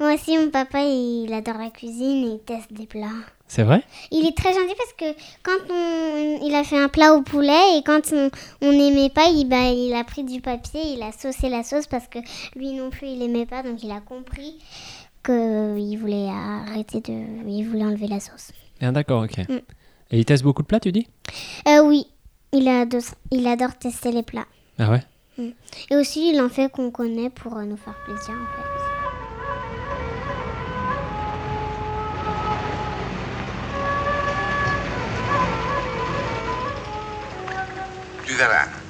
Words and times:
Moi 0.00 0.14
aussi, 0.14 0.38
mon 0.38 0.50
papa, 0.50 0.80
il 0.82 1.32
adore 1.32 1.58
la 1.58 1.70
cuisine 1.70 2.24
et 2.24 2.32
il 2.34 2.40
teste 2.40 2.72
des 2.72 2.86
plats. 2.86 3.08
C'est 3.48 3.62
vrai? 3.62 3.82
Il 4.10 4.26
est 4.26 4.36
très 4.36 4.52
gentil 4.52 4.74
parce 4.76 4.92
que 4.92 5.18
quand 5.42 5.72
on, 5.72 6.46
il 6.46 6.54
a 6.54 6.62
fait 6.64 6.78
un 6.78 6.88
plat 6.88 7.14
au 7.14 7.22
poulet 7.22 7.78
et 7.78 7.82
quand 7.82 8.12
on 8.62 8.72
n'aimait 8.72 9.08
pas, 9.10 9.28
il, 9.30 9.48
bah, 9.48 9.70
il 9.70 9.94
a 9.94 10.04
pris 10.04 10.22
du 10.22 10.40
papier, 10.40 10.80
il 10.94 11.02
a 11.02 11.12
saucé 11.12 11.48
la 11.48 11.62
sauce 11.62 11.86
parce 11.86 12.06
que 12.06 12.18
lui 12.56 12.72
non 12.72 12.90
plus, 12.90 13.08
il 13.08 13.22
aimait 13.22 13.46
pas, 13.46 13.62
donc 13.62 13.82
il 13.82 13.90
a 13.90 14.00
compris 14.00 14.58
qu'il 15.24 15.98
voulait 15.98 16.28
arrêter 16.28 17.00
de... 17.00 17.48
Il 17.48 17.64
voulait 17.64 17.84
enlever 17.84 18.06
la 18.06 18.20
sauce. 18.20 18.52
Ah, 18.80 18.92
D'accord, 18.92 19.24
ok. 19.24 19.38
Mm. 19.48 19.60
Et 20.10 20.18
il 20.18 20.24
teste 20.24 20.42
beaucoup 20.44 20.62
de 20.62 20.68
plats, 20.68 20.80
tu 20.80 20.92
dis? 20.92 21.08
Euh, 21.66 21.82
oui, 21.82 22.06
il 22.52 22.68
adore, 22.68 23.00
il 23.30 23.46
adore 23.46 23.74
tester 23.76 24.12
les 24.12 24.22
plats. 24.22 24.46
Ah 24.78 24.90
ouais? 24.90 25.02
Et 25.90 25.96
aussi, 25.96 26.30
il 26.30 26.40
en 26.40 26.48
fait 26.48 26.70
qu'on 26.70 26.90
connaît 26.90 27.30
pour 27.30 27.54
nous 27.56 27.76
faire 27.76 27.94
plaisir, 28.04 28.34
en 28.34 28.56
fait. 28.56 28.77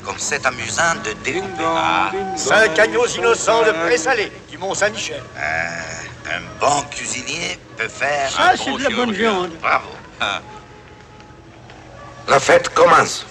Comme 0.04 0.16
c'est 0.18 0.44
amusant 0.46 0.94
de 1.04 1.12
découper. 1.24 1.62
Ah, 1.64 2.10
Cinq 2.36 2.76
agneaux 2.78 3.06
innocents 3.06 3.62
de 3.62 3.70
présalé 3.86 4.32
du 4.50 4.58
Mont-Saint-Michel. 4.58 5.20
euh, 5.36 6.30
un 6.30 6.40
bon 6.60 6.82
cuisinier 6.90 7.58
peut 7.76 7.88
faire 7.88 8.30
Ah, 8.38 8.50
un 8.52 8.56
c'est 8.56 8.70
bon 8.70 8.76
de 8.78 8.82
la 8.82 8.90
bonne 8.90 9.12
viande. 9.12 9.50
Bravo. 9.62 9.88
Ah. 10.20 10.40
La 12.28 12.40
fête 12.40 12.68
commence. 12.70 13.26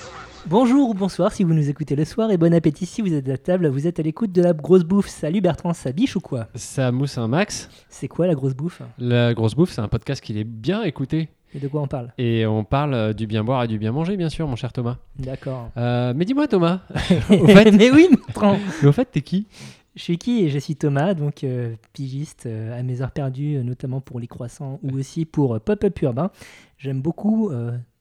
Bonjour 0.46 0.90
ou 0.90 0.94
bonsoir 0.94 1.34
si 1.34 1.44
vous 1.44 1.54
nous 1.54 1.70
écoutez 1.70 1.96
le 1.98 2.06
soir 2.06 2.32
et 2.32 2.38
bon 2.38 2.54
appétit 2.54 2.86
si 2.86 3.02
vous 3.02 3.14
êtes 3.14 3.28
à 3.28 3.38
table, 3.38 3.68
vous 3.68 3.86
êtes 3.86 4.00
à 4.00 4.02
l'écoute 4.04 4.32
de 4.32 4.42
la 4.42 4.54
grosse 4.54 4.84
bouffe. 4.86 5.10
Salut 5.10 5.42
Bertrand, 5.42 5.74
ça 5.74 5.92
biche 5.92 6.16
ou 6.16 6.22
quoi? 6.22 6.48
Ça 6.56 6.90
mousse 6.94 7.18
un 7.18 7.28
max. 7.28 7.68
C'est 7.90 8.08
quoi 8.08 8.28
la 8.28 8.34
grosse 8.34 8.54
bouffe? 8.54 8.82
La 8.98 9.34
grosse 9.34 9.56
bouffe, 9.56 9.72
c'est 9.74 9.82
un 9.82 9.90
podcast 9.90 10.24
qui 10.24 10.40
est 10.40 10.46
bien 10.46 10.84
écouté. 10.84 11.28
Et 11.54 11.60
de 11.60 11.68
quoi 11.68 11.82
on 11.82 11.88
parle 11.88 12.14
Et 12.18 12.46
on 12.46 12.64
parle 12.64 12.94
euh, 12.94 13.14
du 13.14 13.26
bien 13.26 13.44
boire 13.44 13.64
et 13.64 13.68
du 13.68 13.80
bien 13.80 13.92
manger, 13.92 14.18
bien 14.18 14.30
sûr, 14.30 14.48
mon 14.48 14.56
cher 14.56 14.74
Thomas. 14.74 14.98
D'accord. 15.18 15.72
Euh, 15.78 16.14
mais 16.16 16.26
dis-moi, 16.26 16.48
Thomas, 16.48 16.82
au 17.30 17.48
fait, 17.48 17.72
Mais 17.72 17.90
oui 17.90 18.10
Bertrand 18.12 18.58
mais 18.82 18.88
au 18.88 18.92
fait, 18.92 19.06
t'es 19.06 19.22
qui 19.22 19.48
Je 19.96 20.02
suis 20.02 20.18
qui 20.18 20.44
et 20.44 20.50
je 20.50 20.60
suis 20.60 20.76
Thomas, 20.76 21.14
donc 21.14 21.44
euh, 21.44 21.76
pigiste 21.94 22.46
euh, 22.48 22.78
à 22.78 22.84
mes 22.84 23.02
heures 23.02 23.12
perdues, 23.12 23.64
notamment 23.64 24.02
pour 24.02 24.20
les 24.20 24.28
croissants 24.28 24.80
ou 24.84 24.98
aussi 24.98 25.26
pour 25.26 25.60
Pop-Up 25.62 26.02
Urbain. 26.02 26.32
J'aime 26.78 27.02
beaucoup 27.02 27.50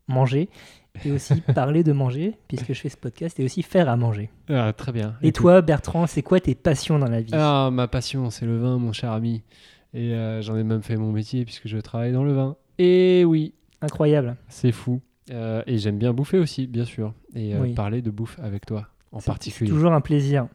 manger 0.08 0.48
et 1.04 1.12
aussi 1.12 1.40
parler 1.54 1.82
de 1.84 1.92
manger, 1.92 2.34
puisque 2.48 2.72
je 2.72 2.80
fais 2.80 2.88
ce 2.88 2.96
podcast, 2.96 3.38
et 3.40 3.44
aussi 3.44 3.62
faire 3.62 3.88
à 3.88 3.96
manger. 3.96 4.28
Ah, 4.50 4.72
Très 4.72 4.92
bien. 4.92 5.14
Et 5.22 5.28
Écoute. 5.28 5.36
toi, 5.36 5.62
Bertrand, 5.62 6.06
c'est 6.06 6.22
quoi 6.22 6.40
tes 6.40 6.54
passions 6.54 6.98
dans 6.98 7.08
la 7.08 7.20
vie? 7.20 7.32
Ah, 7.32 7.70
ma 7.72 7.86
passion, 7.88 8.28
c'est 8.30 8.44
le 8.44 8.58
vin, 8.58 8.76
mon 8.78 8.92
cher 8.92 9.12
ami. 9.12 9.42
Et 9.94 10.14
j'en 10.40 10.56
ai 10.56 10.64
même 10.64 10.82
fait 10.82 10.96
mon 10.96 11.12
métier 11.12 11.44
puisque 11.44 11.68
je 11.68 11.78
travaille 11.78 12.12
dans 12.12 12.24
le 12.24 12.32
vin. 12.34 12.56
Et 12.78 13.24
oui, 13.24 13.54
Incroyable. 13.80 14.36
c'est 14.48 14.72
fou. 14.72 15.00
Euh, 15.32 15.62
et 15.66 15.78
j'aime 15.78 15.98
bien 15.98 16.12
bouffer 16.12 16.38
aussi, 16.38 16.66
bien 16.66 16.84
sûr. 16.84 17.12
Et 17.34 17.54
euh, 17.54 17.60
Oui. 17.62 17.74
parler 17.74 18.00
de 18.02 18.10
bouffe 18.10 18.38
avec 18.42 18.64
toi, 18.66 18.86
en 19.12 19.20
particulier. 19.20 19.68
C'est 19.68 19.74
toujours 19.74 19.92
un 19.92 20.00
plaisir. 20.00 20.46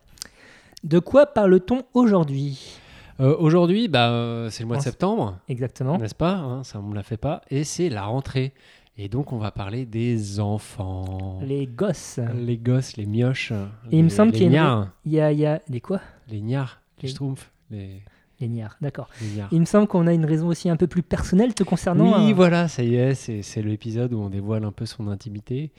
De 0.83 0.99
quoi 0.99 1.25
parle-t-on 1.25 1.83
aujourd'hui? 1.94 2.77
Euh, 3.19 3.36
Aujourd'hui, 3.38 3.88
bah, 3.88 4.47
c'est 4.49 4.64
le 4.64 4.67
mois 4.67 4.77
de 4.77 4.81
septembre, 4.81 5.38
Exactement. 5.47 5.97
n'est-ce 5.97 6.16
pas? 6.16 6.36
Hein, 6.36 6.64
Ça, 6.64 6.80
on 6.80 6.89
ne 6.89 6.95
la 6.95 7.03
fait 7.03 7.17
pas. 7.17 7.42
Et 7.52 7.64
c'est 7.64 7.89
la 7.89 8.03
rentrée. 8.05 8.53
Et 8.97 9.09
donc, 9.09 9.31
on 9.31 9.38
va 9.38 9.52
parler 9.52 9.86
des 9.86 10.39
enfants. 10.39 11.39
Les 11.44 11.67
gosses. 11.67 12.19
Les 12.36 12.58
gosses, 12.58 12.97
les 12.97 13.05
mioches. 13.05 13.52
Et 13.92 13.97
il 13.97 14.03
me 14.03 14.09
les- 14.09 14.16
semble 14.16 14.31
les 14.31 14.38
qu'il 14.39 14.52
y 14.52 14.55
y 14.55 14.58
a, 14.58 14.92
il 15.05 15.39
y 15.39 15.45
a 15.45 15.61
les 15.69 15.81
quoi? 15.81 16.02
Les 16.30 16.42
niards, 16.42 16.81
les 17.02 17.08
Les- 17.08 17.14
schtroumpfs, 17.14 17.52
les, 17.69 18.02
Les 18.42 18.47
niards, 18.47 18.75
d'accord. 18.81 19.08
Il 19.52 19.59
me 19.59 19.66
semble 19.66 19.88
qu'on 19.88 20.08
a 20.08 20.14
une 20.14 20.25
raison 20.25 20.47
aussi 20.47 20.67
un 20.67 20.75
peu 20.75 20.88
plus 20.88 21.03
personnelle 21.03 21.53
te 21.53 21.64
concernant. 21.64 22.06
Oui, 22.06 22.31
hein. 22.31 22.34
voilà, 22.36 22.67
ça 22.67 22.81
y 22.83 22.95
est, 22.95 23.14
c'est 23.14 23.61
l'épisode 23.61 24.14
où 24.14 24.20
on 24.20 24.30
dévoile 24.30 24.64
un 24.66 24.72
peu 24.72 24.88
son 24.88 25.08
intimité. 25.08 25.72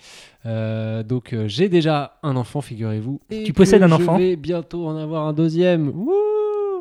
Euh, 0.47 1.03
donc, 1.03 1.33
euh, 1.33 1.49
j'ai 1.49 1.69
déjà 1.69 2.19
un 2.23 2.37
enfant, 2.37 2.61
figurez-vous. 2.61 3.21
Tu 3.45 3.53
possèdes 3.53 3.83
un 3.83 3.91
enfant 3.93 4.17
Je 4.17 4.23
vais 4.23 4.37
bientôt 4.37 4.87
en 4.87 4.97
avoir 4.97 5.27
un 5.27 5.33
deuxième. 5.33 5.89
Wouh, 5.89 6.13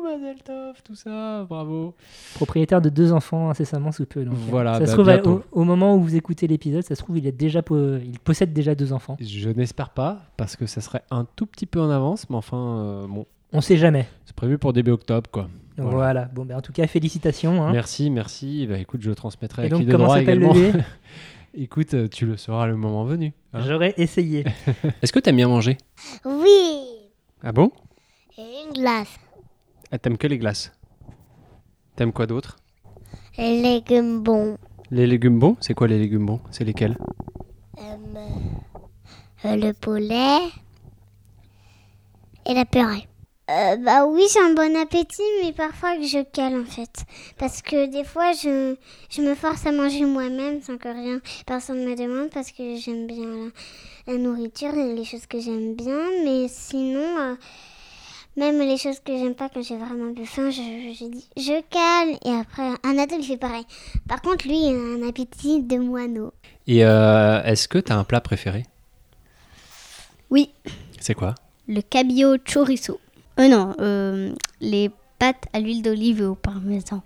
Mazel 0.04 0.42
Tov, 0.42 0.82
tout 0.84 0.94
ça, 0.94 1.44
bravo. 1.48 1.94
Propriétaire 2.34 2.80
de 2.80 2.88
deux 2.88 3.12
enfants 3.12 3.50
incessamment 3.50 3.92
sous 3.92 4.06
peu. 4.06 4.24
donc, 4.24 4.34
euh, 4.34 4.50
Voilà, 4.50 4.74
ça 4.74 4.80
bah, 4.80 5.16
se 5.16 5.20
trouve, 5.20 5.42
au, 5.52 5.62
au 5.62 5.64
moment 5.64 5.96
où 5.96 6.00
vous 6.00 6.14
écoutez 6.16 6.46
l'épisode, 6.46 6.82
ça 6.84 6.94
se 6.94 7.02
trouve, 7.02 7.18
il, 7.18 7.26
est 7.26 7.32
déjà 7.32 7.60
il 7.70 8.18
possède 8.20 8.52
déjà 8.52 8.74
deux 8.74 8.92
enfants. 8.92 9.16
Je 9.20 9.50
n'espère 9.50 9.90
pas, 9.90 10.22
parce 10.36 10.56
que 10.56 10.66
ça 10.66 10.80
serait 10.80 11.02
un 11.10 11.26
tout 11.36 11.46
petit 11.46 11.66
peu 11.66 11.80
en 11.80 11.90
avance, 11.90 12.28
mais 12.30 12.36
enfin, 12.36 12.78
euh, 12.78 13.06
bon, 13.08 13.26
On 13.52 13.60
sait 13.60 13.76
jamais. 13.76 14.06
c'est 14.24 14.36
prévu 14.36 14.58
pour 14.58 14.72
début 14.72 14.90
octobre, 14.92 15.28
quoi. 15.30 15.48
Voilà. 15.76 15.90
Voilà. 15.96 16.24
Bon, 16.26 16.44
ben, 16.44 16.56
en 16.56 16.60
tout 16.60 16.72
cas, 16.72 16.86
félicitations. 16.86 17.62
hein. 17.62 17.72
Merci, 17.72 18.10
merci. 18.10 18.66
Bah, 18.66 18.78
écoute, 18.78 19.00
je 19.02 19.08
le 19.08 19.14
transmettrai 19.14 19.62
Et 19.62 19.66
à 19.66 19.68
donc, 19.68 19.80
qui 19.80 19.86
de 19.86 19.92
comment 19.92 20.04
droit 20.04 20.18
s'appelle 20.18 20.38
également. 20.42 20.54
le 20.54 20.60
lait 20.72 20.84
écoute, 21.54 21.94
euh, 21.94 22.08
tu 22.08 22.26
le 22.26 22.36
sauras 22.36 22.66
le 22.66 22.76
moment 22.76 23.04
venu. 23.04 23.32
hein. 23.52 23.60
J'aurais 23.66 23.94
essayé. 23.96 24.44
Est-ce 25.02 25.12
que 25.12 25.18
t'aimes 25.18 25.36
bien 25.36 25.48
manger? 25.48 25.78
Oui 26.24 26.84
Ah 27.42 27.52
bon? 27.52 27.70
Et 28.38 28.42
une 28.66 28.72
glace. 28.74 29.16
Ah, 29.90 29.98
T'aimes 29.98 30.16
que 30.18 30.26
les 30.26 30.38
glaces? 30.38 30.72
T'aimes 31.96 32.12
quoi 32.12 32.26
d'autre? 32.26 32.56
Les 33.38 33.60
légumes 33.60 34.22
bons. 34.22 34.56
Les 34.90 35.06
légumes 35.06 35.38
bons? 35.38 35.56
C'est 35.60 35.74
quoi 35.74 35.88
les 35.88 35.98
légumes 35.98 36.26
bons? 36.26 36.40
C'est 36.50 36.64
lesquels? 36.64 36.96
Euh, 37.78 37.96
euh, 39.44 39.56
le 39.56 39.72
poulet 39.72 40.38
et 42.46 42.54
la 42.54 42.64
purée. 42.64 43.08
Euh, 43.52 43.76
bah 43.76 44.06
oui, 44.06 44.22
j'ai 44.32 44.40
un 44.40 44.54
bon 44.54 44.74
appétit, 44.80 45.20
mais 45.42 45.52
parfois 45.52 45.96
que 45.96 46.04
je 46.04 46.22
cale 46.22 46.54
en 46.54 46.64
fait. 46.64 47.04
Parce 47.38 47.60
que 47.60 47.86
des 47.86 48.04
fois, 48.04 48.32
je, 48.32 48.76
je 49.10 49.20
me 49.20 49.34
force 49.34 49.66
à 49.66 49.72
manger 49.72 50.06
moi-même 50.06 50.62
sans 50.62 50.78
que 50.78 50.88
rien, 50.88 51.20
personne 51.46 51.84
me 51.84 51.94
demande 51.94 52.30
parce 52.30 52.50
que 52.50 52.76
j'aime 52.76 53.06
bien 53.06 53.26
la, 54.06 54.12
la 54.12 54.18
nourriture 54.18 54.74
et 54.74 54.94
les 54.94 55.04
choses 55.04 55.26
que 55.26 55.38
j'aime 55.38 55.74
bien. 55.74 55.98
Mais 56.24 56.46
sinon, 56.48 57.04
euh, 57.20 57.34
même 58.36 58.58
les 58.58 58.78
choses 58.78 59.00
que 59.00 59.12
j'aime 59.18 59.34
pas 59.34 59.50
quand 59.50 59.62
j'ai 59.62 59.76
vraiment 59.76 60.14
plus 60.14 60.24
faim, 60.24 60.48
je, 60.50 60.62
je 60.98 61.04
dis 61.04 61.28
je 61.36 61.60
cale. 61.68 62.16
Et 62.24 62.34
après, 62.40 62.68
un 62.84 62.96
adulte 62.96 63.22
il 63.22 63.26
fait 63.26 63.36
pareil. 63.36 63.66
Par 64.08 64.22
contre, 64.22 64.46
lui, 64.48 64.56
il 64.68 64.74
a 64.74 65.04
un 65.04 65.08
appétit 65.08 65.62
de 65.62 65.76
moineau. 65.76 66.32
Et 66.66 66.86
euh, 66.86 67.42
est-ce 67.42 67.68
que 67.68 67.78
t'as 67.78 67.96
un 67.96 68.04
plat 68.04 68.22
préféré? 68.22 68.64
Oui, 70.30 70.50
C'est 71.00 71.14
quoi? 71.14 71.34
Le 71.68 71.82
cabillaud 71.82 72.38
chorizo. 72.50 72.98
Euh 73.38 73.48
non, 73.48 73.74
euh, 73.80 74.32
les 74.60 74.90
pâtes 75.18 75.44
à 75.52 75.60
l'huile 75.60 75.82
d'olive 75.82 76.20
et 76.20 76.24
au 76.24 76.34
parmesan. 76.34 77.02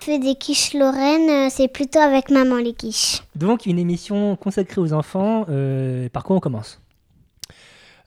fais 0.00 0.18
des 0.18 0.34
quiches 0.34 0.74
lorraines, 0.74 1.30
euh, 1.30 1.48
c'est 1.50 1.68
plutôt 1.68 2.00
avec 2.00 2.30
maman 2.30 2.56
les 2.56 2.72
quiches. 2.72 3.22
Donc, 3.36 3.66
une 3.66 3.78
émission 3.78 4.36
consacrée 4.36 4.80
aux 4.80 4.92
enfants. 4.92 5.46
euh, 5.48 6.08
par 6.08 6.24
quoi 6.24 6.36
on 6.36 6.40
commence? 6.40 6.80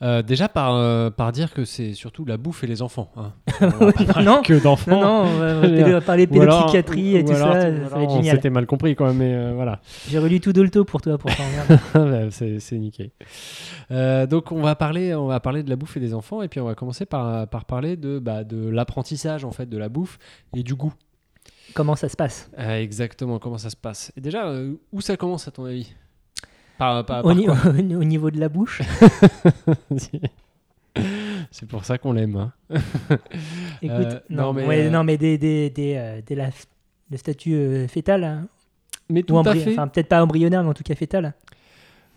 Euh, 0.03 0.22
Déjà 0.23 0.50
par, 0.50 0.75
euh, 0.75 1.09
par 1.12 1.31
dire 1.31 1.53
que 1.53 1.63
c'est 1.63 1.94
surtout 1.94 2.25
la 2.25 2.38
bouffe 2.38 2.63
et 2.63 2.67
les 2.67 2.81
enfants. 2.81 3.12
hein. 3.17 3.34
On 3.62 3.85
va 3.85 3.91
pas 3.91 4.03
parler 4.06 4.25
Non. 4.25 4.41
que 4.41 4.62
d'enfants. 4.62 4.91
Non, 4.91 5.01
non, 5.01 5.29
on 5.29 5.38
va, 5.91 6.01
parler 6.01 6.28
alors- 6.31 6.62
pédopsychiatrie 6.66 7.17
et 7.17 7.22
ou 7.23 7.28
tout 7.28 7.34
alors- 7.34 7.53
ça. 7.53 7.62
Ça 7.62 7.67
alors 7.67 7.89
va 7.89 8.03
être 8.03 8.09
on 8.09 8.16
génial. 8.17 8.35
s'était 8.38 8.50
mal 8.50 8.66
compris 8.66 8.95
quand 8.95 9.06
même, 9.06 9.17
mais 9.17 9.34
euh, 9.35 9.51
voilà. 9.53 9.79
J'ai 10.09 10.17
relu 10.19 10.40
tout 10.40 10.53
Dolto 10.53 10.85
pour 10.85 11.01
toi, 11.01 11.17
pour. 11.17 11.29
Bah, 11.94 12.03
c'est. 12.31 12.57
Euh, 13.91 14.25
donc 14.25 14.51
on 14.51 14.61
va 14.61 14.75
parler, 14.75 15.13
on 15.13 15.28
va 15.28 15.40
parler 15.40 15.63
de 15.63 15.69
la 15.69 15.75
bouffe 15.75 15.97
et 15.97 16.00
des 16.00 16.13
enfants, 16.13 16.41
et 16.41 16.47
puis 16.47 16.59
on 16.59 16.66
va 16.66 16.75
commencer 16.75 17.06
par, 17.06 17.47
par 17.47 17.66
parler 17.66 17.95
de, 17.97 18.19
bah, 18.19 18.44
de 18.44 18.69
l'apprentissage 18.69 19.45
en 19.45 19.51
fait 19.51 19.67
de 19.67 19.78
la 19.78 19.90
bouffe 19.90 20.17
et 20.56 20.63
du 20.63 20.73
goût. 20.75 20.94
Comment 21.73 21.95
ça 21.95 22.09
se 22.09 22.16
passe? 22.17 22.50
Exactement, 22.57 23.40
comment 23.40 23.57
ça 23.57 23.69
se 23.69 23.78
passe. 23.78 24.11
Et 24.17 24.22
déjà, 24.22 24.51
où 24.91 25.00
ça 25.01 25.16
commence 25.16 25.47
à 25.47 25.51
ton 25.51 25.66
avis? 25.66 25.94
Par, 26.81 27.06
par- 27.06 27.25
au, 27.25 27.34
ni- 27.34 27.96
au 27.96 28.03
niveau 28.03 28.31
de 28.31 28.40
la 28.40 28.50
bouche 28.50 28.81
C'est 31.52 31.68
pour 31.68 31.86
ça 31.86 31.97
qu'on 31.97 32.14
l'aime. 32.14 32.36
hein. 32.36 32.52
Écoute, 33.81 33.97
Euh, 34.08 34.19
non, 34.30 34.44
non, 34.47 34.53
mais, 34.53 34.66
ouais, 34.68 34.86
euh, 34.88 34.90
non, 34.90 35.03
mais 35.03 35.18
des, 35.18 35.38
des, 35.38 35.70
des, 35.70 35.96
euh, 35.97 36.22
des 36.25 36.36
la- 36.36 36.50
le 37.11 37.17
statut 37.17 37.88
fœtal, 37.88 38.23
hein, 38.23 38.47
Mais 39.09 39.20
ou 39.22 39.23
tout 39.23 39.38
à 39.50 39.53
fait. 39.55 39.72
enfin 39.73 39.88
peut-être 39.88 40.08
pas 40.08 40.23
embryonnaire, 40.23 40.64
mais 40.64 40.70
en 40.70 40.73
tout 40.73 40.84
cas 40.84 40.96
fœtal. 40.96 41.34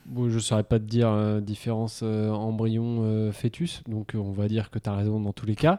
Bon, 0.06 0.28
je 0.28 0.38
saurais 0.38 0.62
pas 0.64 0.78
te 0.78 0.84
dire 0.84 1.08
euh, 1.08 1.40
différence 1.40 2.00
euh, 2.02 2.30
embryon-fœtus, 2.30 3.82
donc 3.88 4.12
on 4.14 4.32
va 4.32 4.48
dire 4.48 4.70
que 4.70 4.78
tu 4.78 4.88
as 4.90 4.94
raison 4.94 5.18
dans 5.18 5.32
tous 5.32 5.46
les 5.46 5.54
cas. 5.56 5.78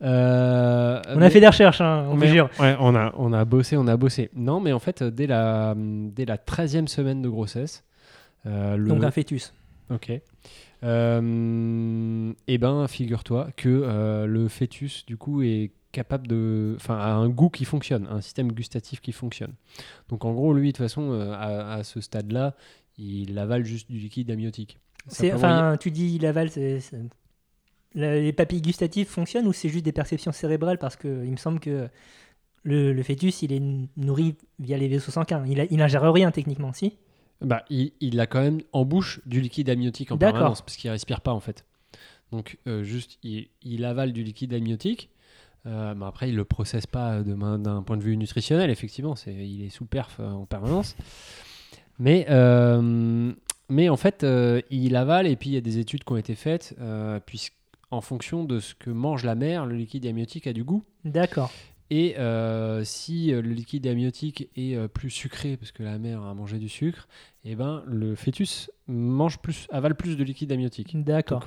On 0.00 0.04
mais- 0.06 1.26
a 1.26 1.30
fait 1.30 1.40
des 1.40 1.46
recherches, 1.48 1.80
hein, 1.80 2.06
on 2.10 2.16
Mais- 2.16 2.28
jure. 2.28 2.48
ouais, 2.60 2.76
on 2.78 2.94
a, 2.94 3.12
on 3.16 3.32
a 3.32 3.44
bossé, 3.44 3.76
on 3.76 3.86
a 3.88 3.96
bossé. 3.96 4.30
Non, 4.34 4.60
mais 4.60 4.72
en 4.72 4.78
fait, 4.80 5.02
dès 5.02 5.26
la, 5.26 5.74
dès 5.76 6.24
la 6.26 6.36
13e 6.36 6.86
semaine 6.88 7.22
de 7.22 7.28
grossesse, 7.28 7.82
le, 8.44 8.88
Donc 8.88 9.04
un 9.04 9.10
fœtus. 9.10 9.52
Ok. 9.90 10.12
Euh, 10.82 12.32
eh 12.46 12.58
ben, 12.58 12.86
figure-toi 12.88 13.48
que 13.56 13.68
euh, 13.68 14.26
le 14.26 14.48
fœtus, 14.48 15.06
du 15.06 15.16
coup, 15.16 15.42
est 15.42 15.72
capable 15.92 16.26
de. 16.26 16.74
Enfin, 16.76 16.98
a 16.98 17.12
un 17.12 17.28
goût 17.28 17.50
qui 17.50 17.64
fonctionne, 17.64 18.06
un 18.10 18.20
système 18.20 18.52
gustatif 18.52 19.00
qui 19.00 19.12
fonctionne. 19.12 19.54
Donc, 20.08 20.24
en 20.24 20.32
gros, 20.32 20.52
lui, 20.52 20.68
de 20.68 20.72
toute 20.72 20.84
façon, 20.84 21.12
euh, 21.12 21.32
à, 21.32 21.74
à 21.74 21.84
ce 21.84 22.00
stade-là, 22.00 22.54
il 22.98 23.38
avale 23.38 23.64
juste 23.64 23.90
du 23.90 23.98
liquide 23.98 24.30
amniotique. 24.30 24.78
Enfin, 25.34 25.76
tu 25.80 25.90
dis 25.90 26.18
c'est, 26.50 26.80
c'est- 26.80 26.96
la- 27.94 28.18
les 28.20 28.32
papilles 28.32 28.62
gustatives 28.62 29.06
fonctionnent 29.06 29.46
ou 29.46 29.52
c'est 29.52 29.68
juste 29.68 29.84
des 29.84 29.92
perceptions 29.92 30.32
cérébrales? 30.32 30.78
Parce 30.78 30.96
que 30.96 31.24
il 31.24 31.30
me 31.30 31.36
semble 31.36 31.60
que 31.60 31.88
le, 32.62 32.92
le 32.92 33.02
fœtus, 33.02 33.42
il 33.42 33.52
est 33.52 33.62
nourri 33.96 34.36
via 34.58 34.76
les 34.78 34.88
vaisseaux 34.88 35.12
sanguins. 35.12 35.44
Il, 35.46 35.60
a- 35.60 35.66
il 35.70 35.80
ingère 35.80 36.10
rien 36.12 36.30
techniquement, 36.30 36.72
si? 36.72 36.96
Bah, 37.44 37.64
il, 37.70 37.92
il 38.00 38.18
a 38.20 38.26
quand 38.26 38.40
même 38.40 38.60
en 38.72 38.84
bouche 38.84 39.20
du 39.26 39.40
liquide 39.40 39.70
amniotique 39.70 40.10
en 40.12 40.18
permanence 40.18 40.62
parce 40.62 40.76
qu'il 40.76 40.90
respire 40.90 41.20
pas 41.20 41.32
en 41.32 41.40
fait. 41.40 41.64
Donc 42.32 42.58
euh, 42.66 42.82
juste, 42.82 43.18
il, 43.22 43.48
il 43.62 43.84
avale 43.84 44.12
du 44.12 44.22
liquide 44.22 44.54
amniotique. 44.54 45.10
Euh, 45.66 45.94
mais 45.96 46.04
après, 46.04 46.28
il 46.28 46.36
le 46.36 46.44
processe 46.44 46.86
pas 46.86 47.22
main- 47.22 47.58
d'un 47.58 47.82
point 47.82 47.96
de 47.96 48.02
vue 48.02 48.16
nutritionnel. 48.18 48.68
Effectivement, 48.68 49.16
c'est, 49.16 49.32
il 49.32 49.64
est 49.64 49.70
sous 49.70 49.86
perf 49.86 50.16
euh, 50.20 50.28
en 50.30 50.44
permanence. 50.44 50.94
Mais, 51.98 52.26
euh, 52.28 53.32
mais 53.70 53.88
en 53.88 53.96
fait, 53.96 54.24
euh, 54.24 54.60
il 54.70 54.94
avale 54.96 55.26
et 55.26 55.36
puis 55.36 55.50
il 55.50 55.52
y 55.54 55.56
a 55.56 55.62
des 55.62 55.78
études 55.78 56.04
qui 56.04 56.12
ont 56.12 56.16
été 56.18 56.34
faites 56.34 56.74
euh, 56.80 57.18
puisque 57.24 57.54
en 57.90 58.00
fonction 58.02 58.44
de 58.44 58.60
ce 58.60 58.74
que 58.74 58.90
mange 58.90 59.24
la 59.24 59.36
mère, 59.36 59.64
le 59.64 59.76
liquide 59.76 60.04
amniotique 60.06 60.46
a 60.46 60.52
du 60.52 60.64
goût. 60.64 60.82
D'accord. 61.04 61.50
Et 61.90 62.18
euh, 62.18 62.82
si 62.82 63.32
euh, 63.32 63.42
le 63.42 63.50
liquide 63.50 63.86
amniotique 63.86 64.48
est 64.56 64.74
euh, 64.74 64.88
plus 64.88 65.10
sucré, 65.10 65.56
parce 65.58 65.70
que 65.70 65.82
la 65.82 65.98
mère 65.98 66.22
a 66.22 66.32
mangé 66.34 66.58
du 66.58 66.68
sucre, 66.70 67.06
et 67.44 67.54
ben 67.56 67.82
le 67.86 68.14
fœtus 68.14 68.70
mange 68.88 69.38
plus, 69.38 69.66
avale 69.70 69.94
plus 69.94 70.16
de 70.16 70.24
liquide 70.24 70.50
amniotique. 70.50 70.96
D'accord. 71.04 71.44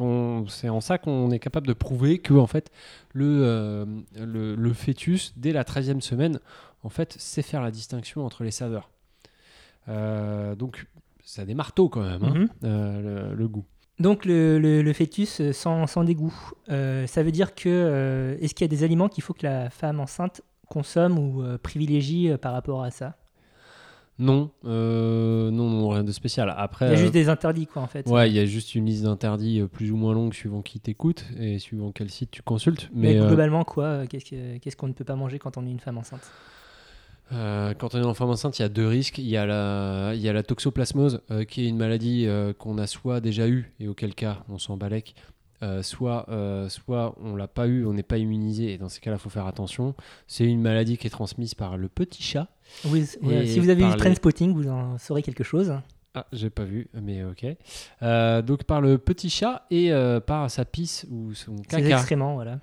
C'est 0.47 0.69
en 0.69 0.79
ça 0.79 0.99
qu'on 0.99 1.31
est 1.31 1.39
capable 1.39 1.65
de 1.67 1.73
prouver 1.73 2.19
que 2.19 2.33
en 2.35 2.45
fait 2.47 2.71
le, 3.13 3.25
euh, 3.43 3.85
le, 4.15 4.55
le 4.55 4.73
fœtus 4.73 5.33
dès 5.37 5.51
la 5.53 5.63
13e 5.63 6.01
semaine 6.01 6.39
en 6.83 6.89
fait 6.89 7.13
sait 7.19 7.41
faire 7.41 7.61
la 7.63 7.71
distinction 7.71 8.23
entre 8.23 8.43
les 8.43 8.51
saveurs. 8.51 8.91
Euh, 9.89 10.53
donc 10.55 10.85
ça 11.23 11.45
démarre 11.45 11.73
tôt 11.73 11.89
quand 11.89 12.03
même 12.03 12.23
hein, 12.23 12.33
Mhm. 12.35 12.49
le, 12.61 13.33
le 13.35 13.47
goût. 13.47 13.65
Donc 13.99 14.25
le, 14.25 14.59
le- 14.59 14.81
le 14.83 14.93
fœtus 14.93 15.41
euh, 15.41 15.53
sans, 15.53 15.87
sans 15.87 16.03
dégoût, 16.03 16.33
euh, 16.69 17.07
ça 17.07 17.23
veut 17.23 17.31
dire 17.31 17.55
que 17.55 17.67
euh, 17.67 18.37
est-ce 18.39 18.53
qu'il 18.53 18.63
y 18.65 18.69
a 18.69 18.75
des 18.75 18.83
aliments 18.83 19.09
qu'il 19.09 19.23
faut 19.23 19.33
que 19.33 19.45
la 19.45 19.69
femme 19.71 19.99
enceinte 19.99 20.41
consomme 20.69 21.17
ou 21.17 21.41
euh, 21.41 21.57
privilégie 21.57 22.29
par 22.39 22.53
rapport 22.53 22.83
à 22.83 22.91
ça? 22.91 23.15
Non, 24.19 24.49
non, 24.63 25.51
non, 25.51 25.89
rien 25.89 26.03
de 26.03 26.11
spécial. 26.11 26.51
Après, 26.57 26.87
Il 26.87 26.91
y 26.91 26.93
a 26.93 26.97
juste 26.97 27.13
des 27.13 27.29
interdits 27.29 27.67
quoi 27.67 27.83
en 27.83 27.87
fait. 27.87 28.07
Ouais, 28.07 28.27
il 28.29 28.35
y 28.35 28.39
a 28.39 28.45
juste 28.47 28.73
une 28.73 28.87
liste 28.87 29.03
d'interdits 29.03 29.61
plus 29.71 29.91
ou 29.91 29.95
moins 29.95 30.13
longue 30.13 30.33
suivant 30.33 30.63
qui 30.63 30.79
t'écoute 30.79 31.23
et 31.39 31.59
suivant 31.59 31.91
quel 31.91 32.09
site 32.09 32.31
tu 32.31 32.41
consultes. 32.41 32.89
Mais, 32.93 33.13
Mais, 33.13 33.27
globalement 33.27 33.63
quoi, 33.63 34.07
qu'est-ce 34.07 34.25
que- 34.25 34.57
qu'est-ce 34.57 34.75
qu'on 34.75 34.87
ne 34.87 34.93
peut 34.93 35.05
pas 35.05 35.15
manger 35.15 35.37
quand 35.37 35.57
on 35.57 35.65
est 35.67 35.71
une 35.71 35.79
femme 35.79 35.99
enceinte? 35.99 36.31
Euh, 37.31 37.73
quand 37.73 37.95
on 37.95 38.01
est 38.01 38.05
en 38.05 38.13
femme 38.13 38.29
enceinte, 38.29 38.57
il 38.59 38.61
y 38.61 38.65
a 38.65 38.69
deux 38.69 38.87
risques. 38.87 39.17
Il 39.17 39.27
y 39.27 39.37
a 39.37 39.45
la, 39.45 40.11
il 40.15 40.21
y 40.21 40.29
a 40.29 40.33
la 40.33 40.43
toxoplasmose, 40.43 41.21
euh, 41.31 41.43
qui 41.43 41.65
est 41.65 41.67
une 41.69 41.77
maladie 41.77 42.25
euh, 42.27 42.53
qu'on 42.53 42.77
a 42.77 42.87
soit 42.87 43.19
déjà 43.21 43.47
eue, 43.47 43.73
et 43.79 43.87
auquel 43.87 44.13
cas 44.15 44.43
on 44.49 44.57
s'en 44.57 44.77
balèque, 44.77 45.15
soit, 45.81 46.27
soit 46.69 47.15
on 47.19 47.35
l'a 47.35 47.47
pas 47.47 47.67
eu, 47.67 47.85
on 47.85 47.93
n'est 47.93 48.03
pas 48.03 48.17
immunisé, 48.17 48.73
et 48.73 48.77
dans 48.77 48.89
ces 48.89 48.99
cas-là, 48.99 49.17
il 49.17 49.19
faut 49.19 49.29
faire 49.31 49.47
attention. 49.47 49.95
C'est 50.27 50.45
une 50.45 50.61
maladie 50.61 50.97
qui 50.97 51.07
est 51.07 51.11
transmise 51.11 51.55
par 51.55 51.77
le 51.77 51.89
petit 51.89 52.21
chat. 52.21 52.47
Oui, 52.85 53.05
Si 53.05 53.59
vous 53.59 53.69
avez 53.69 53.75
vu 53.75 53.81
par 53.81 53.91
les- 53.95 53.97
Trainspotting, 53.97 54.53
vous 54.53 54.67
en 54.69 54.97
saurez 54.99 55.23
quelque 55.23 55.43
chose. 55.43 55.73
Ah, 56.13 56.25
j'ai 56.31 56.49
pas 56.49 56.63
vu, 56.63 56.87
mais 56.93 57.23
ok. 57.23 57.45
Donc 58.45 58.63
par 58.65 58.81
le 58.81 58.97
petit 58.99 59.29
chat 59.29 59.65
et 59.71 59.91
par 60.25 60.49
sa 60.51 60.63
pisse 60.65 61.05
ou 61.09 61.33
son 61.33 61.55
caca. 61.57 61.89
excréments, 61.89 62.35
voilà. 62.35 62.59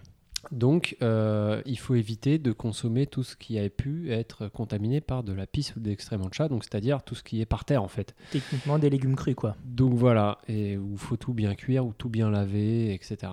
Donc, 0.52 0.96
euh, 1.02 1.62
il 1.66 1.78
faut 1.78 1.94
éviter 1.94 2.38
de 2.38 2.52
consommer 2.52 3.06
tout 3.06 3.22
ce 3.22 3.36
qui 3.36 3.58
a 3.58 3.68
pu 3.68 4.12
être 4.12 4.48
contaminé 4.48 5.00
par 5.00 5.22
de 5.22 5.32
la 5.32 5.46
pisse 5.46 5.74
ou 5.76 5.80
d'excréments 5.80 6.28
de 6.28 6.34
chat, 6.34 6.48
donc 6.48 6.64
c'est-à-dire 6.64 7.02
tout 7.02 7.14
ce 7.14 7.22
qui 7.22 7.40
est 7.40 7.46
par 7.46 7.64
terre 7.64 7.82
en 7.82 7.88
fait. 7.88 8.14
Techniquement 8.30 8.78
des 8.78 8.90
légumes 8.90 9.16
crus 9.16 9.34
quoi. 9.34 9.56
Donc 9.64 9.94
voilà, 9.94 10.38
et 10.48 10.76
où 10.76 10.92
il 10.92 10.98
faut 10.98 11.16
tout 11.16 11.34
bien 11.34 11.54
cuire 11.54 11.86
ou 11.86 11.92
tout 11.96 12.08
bien 12.08 12.30
laver, 12.30 12.92
etc. 12.94 13.32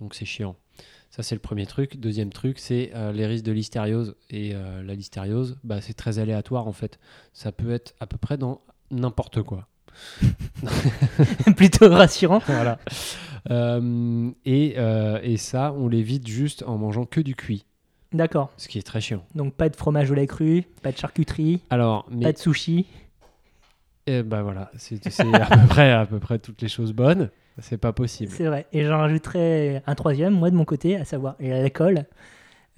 Donc 0.00 0.14
c'est 0.14 0.24
chiant. 0.24 0.56
Ça 1.10 1.22
c'est 1.22 1.34
le 1.34 1.40
premier 1.40 1.66
truc. 1.66 1.98
Deuxième 1.98 2.30
truc, 2.30 2.58
c'est 2.58 2.90
euh, 2.94 3.12
les 3.12 3.26
risques 3.26 3.44
de 3.44 3.52
listériose. 3.52 4.16
Et 4.30 4.54
euh, 4.54 4.82
la 4.82 4.94
listériose, 4.94 5.56
bah, 5.64 5.80
c'est 5.80 5.94
très 5.94 6.18
aléatoire 6.18 6.66
en 6.66 6.72
fait. 6.72 6.98
Ça 7.32 7.52
peut 7.52 7.70
être 7.70 7.94
à 8.00 8.06
peu 8.06 8.18
près 8.18 8.36
dans 8.36 8.60
n'importe 8.90 9.42
quoi. 9.42 9.66
Plutôt 11.56 11.88
rassurant. 11.88 12.42
voilà. 12.46 12.78
Euh, 13.50 14.30
et, 14.44 14.74
euh, 14.76 15.20
et 15.22 15.36
ça, 15.36 15.72
on 15.76 15.88
l'évite 15.88 16.26
juste 16.26 16.62
en 16.66 16.78
mangeant 16.78 17.04
que 17.04 17.20
du 17.20 17.34
cuit, 17.34 17.64
D'accord. 18.12 18.50
ce 18.56 18.68
qui 18.68 18.78
est 18.78 18.82
très 18.82 19.00
chiant. 19.00 19.24
Donc 19.34 19.54
pas 19.54 19.68
de 19.68 19.76
fromage 19.76 20.10
au 20.10 20.14
lait 20.14 20.26
cru, 20.26 20.64
pas 20.82 20.92
de 20.92 20.96
charcuterie, 20.96 21.60
Alors, 21.70 22.06
mais 22.10 22.24
pas 22.24 22.32
de 22.32 22.38
sushi. 22.38 22.86
Eh 24.06 24.22
ben 24.22 24.42
voilà, 24.42 24.70
c'est 24.76 25.04
à 25.34 25.56
peu 25.56 25.66
près 25.66 25.90
à 25.90 26.06
peu 26.06 26.18
près 26.20 26.38
toutes 26.38 26.62
les 26.62 26.68
choses 26.68 26.92
bonnes. 26.92 27.30
C'est 27.58 27.78
pas 27.78 27.92
possible. 27.92 28.30
C'est 28.32 28.44
vrai. 28.44 28.66
Et 28.72 28.84
j'en 28.84 28.98
rajouterais 28.98 29.82
un 29.86 29.94
troisième, 29.94 30.34
moi 30.34 30.50
de 30.50 30.56
mon 30.56 30.64
côté, 30.66 30.96
à 30.96 31.04
savoir 31.04 31.36
l'alcool. 31.40 32.04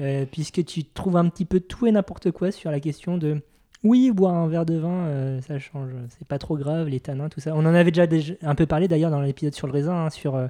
Euh, 0.01 0.25
puisque 0.31 0.65
tu 0.65 0.85
trouves 0.85 1.17
un 1.17 1.29
petit 1.29 1.45
peu 1.45 1.59
tout 1.59 1.89
et 1.89 1.91
n'importe 1.91 2.31
quoi 2.31 2.53
sur 2.53 2.71
la 2.71 2.79
question 2.79 3.19
de 3.19 3.43
oui, 3.85 4.11
boire 4.11 4.35
un 4.35 4.49
verre 4.49 4.67
de 4.67 4.77
vin, 4.77 5.05
euh, 5.07 5.41
ça 5.41 5.59
change, 5.59 5.91
c'est 6.19 6.27
pas 6.27 6.39
trop 6.39 6.57
grave, 6.57 6.89
les 6.89 7.01
tanins, 7.01 7.29
tout 7.29 7.41
ça. 7.41 7.53
On 7.55 7.61
en 7.61 7.75
avait 7.75 7.91
déjà, 7.91 8.07
déjà 8.07 8.35
un 8.43 8.55
peu 8.55 8.67
parlé 8.67 8.89
d'ailleurs 8.89 9.11
dans 9.11 9.21
l'épisode 9.21 9.55
sur 9.55 9.67
le 9.67 9.73
raisin, 9.73 9.95
hein, 10.07 10.11
sur 10.11 10.35
euh, 10.35 10.47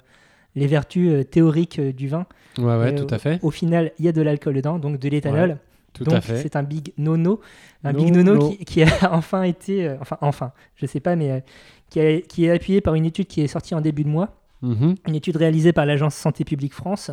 les 0.56 0.66
vertus 0.66 1.10
euh, 1.12 1.24
théoriques 1.24 1.80
du 1.80 2.08
vin. 2.08 2.26
Ouais 2.58 2.76
ouais, 2.78 2.94
tout 2.94 3.06
à 3.14 3.18
fait, 3.18 3.38
Au 3.42 3.50
final, 3.50 3.92
il 3.98 4.04
y 4.04 4.08
a 4.08 4.12
de 4.12 4.22
l'alcool 4.22 4.54
dedans, 4.54 4.78
donc 4.78 4.98
de 4.98 5.08
l'éthanol. 5.08 5.58
tout 5.92 6.04
donc 6.04 6.14
à 6.14 6.20
fait. 6.20 6.38
c'est 6.38 6.56
un 6.56 6.62
big 6.62 6.92
no-no. 6.98 7.40
Un 7.84 7.92
No, 7.92 7.98
big 7.98 8.14
no-no 8.14 8.34
no. 8.34 8.48
qui, 8.50 8.64
qui 8.64 8.82
a 8.82 8.88
enfin 9.12 9.42
été, 9.42 9.94
enfin, 10.00 10.16
enfin, 10.20 10.52
je 10.76 10.86
sais 10.86 11.00
pas, 11.00 11.14
mais 11.14 11.44
qui, 11.90 12.00
a- 12.00 12.20
qui 12.22 12.46
est 12.46 12.50
appuyé 12.50 12.80
par 12.80 12.94
une 12.94 13.04
étude 13.04 13.26
qui 13.26 13.40
est 13.42 13.46
sortie 13.46 13.74
en 13.74 13.80
début 13.80 14.04
de 14.04 14.08
mois 14.08 14.34
Mhm. 14.60 14.96
une 15.06 15.14
étude 15.14 15.36
réalisée 15.36 15.72
par 15.72 15.86
l'agence 15.86 16.16
Santé 16.16 16.42
publique 16.44 16.74
France 16.74 17.12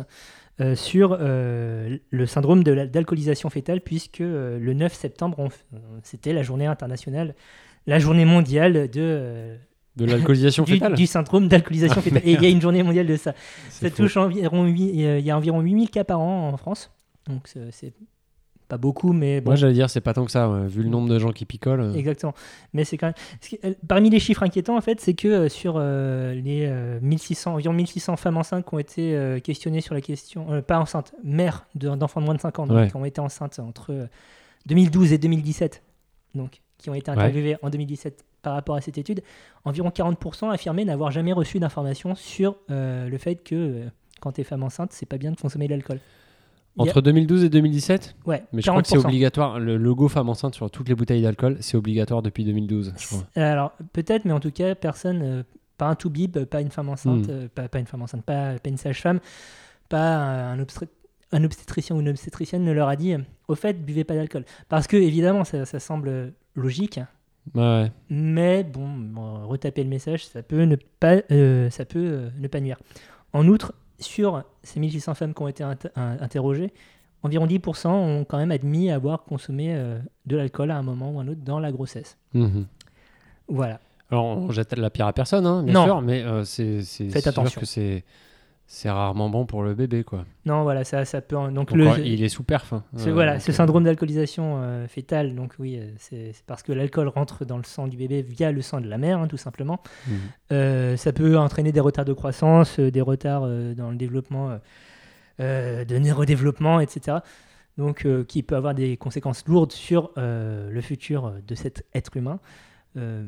euh, 0.60 0.74
sur 0.74 1.18
euh, 1.20 1.98
le 2.10 2.26
syndrome 2.26 2.64
de 2.64 2.86
d'alcoolisation 2.86 3.50
fétale, 3.50 3.82
puisque 3.82 4.22
euh, 4.22 4.58
le 4.58 4.72
9 4.72 4.92
septembre, 4.94 5.48
c'était 6.02 6.32
la 6.32 6.42
journée 6.42 6.64
internationale, 6.64 7.34
la 7.86 7.98
journée 7.98 8.24
mondiale 8.24 8.90
de, 8.90 9.56
De 9.96 10.04
l'alcoolisation 10.06 10.64
du, 10.64 10.74
fétale. 10.74 10.94
du 10.94 11.06
syndrome 11.06 11.48
d'alcoolisation 11.48 11.96
Ah, 11.98 12.02
fétale. 12.02 12.22
Et 12.24 12.32
il 12.32 12.42
y 12.42 12.46
a 12.46 12.48
une 12.48 12.62
journée 12.62 12.82
mondiale 12.82 13.06
de 13.06 13.16
ça. 13.16 13.34
Ça 13.68 13.90
touche 13.90 14.16
environ, 14.16 14.66
il 14.66 15.20
y 15.20 15.30
a 15.30 15.36
environ 15.36 15.60
8000 15.60 15.90
cas 15.90 16.04
par 16.04 16.20
an 16.20 16.48
en 16.48 16.56
France. 16.56 16.90
Donc 17.28 17.48
c'est 17.70 17.92
pas 18.68 18.78
beaucoup, 18.78 19.12
mais 19.12 19.40
bon. 19.40 19.50
Moi 19.50 19.56
j'allais 19.56 19.72
dire 19.74 19.88
c'est 19.90 20.00
pas 20.00 20.12
tant 20.12 20.24
que 20.24 20.30
ça, 20.30 20.48
ouais, 20.50 20.66
vu 20.66 20.82
le 20.82 20.88
nombre 20.88 21.08
de 21.08 21.18
gens 21.18 21.30
qui 21.32 21.44
picolent. 21.44 21.80
euh. 21.80 21.94
Exactement. 21.94 22.34
Mais 22.72 22.84
c'est 22.84 22.96
quand 22.96 23.06
même. 23.06 23.14
qui- 23.40 23.58
euh, 23.64 23.74
Parmi 23.86 24.10
les 24.10 24.18
chiffres 24.20 24.42
inquiétants, 24.42 24.76
en 24.76 24.80
fait, 24.80 25.00
c'est 25.00 25.14
que 25.14 25.28
euh, 25.28 25.48
sur 25.48 25.74
euh, 25.76 26.34
les 26.34 26.66
euh, 26.66 26.98
1600, 27.00 27.54
environ 27.54 27.72
1600 27.74 28.16
femmes 28.16 28.36
enceintes 28.36 28.66
qui 28.68 28.74
ont 28.74 28.78
été 28.78 29.40
questionnées 29.44 29.80
sur 29.80 29.94
la 29.94 30.00
question, 30.00 30.62
pas 30.62 30.78
enceintes, 30.80 31.14
mères 31.22 31.66
de- 31.74 31.88
d'enfants 31.94 32.20
de 32.20 32.26
moins 32.26 32.34
de 32.34 32.40
5 32.40 32.58
ans, 32.58 32.66
donc, 32.66 32.76
Ouais. 32.76 32.88
qui 32.88 32.96
ont 32.96 33.04
été 33.04 33.20
enceintes 33.20 33.58
entre 33.60 33.92
euh, 33.92 34.06
2012 34.66 35.12
et 35.12 35.18
2017, 35.18 35.82
donc 36.34 36.60
qui 36.78 36.90
ont 36.90 36.94
été 36.94 37.10
Ouais. 37.10 37.16
interviewées 37.16 37.56
en 37.62 37.70
2017 37.70 38.24
par 38.42 38.54
rapport 38.54 38.76
à 38.76 38.80
cette 38.80 38.98
étude, 38.98 39.22
environ 39.64 39.90
40% 39.90 40.50
affirmaient 40.50 40.84
n'avoir 40.84 41.10
jamais 41.10 41.32
reçu 41.32 41.58
d'informations 41.58 42.14
sur 42.14 42.56
le 42.68 43.16
fait 43.18 43.36
que 43.36 43.84
quand 44.20 44.32
tu 44.32 44.40
es 44.40 44.44
femme 44.44 44.62
enceinte, 44.62 44.92
c'est 44.92 45.06
pas 45.06 45.18
bien 45.18 45.30
de 45.32 45.36
consommer 45.36 45.66
de 45.66 45.72
l'alcool. 45.72 45.98
A- 46.78 46.82
Entre 46.82 47.00
2012 47.00 47.44
et 47.44 47.48
2017 47.48 48.16
Ouais, 48.26 48.44
Mais 48.52 48.60
je 48.62 48.68
crois 48.70 48.82
que 48.82 48.88
c'est 48.88 48.96
40%. 48.96 49.06
obligatoire. 49.06 49.58
Le 49.58 49.76
logo 49.76 50.08
femme 50.08 50.28
enceinte 50.28 50.54
sur 50.54 50.70
toutes 50.70 50.88
les 50.88 50.94
bouteilles 50.94 51.22
d'alcool, 51.22 51.56
c'est 51.60 51.76
obligatoire 51.76 52.20
depuis 52.22 52.44
2012, 52.44 52.92
je 52.98 53.06
crois. 53.06 53.24
Alors, 53.34 53.72
peut-être, 53.92 54.24
mais 54.26 54.32
en 54.32 54.40
tout 54.40 54.50
cas, 54.50 54.74
personne, 54.74 55.20
euh, 55.22 55.42
pas 55.78 55.86
un 55.86 55.94
toubib, 55.94 56.36
pas 56.44 56.60
une 56.60 56.70
femme 56.70 56.88
enceinte, 56.90 57.26
Hmm. 57.28 57.30
euh, 57.30 57.48
pas, 57.54 57.68
pas 57.68 57.78
une 57.78 57.86
femme 57.86 58.02
enceinte, 58.02 58.24
pas, 58.24 58.58
pas 58.58 58.68
une 58.68 58.76
sage-femme, 58.76 59.20
pas 59.88 60.16
un, 60.16 60.58
un 60.58 60.62
obsté- 60.62 60.88
un 61.32 61.44
obstétricien 61.44 61.96
ou 61.96 62.00
une 62.00 62.08
obstétricienne 62.10 62.62
ne 62.64 62.72
leur 62.72 62.88
a 62.88 62.96
dit 62.96 63.14
euh, 63.14 63.18
au 63.48 63.54
fait, 63.54 63.74
buvez 63.84 64.04
pas 64.04 64.14
d'alcool. 64.14 64.44
Parce 64.68 64.86
que, 64.86 64.96
évidemment, 64.96 65.44
ça, 65.44 65.64
ça 65.64 65.80
semble 65.80 66.32
logique, 66.54 67.00
Ouais. 67.54 67.90
mais 68.10 68.64
bon, 68.64 68.88
bon, 68.88 69.46
retaper 69.46 69.82
le 69.84 69.88
message, 69.90 70.26
ça 70.26 70.42
peut 70.42 70.62
ne 70.62 70.76
pas, 71.00 71.16
euh, 71.30 71.70
ça 71.70 71.84
peut, 71.84 71.98
euh, 72.04 72.28
ne 72.38 72.48
pas 72.48 72.60
nuire. 72.60 72.78
En 73.32 73.46
outre, 73.48 73.72
sur 73.98 74.42
ces 74.62 74.80
1600 74.80 75.14
femmes 75.14 75.34
qui 75.34 75.42
ont 75.42 75.48
été 75.48 75.64
int- 75.64 75.90
in- 75.96 76.16
interrogées, 76.20 76.72
environ 77.22 77.46
10% 77.46 77.88
ont 77.88 78.24
quand 78.24 78.38
même 78.38 78.50
admis 78.50 78.90
avoir 78.90 79.24
consommé 79.24 79.74
euh, 79.74 79.98
de 80.26 80.36
l'alcool 80.36 80.70
à 80.70 80.76
un 80.76 80.82
moment 80.82 81.10
ou 81.12 81.20
un 81.20 81.28
autre 81.28 81.40
dans 81.44 81.58
la 81.60 81.72
grossesse. 81.72 82.16
Mhm. 82.34 82.66
Voilà. 83.48 83.80
Alors 84.10 84.24
on 84.24 84.50
jette 84.52 84.72
la 84.76 84.90
pierre 84.90 85.06
à 85.08 85.12
personne, 85.12 85.46
hein, 85.46 85.62
bien 85.62 85.74
Non. 85.74 85.84
sûr, 85.84 86.00
mais 86.02 86.22
euh, 86.22 86.44
c'est 86.44 86.82
sûr 86.82 87.10
attention. 87.26 87.60
que 87.60 87.66
c'est 87.66 88.04
c'est 88.68 88.90
rarement 88.90 89.28
bon 89.30 89.46
pour 89.46 89.62
le 89.62 89.74
bébé, 89.74 90.02
quoi. 90.02 90.24
Non, 90.44 90.64
voilà, 90.64 90.82
ça, 90.84 91.04
ça 91.04 91.20
peut. 91.20 91.36
Donc, 91.52 91.70
le, 91.70 92.04
il 92.04 92.22
est 92.24 92.28
sous 92.28 92.42
perf. 92.42 92.72
hein. 92.72 92.82
ce, 92.96 93.08
Euh, 93.08 93.12
voilà, 93.12 93.34
donc, 93.34 93.42
ce 93.42 93.50
euh, 93.52 93.54
syndrome 93.54 93.84
d'alcoolisation 93.84 94.56
euh, 94.60 94.88
fétale, 94.88 95.34
donc 95.36 95.54
oui, 95.60 95.78
euh, 95.78 95.90
c'est 95.98 96.32
c'est 96.32 96.44
parce 96.46 96.62
que 96.64 96.72
l'alcool 96.72 97.08
rentre 97.08 97.44
dans 97.44 97.58
le 97.58 97.64
sang 97.64 97.86
du 97.86 97.96
bébé 97.96 98.22
via 98.22 98.50
le 98.50 98.62
sang 98.62 98.80
de 98.80 98.88
la 98.88 98.98
mère, 98.98 99.18
hein, 99.20 99.28
tout 99.28 99.36
simplement. 99.36 99.80
mhm. 100.08 100.14
Euh, 100.52 100.96
ça 100.96 101.12
peut 101.12 101.38
entraîner 101.38 101.70
des 101.72 101.80
retards 101.80 102.04
de 102.04 102.12
croissance, 102.12 102.78
euh, 102.80 102.90
des 102.90 103.00
retards 103.00 103.44
euh, 103.44 103.74
dans 103.74 103.90
le 103.90 103.96
développement 103.96 104.50
euh, 104.50 104.58
euh, 105.40 105.84
de 105.84 105.98
neurodéveloppement, 105.98 106.80
etc. 106.80 107.18
Donc, 107.78 108.04
euh, 108.06 108.24
qui 108.24 108.42
peut 108.42 108.56
avoir 108.56 108.74
des 108.74 108.96
conséquences 108.96 109.44
lourdes 109.46 109.72
sur 109.72 110.10
euh, 110.18 110.70
le 110.70 110.80
futur 110.80 111.34
de 111.46 111.54
cet 111.54 111.84
être 111.94 112.16
humain. 112.16 112.40
Euh, 112.96 113.24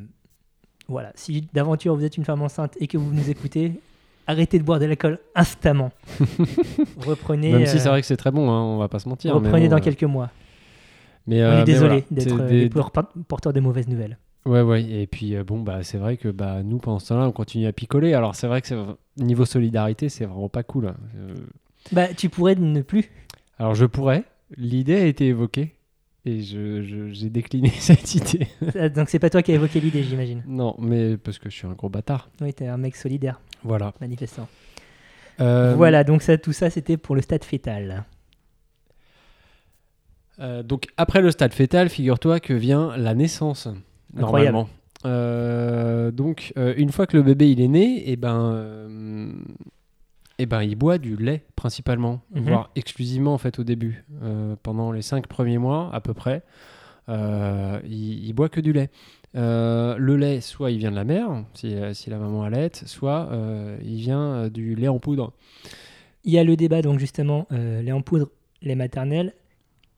voilà, 0.89 1.13
si 1.15 1.49
d'aventure 1.53 1.95
vous 1.95 2.03
êtes 2.05 2.17
une 2.17 2.25
femme 2.25 2.41
enceinte 2.43 2.75
et 2.81 2.87
que 2.87 2.97
vous 2.97 3.13
nous 3.13 3.29
écoutez, 3.29 3.75
arrêtez 4.29 4.59
de 4.61 4.65
boire 4.65 4.79
de 4.79 4.85
l'alcool 4.85 5.19
instamment. 5.35 5.91
Reprenez. 6.99 7.53
Même 7.53 7.67
si 7.67 7.77
euh, 7.77 7.81
c'est 7.81 7.89
vrai 7.89 8.01
que 8.01 8.07
c'est 8.07 8.17
très 8.17 8.31
bon, 8.31 8.49
hein, 8.51 8.63
on 8.63 8.79
va 8.79 8.89
pas 8.89 8.99
se 9.01 9.09
mentir. 9.09 9.33
mais 9.41 9.47
Reprenez 9.49 9.65
bon, 9.67 9.71
dans 9.73 9.77
euh, 9.79 9.85
quelques 9.85 10.05
mois. 10.05 10.31
Mais, 11.27 11.43
On 11.43 11.47
euh, 11.47 11.61
est 11.63 11.65
désolé 11.65 12.05
voilà, 12.11 12.23
d'être 12.23 12.41
euh, 12.41 12.49
des- 12.49 12.71
porteurs 13.27 13.53
de 13.53 13.61
mauvaises 13.61 13.89
nouvelles. 13.89 14.19
Ouais, 14.47 14.63
ouais. 14.63 14.83
Et 14.85 15.07
puis, 15.07 15.35
euh, 15.37 15.45
bon, 15.45 15.61
bah, 15.61 15.83
c'est 15.83 15.99
vrai 15.99 16.17
que 16.17 16.29
bah, 16.29 16.63
nous, 16.63 16.79
pendant 16.79 16.99
ce 17.01 17.09
temps-là, 17.09 17.27
on 17.27 17.33
continue 17.33 17.67
à 17.67 17.73
picoler. 17.73 18.15
Alors, 18.15 18.35
c'est 18.35 18.47
vrai 18.47 18.63
que 18.63 18.69
c'est- 18.69 18.77
niveau 19.19 19.45
solidarité, 19.45 20.09
c'est 20.09 20.25
vraiment 20.25 20.49
pas 20.49 20.63
cool. 20.63 20.87
hein. 20.89 20.97
Euh, 21.17 21.35
Bah, 21.93 22.09
tu 22.17 22.29
pourrais 22.29 22.55
ne 22.55 22.81
plus. 22.83 23.11
alors, 23.59 23.75
je 23.75 23.85
pourrais. 23.85 24.25
L'idée 24.57 24.95
a 24.97 25.05
été 25.05 25.27
évoquée. 25.27 25.75
Et 26.25 26.43
je, 26.43 26.83
je- 26.83 27.09
j'ai 27.13 27.31
décliné 27.31 27.69
cette 27.79 28.15
idée. 28.15 28.47
Donc 28.95 29.09
c'est 29.09 29.19
pas 29.19 29.31
toi 29.31 29.41
qui 29.43 29.53
as 29.53 29.55
évoqué 29.55 29.81
l'idée, 29.81 30.03
j'imagine. 30.03 30.43
non, 30.47 30.75
mais 30.79 31.17
parce 31.17 31.39
que 31.39 31.49
je 31.49 31.55
suis 31.55 31.67
un 31.67 31.73
gros 31.73 31.89
bâtard. 31.89 32.29
Oui, 32.43 32.53
t'es 32.53 32.67
un 32.67 32.77
mec 32.77 32.97
solidaire, 32.97 33.41
Voilà. 33.65 33.93
manifestant. 34.01 34.49
Euh, 35.41 35.75
Voilà, 35.77 36.05
donc 36.05 36.23
ça, 36.23 36.37
tout 36.39 36.53
ça, 36.53 36.69
c'était 36.71 36.97
pour 36.97 37.15
le 37.15 37.23
stade 37.23 37.45
fœtal. 37.45 38.05
Euh, 40.41 40.63
donc 40.63 40.87
après 40.97 41.21
le 41.21 41.31
stade 41.31 41.53
fœtal, 41.53 41.89
figure-toi 41.89 42.39
que 42.41 42.53
vient 42.53 42.97
la 42.97 43.15
naissance 43.15 43.67
Incroyable. 44.17 44.55
normalement. 44.57 44.69
Euh, 45.07 46.11
donc 46.11 46.53
une 46.57 46.91
fois 46.91 47.07
que 47.07 47.17
le 47.17 47.23
bébé 47.23 47.51
il 47.51 47.61
est 47.61 47.69
né, 47.69 48.09
et 48.11 48.17
ben, 48.17 48.53
euh, 48.55 49.33
eh 50.39 50.47
ben 50.47 50.63
il 50.63 50.75
boit 50.77 50.99
du 50.99 51.17
lait 51.17 51.45
principalement, 51.57 52.21
Mhm. 52.35 52.43
voire 52.43 52.71
exclusivement 52.77 53.35
en 53.35 53.39
fait 53.39 53.59
au 53.59 53.65
début, 53.65 54.05
pendant 54.63 54.93
les 54.93 55.03
cinq 55.03 55.27
premiers 55.27 55.59
mois 55.59 55.91
à 55.93 56.01
peu 56.01 56.15
près, 56.15 56.43
il, 57.09 58.27
il 58.27 58.33
boit 58.33 58.49
que 58.49 58.61
du 58.61 58.73
lait. 58.73 58.91
Euh, 59.37 59.97
le 59.99 60.17
lait, 60.17 60.41
soit 60.41 60.71
il 60.71 60.79
vient 60.79 60.91
de 60.91 60.97
la 60.97 61.05
mère, 61.05 61.45
si, 61.55 61.77
si 61.93 62.09
la 62.11 62.19
maman 62.19 62.45
allait, 62.45 62.71
soit 62.87 63.29
euh, 63.31 63.77
il 63.85 63.97
vient 63.97 64.21
euh, 64.35 64.49
du 64.51 64.75
lait 64.75 64.89
en 64.89 64.99
poudre. 64.99 65.33
Il 66.25 66.33
y 66.33 66.39
a 66.39 66.45
le 66.45 66.57
débat, 66.57 66.83
donc 66.83 66.99
justement, 66.99 67.47
euh, 67.53 67.83
lait 67.83 67.93
en 67.93 68.01
poudre, 68.03 68.29
lait 68.63 68.75
maternel. 68.75 69.35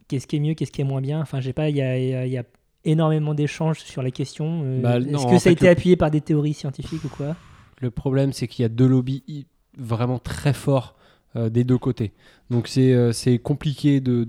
Qu'est-ce 0.08 0.26
qui 0.26 0.36
est 0.36 0.40
mieux, 0.40 0.54
qu'est-ce 0.54 0.72
qui 0.72 0.80
est 0.80 0.84
moins 0.84 1.00
bien? 1.00 1.20
Enfin, 1.20 1.40
je 1.40 1.46
sais 1.46 1.52
pas, 1.52 1.68
il 1.70 1.76
y 1.76 1.82
a, 1.82 1.96
il 1.98 2.08
y 2.08 2.14
a- 2.14 2.26
il 2.26 2.32
y 2.32 2.38
a 2.38 2.44
énormément 2.84 3.34
d'échanges 3.34 3.78
sur 3.80 4.02
la 4.02 4.10
question. 4.10 4.62
Euh, 4.64 4.82
Bah, 4.82 4.98
Est-ce 4.98 5.26
que 5.26 5.38
ça 5.38 5.50
a 5.50 5.52
été 5.52 5.66
le- 5.66 5.72
appuyé 5.72 5.96
par 5.96 6.10
des 6.10 6.20
théories 6.20 6.54
scientifiques 6.54 7.04
ou 7.04 7.08
quoi? 7.08 7.36
Le 7.80 7.90
problème, 7.90 8.32
c'est 8.32 8.48
qu'il 8.48 8.62
y 8.64 8.66
a 8.66 8.68
deux 8.68 8.88
lobbies 8.88 9.46
vraiment 9.78 10.18
très 10.18 10.52
forts 10.52 10.94
euh, 10.96 10.99
des 11.36 11.64
deux 11.64 11.78
côtés. 11.78 12.12
Donc 12.50 12.66
c'est 12.68 12.92
euh, 12.92 13.12
compliqué 13.42 14.00
de- 14.00 14.24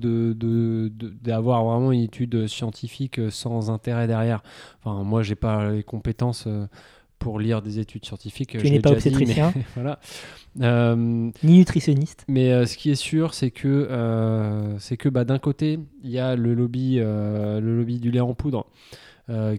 de- 0.89 1.09
d'avoir 1.23 1.63
vraiment 1.65 1.91
une 1.91 2.01
étude 2.01 2.47
scientifique 2.47 3.19
euh, 3.19 3.29
sans 3.31 3.71
intérêt 3.71 4.07
derrière. 4.07 4.43
Enfin, 4.83 5.03
moi, 5.03 5.23
j'ai 5.23 5.35
pas 5.35 5.71
les 5.71 5.83
compétences 5.83 6.45
euh, 6.47 6.67
pour 7.21 7.39
lire 7.39 7.61
des 7.61 7.79
études 7.79 8.03
scientifiques. 8.03 8.57
Tu 8.57 8.59
je 8.59 8.73
n'es 8.73 8.79
pas 8.79 8.91
obstétricien. 8.91 9.53
voilà. 9.75 9.99
Euh, 10.61 10.95
Ni 11.43 11.57
nutritionniste. 11.59 12.25
mais 12.27 12.51
euh, 12.51 12.65
ce 12.65 12.75
qui 12.75 12.89
est 12.89 12.95
sûr, 12.95 13.35
c'est 13.35 13.51
que, 13.51 13.67
euh, 13.67 14.77
c'est 14.79 14.97
que 14.97 15.07
bah, 15.07 15.23
d'un 15.23 15.37
côté, 15.37 15.79
il 16.03 16.09
y 16.09 16.17
a 16.17 16.35
le 16.35 16.55
lobby, 16.55 16.95
le 16.97 17.59
lobby 17.77 17.99
du 17.99 18.11
lait 18.11 18.19
en 18.19 18.33
poudre 18.33 18.65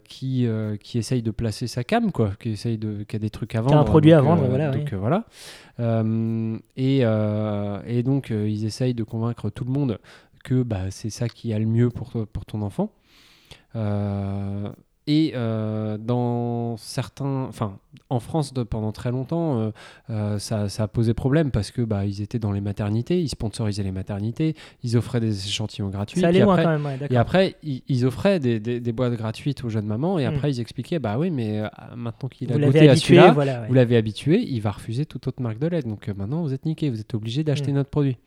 qui, 0.04 0.47
qui 0.83 0.99
essaye 0.99 1.23
de 1.23 1.31
placer 1.31 1.66
sa 1.66 1.83
cam, 1.85 2.12
quoi, 2.12 2.33
qui, 2.38 2.50
essaye 2.50 2.76
de, 2.76 3.04
qui 3.04 3.16
a 3.16 3.19
des 3.19 3.31
trucs 3.31 3.54
à 3.54 3.62
vendre. 3.62 3.78
un 3.78 3.85
produit 3.85 4.12
à 4.12 4.21
vendre, 4.21 4.45
voilà, 4.47 4.71
Donc 4.71 4.90
oui. 4.92 4.99
voilà. 4.99 5.25
Et, 6.76 6.99
et 6.99 8.02
donc, 8.02 8.31
ils 8.31 8.64
essayent 8.66 8.95
de 8.95 9.04
convaincre 9.04 9.49
tout 9.49 9.64
le 9.64 9.71
monde 9.71 9.99
que 10.45 10.62
bah, 10.64 10.90
c'est 10.90 11.11
ça 11.11 11.28
qui 11.28 11.54
a 11.54 11.59
le 11.61 11.66
mieux 11.66 11.88
pour, 11.88 12.12
pour 12.33 12.45
ton 12.45 12.61
enfant. 12.61 12.92
Euh, 13.76 14.69
et 15.09 15.32
euh, 15.35 15.99
dans 15.99 16.76
certains, 16.76 17.44
enfin, 17.49 17.78
en 18.09 18.21
France 18.21 18.52
de- 18.54 18.62
pendant 18.62 18.92
très 18.92 19.11
longtemps, 19.11 19.59
euh, 19.59 19.71
euh, 20.11 20.38
ça, 20.38 20.68
ça 20.68 20.85
a 20.85 20.88
posé 20.88 21.12
problème 21.12 21.50
parce 21.50 21.71
que 21.73 21.82
bah, 21.82 22.04
ils 22.06 22.23
étaient 22.23 22.38
dans 22.38 22.52
les 22.52 22.61
maternités, 22.61 23.21
ils 23.21 23.28
sponsorisaient 23.28 23.82
les 23.82 23.90
maternités, 23.92 24.54
ils 24.85 24.97
offraient 24.97 25.18
des 25.21 25.47
échantillons 25.49 25.88
gratuits. 25.88 26.21
Ça 26.21 26.28
allait 26.28 26.40
loin 26.40 26.54
après- 26.54 26.64
quand 26.64 26.71
même, 26.71 26.85
ouais, 26.87 27.09
et 27.11 27.16
après, 27.16 27.56
ils, 27.64 27.82
ils 27.88 28.06
offraient 28.06 28.38
des, 28.38 28.61
des- 28.61 28.78
des 28.80 28.92
boîtes 28.92 29.14
gratuites 29.14 29.64
aux 29.64 29.68
jeunes 29.68 29.87
mamans 29.87 30.18
et 30.21 30.26
Hmm. 30.26 30.35
après 30.35 30.50
ils 30.52 30.61
expliquaient 30.61 31.00
bah 31.00 31.16
oui, 31.18 31.30
mais 31.30 31.61
euh, 31.62 31.66
maintenant 31.97 32.28
qu'il 32.28 32.52
a 32.52 32.56
Vous 32.56 32.64
goûté 32.64 32.88
à 32.88 32.94
celui-là, 32.97 33.32
voilà. 33.32 33.62
ouais. 33.62 33.66
vous 33.68 33.75
l'avez 33.75 33.97
habitué, 33.97 34.40
il 34.40 34.61
va 34.61 34.71
refuser 34.71 35.04
toute 35.04 35.26
autre 35.26 35.42
marque 35.42 35.59
de 35.59 35.66
lait. 35.66 35.82
Donc 35.82 36.06
maintenant, 36.16 36.42
vous 36.42 36.52
êtes 36.52 36.64
niqué, 36.64 36.90
vous 36.90 37.00
êtes 37.00 37.14
obligé 37.14 37.42
d'acheter 37.42 37.73
Mm. 37.73 37.75
notre 37.76 37.90
produit. 37.90 38.18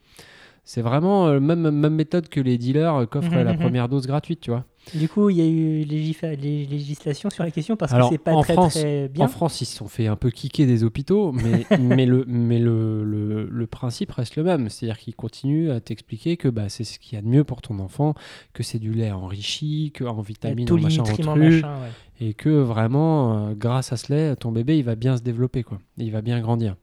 C'est 0.68 0.82
vraiment 0.82 1.28
euh, 1.28 1.38
même 1.38 1.70
même 1.70 1.94
méthode 1.94 2.28
que 2.28 2.40
les 2.40 2.58
dealers 2.58 3.08
qu'offrent 3.08 3.30
Mhm, 3.30 3.44
la 3.44 3.52
mhm. 3.52 3.60
première 3.60 3.88
dose 3.88 4.06
gratuite, 4.08 4.40
tu 4.40 4.50
vois. 4.50 4.64
Du 4.94 5.08
coup, 5.08 5.30
il 5.30 5.36
y 5.36 5.40
a 5.40 5.44
eu 5.46 5.82
législation 5.82 7.28
sur 7.28 7.42
la 7.42 7.50
question 7.50 7.76
parce 7.76 7.92
Alors, 7.92 8.08
que 8.08 8.14
c'est 8.14 8.22
pas 8.22 8.32
en 8.32 8.42
très, 8.42 8.52
France- 8.52 8.74
très 8.74 9.08
bien. 9.08 9.24
En 9.24 9.28
France, 9.28 9.60
ils 9.60 9.64
se 9.64 9.76
sont 9.76 9.88
fait 9.88 10.06
un 10.06 10.14
peu 10.16 10.30
kicker 10.30 10.64
des 10.64 10.84
hôpitaux, 10.84 11.32
mais, 11.32 11.66
mais, 11.80 12.06
le, 12.06 12.24
mais 12.28 12.58
le, 12.60 13.02
le, 13.04 13.48
le 13.50 13.66
principe 13.66 14.12
reste 14.12 14.36
le 14.36 14.44
même. 14.44 14.68
C'est-à-dire 14.68 14.98
qu'ils 14.98 15.16
continuent 15.16 15.70
à 15.70 15.80
t'expliquer 15.80 16.36
que 16.36 16.48
bah, 16.48 16.68
c'est 16.68 16.84
ce 16.84 16.98
qu'il 17.00 17.16
y 17.16 17.18
a 17.18 17.22
de 17.22 17.26
mieux 17.26 17.42
pour 17.42 17.62
ton 17.62 17.80
enfant, 17.80 18.14
que 18.52 18.62
c'est 18.62 18.78
du 18.78 18.92
lait 18.92 19.10
enrichi, 19.10 19.90
que 19.92 20.04
en 20.04 20.20
vitamines, 20.20 20.70
en 20.70 20.74
machin, 20.78 21.02
en 21.02 21.06
nutriments, 21.08 21.32
truc, 21.34 21.44
machin, 21.44 21.74
ouais. 21.82 22.26
et 22.28 22.34
que 22.34 22.48
vraiment, 22.50 23.48
euh, 23.48 23.54
grâce 23.56 23.92
à 23.92 23.96
ce 23.96 24.12
lait, 24.12 24.36
ton 24.36 24.52
bébé, 24.52 24.78
il 24.78 24.84
va 24.84 24.94
bien 24.94 25.16
se 25.16 25.22
développer, 25.22 25.64
quoi. 25.64 25.78
Il 25.98 26.12
va 26.12 26.22
bien 26.22 26.40
grandir. 26.40 26.76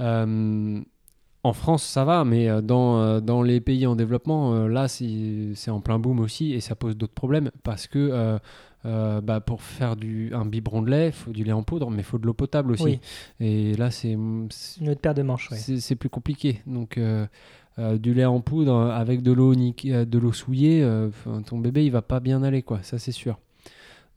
Euh, 0.00 0.80
en 1.42 1.52
France, 1.52 1.82
ça 1.82 2.04
va, 2.04 2.24
mais 2.24 2.48
euh, 2.48 2.60
dans, 2.60 3.00
euh, 3.00 3.20
dans 3.20 3.42
les 3.42 3.60
pays 3.60 3.86
en 3.86 3.96
développement, 3.96 4.54
euh, 4.54 4.68
là, 4.68 4.88
c'est 4.88 5.70
en 5.70 5.80
plein 5.80 5.98
boom 5.98 6.20
aussi, 6.20 6.52
et 6.52 6.60
ça 6.60 6.74
pose 6.74 6.96
d'autres 6.96 7.14
problèmes, 7.14 7.50
parce 7.62 7.86
que 7.86 7.98
euh, 7.98 8.38
euh, 8.86 9.20
bah, 9.20 9.40
pour 9.40 9.62
faire 9.62 9.96
du, 9.96 10.32
un 10.34 10.46
biberon 10.46 10.82
de 10.82 10.90
lait, 10.90 11.06
il 11.08 11.12
faut 11.12 11.32
du 11.32 11.44
lait 11.44 11.52
en 11.52 11.62
poudre, 11.62 11.90
mais 11.90 11.98
il 11.98 12.04
faut 12.04 12.18
de 12.18 12.26
l'eau 12.26 12.34
potable 12.34 12.72
aussi. 12.72 12.82
Oui. 12.84 13.00
Et 13.40 13.74
là, 13.74 13.90
c'est 13.90 14.12
Une 14.12 14.48
autre 14.88 15.00
paire 15.00 15.14
de 15.14 15.22
manches, 15.22 15.50
ouais. 15.50 15.56
c'est 15.56 15.96
plus 15.96 16.08
compliqué. 16.08 16.60
Donc, 16.66 16.96
euh, 16.96 17.26
euh, 17.78 17.98
du 17.98 18.14
lait 18.14 18.24
en 18.24 18.40
poudre 18.40 18.74
avec 18.74 19.22
de 19.22 19.32
l'eau 19.32 19.54
de 19.54 20.18
l'eau 20.18 20.32
souillée, 20.32 20.86
ton 21.46 21.58
bébé, 21.58 21.84
il 21.84 21.92
va 21.92 22.02
pas 22.02 22.20
bien 22.20 22.42
aller, 22.42 22.62
quoi. 22.62 22.82
Ça, 22.82 22.98
c'est 22.98 23.12
sûr. 23.12 23.38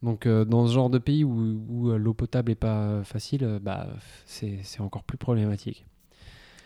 Donc, 0.02 0.28
dans 0.28 0.66
ce 0.66 0.72
genre 0.74 0.90
de 0.90 0.98
pays 0.98 1.24
où, 1.24 1.60
où, 1.68 1.90
l'eau 1.92 2.14
potable 2.14 2.52
est 2.52 2.56
pas 2.56 3.02
facile, 3.04 3.58
bah, 3.62 3.86
c'est 4.26 4.80
encore 4.80 5.04
plus 5.04 5.18
problématique. 5.18 5.86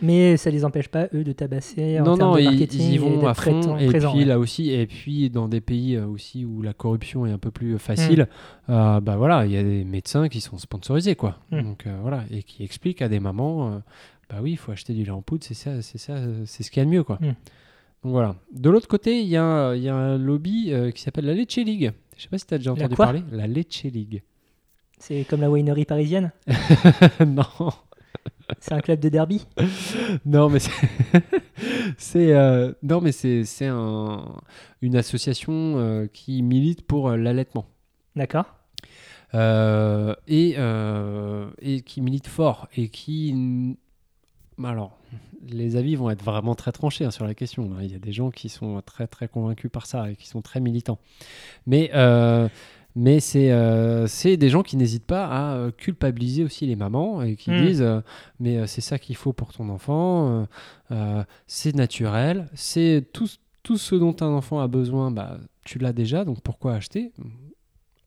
Mais 0.01 0.37
ça 0.37 0.51
les 0.51 0.65
empêche 0.65 0.89
pas, 0.89 1.09
eux, 1.13 1.25
de 1.25 1.33
tabasser 1.33 1.99
en 2.01 2.05
non, 2.05 2.17
termes 2.17 2.31
non, 2.31 2.37
de 2.37 2.41
ils, 2.41 2.45
marketing 2.51 2.81
ils 2.83 2.93
y 2.93 2.95
et 2.95 2.99
vont 2.99 3.27
à 3.27 3.35
fond. 3.35 3.43
présent- 3.61 3.77
et 3.79 3.87
présent, 3.87 4.11
puis 4.11 4.21
ouais. 4.21 4.25
là 4.27 4.39
aussi, 4.39 4.71
et 4.71 4.87
puis 4.87 5.29
dans 5.29 5.49
des 5.49 5.61
pays 5.61 5.97
euh, 5.97 6.07
aussi 6.07 6.45
où 6.45 6.63
la 6.63 6.73
corruption 6.73 7.27
est 7.27 7.33
un 7.33 7.39
peu 7.39 7.51
plus 7.51 7.79
facile, 7.79 8.29
euh, 8.71 9.01
bah 9.01 9.17
voilà, 9.17 9.45
il 9.45 9.53
y 9.53 9.57
a 9.57 9.63
des 9.63 9.85
médecins 9.85 10.29
qui 10.29 10.41
sont 10.41 10.57
sponsorisés, 10.59 11.17
quoi. 11.17 11.39
Mm. 11.51 11.63
Donc 11.63 11.87
euh, 11.87 11.99
voilà, 12.03 12.25
et 12.31 12.43
qui 12.45 12.63
expliquent 12.63 13.03
à 13.03 13.09
des 13.09 13.19
mamans, 13.21 13.73
euh, 13.73 13.79
bah 14.31 14.37
oui, 14.41 14.53
il 14.53 14.57
faut 14.57 14.71
acheter 14.71 14.93
du 14.95 15.03
lait 15.05 15.11
en 15.11 15.23
poudre, 15.23 15.43
c'est 15.45 15.55
ça, 15.55 15.83
c'est 15.83 15.99
ça, 15.99 16.13
euh, 16.13 16.43
c'est 16.47 16.63
ce 16.63 16.71
qu'il 16.71 16.81
y 16.81 16.83
a 16.83 16.85
de 16.87 16.91
mieux, 16.91 17.03
quoi. 17.03 17.19
Mm. 17.21 17.27
Donc 18.05 18.13
voilà. 18.13 18.37
De 18.55 18.71
l'autre 18.71 18.87
côté, 18.87 19.21
il 19.21 19.27
y, 19.29 19.37
a 19.37 19.43
un- 19.43 19.75
il 19.75 19.83
y 19.83 19.89
a 19.89 19.97
un 19.97 20.17
lobby 20.19 20.69
euh, 20.73 20.93
qui 20.93 21.03
s'appelle 21.03 21.25
la 21.27 21.35
Leche 21.35 21.57
League. 21.57 21.91
Je 22.17 22.23
sais 22.23 22.29
pas 22.29 22.39
si 22.39 22.47
tu 22.47 22.55
as 22.55 22.59
déjà 22.59 22.73
entendu 22.73 22.95
parler. 22.95 23.23
La 23.33 23.49
Leche 23.49 23.83
League. 23.83 24.23
C'est 25.01 25.25
comme 25.29 25.41
la 25.41 25.51
winery 25.51 25.85
parisienne? 25.85 26.31
Non. 27.27 27.43
C'est 28.61 28.73
un 28.73 28.81
club 28.81 29.01
de 29.01 29.09
derby 29.09 29.47
non, 30.25 30.49
mais 30.49 30.59
c'est, 31.99 32.33
euh, 32.35 32.73
non, 32.83 33.01
mais 33.01 33.13
c'est, 33.13 33.45
c'est 33.45 33.67
un- 33.67 34.25
une 34.83 34.97
association 34.97 35.53
euh, 35.79 36.07
qui 36.07 36.43
milite 36.43 36.83
pour 36.87 37.09
euh, 37.11 37.17
l'allaitement 37.17 37.67
D'accord 38.17 38.47
Euh, 39.35 40.15
et, 40.27 40.57
et 41.61 41.83
qui 41.83 42.01
milite 42.01 42.27
fort 42.29 42.69
et 42.77 42.89
qui, 42.89 43.35
alors, 44.65 44.97
les 45.47 45.77
avis 45.77 45.95
vont 45.95 46.11
être 46.11 46.25
vraiment 46.25 46.55
très 46.55 46.73
tranchés 46.73 47.05
hein, 47.05 47.11
sur 47.11 47.25
la 47.27 47.35
question. 47.35 47.71
hein. 47.73 47.83
Il 47.83 47.93
y 47.93 47.95
a 47.95 47.99
des 47.99 48.13
gens 48.13 48.31
qui 48.31 48.49
sont 48.49 48.81
très 48.85 49.07
très 49.07 49.29
convaincus 49.29 49.71
par 49.71 49.87
ça 49.87 50.11
et 50.11 50.17
qui 50.17 50.27
sont 50.27 50.43
très 50.43 50.61
militants. 50.61 50.99
Mais 51.67 51.91
euh, 51.95 52.49
mais 53.01 53.21
c'est 53.21 53.53
euh, 53.53 54.07
des 54.25 54.49
gens 54.49 54.63
qui 54.65 54.77
n'hésitent 54.77 55.07
pas 55.07 55.25
à 55.27 55.55
euh, 55.55 55.71
culpabiliser 55.71 56.43
aussi 56.43 56.67
les 56.67 56.75
mamans 56.75 57.23
et 57.23 57.37
qui 57.37 57.51
Mm. 57.53 57.57
disent 57.67 57.83
euh, 57.83 58.01
mais 58.41 58.57
euh, 58.59 58.67
c'est 58.67 58.81
ça 58.81 58.99
qu'il 58.99 59.15
faut 59.15 59.33
pour 59.33 59.53
ton 59.53 59.69
enfant, 59.69 60.47
euh, 60.91 61.23
c'est 61.47 61.75
naturel, 61.77 62.49
c'est 62.55 63.07
tout, 63.13 63.29
tout 63.63 63.79
ce 63.79 63.95
dont 63.95 64.17
un 64.21 64.27
enfant 64.41 64.59
a 64.61 64.67
besoin, 64.67 65.11
bah, 65.13 65.39
tu 65.65 65.79
l'as 65.79 65.93
déjà, 65.93 66.25
donc 66.25 66.41
pourquoi 66.43 66.75
acheter? 66.75 67.13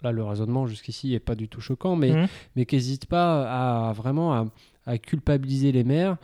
Là, 0.04 0.12
le 0.12 0.24
raisonnement 0.24 0.66
jusqu'ici 0.68 1.12
n'est 1.12 1.20
pas 1.20 1.36
du 1.36 1.48
tout 1.48 1.62
choquant, 1.62 1.96
mais, 1.96 2.12
Mhm. 2.12 2.28
mais 2.56 2.66
qui 2.66 2.76
n'hésite 2.76 3.06
pas 3.06 3.90
à 3.90 3.94
vraiment 3.94 4.34
à, 4.34 4.46
à 4.88 4.98
culpabiliser 4.98 5.72
les 5.72 5.84
mères 5.84 6.18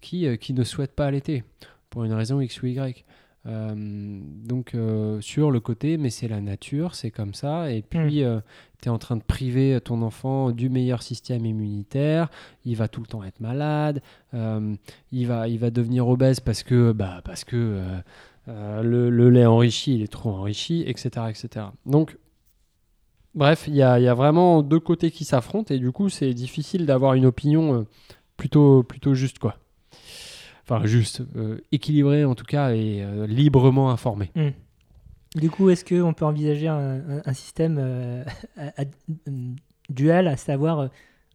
qui, 0.00 0.38
qui 0.38 0.52
ne 0.54 0.64
souhaitent 0.64 0.94
pas 0.96 1.06
allaiter 1.06 1.44
pour 1.90 2.04
une 2.04 2.12
raison 2.12 2.40
X 2.40 2.62
ou 2.62 2.66
Y. 2.66 3.04
Euh, 3.46 3.74
donc 3.76 4.74
euh, 4.74 5.20
sur 5.20 5.50
le 5.50 5.60
côté, 5.60 5.98
mais 5.98 6.10
c'est 6.10 6.28
la 6.28 6.40
nature, 6.40 6.94
c'est 6.94 7.10
comme 7.10 7.34
ça, 7.34 7.70
et 7.70 7.82
puis 7.82 8.24
tu 8.80 8.88
es 8.88 8.90
en 8.90 8.98
train 8.98 9.16
de 9.16 9.22
priver 9.22 9.80
ton 9.82 10.02
enfant 10.02 10.50
du 10.50 10.68
meilleur 10.68 11.02
système 11.02 11.46
immunitaire, 11.46 12.28
il 12.64 12.76
va 12.76 12.88
tout 12.88 13.00
le 13.00 13.06
temps 13.06 13.24
être 13.24 13.40
malade, 13.40 14.02
euh, 14.34 14.74
il, 15.12 15.26
va, 15.26 15.48
il 15.48 15.58
va 15.58 15.70
devenir 15.70 16.08
obèse 16.08 16.40
parce 16.40 16.62
que, 16.62 16.92
bah, 16.92 17.20
parce 17.24 17.44
que 17.44 17.56
euh, 17.56 17.98
euh, 18.48 18.82
le, 18.82 19.10
le 19.10 19.30
lait 19.30 19.46
enrichi, 19.46 19.94
il 19.94 20.02
est 20.02 20.12
trop 20.12 20.30
enrichi, 20.30 20.84
etc. 20.86 21.26
etc. 21.30 21.66
Donc 21.86 22.18
Bref, 23.34 23.64
il 23.66 23.74
y 23.74 23.82
a, 23.82 23.98
y 23.98 24.06
a 24.06 24.14
vraiment 24.14 24.62
deux 24.62 24.78
côtés 24.78 25.10
qui 25.10 25.24
s'affrontent 25.24 25.74
et 25.74 25.78
du 25.78 25.90
coup, 25.90 26.08
c'est 26.08 26.32
difficile 26.34 26.86
d'avoir 26.86 27.14
une 27.14 27.26
opinion 27.26 27.74
euh, 27.80 27.86
plutôt, 28.36 28.84
plutôt 28.84 29.14
juste, 29.14 29.40
quoi. 29.40 29.56
Enfin, 30.66 30.84
juste, 30.86 31.22
euh, 31.36 31.58
équilibrée 31.72 32.24
en 32.24 32.34
tout 32.34 32.44
cas 32.46 32.72
et 32.72 33.02
euh, 33.02 33.26
librement 33.26 33.90
informée. 33.90 34.30
Mm. 34.34 34.48
Du 35.38 35.50
coup, 35.50 35.68
est-ce 35.70 35.84
qu'on 35.84 36.12
peut 36.14 36.24
envisager 36.24 36.68
un, 36.68 36.76
un- 37.00 37.22
un 37.24 37.32
système 37.32 37.76
euh, 37.78 38.24
à- 38.56 38.82
à- 38.82 38.84
euh, 39.28 39.30
dual, 39.90 40.28
à 40.28 40.36
savoir 40.36 40.88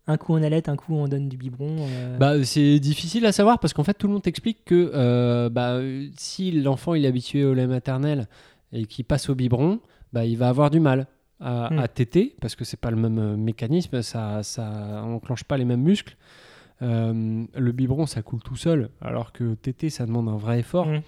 un 0.08 0.18
coup 0.18 0.34
on 0.34 0.42
allait, 0.42 0.68
un 0.70 0.76
coup 0.76 0.96
on 0.96 1.08
donne 1.08 1.30
du 1.30 1.38
biberon 1.38 1.76
euh, 1.88 2.18
Bah, 2.18 2.44
c'est 2.44 2.80
difficile 2.80 3.26
à 3.28 3.32
savoir 3.32 3.60
parce 3.60 3.74
qu'en 3.74 3.84
fait, 3.84 3.94
tout 3.94 4.08
le 4.08 4.14
monde 4.14 4.24
t'explique 4.24 4.66
que 4.66 4.92
euh, 4.96 5.50
bah, 5.50 5.80
si 6.18 6.52
l'enfant 6.52 6.96
il 6.96 7.06
est 7.06 7.08
habitué 7.08 7.46
au 7.46 7.54
lait 7.54 7.68
maternel 7.68 8.28
et 8.74 8.86
qu'il 8.86 9.06
passe 9.06 9.30
au 9.30 9.36
biberon, 9.36 9.80
bah, 10.14 10.26
il 10.26 10.38
va 10.38 10.50
avoir 10.50 10.72
du 10.72 10.80
mal 10.80 11.06
à, 11.42 11.70
Hmm. 11.72 11.80
à 11.80 11.88
téter 11.88 12.36
parce 12.42 12.56
que 12.56 12.66
c'est 12.66 12.80
pas 12.80 12.90
le 12.92 12.98
même 12.98 13.36
mécanisme, 13.38 14.02
ça, 14.02 14.42
ça 14.44 15.04
enclenche 15.06 15.44
pas 15.44 15.58
les 15.58 15.66
mêmes 15.66 15.82
muscles. 15.84 16.18
Euh, 16.82 17.44
le 17.56 17.72
biberon, 17.72 18.06
ça 18.06 18.22
coule 18.22 18.42
tout 18.42 18.56
seul, 18.56 18.90
alors 19.02 19.32
que 19.34 19.54
téter, 19.56 19.90
ça 19.90 20.06
demande 20.06 20.30
un 20.30 20.38
vrai 20.38 20.60
effort. 20.60 20.88
Hmm. 20.88 21.02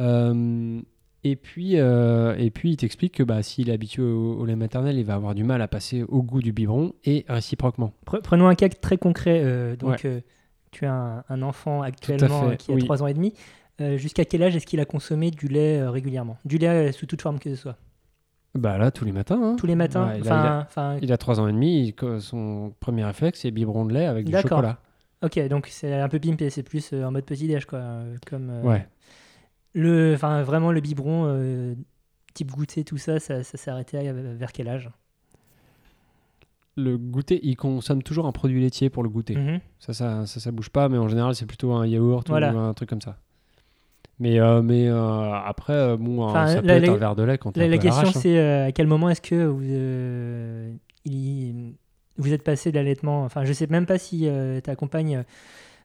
Euh, 0.00 0.80
et 1.24 1.36
puis, 1.36 1.78
euh, 1.78 2.34
et 2.38 2.50
puis, 2.50 2.70
il 2.72 2.76
t'explique 2.76 3.14
que 3.14 3.22
bah, 3.22 3.42
s'il 3.42 3.68
est 3.70 3.72
habitué 3.72 4.02
au, 4.02 4.34
au 4.40 4.44
lait 4.44 4.56
maternel, 4.56 4.96
il 4.98 5.04
va 5.04 5.14
avoir 5.14 5.34
du 5.34 5.44
mal 5.44 5.62
à 5.62 5.68
passer 5.68 6.02
au 6.02 6.22
goût 6.22 6.40
du 6.42 6.52
biberon 6.52 6.94
et 7.04 7.24
réciproquement. 7.28 7.92
Pre- 8.06 8.22
Prenons 8.22 8.48
un 8.48 8.54
cas 8.54 8.68
très 8.68 8.96
concret. 8.98 9.76
donc, 9.78 10.00
Ouais. 10.04 10.24
tu 10.70 10.86
as 10.86 10.92
un, 10.92 11.24
un 11.28 11.42
enfant 11.42 11.82
actuellement 11.82 12.56
qui 12.56 12.72
a 12.72 12.74
oui. 12.74 12.82
3 12.84 13.02
ans 13.02 13.06
et 13.06 13.14
demi. 13.14 13.34
Jusqu'à 13.96 14.24
quel 14.24 14.42
âge 14.44 14.54
est-ce 14.54 14.66
qu'il 14.66 14.78
a 14.80 14.84
consommé 14.84 15.30
du 15.32 15.48
lait 15.48 15.84
régulièrement? 15.88 16.36
Du 16.44 16.56
lait 16.58 16.92
sous 16.92 17.06
toute 17.06 17.20
forme 17.20 17.38
que 17.40 17.50
ce 17.50 17.56
soit? 17.56 17.76
Bah 18.54 18.78
là, 18.78 18.90
tous 18.92 19.04
les 19.04 19.12
matins. 19.12 19.40
hein. 19.42 19.56
Tous 19.58 19.66
les 19.66 19.74
matins 19.74 20.08
Ouais, 20.08 20.20
il 20.20 20.28
a- 20.28 20.98
Il 21.02 21.12
a 21.12 21.16
3 21.16 21.40
ans 21.40 21.48
et 21.48 21.52
demi, 21.52 21.88
il- 21.88 22.20
son 22.20 22.72
premier 22.80 23.04
réflexe, 23.04 23.40
c'est 23.40 23.50
biberon 23.50 23.84
de 23.86 23.92
lait 23.94 24.06
avec 24.06 24.26
du 24.26 24.32
chocolat. 24.36 24.78
Ok, 25.22 25.38
donc 25.48 25.68
c'est 25.68 25.92
un 25.94 26.08
peu 26.08 26.18
pimpé, 26.18 26.50
c'est 26.50 26.62
plus 26.62 26.92
euh, 26.92 27.04
en 27.04 27.12
mode 27.12 27.24
petit-déj, 27.24 27.64
quoi. 27.66 27.78
euh, 27.78 28.16
comme, 28.26 28.50
euh, 28.50 28.62
Ouais. 28.62 28.86
le, 29.74 30.14
enfin, 30.14 30.42
vraiment, 30.42 30.72
le 30.72 30.80
biberon, 30.80 31.74
type 32.34 32.50
goûter, 32.50 32.82
tout 32.84 32.96
ça, 32.98 33.20
ça, 33.20 33.42
ça 33.44 33.56
s'est 33.58 33.70
arrêté 33.70 34.10
vers 34.12 34.52
quel 34.52 34.68
âge? 34.68 34.90
Le 36.76 36.96
goûter, 36.96 37.38
il 37.42 37.54
consomme 37.56 38.02
toujours 38.02 38.26
un 38.26 38.32
produit 38.32 38.58
laitier 38.60 38.88
pour 38.88 39.02
le 39.02 39.10
goûter. 39.10 39.36
Mhm. 39.36 39.60
Ça, 39.78 39.92
ça, 39.92 40.24
ça, 40.26 40.40
ça 40.40 40.50
bouge 40.50 40.70
pas, 40.70 40.88
mais 40.88 40.96
en 40.98 41.06
général, 41.08 41.34
c'est 41.34 41.44
plutôt 41.46 41.72
un 41.72 41.86
yaourt 41.86 42.26
Voilà. 42.28 42.52
ou 42.54 42.58
un 42.58 42.72
truc 42.72 42.88
comme 42.88 43.02
ça. 43.02 43.18
Mais, 44.18 44.40
euh, 44.40 44.62
mais 44.62 44.88
euh, 44.88 45.32
après, 45.34 45.96
bon, 45.98 46.22
Enfin, 46.22 46.46
ça 46.46 46.60
peut 46.62 46.68
la- 46.68 46.76
être 46.76 46.86
la- 46.86 46.92
un 46.92 46.96
verre 46.96 47.16
de 47.16 47.22
lait 47.24 47.38
quand 47.38 47.56
La, 47.56 47.64
un 47.64 47.68
la 47.68 47.74
à 47.74 47.78
question, 47.78 48.08
hein. 48.08 48.12
c'est 48.14 48.38
euh, 48.38 48.66
à 48.68 48.72
quel 48.72 48.86
moment 48.86 49.10
est-ce 49.10 49.20
que 49.20 49.44
vous, 49.44 49.62
il- 51.04 51.74
vous 52.18 52.32
êtes 52.32 52.42
passé 52.42 52.70
de 52.70 52.76
l'allaitement 52.76 53.24
Enfin, 53.24 53.44
je 53.44 53.52
sais 53.52 53.66
même 53.68 53.86
pas 53.86 53.98
si 53.98 54.28
euh, 54.28 54.60
ta 54.60 54.76
compagne, 54.76 55.24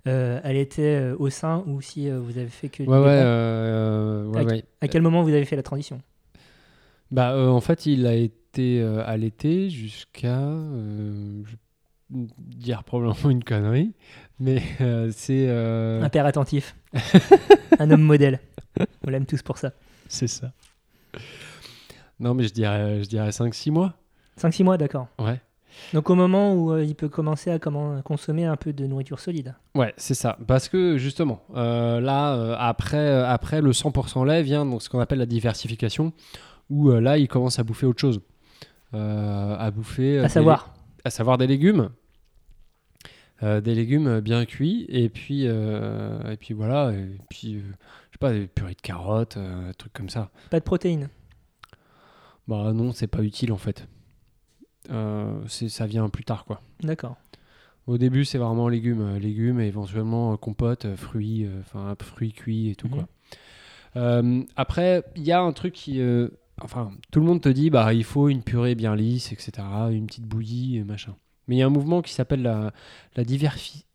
euh, 0.08 0.40
elle 0.44 0.56
était 0.56 0.96
euh, 0.96 1.16
au 1.20 1.30
sein 1.30 1.64
ou 1.68 1.82
si 1.82 2.10
euh, 2.10 2.20
vous 2.20 2.38
avez 2.38 2.48
fait 2.48 2.70
que. 2.70 2.84
du 2.84 2.90
Ouais, 2.90 2.98
ouais, 2.98 4.46
ouais. 4.46 4.64
À 4.80 4.88
quel 4.88 5.02
moment 5.02 5.24
vous 5.24 5.30
avez 5.30 5.46
fait 5.46 5.56
la 5.56 5.64
transition? 5.64 6.02
Bah, 7.12 7.38
en 7.38 7.62
fait, 7.62 7.86
il 7.86 8.06
a 8.06 8.14
été 8.14 8.82
allaité 9.06 9.70
jusqu'à. 9.70 10.42
dire 12.10 12.84
probablement 12.84 13.30
une 13.30 13.44
connerie, 13.44 13.94
mais 14.40 14.62
c'est. 15.12 15.50
Un 15.50 16.10
père 16.10 16.26
attentif. 16.26 16.76
un 17.80 17.92
homme 17.92 18.02
modèle. 18.02 18.40
On 19.06 19.10
l'aime 19.10 19.26
tous 19.26 19.42
pour 19.42 19.58
ça. 19.58 19.74
c'est 20.08 20.28
ça. 20.28 20.52
Non, 22.20 22.34
mais 22.34 22.44
je 22.44 22.54
dirais, 22.54 23.04
je 23.04 23.10
dirais 23.10 23.30
5-6 23.30 23.72
mois. 23.72 23.94
5-6 24.40 24.64
mois, 24.64 24.78
d'accord. 24.78 25.08
Ouais. 25.20 25.40
Donc 25.94 26.10
au 26.10 26.16
moment 26.16 26.54
où 26.54 26.72
euh, 26.72 26.84
il 26.84 26.96
peut 26.96 27.10
commencer 27.10 27.52
à 27.52 27.60
comment, 27.60 28.02
consommer 28.02 28.46
un 28.46 28.56
peu 28.56 28.74
de 28.74 28.86
nourriture 28.86 29.20
solide. 29.20 29.56
Ouais, 29.76 29.94
c'est 29.98 30.14
ça. 30.14 30.38
Parce 30.48 30.70
que 30.70 30.98
justement, 30.98 31.42
euh, 31.56 32.00
là, 32.00 32.36
euh, 32.36 32.56
après, 32.58 33.24
après 33.24 33.62
le 33.62 33.72
100% 33.72 34.26
lait 34.26 34.44
vient 34.44 34.66
donc 34.66 34.82
ce 34.82 34.90
qu'on 34.90 35.00
appelle 35.00 35.20
la 35.20 35.26
diversification, 35.26 36.14
où 36.70 36.90
là, 36.92 37.18
il 37.18 37.28
commence 37.28 37.60
à 37.60 37.64
bouffer 37.64 37.86
autre 37.86 38.02
chose. 38.02 38.22
À 38.94 39.72
bouffer. 39.72 40.20
à 40.20 40.30
savoir. 40.30 40.74
à 41.06 41.10
savoir 41.10 41.38
des 41.38 41.48
légumes. 41.48 41.90
Des 43.42 43.76
légumes 43.76 44.20
bien 44.20 44.46
cuits. 44.46 44.86
Et 44.90 45.08
puis, 45.08 45.46
et 45.46 46.38
puis 46.40 46.54
voilà. 46.54 46.92
Et 46.92 47.18
puis, 47.30 47.60
je 47.60 48.14
sais 48.14 48.20
pas, 48.20 48.34
des 48.34 48.48
purées 48.48 48.74
de 48.74 48.82
carottes, 48.82 49.38
trucs 49.78 49.94
comme 49.94 50.10
ça. 50.10 50.30
Pas 50.50 50.60
de 50.60 50.66
protéines. 50.66 51.10
Bah 52.48 52.72
non, 52.74 52.92
c'est 52.92 53.08
pas 53.08 53.24
utile 53.24 53.52
en 53.52 53.58
fait. 53.58 53.88
Euh, 54.90 55.48
ça 55.48 55.86
vient 55.86 56.10
plus 56.10 56.24
tard, 56.24 56.46
quoi. 56.46 56.62
D'accord. 56.82 57.18
Au 57.88 57.98
début, 57.98 58.26
c'est 58.26 58.38
vraiment 58.38 58.68
légumes, 58.68 59.02
euh, 59.02 59.20
légumes 59.20 59.60
et 59.62 59.68
éventuellement 59.68 60.34
euh, 60.34 60.38
compote, 60.38 60.96
fruits, 60.96 61.48
enfin 61.62 61.96
fruits 62.02 62.34
cuits 62.34 62.70
et 62.70 62.76
tout 62.76 62.88
Mhm. 62.88 62.94
quoi. 62.94 63.08
Après, 64.56 65.04
il 65.16 65.24
y 65.24 65.32
a 65.32 65.42
un 65.42 65.54
truc 65.54 65.74
qui, 65.74 66.00
enfin, 66.62 66.92
tout 67.12 67.20
le 67.20 67.26
monde 67.26 67.42
te 67.42 67.50
dit, 67.50 67.70
bah, 67.72 67.94
il 67.94 68.04
faut 68.04 68.30
une 68.30 68.44
purée 68.44 68.76
bien 68.76 68.96
lisse, 68.96 69.32
etc., 69.32 69.52
une 69.92 70.06
petite 70.06 70.26
bouillie, 70.26 70.78
et 70.78 70.84
machin. 70.84 71.16
Mais 71.48 71.56
il 71.56 71.60
y 71.60 71.62
a 71.64 71.66
un 71.66 71.72
mouvement 71.72 72.02
qui 72.04 72.14
s'appelle 72.14 72.44
la, 72.44 72.74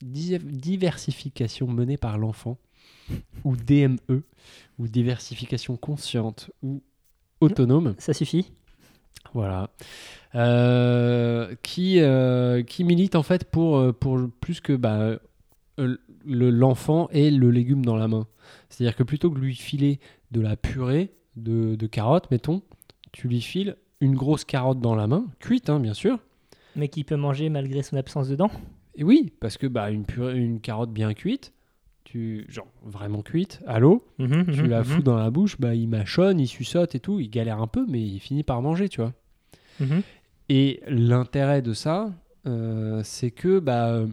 diversification 0.01 1.69
menée 1.69 1.99
par 1.99 2.19
l'enfant, 2.19 2.59
ou 3.45 3.55
DME, 3.57 4.25
ou 4.79 4.89
diversification 4.89 5.77
consciente 5.77 6.51
ou 6.63 6.83
autonome. 7.41 7.95
Ça 7.99 8.13
suffit. 8.13 8.51
Voilà. 9.35 9.71
Euh, 10.35 11.55
qui, 11.63 12.01
euh, 12.01 12.63
qui 12.63 12.85
milite 12.85 13.17
en 13.17 13.23
fait 13.23 13.45
pour, 13.51 13.77
euh, 13.77 13.93
pour 13.93 14.19
plus 14.41 14.61
que 14.61 14.73
bah, 14.73 15.19
euh, 15.79 15.97
le- 16.25 16.51
l'enfant 16.51 17.09
et 17.13 17.31
le 17.31 17.51
légume 17.51 17.85
dans 17.85 17.97
la 17.97 18.09
main. 18.09 18.27
C'est-à-dire 18.71 18.97
que 18.97 19.03
plutôt 19.03 19.31
que 19.31 19.37
de 19.37 19.41
lui 19.45 19.55
filer 19.55 20.01
de 20.31 20.41
la 20.41 20.57
purée 20.57 21.11
de, 21.37 21.75
de 21.77 21.87
carottes, 21.87 22.31
mettons, 22.31 22.63
tu 23.13 23.29
lui 23.29 23.43
files 23.43 23.77
une 24.01 24.15
grosse 24.15 24.45
carotte 24.47 24.81
dans 24.81 24.95
la 24.95 25.07
main, 25.07 25.27
cuite 25.39 25.69
hein, 25.69 25.79
bien 25.81 25.93
sûr. 25.95 26.19
Mais 26.77 26.89
qui 26.89 27.05
peut 27.05 27.17
manger 27.17 27.51
malgré 27.51 27.83
son 27.83 27.97
absence 27.97 28.29
dedans. 28.29 28.51
Et 28.95 29.05
oui, 29.05 29.33
parce 29.41 29.59
que 29.59 29.67
bah, 29.67 29.91
une, 29.91 30.05
purée, 30.05 30.39
une 30.39 30.61
carotte 30.61 30.93
bien 30.93 31.13
cuite, 31.13 31.53
tu, 32.05 32.47
genre 32.49 32.67
vraiment 32.85 33.21
cuite, 33.23 33.61
à 33.67 33.79
l'eau, 33.81 34.07
Mhm, 34.19 34.47
tu 34.53 34.63
mhm, 34.63 34.69
la 34.69 34.79
mhm. 34.79 34.85
fous 34.85 35.03
dans 35.03 35.17
la 35.17 35.31
bouche, 35.31 35.61
bah, 35.61 35.75
il 35.75 35.89
mâchonne, 35.89 36.41
il 36.41 36.49
suçote 36.49 36.95
et 36.95 37.01
tout, 37.01 37.21
il 37.21 37.29
galère 37.29 37.61
un 37.61 37.67
peu, 37.67 37.85
mais 37.87 38.01
il 38.01 38.19
finit 38.19 38.43
par 38.45 38.63
manger, 38.63 38.89
tu 38.89 39.03
vois. 39.03 39.13
Et 40.49 40.81
l'intérêt 40.89 41.63
de 41.63 41.73
ça, 41.73 42.13
euh, 42.47 43.01
c'est 43.05 43.31
que 43.31 43.59
bah, 43.59 43.89
euh, 43.91 44.07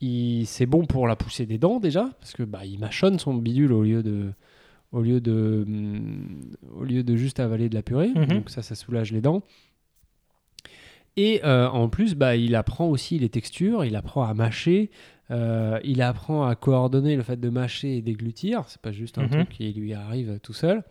il- 0.00 0.46
c'est 0.46 0.66
bon 0.66 0.84
pour 0.84 1.06
la 1.06 1.16
poussée 1.16 1.46
des 1.46 1.58
dents 1.58 1.80
déjà, 1.80 2.10
parce 2.20 2.32
que 2.32 2.42
bah, 2.42 2.64
il 2.66 2.78
mâchonne 2.78 3.18
son 3.18 3.34
bidule 3.34 3.72
au 3.72 3.82
lieu 3.82 4.02
de, 4.02 4.32
au 4.92 5.00
lieu 5.00 5.20
de, 5.20 5.64
hum, 5.66 6.50
au 6.76 6.84
lieu 6.84 7.02
de 7.02 7.16
juste 7.16 7.40
avaler 7.40 7.68
de 7.68 7.74
la 7.74 7.82
purée. 7.82 8.08
Mhm. 8.14 8.26
Donc 8.26 8.50
ça, 8.50 8.62
ça 8.62 8.74
soulage 8.74 9.12
les 9.12 9.20
dents. 9.20 9.42
Et 11.16 11.40
euh, 11.44 11.68
en 11.68 11.88
plus, 11.88 12.14
bah, 12.14 12.36
il 12.36 12.54
apprend 12.54 12.88
aussi 12.88 13.18
les 13.18 13.30
textures, 13.30 13.84
il 13.86 13.96
apprend 13.96 14.24
à 14.24 14.34
mâcher, 14.34 14.90
euh, 15.30 15.78
il 15.82 16.02
apprend 16.02 16.44
à 16.46 16.54
coordonner 16.56 17.16
le 17.16 17.22
fait 17.22 17.40
de 17.40 17.48
mâcher 17.48 17.96
et 17.96 18.02
déglutir. 18.02 18.64
C'est 18.68 18.80
pas 18.82 18.92
juste 18.92 19.16
un 19.16 19.22
Mhm. 19.22 19.30
truc 19.30 19.48
qui 19.48 19.72
lui 19.72 19.94
arrive 19.94 20.38
tout 20.42 20.52
seul. 20.52 20.84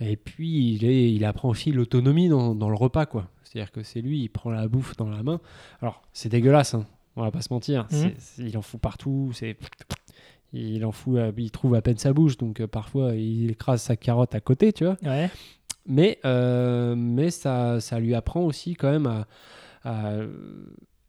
Et 0.00 0.16
puis, 0.16 0.72
il, 0.74 0.84
est, 0.84 1.12
il 1.12 1.24
apprend 1.24 1.48
aussi 1.48 1.70
l'autonomie 1.70 2.28
dans, 2.28 2.56
dans 2.56 2.68
le 2.70 2.74
repas, 2.74 3.06
quoi. 3.06 3.28
C'est-à-dire 3.52 3.70
que 3.72 3.82
c'est 3.82 4.00
lui, 4.00 4.20
il 4.22 4.28
prend 4.30 4.50
la 4.50 4.66
bouffe 4.66 4.96
dans 4.96 5.10
la 5.10 5.22
main. 5.22 5.40
Alors, 5.82 6.00
c'est 6.14 6.30
dégueulasse, 6.30 6.72
hein, 6.74 6.86
on 7.16 7.22
va 7.22 7.30
pas 7.30 7.42
se 7.42 7.52
mentir. 7.52 7.86
Mhm. 7.90 8.12
Il 8.38 8.56
en 8.56 8.62
fout 8.62 8.80
partout, 8.80 9.30
c'est... 9.34 9.56
Il 10.54 10.84
en 10.84 10.92
fout, 10.92 11.18
il 11.38 11.50
trouve 11.50 11.74
à 11.74 11.80
peine 11.82 11.96
sa 11.96 12.12
bouche, 12.12 12.36
donc 12.36 12.60
euh, 12.60 12.66
parfois 12.66 13.14
il 13.14 13.50
écrase 13.50 13.80
sa 13.82 13.96
carotte 13.96 14.34
à 14.34 14.40
côté, 14.40 14.72
tu 14.72 14.84
vois. 14.84 14.96
Ouais. 15.02 15.30
Mais, 15.86 16.18
euh, 16.26 16.94
mais 16.94 17.30
ça, 17.30 17.80
ça 17.80 17.98
lui 17.98 18.14
apprend 18.14 18.42
aussi 18.42 18.74
quand 18.74 18.90
même 18.90 19.06
à, 19.06 19.26
à- 19.84 20.18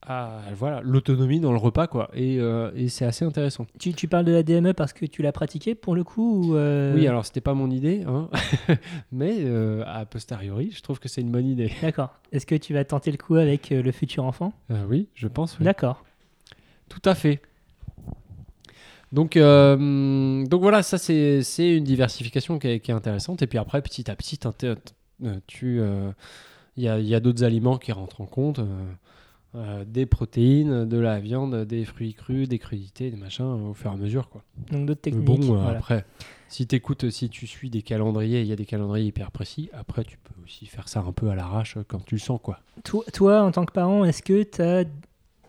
à, 0.06 0.42
voilà 0.56 0.82
l'autonomie 0.84 1.40
dans 1.40 1.52
le 1.52 1.58
repas, 1.58 1.88
quoi. 1.88 2.10
Et, 2.14 2.40
euh, 2.40 2.72
et 2.76 2.90
c'est 2.90 3.06
assez 3.06 3.26
intéressant. 3.26 3.66
Tu, 3.80 3.94
tu 3.94 4.08
parles 4.08 4.26
de 4.26 4.32
la 4.32 4.44
DME 4.44 4.74
parce 4.74 4.94
que 4.94 5.06
tu 5.06 5.22
l'as 5.22 5.32
pratiqué 5.32 5.76
pour 5.76 5.96
le 5.96 6.04
coup 6.04 6.44
ou, 6.44 6.56
euh, 6.56 6.94
Oui, 6.96 7.08
alors 7.08 7.26
c'était 7.26 7.42
pas 7.42 7.54
mon 7.54 7.70
idée, 7.70 8.04
hein. 8.08 8.30
mais 9.12 9.38
euh, 9.40 9.84
a 9.86 10.06
posteriori, 10.06 10.72
je 10.72 10.82
trouve 10.82 11.00
que 11.00 11.08
c'est 11.08 11.22
une 11.22 11.32
bonne 11.32 11.48
idée. 11.48 11.72
D'accord. 11.82 12.14
Est-ce 12.32 12.46
que 12.46 12.56
tu 12.56 12.74
vas 12.74 12.84
tenter 12.84 13.12
le 13.12 13.18
coup 13.18 13.36
avec 13.36 13.70
le 13.70 13.92
futur 13.92 14.26
enfant? 14.26 14.54
Oui, 14.90 15.08
je 15.14 15.28
pense. 15.28 15.58
oui. 15.60 15.66
D'accord. 15.66 16.04
Tout 16.90 17.02
à 17.06 17.16
fait. 17.16 17.42
Donc, 19.12 19.38
donc 19.38 20.62
voilà, 20.62 20.82
ça 20.82 20.98
c'est 20.98 21.44
c'est 21.44 21.78
une 21.78 21.84
diversification 21.84 22.58
qui 22.58 22.68
est, 22.68 22.80
qui 22.80 22.92
est 22.92 22.96
intéressante. 22.96 23.42
Et 23.42 23.48
puis 23.48 23.58
après, 23.58 23.82
petit 23.82 24.10
à 24.10 24.16
petit, 24.16 24.40
tu, 25.48 25.82
il 26.78 26.84
y 26.84 26.88
a, 26.88 27.00
il 27.00 27.08
y 27.08 27.16
a 27.16 27.20
d'autres 27.20 27.44
aliments 27.44 27.78
qui 27.78 27.92
rentrent 27.92 28.22
en 28.22 28.26
compte. 28.26 28.60
Euh, 29.56 29.82
euh, 29.82 29.86
des 29.86 30.06
protéines, 30.06 30.86
de 30.86 30.98
la 30.98 31.20
viande, 31.20 31.66
des 31.66 31.86
fruits 31.86 32.14
crus, 32.14 32.48
des 32.50 32.60
crudités, 32.60 33.12
des 33.12 33.18
machins, 33.18 33.46
au 33.46 33.74
fur 33.74 33.92
et 33.92 33.94
à 33.94 33.98
mesure. 33.98 34.30
Quoi. 34.30 34.44
Donc 34.72 34.86
d'autres 34.88 35.02
Mais 35.06 35.12
techniques. 35.12 35.26
bon, 35.26 35.56
euh, 35.56 35.62
voilà. 35.62 35.78
après, 35.78 36.06
si 36.48 36.66
t'écoutes, 36.68 37.10
si 37.10 37.30
tu 37.30 37.48
suis 37.48 37.70
des 37.70 37.82
calendriers, 37.82 38.42
il 38.42 38.48
y 38.48 38.52
a 38.52 38.56
des 38.56 38.66
calendriers 38.66 39.08
hyper 39.08 39.32
précis. 39.32 39.70
Après, 39.74 40.04
tu 40.04 40.18
peux 40.18 40.34
aussi 40.44 40.66
faire 40.66 40.88
ça 40.90 41.02
un 41.02 41.12
peu 41.12 41.30
à 41.30 41.36
l'arrache 41.36 41.78
euh, 41.78 41.84
quand 41.88 42.04
tu 42.06 42.16
le 42.16 42.20
sens. 42.20 42.40
quoi. 42.42 42.60
Toi, 42.84 43.04
toi, 43.14 43.44
en 43.44 43.52
tant 43.52 43.66
que 43.66 43.74
parent, 43.74 44.04
est-ce 44.06 44.24
que 44.24 44.44
tu 44.44 44.62
as 44.62 44.86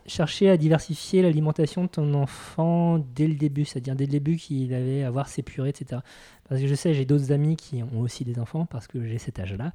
chercher 0.07 0.51
à 0.51 0.57
diversifier 0.57 1.23
l'alimentation 1.23 1.83
de 1.85 1.87
ton 1.89 2.13
enfant 2.13 2.99
dès 3.15 3.25
le 3.27 3.33
début, 3.33 3.65
c'est-à-dire 3.65 3.95
dès 3.95 4.05
le 4.05 4.11
début 4.11 4.35
qu'il 4.35 4.71
allait 4.73 5.03
avoir 5.03 5.27
ses 5.27 5.41
purées, 5.41 5.69
etc. 5.69 6.01
Parce 6.47 6.61
que 6.61 6.67
je 6.67 6.75
sais, 6.75 6.93
j'ai 6.93 7.05
d'autres 7.05 7.31
amis 7.31 7.55
qui 7.55 7.81
ont 7.81 8.01
aussi 8.01 8.23
des 8.23 8.37
enfants 8.37 8.67
parce 8.67 8.85
que 8.85 9.03
j'ai 9.03 9.17
cet 9.17 9.39
âge-là. 9.39 9.71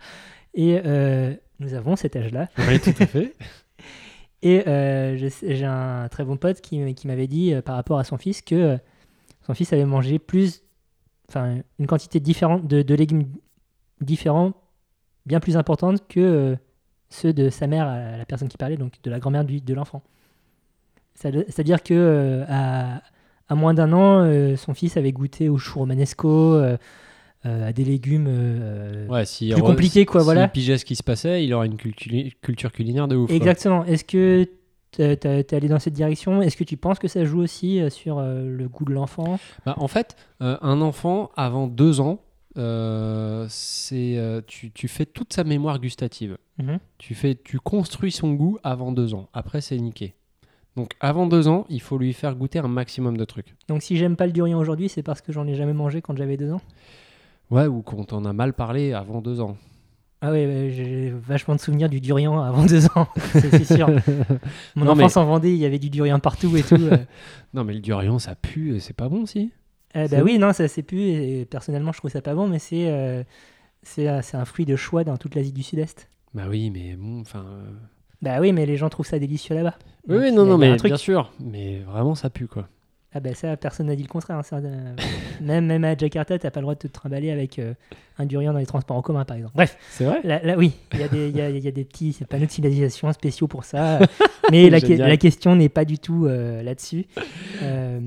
Et 0.54 0.80
euh, 0.86 1.34
nous 1.58 1.74
avons 1.74 1.96
cet 1.96 2.14
âge-là. 2.14 2.48
Oui, 2.58 2.78
tout 2.78 2.94
à 3.00 3.06
fait. 3.06 3.34
Et 4.42 4.66
euh, 4.66 5.16
j'ai 5.16 5.64
un 5.64 6.08
très 6.08 6.24
bon 6.24 6.36
pote 6.36 6.60
qui, 6.60 6.80
m'avait 7.04 7.26
dit 7.26 7.52
euh, 7.52 7.60
par 7.60 7.76
rapport 7.76 7.98
à 7.98 8.04
son 8.04 8.16
fils 8.16 8.40
que 8.40 8.54
euh, 8.54 8.76
son 9.42 9.52
fils 9.52 9.72
avait 9.72 9.84
mangé 9.84 10.18
plus, 10.18 10.62
enfin 11.28 11.58
une 11.78 11.86
quantité 11.86 12.20
différente 12.20 12.66
de, 12.66 12.94
légumes 12.94 13.26
différents, 14.00 14.52
bien 15.26 15.40
plus 15.40 15.56
importante 15.56 16.06
que 16.08 16.56
ceux 17.10 17.32
de 17.32 17.50
sa 17.50 17.66
mère, 17.66 17.86
la 17.86 18.24
personne 18.24 18.48
qui 18.48 18.56
parlait, 18.56 18.76
donc 18.76 18.94
de 19.02 19.10
la 19.10 19.18
grand-mère 19.18 19.44
de 19.44 19.74
l'enfant. 19.74 20.02
C'est-à-dire 21.14 21.82
que 21.82 22.44
à, 22.48 23.02
moins 23.54 23.74
d'un 23.74 23.92
an, 23.92 24.56
son 24.56 24.74
fils 24.74 24.96
avait 24.96 25.12
goûté 25.12 25.48
au 25.48 25.58
chou 25.58 25.80
romanesco, 25.80 26.60
euh, 27.46 27.48
euh, 27.48 27.68
à 27.68 27.72
des 27.72 27.84
légumes. 27.84 28.26
euh, 28.28 29.06
Ouais, 29.08 29.24
si 29.24 29.50
Plus 29.52 29.62
compliqué, 29.62 30.04
quoi, 30.06 30.20
s'il 30.20 30.24
voilà. 30.26 30.48
pigeait 30.48 30.78
ce 30.78 30.84
qui 30.84 30.96
se 30.96 31.02
passait, 31.02 31.44
il 31.44 31.52
aurait 31.54 31.66
une 31.66 31.76
cultu- 31.76 32.32
culture 32.42 32.72
culinaire 32.72 33.08
de 33.08 33.16
ouf. 33.16 33.30
Exactement. 33.30 33.84
Est-ce 33.84 34.04
que 34.04 34.46
t'es 34.92 35.54
allé 35.56 35.68
dans 35.68 35.78
cette 35.78 35.94
direction? 35.94 36.42
Est-ce 36.42 36.56
que 36.56 36.64
tu 36.64 36.76
penses 36.76 36.98
que 36.98 37.08
ça 37.08 37.24
joue 37.24 37.40
aussi 37.40 37.80
euh, 37.80 37.90
sur 37.90 38.18
euh, 38.18 38.44
le 38.48 38.68
goût 38.68 38.84
de 38.84 38.92
l'enfant? 38.92 39.38
Bah, 39.64 39.74
en 39.78 39.88
fait, 39.88 40.16
euh, 40.42 40.56
un 40.62 40.80
enfant 40.80 41.30
avant 41.36 41.66
deux 41.66 42.00
ans, 42.00 42.20
euh, 42.58 43.46
c'est 43.48 44.16
euh, 44.18 44.40
tu, 44.46 44.70
tu 44.72 44.88
fais 44.88 45.06
toute 45.06 45.32
sa 45.32 45.44
mémoire 45.44 45.78
gustative. 45.78 46.36
Mhm. 46.58 46.78
Tu 46.98 47.14
fais, 47.14 47.34
tu 47.42 47.58
construis 47.58 48.12
son 48.12 48.32
goût 48.34 48.58
avant 48.64 48.92
deux 48.92 49.14
ans. 49.14 49.28
Après, 49.32 49.60
c'est 49.60 49.76
niqué. 49.78 50.14
Donc, 50.76 50.92
avant 51.00 51.26
deux 51.26 51.48
ans, 51.48 51.64
il 51.68 51.80
faut 51.80 51.96
lui 51.98 52.12
faire 52.12 52.34
goûter 52.36 52.58
un 52.58 52.68
maximum 52.68 53.16
de 53.16 53.24
trucs. 53.24 53.54
Donc 53.68 53.82
si 53.82 53.96
j'aime 53.96 54.16
pas 54.16 54.26
le 54.26 54.32
durian 54.32 54.58
aujourd'hui, 54.58 54.88
c'est 54.88 55.02
parce 55.02 55.20
que 55.20 55.32
j'en 55.32 55.46
ai 55.46 55.54
jamais 55.54 55.72
mangé 55.72 56.00
quand 56.02 56.16
j'avais 56.16 56.36
deux 56.36 56.52
ans? 56.52 56.60
Ouais, 57.50 57.66
ou 57.66 57.82
quand 57.82 58.12
on 58.12 58.24
a 58.24 58.32
mal 58.32 58.52
parlé 58.52 58.92
avant 58.92 59.20
deux 59.20 59.40
ans. 59.40 59.56
Ah 60.22 60.30
oui, 60.32 60.70
j'ai 60.70 61.10
vachement 61.10 61.54
de 61.54 61.60
souvenirs 61.60 61.88
du 61.88 62.00
durian 62.00 62.38
avant 62.40 62.66
deux 62.66 62.84
ans, 62.94 63.08
c'est 63.32 63.64
sûr. 63.64 63.88
Mon 64.76 64.84
Non, 64.84 64.90
enfance 64.92 65.16
mais- 65.16 65.22
en 65.22 65.24
Vendée, 65.24 65.50
il 65.50 65.56
y 65.56 65.64
avait 65.64 65.78
du 65.78 65.88
durian 65.88 66.18
partout 66.20 66.54
et 66.56 66.62
tout. 66.62 66.74
euh. 66.74 66.98
Non, 67.54 67.64
mais 67.64 67.72
le 67.72 67.80
durian, 67.80 68.18
ça 68.18 68.34
pue, 68.34 68.76
et 68.76 68.80
c'est 68.80 68.92
pas 68.94 69.08
bon, 69.08 69.24
si 69.24 69.50
C'est 69.94 70.10
bah 70.10 70.22
oui, 70.22 70.38
non, 70.38 70.52
ça 70.52 70.68
c'est 70.68 70.82
plus. 70.82 71.00
Et 71.00 71.46
personnellement, 71.46 71.92
je 71.92 71.98
trouve 71.98 72.10
ça 72.10 72.20
pas 72.20 72.34
bon, 72.34 72.48
mais 72.48 72.58
c'est 72.58 72.90
euh, 72.90 73.24
c'est 73.82 74.08
euh, 74.08 74.20
un 74.34 74.44
fruit 74.44 74.66
de 74.66 74.76
choix 74.76 75.04
dans 75.04 75.16
toute 75.16 75.34
l'Asie 75.34 75.52
du 75.52 75.62
Sud-Est. 75.62 76.08
Bah 76.34 76.44
oui, 76.50 76.70
mais 76.70 76.96
bon, 76.96 77.22
enfin. 77.22 77.44
euh, 77.48 77.70
Bah 78.20 78.40
oui, 78.40 78.52
mais 78.52 78.66
les 78.66 78.76
gens 78.76 78.90
trouvent 78.90 79.06
ça 79.06 79.18
délicieux 79.18 79.54
là-bas. 79.56 79.74
Oui, 80.06 80.16
Donc, 80.16 80.22
oui, 80.26 80.32
non, 80.32 80.44
non, 80.44 80.58
mais 80.58 80.76
bien 80.76 80.96
sûr. 80.98 81.32
Mais 81.40 81.78
vraiment, 81.80 82.14
ça 82.14 82.28
pue, 82.28 82.46
quoi. 82.46 82.68
Ah 83.12 83.18
bah 83.18 83.34
ça, 83.34 83.56
personne 83.56 83.88
n'a 83.88 83.96
dit 83.96 84.04
le 84.04 84.08
contraire. 84.08 84.36
hein, 84.38 84.42
ça, 84.44 84.56
euh, 84.58 84.94
même, 85.40 85.66
même 85.66 85.82
à 85.84 85.96
Jakarta, 85.96 86.38
t'as 86.38 86.50
pas 86.52 86.60
le 86.60 86.64
droit 86.64 86.74
de 86.74 86.78
te 86.78 86.86
trimballer 86.86 87.32
avec 87.32 87.58
euh, 87.58 87.74
un 88.18 88.24
durian 88.24 88.52
dans 88.52 88.60
les 88.60 88.66
transports 88.66 88.96
en 88.96 89.02
commun, 89.02 89.24
par 89.24 89.36
exemple. 89.36 89.54
Bref, 89.56 89.76
C'est 89.90 90.04
vrai? 90.04 90.20
Là, 90.22 90.40
là, 90.44 90.56
oui, 90.56 90.74
il 90.94 91.00
y, 91.00 91.02
a 91.02 91.08
des- 91.08 91.28
il 91.28 91.36
y, 91.36 91.40
a, 91.40 91.50
il 91.50 91.58
y 91.58 91.66
a 91.66 91.72
des 91.72 91.84
petits 91.84 92.16
panneaux 92.28 92.46
de 92.46 92.50
signalisation 92.52 93.12
spéciaux 93.12 93.48
pour 93.48 93.64
ça. 93.64 93.98
mais 94.52 94.70
la, 94.70 94.78
la 95.08 95.16
question 95.16 95.56
n'est 95.56 95.68
pas 95.68 95.84
du 95.84 95.98
tout 95.98 96.26
euh, 96.26 96.62
là-dessus. 96.62 97.06
Euh, 97.62 98.00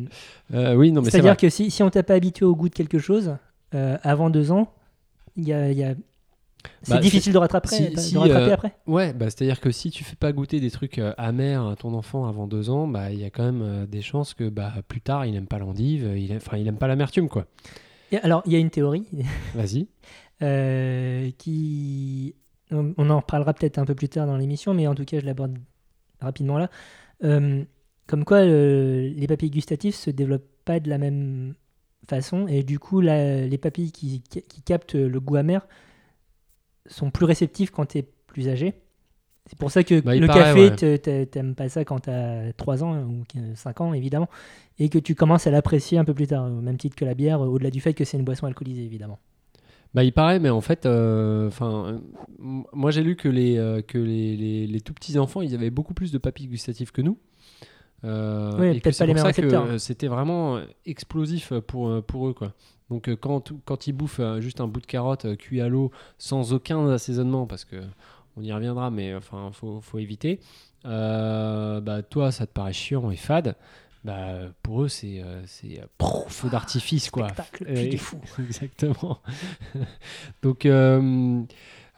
Euh, 0.53 0.73
Oui, 0.75 0.91
non, 0.93 1.01
mais 1.01 1.05
c'est 1.05 1.11
C'est-à-dire 1.11 1.35
que 1.37 1.49
si, 1.49 1.69
si 1.69 1.83
on 1.83 1.89
t'a 1.89 2.03
pas 2.03 2.13
habitué 2.13 2.45
au 2.45 2.55
goût 2.55 2.69
de 2.69 2.73
quelque 2.73 2.99
chose, 2.99 3.35
euh, 3.75 3.97
avant 4.03 4.29
deux 4.29 4.51
ans, 4.51 4.71
il 5.35 5.47
y 5.47 5.53
a... 5.53 5.69
il 5.69 5.77
y 5.77 5.83
a- 5.83 5.95
C'est 6.81 6.91
Bah, 6.93 6.99
difficile 6.99 7.33
de 7.33 7.37
rattraper, 7.37 7.67
si- 7.67 7.89
de 7.91 7.99
si, 7.99 8.17
rattraper 8.17 8.51
euh, 8.51 8.53
après. 8.53 8.75
Ouais, 8.87 9.13
bah, 9.13 9.25
c'est-à-dire 9.29 9.59
que 9.59 9.71
si 9.71 9.89
tu 9.91 10.03
fais 10.03 10.15
pas 10.15 10.31
goûter 10.31 10.59
des 10.59 10.71
trucs 10.71 10.97
euh, 10.99 11.13
amers 11.17 11.65
à 11.67 11.75
ton 11.75 11.93
enfant 11.93 12.25
avant 12.27 12.47
deux 12.47 12.69
ans, 12.69 12.87
bah 12.87 13.11
il 13.11 13.19
y 13.19 13.25
a 13.25 13.29
quand 13.29 13.43
même 13.43 13.61
euh, 13.61 13.85
des 13.85 14.01
chances 14.01 14.33
que 14.33 14.47
bah 14.49 14.73
plus 14.87 15.01
tard 15.01 15.25
il 15.25 15.35
aime 15.35 15.47
pas 15.47 15.59
l'endive, 15.59 16.13
il 16.17 16.31
aime, 16.31 16.37
enfin 16.37 16.57
il 16.57 16.67
aime 16.67 16.77
pas 16.77 16.87
l'amertume 16.87 17.27
quoi. 17.29 17.45
Et 18.11 18.17
alors, 18.17 18.43
il 18.45 18.51
y 18.53 18.55
a 18.55 18.59
une 18.59 18.69
théorie 18.69 19.05
Vas-y. 19.55 19.87
qui. 21.37 22.35
On 22.71 22.93
on 22.97 23.09
en 23.09 23.17
reparlera 23.19 23.53
peut-être 23.53 23.77
un 23.77 23.85
peu 23.85 23.95
plus 23.95 24.09
tard 24.09 24.25
dans 24.27 24.37
l'émission, 24.37 24.73
mais 24.73 24.87
en 24.87 24.95
tout 24.95 25.05
cas, 25.05 25.19
je 25.19 25.25
l'aborde 25.25 25.57
rapidement 26.21 26.57
là. 26.57 26.69
Comme 27.21 28.25
quoi, 28.25 28.43
les 28.45 29.25
papilles 29.27 29.49
gustatives 29.51 29.95
se 29.95 30.09
développent 30.09 30.47
pas 30.65 30.79
de 30.79 30.89
la 30.89 30.97
même 30.97 31.55
façon, 32.09 32.47
et 32.47 32.63
du 32.63 32.79
coup, 32.79 32.99
les 33.01 33.57
papilles 33.61 33.91
qui, 33.91 34.21
qui 34.21 34.61
captent 34.61 34.95
le 34.95 35.19
goût 35.19 35.35
amer 35.37 35.65
sont 36.87 37.11
plus 37.11 37.25
réceptives 37.25 37.71
quand 37.71 37.85
tu 37.87 37.99
es 37.99 38.07
plus 38.27 38.49
âgé. 38.49 38.73
C'est 39.45 39.57
pour 39.59 39.71
ça 39.71 39.83
que 39.83 39.99
Bah, 39.99 40.15
le 40.15 40.25
paraît, 40.25 40.69
café, 40.69 40.85
ouais. 40.87 41.25
t'aimes 41.25 41.53
pas 41.55 41.67
ça 41.67 41.83
quand 41.83 41.99
tu 42.01 42.09
as 42.09 42.53
3 42.53 42.83
ans 42.83 43.03
ou 43.03 43.23
5 43.55 43.81
ans, 43.81 43.93
évidemment, 43.93 44.29
et 44.79 44.87
que 44.89 44.97
tu 44.99 45.15
commences 45.15 45.47
à 45.47 45.51
l'apprécier 45.51 45.97
un 45.97 46.05
peu 46.05 46.13
plus 46.13 46.27
tard, 46.27 46.45
au 46.45 46.61
même 46.61 46.77
titre 46.77 46.95
que 46.95 47.03
la 47.05 47.13
bière, 47.13 47.41
au-delà 47.41 47.69
du 47.69 47.81
fait 47.81 47.93
que 47.93 48.05
c'est 48.05 48.17
une 48.17 48.23
boisson 48.23 48.45
alcoolisée, 48.47 48.83
évidemment. 48.83 49.19
Bah 49.93 50.03
il 50.03 50.11
paraît, 50.13 50.39
mais 50.39 50.49
en 50.49 50.61
fait, 50.61 50.85
euh, 50.87 51.47
enfin, 51.49 51.85
euh, 51.85 51.99
moi 52.73 52.89
j'ai 52.89 53.03
lu 53.03 53.15
que 53.15 53.27
les 53.29 53.57
euh, 53.57 53.81
que 53.83 53.99
les, 53.99 54.35
les, 54.35 54.65
les 54.65 54.81
tout 54.81 54.93
petits 54.93 55.19
enfants 55.19 55.41
ils 55.43 55.53
avaient 55.53 55.69
beaucoup 55.69 55.93
plus 55.93 56.11
de 56.11 56.17
papilles 56.17 56.47
gustatives 56.47 56.91
que 56.91 57.01
nous. 57.03 57.17
Euh, 58.03 58.51
Oui, 58.59 58.79
peut-être 58.79 58.97
pas 58.97 59.05
les 59.05 59.13
mêmes 59.13 59.23
récepteurs. 59.25 59.65
euh, 59.65 59.77
c'était 59.77 60.07
vraiment 60.07 60.57
euh, 60.57 60.65
explosif 60.85 61.53
pour, 61.67 61.89
euh, 61.89 62.01
pour 62.01 62.27
eux 62.27 62.33
quoi. 62.33 62.53
Donc 62.89 63.09
euh, 63.09 63.15
quand, 63.15 63.51
quand 63.65 63.87
ils 63.87 63.93
bouffent 63.93 64.19
euh, 64.19 64.41
juste 64.41 64.61
un 64.61 64.67
bout 64.67 64.81
de 64.81 64.85
carotte 64.85 65.25
euh, 65.25 65.35
cuit 65.35 65.61
à 65.61 65.67
l'eau 65.67 65.91
sans 66.17 66.53
aucun 66.53 66.87
assaisonnement, 66.89 67.45
parce 67.47 67.65
que 67.65 67.77
on 68.35 68.41
y 68.41 68.51
reviendra, 68.51 68.89
mais 68.89 69.13
enfin 69.15 69.51
faut, 69.53 69.79
faut 69.81 69.99
éviter. 69.99 70.39
bah 70.83 72.01
toi 72.09 72.31
ça 72.31 72.47
te 72.47 72.51
paraît 72.51 72.73
chiant 72.73 73.11
et 73.11 73.15
fade. 73.15 73.55
Bah 74.03 74.39
pour 74.63 74.83
eux 74.83 74.89
c'est 74.89 75.23
feu 76.27 76.49
d'artifice 76.49 77.09
quoi. 77.09 77.29
spectacle, 77.29 77.97
fou. 77.97 78.19
Exactement. 78.39 79.19
donc 80.41 80.67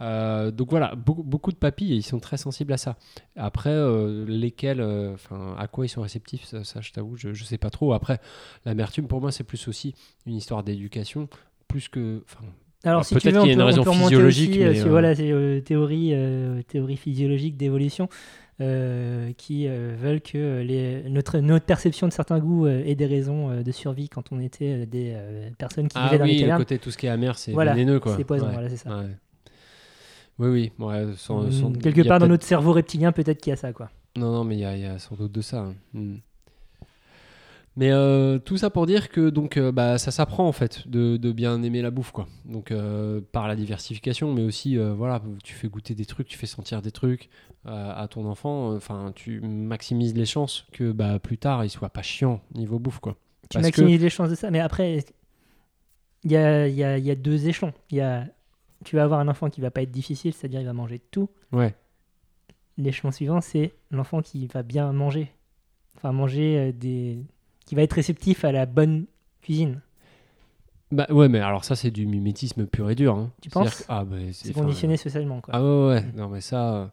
euh, 0.02 0.52
donc 0.52 0.70
voilà, 0.70 0.94
beaucoup, 0.96 1.24
beaucoup 1.24 1.52
de 1.52 1.58
papilles, 1.58 1.96
ils 1.96 2.04
sont 2.04 2.20
très 2.20 2.38
sensibles 2.38 2.74
à 2.74 2.78
ça. 2.78 2.98
Après, 3.36 3.70
euh, 3.70 4.26
lesquels, 4.28 4.82
euh, 4.82 5.14
enfin, 5.14 5.56
à 5.58 5.68
quoi 5.68 5.86
ils 5.86 5.90
sont 5.90 6.02
réceptifs, 6.02 6.46
ça, 6.46 6.64
ça, 6.64 6.82
je 6.82 6.92
t'avoue, 6.92 7.16
je, 7.16 7.34
je 7.34 7.44
sais 7.44 7.58
pas 7.58 7.70
trop. 7.70 7.94
Après, 7.94 8.20
l'amertume, 8.66 9.08
pour 9.08 9.22
moi, 9.22 9.32
c'est 9.32 9.44
plus 9.44 9.68
aussi 9.68 9.96
une 10.26 10.36
histoire 10.36 10.64
d'éducation, 10.64 11.30
plus 11.68 11.88
que. 11.88 12.24
Alors, 12.84 12.98
Alors, 13.00 13.06
si 13.06 13.16
tu 13.16 13.22
peut-être 13.22 13.40
qu'il 13.40 13.48
y 13.48 13.52
a 13.52 13.54
une 13.54 13.62
raison 13.62 13.84
physiologique, 13.84 14.50
aussi, 14.52 14.60
mais, 14.60 14.80
voilà, 14.82 15.16
c'est, 15.16 15.64
théorie, 15.66 16.14
théorie 16.68 16.98
physiologique 16.98 17.58
d'évolution 17.58 18.10
euh, 18.62 19.34
qui 19.38 19.68
euh, 19.68 19.96
veulent 20.00 20.22
que 20.22 20.62
les, 20.62 21.04
notre, 21.10 21.40
notre 21.40 21.66
perception 21.66 22.08
de 22.08 22.14
certains 22.14 22.40
goûts 22.40 22.66
euh, 22.68 22.84
ait 22.86 22.96
des 22.96 23.06
raisons 23.06 23.62
de 23.62 23.72
survie 23.74 24.08
quand 24.08 24.32
on 24.32 24.40
était 24.40 24.86
des 24.86 25.18
personnes 25.58 25.90
qui 25.90 25.98
Ah 25.98 26.06
vivaient 26.06 26.20
dans 26.20 26.24
les 26.26 26.32
oui, 26.32 26.38
le 26.38 26.42
cavernes. 26.44 26.62
côté 26.62 26.80
tout 26.80 26.90
ce 26.90 26.98
qui 26.98 27.06
est 27.08 27.10
amer, 27.10 27.38
c'est 27.38 27.52
Voilà, 27.52 27.74
vénéneux, 27.74 28.00
quoi. 28.00 28.16
c'est 28.16 28.24
poison, 28.24 28.46
Ouais, 28.46 28.54
voilà, 28.54 28.70
c'est 28.70 28.78
ça. 28.78 28.98
ouais. 28.98 29.10
Oui, 30.40 30.50
oui. 30.50 30.72
ouais, 30.80 31.06
sans- 31.18 31.50
sans- 31.52 31.72
quelque 31.74 32.06
part 32.08 32.20
dans 32.20 32.28
notre 32.28 32.44
cerveau 32.46 32.74
reptilien, 32.74 33.12
peut-être 33.12 33.40
qu'il 33.42 33.52
y 33.52 33.54
a 33.54 33.58
ça. 33.58 33.72
Quoi. 33.74 33.90
Non, 34.18 34.32
non, 34.32 34.44
mais 34.44 34.56
il 34.56 34.60
y, 34.60 34.66
a- 34.66 34.76
il 34.76 34.82
y 34.82 34.86
a 34.86 35.00
sans 35.00 35.16
doute 35.16 35.32
de 35.32 35.42
ça. 35.42 35.60
hein. 35.62 35.76
Hmm. 35.94 36.16
Mais 37.78 37.92
euh, 37.92 38.40
tout 38.40 38.56
ça 38.56 38.70
pour 38.70 38.86
dire 38.86 39.10
que 39.10 39.30
donc 39.30 39.58
euh, 39.58 39.70
bah, 39.74 39.98
ça 39.98 40.10
s'apprend 40.10 40.48
en 40.48 40.54
fait 40.54 40.88
de, 40.88 41.18
de 41.18 41.32
bien 41.34 41.62
aimer 41.62 41.82
la 41.82 41.92
bouffe 41.92 42.12
quoi. 42.12 42.26
Donc 42.46 42.72
euh, 42.72 43.20
par 43.34 43.50
la 43.50 43.56
diversification, 43.58 44.34
mais 44.34 44.44
aussi 44.44 44.78
voilà, 44.78 45.22
tu 45.44 45.54
fais 45.56 45.68
goûter 45.68 45.94
des 45.94 46.06
trucs, 46.06 46.28
tu 46.28 46.38
fais 46.38 46.48
sentir 46.48 46.82
des 46.82 46.92
trucs 46.92 47.30
à 47.66 48.08
ton 48.10 48.28
enfant. 48.28 48.74
Enfin, 48.76 49.12
tu 49.14 49.42
maximises 49.42 50.14
les 50.16 50.26
chances 50.26 50.66
que 50.72 50.92
bah, 50.94 51.20
plus 51.20 51.38
tard 51.38 51.66
il 51.66 51.70
soit 51.70 51.90
pas 51.90 52.02
chiant 52.02 52.40
niveau 52.54 52.80
bouffe 52.80 53.00
quoi. 53.00 53.18
Tu 53.50 53.58
Parce 53.58 53.64
que- 53.72 53.82
maximises 53.82 54.02
les 54.02 54.10
chances 54.10 54.30
de 54.30 54.36
ça, 54.36 54.52
mais 54.52 54.60
après, 54.62 55.04
il 56.24 56.32
y 56.32 56.38
a, 56.38 56.68
y 56.70 57.12
a 57.12 57.16
deux 57.16 57.48
échelons. 57.50 57.74
Il 57.92 57.98
y 57.98 58.02
a, 58.02 58.26
tu 58.86 58.96
vas 58.96 59.04
avoir 59.04 59.20
un 59.20 59.28
enfant 59.28 59.50
qui 59.50 59.60
va 59.60 59.72
pas 59.72 59.82
être 59.82 59.92
difficile, 59.92 60.34
c'est-à-dire 60.34 60.62
il 60.62 60.66
va 60.66 60.74
manger 60.74 61.00
tout. 61.12 61.30
Ouais. 61.52 61.76
L'échelon 62.78 63.12
suivant, 63.12 63.42
c'est 63.42 63.74
l'enfant 63.92 64.22
qui 64.22 64.48
va 64.48 64.64
bien 64.64 64.92
manger. 64.94 65.32
Enfin, 65.98 66.12
manger 66.12 66.58
euh, 66.58 66.72
des. 66.74 67.20
qui 67.66 67.76
va 67.76 67.82
être 67.84 67.94
réceptif 67.94 68.44
à 68.46 68.52
la 68.52 68.66
bonne 68.66 69.06
cuisine. 69.42 69.82
Bah 70.92 71.08
ouais, 71.10 71.28
mais 71.30 71.40
alors 71.40 71.64
ça 71.66 71.76
c'est 71.76 71.90
du 71.92 72.06
mimétisme 72.06 72.68
pur 72.68 72.90
et 72.90 72.96
dur. 72.96 73.16
hein. 73.16 73.32
Tu 73.42 73.50
penses 73.50 73.80
que- 73.80 73.84
Ah 73.90 74.04
bah, 74.06 74.18
C'est 74.34 74.54
conditionné 74.54 74.98
socialement, 74.98 75.42
quoi. 75.42 75.54
Ah 75.56 75.64
ouais, 75.64 75.88
ouais. 75.88 76.06
Non, 76.16 76.28
mais 76.30 76.42
ça, 76.42 76.76
euh, 76.76 76.86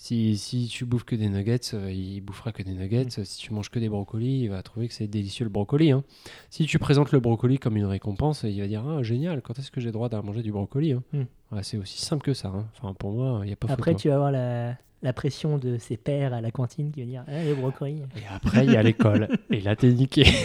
si, 0.00 0.38
si 0.38 0.68
tu 0.68 0.84
bouffes 0.84 1.02
que 1.04 1.16
des 1.16 1.28
nuggets, 1.28 1.74
euh, 1.74 1.90
il 1.90 2.20
bouffera 2.20 2.52
que 2.52 2.62
des 2.62 2.72
nuggets. 2.72 3.06
Mm. 3.06 3.24
Si 3.24 3.38
tu 3.40 3.52
manges 3.52 3.68
que 3.68 3.80
des 3.80 3.88
brocolis, 3.88 4.42
il 4.42 4.48
va 4.48 4.62
trouver 4.62 4.86
que 4.86 4.94
c'est 4.94 5.08
délicieux 5.08 5.44
le 5.44 5.50
brocoli. 5.50 5.90
hein. 5.90 6.04
Si 6.50 6.66
tu 6.66 6.78
présentes 6.78 7.10
le 7.10 7.18
brocoli 7.18 7.58
comme 7.58 7.76
une 7.76 7.84
récompense, 7.84 8.44
il 8.44 8.60
va 8.60 8.68
dire 8.68 8.84
Ah, 8.86 9.02
génial, 9.02 9.42
quand 9.42 9.58
est-ce 9.58 9.72
que 9.72 9.80
j'ai 9.80 9.86
le 9.88 9.92
droit 9.92 10.08
de 10.08 10.16
manger 10.18 10.42
du 10.42 10.52
brocoli 10.52 10.92
hein? 10.92 11.02
Mm. 11.12 11.22
Ouais, 11.50 11.62
C'est 11.64 11.78
aussi 11.78 12.00
simple 12.00 12.24
que 12.24 12.32
ça. 12.32 12.48
hein. 12.48 12.68
Enfin, 12.80 12.94
pour 12.94 13.10
moi, 13.10 13.40
il 13.42 13.46
n'y 13.48 13.52
a 13.52 13.56
pas 13.56 13.72
Après, 13.72 13.90
photo. 13.92 14.02
tu 14.02 14.08
vas 14.08 14.14
avoir 14.14 14.30
la, 14.30 14.76
la 15.02 15.12
pression 15.12 15.58
de 15.58 15.78
ses 15.78 15.96
pères 15.96 16.32
à 16.32 16.40
la 16.40 16.52
cantine 16.52 16.92
qui 16.92 17.00
va 17.00 17.06
dire 17.06 17.24
Ah, 17.26 17.42
les 17.42 17.54
brocolis. 17.54 18.02
Et 18.16 18.22
après, 18.32 18.66
il 18.66 18.72
y 18.72 18.76
a 18.76 18.82
l'école. 18.84 19.26
et 19.50 19.60
là, 19.60 19.74
t'es 19.74 19.92
niqué. 19.92 20.24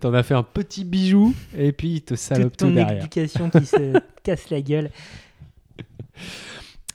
T'en 0.00 0.12
as 0.12 0.22
fait 0.24 0.34
un 0.34 0.42
petit 0.42 0.84
bijou 0.84 1.34
et 1.56 1.70
puis 1.72 1.92
il 1.94 2.02
te 2.02 2.16
salope 2.16 2.54
tout 2.56 2.66
ton 2.66 2.74
derrière. 2.74 2.98
éducation 2.98 3.48
qui 3.48 3.64
se 3.64 3.98
casse 4.24 4.50
la 4.50 4.60
gueule. 4.60 4.90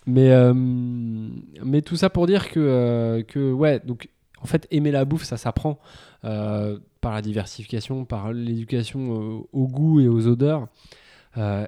Mais, 0.05 0.31
euh, 0.31 0.53
mais 0.53 1.81
tout 1.81 1.95
ça 1.95 2.09
pour 2.09 2.27
dire 2.27 2.49
que, 2.51 2.59
euh, 2.59 3.23
que, 3.23 3.51
ouais, 3.51 3.79
donc 3.79 4.09
en 4.41 4.45
fait, 4.45 4.67
aimer 4.69 4.91
la 4.91 5.05
bouffe, 5.05 5.23
ça 5.23 5.37
s'apprend 5.37 5.79
euh, 6.23 6.77
par 7.01 7.13
la 7.13 7.21
diversification, 7.21 8.05
par 8.05 8.31
l'éducation 8.31 9.15
euh, 9.15 9.39
au 9.51 9.67
goût 9.67 9.99
et 9.99 10.07
aux 10.07 10.27
odeurs. 10.27 10.67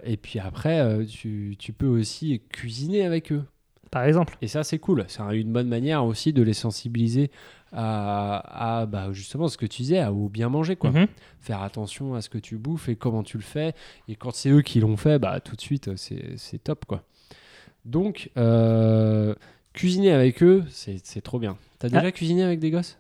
Et 0.05 0.15
puis 0.15 0.39
après, 0.39 1.05
tu, 1.07 1.55
tu 1.59 1.73
peux 1.73 1.87
aussi 1.87 2.41
cuisiner 2.49 3.03
avec 3.03 3.33
eux. 3.33 3.43
Par 3.91 4.03
exemple. 4.03 4.37
Et 4.41 4.47
ça, 4.47 4.63
c'est 4.63 4.79
cool. 4.79 5.05
C'est 5.07 5.21
une 5.37 5.51
bonne 5.51 5.67
manière 5.67 6.05
aussi 6.05 6.31
de 6.31 6.41
les 6.41 6.53
sensibiliser 6.53 7.31
à, 7.73 8.79
à, 8.79 8.85
bah, 8.85 9.11
justement 9.11 9.47
ce 9.47 9.57
que 9.57 9.65
tu 9.65 9.81
disais, 9.81 9.99
à 9.99 10.13
au 10.13 10.29
bien 10.29 10.47
manger. 10.49 10.75
Quoi. 10.77 10.91
Mhm. 10.91 11.07
Faire 11.41 11.61
attention 11.61 12.15
à 12.15 12.21
ce 12.21 12.29
que 12.29 12.37
tu 12.37 12.57
bouffes 12.57 12.89
et 12.89 12.95
comment 12.95 13.23
tu 13.23 13.37
le 13.37 13.43
fais. 13.43 13.73
Et 14.07 14.15
quand 14.15 14.33
c'est 14.33 14.49
eux 14.49 14.61
qui 14.61 14.79
l'ont 14.79 14.97
fait, 14.97 15.19
bah, 15.19 15.39
tout 15.39 15.55
de 15.55 15.61
suite, 15.61 15.95
c'est 15.97 16.37
c'est 16.37 16.63
top. 16.63 16.85
Quoi. 16.85 17.03
Donc, 17.87 18.29
euh, 18.37 19.33
cuisiner 19.73 20.11
avec 20.11 20.43
eux, 20.43 20.63
c'est 20.69 21.21
trop 21.23 21.39
bien. 21.39 21.57
T'as 21.79 21.87
déjà 21.87 22.01
Ah. 22.05 22.11
cuisiné 22.11 22.43
avec 22.43 22.59
des 22.59 22.69
gosses? 22.69 22.99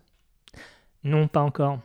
Non, 1.03 1.27
pas 1.27 1.41
encore. 1.41 1.79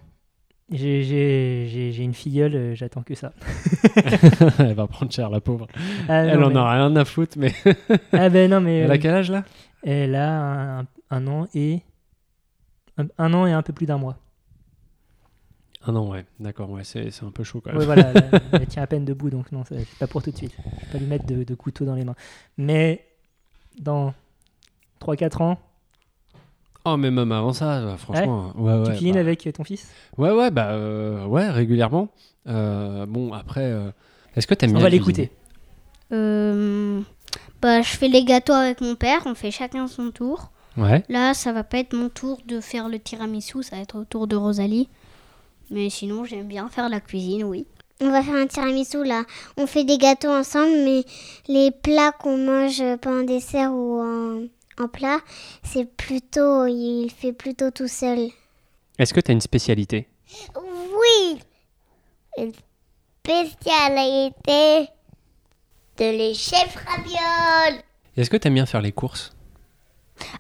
J'ai- 0.71 1.95
une 1.99 2.15
filleule, 2.15 2.55
euh, 2.55 2.75
j'attends 2.75 3.03
que 3.03 3.15
ça. 3.15 3.33
Elle 4.61 4.75
va 4.75 4.87
prendre 4.87 5.11
cher, 5.13 5.29
la 5.31 5.41
pauvre. 5.41 5.67
Ah, 6.09 6.25
Elle 6.25 6.39
non, 6.39 6.47
en 6.47 6.51
mais- 6.51 6.57
a 6.61 6.71
rien 6.73 6.97
à 6.97 7.05
foutre, 7.05 7.37
mais. 7.39 7.53
Ah 8.13 8.29
ben 8.31 8.49
non, 8.51 8.61
mais 8.61 8.79
Elle 8.79 8.91
a 8.91 8.95
euh, 8.95 8.99
quel 9.01 9.15
âge 9.15 9.31
là? 9.31 9.45
elle 9.83 10.15
a 10.15 10.79
un, 10.81 10.87
un 11.11 11.27
an 11.27 11.49
et 11.55 11.81
un, 12.99 13.07
un 13.19 13.35
an 13.35 13.47
et 13.47 13.53
un 13.53 13.63
peu 13.63 13.73
plus 13.73 13.87
d'un 13.87 13.99
mois. 13.99 14.17
Un 15.87 15.97
an, 15.97 16.09
ouais. 16.11 16.25
D'accord, 16.39 16.71
ouais, 16.71 16.85
c'est 16.85 17.11
c'est 17.11 17.25
un 17.25 17.31
peu 17.31 17.43
chaud 17.45 17.61
quand 17.61 17.71
même. 17.71 17.79
Ouais, 17.81 17.85
voilà, 17.87 18.13
elle, 18.15 18.41
elle 18.53 18.67
tient 18.67 18.83
à 18.83 18.87
peine 18.87 19.05
debout, 19.05 19.31
donc 19.31 19.51
non, 19.53 19.65
c'est 19.69 19.87
pas 19.99 20.07
pour 20.07 20.23
tout 20.23 20.31
de 20.31 20.37
suite. 20.37 20.53
Je 20.81 20.87
vais 20.87 20.93
pas 20.93 20.99
lui 20.99 21.07
mettre 21.07 21.27
de, 21.27 21.43
de 21.45 21.55
couteau 21.55 21.85
dans 21.85 21.95
les 21.95 22.05
mains. 22.05 22.15
Mais 22.57 23.05
dans 23.81 24.15
3-4 25.01 25.43
ans, 25.43 25.59
Oh, 26.85 26.97
mais 26.97 27.13
même 27.13 27.31
avant 27.31 27.53
ça, 27.53 27.75
euh, 27.79 27.97
franchement. 27.97 28.53
Ouais, 28.57 28.73
ouais. 28.75 28.85
tu 28.87 28.91
cuisines 28.93 29.15
bah- 29.15 29.21
avec 29.21 29.49
ton 29.55 29.63
fils? 29.63 29.89
Ouais, 30.19 30.33
ouais, 30.33 30.51
bah 30.51 30.71
euh, 30.73 31.25
ouais, 31.27 31.49
régulièrement. 31.49 32.09
Euh, 32.49 33.07
bon, 33.07 33.33
après, 33.33 33.63
euh, 33.67 33.93
est-ce 34.35 34.49
que 34.49 34.55
t'aimes 34.55 34.71
On 34.71 34.75
bien 34.81 34.83
va 34.83 34.89
cuisiner? 34.91 35.13
l'écouter. 35.23 35.31
Euh, 36.13 37.01
bah, 37.61 37.83
je 37.83 37.89
fais 37.97 38.09
les 38.09 38.25
gâteaux 38.25 38.53
avec 38.53 38.81
mon 38.81 38.97
père, 38.97 39.23
on 39.27 39.35
fait 39.37 39.53
chacun 39.53 39.87
son 39.87 40.11
tour. 40.11 40.51
Ouais. 40.77 41.05
Là, 41.09 41.35
ça 41.35 41.53
va 41.53 41.63
pas 41.63 41.79
être 41.79 41.93
mon 41.95 42.09
tour 42.09 42.41
de 42.47 42.61
faire 42.61 42.89
le 42.89 42.99
tiramisu, 42.99 43.63
ça 43.63 43.77
va 43.77 43.83
être 43.83 43.97
au 43.97 44.05
tour 44.05 44.27
de 44.27 44.35
Rosalie. 44.35 44.89
Mais 45.71 45.91
sinon, 45.91 46.25
j'aime 46.25 46.47
bien 46.49 46.69
faire 46.69 46.89
la 46.89 47.01
cuisine, 47.01 47.45
oui. 47.45 47.67
On 48.01 48.11
va 48.11 48.23
faire 48.23 48.35
un 48.35 48.47
tiramisu 48.47 49.05
là. 49.05 49.25
On 49.57 49.67
fait 49.67 49.85
des 49.85 49.97
gâteaux 49.99 50.31
ensemble, 50.33 50.73
mais 50.85 51.05
les 51.47 51.71
plats 51.71 52.13
qu'on 52.13 52.37
mange 52.37 52.83
pendant 53.01 53.23
dessert 53.23 53.73
ou 53.73 54.01
en, 54.01 54.43
en 54.83 54.89
plat, 54.89 55.21
c'est 55.63 55.85
plutôt. 55.85 56.67
Il 56.67 57.11
fait 57.11 57.33
plutôt 57.33 57.71
tout 57.71 57.87
seul. 57.89 58.29
Est-ce 58.99 59.15
que 59.15 59.21
t'as 59.21 59.33
une 59.33 59.41
spécialité? 59.41 60.09
Oui 60.57 61.39
Une 62.39 62.53
spécialité 63.25 64.89
de 65.99 66.05
les 66.05 66.35
chefs 66.35 66.77
ravioles 66.87 67.83
Est-ce 68.17 68.31
que 68.31 68.37
t'aimes 68.37 68.55
bien 68.55 68.67
faire 68.67 68.83
les 68.83 68.93
courses? 68.93 69.33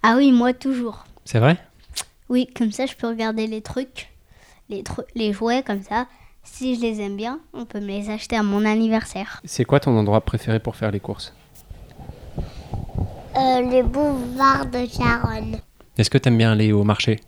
Ah 0.02 0.14
oui, 0.16 0.32
moi 0.32 0.52
toujours. 0.52 1.04
C'est 1.24 1.38
vrai? 1.38 1.56
Oui, 2.28 2.48
comme 2.56 2.72
ça, 2.72 2.86
je 2.86 2.94
peux 2.94 3.06
regarder 3.08 3.46
les 3.46 3.60
trucs, 3.62 4.08
les, 5.14 5.32
jouets 5.32 5.62
comme 5.62 5.82
ça. 5.82 6.06
Si 6.44 6.74
je 6.74 6.80
les 6.80 7.00
aime 7.00 7.16
bien, 7.16 7.40
on 7.52 7.64
peut 7.64 7.80
me 7.80 7.86
les 7.86 8.10
acheter 8.10 8.36
à 8.36 8.42
mon 8.42 8.64
anniversaire. 8.64 9.40
C'est 9.44 9.64
quoi 9.64 9.78
ton 9.80 9.96
endroit 9.96 10.20
préféré 10.22 10.58
pour 10.58 10.76
faire 10.76 10.90
les 10.90 11.00
courses? 11.00 11.34
Euh, 12.38 13.60
Le 13.60 13.82
boulevard 13.82 14.66
de 14.66 14.86
Charonne. 14.86 15.58
Est-ce 15.96 16.10
que 16.10 16.18
t'aimes 16.18 16.38
bien 16.38 16.52
aller 16.52 16.72
au 16.72 16.84
marché? 16.84 17.20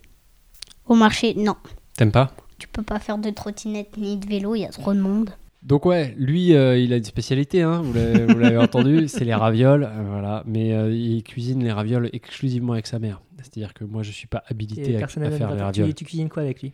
Au 0.87 0.95
marché, 0.95 1.33
non. 1.35 1.55
T'aimes 1.95 2.11
pas? 2.11 2.31
Tu 2.57 2.67
peux 2.67 2.83
pas 2.83 2.99
faire 2.99 3.17
de 3.17 3.29
trottinette 3.29 3.97
ni 3.97 4.17
de 4.17 4.27
vélo, 4.27 4.55
il 4.55 4.61
y 4.61 4.65
a 4.65 4.69
trop 4.69 4.93
de 4.93 4.99
monde. 4.99 5.31
Donc 5.65 5.87
ouais, 5.87 6.13
lui, 6.17 6.53
euh, 6.53 6.77
il 6.77 6.93
a 6.93 6.97
une 6.97 7.03
spécialité, 7.03 7.63
hein, 7.63 7.81
vous 7.81 7.93
l'avez 7.93 8.57
entendu, 8.57 9.07
c'est 9.07 9.25
les 9.25 9.33
ravioles, 9.33 9.83
euh, 9.83 10.03
voilà. 10.07 10.43
Mais 10.45 10.73
euh, 10.73 10.93
il 10.93 11.23
cuisine 11.23 11.63
les 11.63 11.71
ravioles 11.71 12.09
exclusivement 12.13 12.73
avec 12.73 12.85
sa 12.85 12.99
mère. 12.99 13.21
C'est-à-dire 13.41 13.73
que 13.73 13.83
moi, 13.83 14.03
je 14.03 14.11
suis 14.11 14.27
pas 14.27 14.43
habilité 14.47 15.01
à, 15.01 15.07
faire 15.07 15.29
les 15.29 15.63
ravioles. 15.63 15.89
tu, 15.89 15.95
tu 15.95 16.05
cuisines 16.05 16.29
quoi 16.29 16.43
avec 16.43 16.61
lui? 16.61 16.71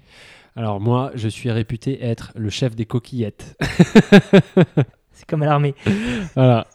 Alors 0.55 0.79
moi, 0.81 1.11
je 1.15 1.27
suis 1.29 1.49
réputé 1.51 2.03
être 2.03 2.31
le 2.35 2.49
chef 2.49 2.75
des 2.75 2.85
coquillettes. 2.85 3.55
C'est 5.13 5.25
comme 5.27 5.43
à 5.43 5.45
l'armée. 5.45 5.75
voilà. 6.35 6.67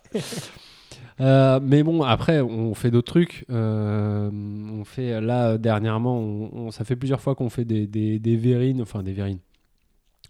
Euh, 1.20 1.60
mais 1.62 1.82
bon, 1.82 2.02
après, 2.02 2.40
on 2.40 2.74
fait 2.74 2.90
d'autres 2.90 3.10
trucs. 3.12 3.44
Euh, 3.50 4.30
on 4.32 4.84
fait 4.84 5.20
là 5.20 5.56
dernièrement, 5.58 6.18
on, 6.18 6.50
on- 6.66 6.70
ça 6.70 6.84
fait 6.84 6.96
plusieurs 6.96 7.20
fois 7.20 7.34
qu'on 7.34 7.48
fait 7.50 7.64
des, 7.64 7.86
des, 7.86 8.18
des 8.18 8.36
verrines, 8.36 8.82
enfin 8.82 9.02
des 9.02 9.12
verrines, 9.12 9.38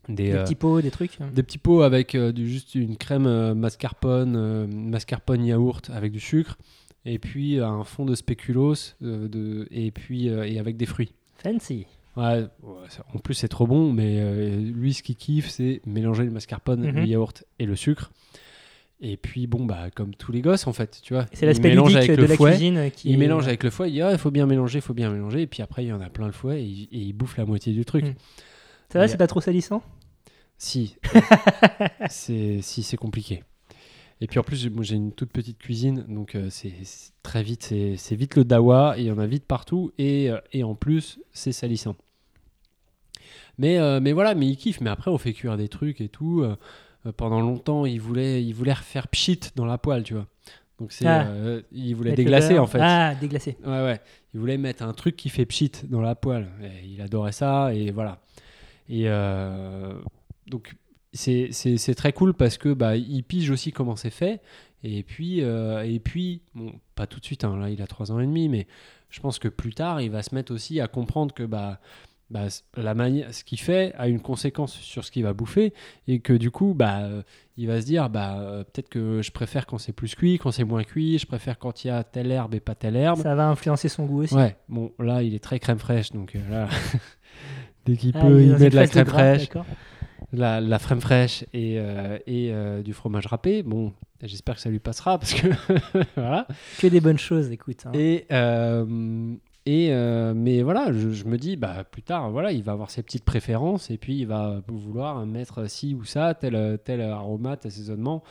des, 0.09 0.15
Des 0.15 0.33
euh, 0.33 0.43
petits 0.45 0.55
pots, 0.55 0.81
des 0.81 0.91
trucs. 0.91 1.19
des 1.33 1.43
petits 1.43 1.59
pots 1.59 1.83
avec 1.83 2.17
du, 2.17 2.49
juste 2.49 2.75
une 2.77 2.97
crème 2.97 3.55
mascarpone, 3.55 4.67
mascarpone 4.67 5.45
yaourt 5.45 5.91
avec 5.93 6.13
du 6.13 6.21
sucre, 6.21 6.57
et 7.05 7.19
puis 7.19 7.59
un 7.61 7.83
fond 7.85 8.05
de 8.05 8.15
spéculoos, 8.15 8.95
de, 9.01 9.67
et 9.73 9.91
puis 9.91 10.27
et 10.29 10.59
avec 10.61 10.77
des 10.77 10.87
fruits. 10.87 11.13
Fancy. 11.43 11.87
Ouais, 12.17 12.47
en 13.15 13.19
plus 13.19 13.35
c'est 13.35 13.49
trop 13.49 13.67
bon, 13.67 13.93
mais 13.93 14.17
euh, 14.21 14.57
lui 14.57 14.95
ce 14.95 15.03
qu'il 15.03 15.17
kiffe 15.17 15.49
c'est 15.51 15.83
mélanger 15.85 16.25
le 16.25 16.31
mascarpone, 16.31 16.81
Mhm. 16.87 16.97
le 16.97 17.05
yaourt 17.07 17.45
et 17.59 17.67
le 17.67 17.77
sucre. 17.77 18.11
Et 19.01 19.19
puis 19.19 19.47
bon 19.47 19.67
bah 19.67 19.91
comme 19.95 20.15
tous 20.15 20.33
les 20.33 20.41
gosses 20.41 20.67
en 20.67 20.73
fait, 20.73 21.01
tu 21.03 21.13
vois. 21.13 21.27
C'est 21.35 21.45
l'aspect 21.45 21.75
ludique 21.75 21.97
avec 21.97 22.11
de 22.13 22.17
le 22.23 22.27
la 22.29 22.37
fouet. 22.37 22.51
cuisine 22.53 22.91
qui. 22.95 23.11
Il 23.11 23.19
mélange 23.19 23.47
avec 23.47 23.63
le 23.63 23.69
fouet, 23.71 23.91
il 23.91 23.93
dit 23.93 24.01
ah, 24.01 24.17
faut 24.17 24.31
bien 24.31 24.47
mélanger, 24.47 24.79
il 24.79 24.83
faut 24.83 24.95
bien 24.95 25.11
mélanger, 25.11 25.43
et 25.43 25.47
puis 25.47 25.61
après 25.63 25.85
il 25.85 25.89
y 25.89 25.93
en 25.93 26.01
a 26.01 26.09
plein 26.09 26.25
le 26.27 26.33
fouet 26.33 26.63
et, 26.63 26.65
il- 26.67 26.89
et 26.93 26.99
il 27.01 27.13
bouffe 27.13 27.37
la 27.37 27.45
moitié 27.45 27.75
du 27.75 27.85
truc. 27.85 28.05
Mm. 28.07 28.15
Ça 28.91 28.99
va, 29.01 29.09
c'est 29.09 29.19
pas 29.19 29.27
trop 29.27 29.43
salissant? 29.43 29.83
Si, 30.59 30.97
c'est 32.09 32.61
si 32.63 32.83
c'est 32.83 32.97
compliqué. 32.97 33.43
Et 34.23 34.27
puis 34.27 34.39
en 34.39 34.43
plus, 34.43 34.71
moi, 34.71 34.83
j'ai 34.83 34.97
une 34.97 35.13
toute 35.13 35.31
petite 35.31 35.59
cuisine, 35.59 36.07
donc 36.09 36.35
euh, 36.35 36.49
c'est 36.49 36.73
très 37.23 37.43
vite, 37.43 37.65
c'est 37.65 37.97
c'est 37.99 38.17
vite 38.17 38.35
le 38.37 38.45
dawa, 38.45 38.95
et 38.97 39.03
il 39.03 39.07
y 39.09 39.11
en 39.11 39.19
a 39.19 39.27
vite 39.27 39.45
partout, 39.45 39.93
et, 39.99 40.31
euh, 40.31 40.39
et 40.55 40.65
en 40.65 40.75
plus, 40.75 41.19
c'est 41.33 41.53
salissant. 41.53 41.97
Mais, 43.59 43.79
euh, 43.79 44.01
mais 44.01 44.13
voilà, 44.13 44.35
mais 44.35 44.47
il 44.47 44.57
kiffe. 44.57 44.81
Mais 44.81 44.91
après, 44.91 45.11
on 45.11 45.19
fait 45.19 45.33
cuire 45.33 45.57
des 45.57 45.69
trucs 45.69 46.01
et 46.01 46.09
tout. 46.09 46.43
euh, 46.43 46.57
euh, 47.07 47.13
pendant 47.13 47.41
longtemps, 47.41 47.87
il 47.87 48.01
voulait, 48.01 48.43
il 48.45 48.53
voulait 48.53 48.73
refaire 48.73 49.09
pchit 49.09 49.41
dans 49.55 49.65
la 49.67 49.79
poêle, 49.79 50.03
tu 50.03 50.15
vois. 50.15 50.27
Donc 50.79 50.93
c'est, 50.93 51.07
Ah. 51.07 51.27
euh, 51.29 51.63
il 51.73 51.95
voulait 51.95 52.11
Mettre 52.11 52.17
déglacer 52.23 52.59
en 52.59 52.67
fait. 52.67 52.81
Ah, 52.83 53.15
déglacé. 53.15 53.57
Ouais, 53.65 53.83
ouais. 53.85 54.01
Il 54.35 54.41
voulait 54.41 54.59
mettre 54.59 54.83
un 54.83 54.93
truc 54.93 55.17
qui 55.17 55.29
fait 55.31 55.47
pchit 55.47 55.73
dans 55.89 56.01
la 56.03 56.15
poêle. 56.15 56.49
Et 56.63 56.87
il 56.87 57.01
adorait 57.01 57.33
ça, 57.33 57.73
et 57.75 57.91
voilà. 57.93 58.21
Et 58.89 59.07
donc, 60.49 60.75
c'est 61.13 61.49
c'est- 61.53 61.77
c'est 61.79 61.95
très 61.95 62.13
cool 62.13 62.35
parce 62.35 62.59
que 62.59 62.73
bah, 62.75 62.97
il 62.97 63.23
pige 63.25 63.51
aussi 63.51 63.73
comment 63.73 63.97
c'est 63.97 64.11
fait. 64.11 64.41
Et 64.85 65.03
puis, 65.03 65.43
euh, 65.43 65.83
et 65.85 65.99
puis 65.99 66.43
bon, 66.55 66.73
pas 66.95 67.07
tout 67.07 67.19
de 67.21 67.25
suite, 67.25 67.45
hein, 67.45 67.57
là 67.59 67.71
il 67.71 67.81
a 67.83 67.87
3 67.87 68.13
ans 68.13 68.21
et 68.21 68.27
demi, 68.27 68.49
mais 68.49 68.67
je 69.11 69.21
pense 69.21 69.39
que 69.39 69.49
plus 69.49 69.73
tard, 69.75 70.01
il 70.01 70.11
va 70.11 70.23
se 70.23 70.35
mettre 70.35 70.53
aussi 70.53 70.81
à 70.81 70.87
comprendre 70.89 71.35
que 71.35 71.43
bah, 71.45 71.81
bah, 72.31 72.47
la 72.77 72.95
manière, 72.95 73.33
ce 73.33 73.45
qu'il 73.45 73.61
fait 73.61 73.93
a 73.97 74.09
une 74.09 74.21
conséquence 74.21 74.73
sur 74.75 75.05
ce 75.05 75.11
qu'il 75.11 75.23
va 75.23 75.33
bouffer. 75.33 75.73
Et 76.09 76.19
que 76.21 76.33
du 76.33 76.51
coup, 76.51 76.75
bah, 76.75 77.01
euh, 77.03 77.23
il 77.57 77.67
va 77.69 77.81
se 77.81 77.87
dire 77.87 78.11
bah, 78.11 78.39
euh, 78.41 78.65
peut-être 78.65 78.89
que 78.89 79.23
je 79.23 79.31
préfère 79.31 79.65
quand 79.67 79.79
c'est 79.79 79.93
plus 79.93 80.15
cuit, 80.15 80.39
quand 80.39 80.51
c'est 80.51 80.65
moins 80.65 80.83
cuit, 80.85 81.19
je 81.19 81.27
préfère 81.27 81.59
quand 81.59 81.85
il 81.85 81.89
y 81.89 81.91
a 81.91 82.03
telle 82.05 82.31
herbe 82.33 82.55
et 82.55 82.61
pas 82.61 82.75
telle 82.75 82.97
herbe. 82.97 83.21
Ça 83.23 83.35
va 83.35 83.47
influencer 83.49 83.89
son 83.89 84.07
goût 84.07 84.23
aussi. 84.25 84.35
Ouais, 84.35 84.57
bon, 84.69 84.93
là, 84.99 85.23
il 85.23 85.35
est 85.35 85.43
très 85.43 85.59
crème 85.61 85.79
fraîche, 85.79 86.11
donc 86.13 86.35
euh, 86.35 86.41
là, 86.51 86.69
dès 87.87 87.97
qu'il 87.97 88.13
Ah, 88.15 88.21
peut, 88.23 88.43
il 88.43 88.57
met 88.57 88.71
de 88.71 88.77
la 88.77 88.87
crème 88.89 89.05
gras, 89.05 89.19
fraîche, 89.19 89.49
la, 90.33 90.61
la 90.61 90.79
crème 90.81 91.01
fraîche 91.01 91.45
et, 91.53 91.77
euh, 91.79 92.19
et 92.27 92.51
euh, 92.53 92.83
du 92.83 92.93
fromage 92.93 93.27
râpé. 93.27 93.63
Bon, 93.63 93.93
j'espère 94.23 94.57
que 94.57 94.61
ça 94.61 94.69
lui 94.71 94.81
passera, 94.81 95.19
parce 95.19 95.33
que 95.35 95.47
voilà. 96.17 96.49
Que 96.79 96.89
des 96.89 97.01
bonnes 97.01 97.19
choses, 97.19 97.51
écoute. 97.53 97.85
hein. 97.87 97.93
Et, 97.95 98.27
et 99.67 99.89
euh, 99.91 100.33
mais 100.33 100.63
voilà, 100.63 100.93
je, 100.93 101.25
me 101.25 101.37
dis, 101.37 101.57
bah, 101.57 101.83
plus 101.83 102.03
tard, 102.03 102.31
voilà, 102.31 102.53
il 102.53 102.63
va 102.63 102.71
avoir 102.71 102.89
ses 102.89 103.03
petites 103.03 103.25
préférences 103.25 103.91
et 103.91 103.99
puis 103.99 104.17
il 104.21 104.27
va 104.27 104.63
vouloir 104.69 105.27
mettre 105.27 105.69
ci 105.69 105.93
ou 105.95 106.05
ça, 106.05 106.35
tel, 106.35 106.79
tel 106.85 107.01
aromate, 107.01 107.67
assaisonnement. 107.67 108.23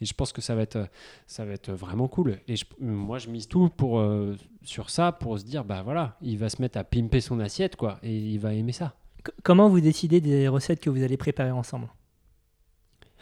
Et 0.00 0.04
je 0.04 0.14
pense 0.14 0.32
que 0.32 0.40
ça 0.40 0.56
va 0.56 0.62
être, 0.62 0.88
ça 1.28 1.44
va 1.44 1.52
être 1.52 1.70
vraiment 1.70 2.08
cool. 2.08 2.38
Et 2.48 2.54
moi, 2.80 3.18
je 3.18 3.28
mise 3.28 3.46
tout 3.46 3.70
euh, 3.82 4.34
sur 4.64 4.90
ça 4.90 5.12
pour 5.12 5.38
se 5.38 5.44
dire, 5.44 5.64
bah 5.64 5.82
voilà, 5.84 6.16
il 6.22 6.38
va 6.38 6.48
se 6.48 6.60
mettre 6.60 6.78
à 6.78 6.82
pimper 6.82 7.20
son 7.20 7.38
assiette, 7.38 7.76
quoi, 7.76 8.00
et 8.02 8.16
il 8.16 8.38
va 8.38 8.52
aimer 8.52 8.72
ça. 8.72 8.94
Comment 9.44 9.68
vous 9.68 9.80
décidez 9.80 10.20
des 10.20 10.48
recettes 10.48 10.80
que 10.80 10.90
vous 10.90 11.04
allez 11.04 11.16
préparer 11.16 11.52
ensemble? 11.52 11.86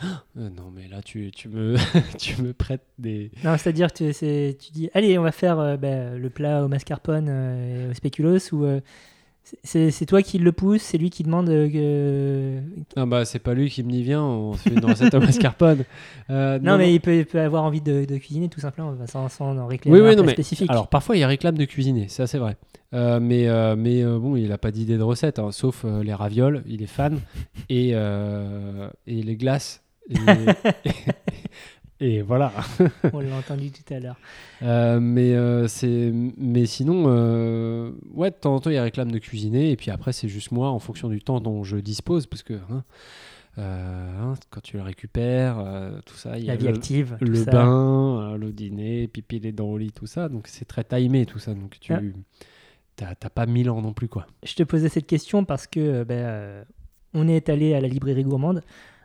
Euh, 0.04 0.48
non, 0.50 0.70
mais 0.74 0.87
là, 0.88 1.02
tu, 1.02 1.30
tu, 1.32 1.48
me, 1.48 1.76
tu 2.18 2.40
me 2.42 2.52
prêtes 2.52 2.87
des. 2.98 3.30
Non, 3.44 3.56
c'est-à-dire 3.58 3.88
c'est- 3.94 4.56
tu 4.61 4.72
dis, 4.72 4.90
allez, 4.94 5.18
on 5.18 5.22
va 5.22 5.32
faire 5.32 5.58
euh, 5.58 5.76
ben, 5.76 6.16
le 6.16 6.30
plat 6.30 6.64
au 6.64 6.68
mascarpone 6.68 7.26
euh, 7.28 7.87
et 7.87 7.90
au 7.90 7.94
spéculoos 7.94 8.52
ou 8.52 8.66
C'est 9.64 10.06
toi 10.06 10.20
qui 10.22 10.38
le 10.38 10.52
pousse, 10.52 10.82
c'est 10.82 10.98
lui 10.98 11.08
qui 11.11 11.22
demande 11.22 11.46
que... 11.48 12.58
Ah 12.96 13.06
bah 13.06 13.24
c'est 13.24 13.38
pas 13.38 13.54
lui 13.54 13.70
qui 13.70 13.82
me 13.82 13.90
dit 13.90 14.02
viens, 14.02 14.22
on 14.22 14.52
se 14.52 14.68
fait 14.68 14.74
une 14.74 14.84
recette 14.84 15.14
au 15.14 15.20
mascarpone. 15.20 15.84
Euh, 16.30 16.58
Non, 16.58 16.76
mais 16.76 16.92
il 16.92 17.00
peut, 17.00 17.16
il 17.16 17.24
peut 17.24 17.40
avoir 17.40 17.64
envie 17.64 17.80
de, 17.80 18.04
de 18.04 18.16
cuisiner 18.18 18.50
tout 18.50 18.61
simplement, 18.61 18.94
sans, 19.06 19.30
sans 19.30 19.56
en 19.56 19.66
réclamer 19.66 19.98
Oui, 19.98 20.06
oui, 20.06 20.14
non, 20.14 20.22
mais 20.22 20.32
spécifique. 20.32 20.70
Alors 20.70 20.88
parfois 20.88 21.16
il 21.16 21.24
réclame 21.24 21.56
de 21.56 21.64
cuisiner, 21.64 22.08
ça 22.08 22.26
c'est 22.26 22.37
vrai. 22.37 22.58
Euh, 22.92 23.18
mais 23.20 23.48
euh, 23.48 23.74
mais 23.76 24.04
bon, 24.04 24.37
il 24.37 24.52
a 24.52 24.58
pas 24.58 24.70
d'idée 24.70 24.98
de 24.98 25.02
recette, 25.02 25.38
hein, 25.38 25.50
sauf 25.52 25.84
les 26.02 26.12
ravioles, 26.12 26.62
il 26.66 26.82
est 26.82 26.87
fan 26.87 27.18
et 27.70 27.92
et 27.92 29.22
les 29.22 29.37
glaces. 29.37 29.82
Et, 32.01 32.16
et 32.16 32.23
voilà. 32.23 32.53
On 33.12 33.21
l'a 33.21 33.37
entendu 33.37 33.71
tout 33.71 33.92
à 33.92 33.99
l'heure. 33.99 34.16
Euh, 34.62 35.01
mais 35.01 35.35
euh, 35.35 35.66
c'est 35.66 36.12
mais 36.12 36.66
sinon 36.66 37.05
euh, 37.09 37.90
ouais 38.14 38.31
de 38.31 38.37
temps 38.37 38.55
en 38.55 38.61
temps 38.61 38.71
il 38.71 38.79
réclame 38.79 39.11
de 39.11 39.18
cuisiner 39.18 39.73
et 39.73 39.77
puis 39.77 39.90
après 39.90 40.12
c'est 40.12 40.29
juste 40.29 40.53
moi 40.53 40.71
en 40.71 40.79
fonction 40.79 41.09
du 41.09 41.21
temps 41.21 41.40
dont 41.40 41.64
je 41.64 41.77
dispose 41.77 42.27
parce 42.27 42.42
que 42.44 42.55
hein, 42.71 42.85
hein, 43.57 44.35
quand 44.51 44.61
tu 44.62 44.77
le 44.77 44.83
récupères 44.85 45.57
tout 46.07 46.14
ça 46.14 46.38
il 46.38 46.44
y 46.44 46.51
a 46.51 46.53
La 46.55 46.57
vie 46.59 46.66
le, 46.66 46.75
active. 46.75 47.16
le 47.21 47.44
bain 47.44 48.37
le 48.37 48.53
dîner 48.53 49.09
pipi 49.09 49.40
les 49.40 49.51
dents 49.53 49.66
au 49.68 49.79
lit 49.79 49.90
tout 49.92 50.07
ça 50.07 50.29
donc 50.29 50.47
c'est 50.47 50.66
très 50.66 50.85
timé 50.85 51.27
tout 51.27 51.40
ça 51.40 51.53
donc 51.55 51.79
tu 51.81 51.92
Ah. 51.92 52.01
t'as 52.94 53.14
t'as 53.16 53.31
pas 53.31 53.47
mille 53.47 53.71
ans 53.71 53.83
non 53.83 53.92
plus 53.92 54.09
quoi 54.09 54.27
Je 54.44 54.55
te 54.55 54.62
posais 54.62 54.88
cette 54.88 55.07
question 55.07 55.44
parce 55.44 55.66
que 55.66 56.05
ben, 56.05 56.64
on 57.14 57.27
est 57.27 57.49
allé 57.49 57.75
à 57.75 57.81
la 57.81 57.88
librairie 57.88 58.23
gourmande 58.25 58.62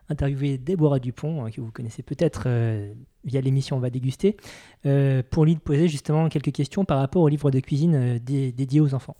interviewer 0.09 0.57
Déborah 0.57 0.99
Dupont, 0.99 1.45
hein, 1.45 1.51
que 1.51 1.61
vous 1.61 1.71
connaissez 1.71 2.03
peut-être 2.03 2.43
euh, 2.47 2.93
via 3.23 3.41
l'émission 3.41 3.77
On 3.77 3.79
va 3.79 3.89
déguster, 3.89 4.37
euh, 4.85 5.23
pour 5.29 5.45
lui 5.45 5.55
poser 5.55 5.87
justement 5.87 6.29
quelques 6.29 6.51
questions 6.51 6.85
par 6.85 6.99
rapport 6.99 7.21
au 7.21 7.27
livre 7.27 7.51
de 7.51 7.59
cuisine 7.59 7.95
euh, 7.95 8.19
dé- 8.19 8.51
dédié 8.51 8.81
aux 8.81 8.93
enfants. 8.93 9.15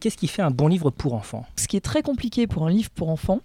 Qu'est-ce 0.00 0.16
qui 0.16 0.26
fait 0.28 0.42
un 0.42 0.50
bon 0.50 0.68
livre 0.68 0.90
pour 0.90 1.14
enfants? 1.14 1.46
Ce 1.56 1.66
qui 1.68 1.76
est 1.76 1.80
très 1.80 2.02
compliqué 2.02 2.46
pour 2.46 2.66
un 2.66 2.70
livre 2.70 2.90
pour 2.90 3.08
enfants, 3.08 3.40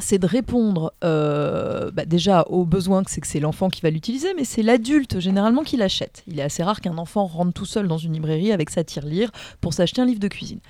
c'est 0.00 0.18
de 0.18 0.26
répondre 0.26 0.92
euh, 1.04 1.90
bah, 1.90 2.04
déjà 2.04 2.42
aux 2.48 2.64
besoins 2.64 3.02
que 3.02 3.10
c'est 3.10 3.20
que 3.20 3.26
c'est 3.26 3.40
l'enfant 3.40 3.68
qui 3.68 3.80
va 3.80 3.90
l'utiliser, 3.90 4.34
mais 4.34 4.44
c'est 4.44 4.62
l'adulte 4.62 5.20
généralement 5.20 5.62
qui 5.62 5.76
l'achète. 5.76 6.22
Il 6.26 6.38
est 6.38 6.42
assez 6.42 6.62
rare 6.62 6.80
qu'un 6.80 6.98
enfant 6.98 7.26
rentre 7.26 7.52
tout 7.52 7.64
seul 7.64 7.88
dans 7.88 7.96
une 7.96 8.12
librairie 8.12 8.52
avec 8.52 8.70
sa 8.70 8.84
tirelire 8.84 9.30
pour 9.60 9.72
s'acheter 9.72 10.02
un 10.02 10.04
livre 10.04 10.20
de 10.20 10.28
cuisine. 10.28 10.60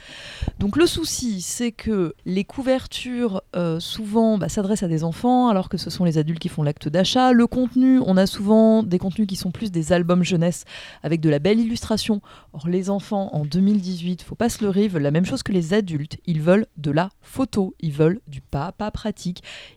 Donc 0.60 0.76
le 0.76 0.86
souci, 0.86 1.40
c'est 1.40 1.72
que 1.72 2.14
les 2.24 2.44
couvertures 2.44 3.42
euh, 3.56 3.80
souvent 3.80 4.38
bah, 4.38 4.48
s'adressent 4.48 4.84
à 4.84 4.88
des 4.88 5.02
enfants, 5.02 5.48
alors 5.48 5.68
que 5.68 5.76
ce 5.76 5.90
sont 5.90 6.04
les 6.04 6.18
adultes 6.18 6.38
qui 6.38 6.48
font 6.48 6.62
l'acte 6.62 6.88
d'achat. 6.88 7.32
Le 7.32 7.46
contenu, 7.46 8.00
on 8.06 8.16
a 8.16 8.26
souvent 8.26 8.82
des 8.82 8.98
contenus 8.98 9.26
qui 9.26 9.36
sont 9.36 9.50
plus 9.50 9.72
des 9.72 9.92
albums 9.92 10.22
jeunesse 10.22 10.64
avec 11.02 11.20
de 11.20 11.30
la 11.30 11.40
belle 11.40 11.58
illustration. 11.58 12.20
Or 12.52 12.68
les 12.68 12.90
enfants 12.90 13.30
en 13.32 13.44
2018, 13.44 14.22
faut 14.22 14.34
pas 14.36 14.48
se 14.48 14.62
leurrer, 14.62 14.86
veulent 14.86 15.02
la 15.02 15.10
même 15.10 15.26
chose 15.26 15.42
que 15.42 15.52
les 15.52 15.74
adultes. 15.74 16.18
Ils 16.26 16.40
veulent 16.40 16.66
de 16.76 16.92
la 16.92 17.10
photo, 17.20 17.74
ils 17.80 17.92
veulent 17.92 18.20
du 18.28 18.40
papa 18.40 18.90
pratique, 18.90 19.15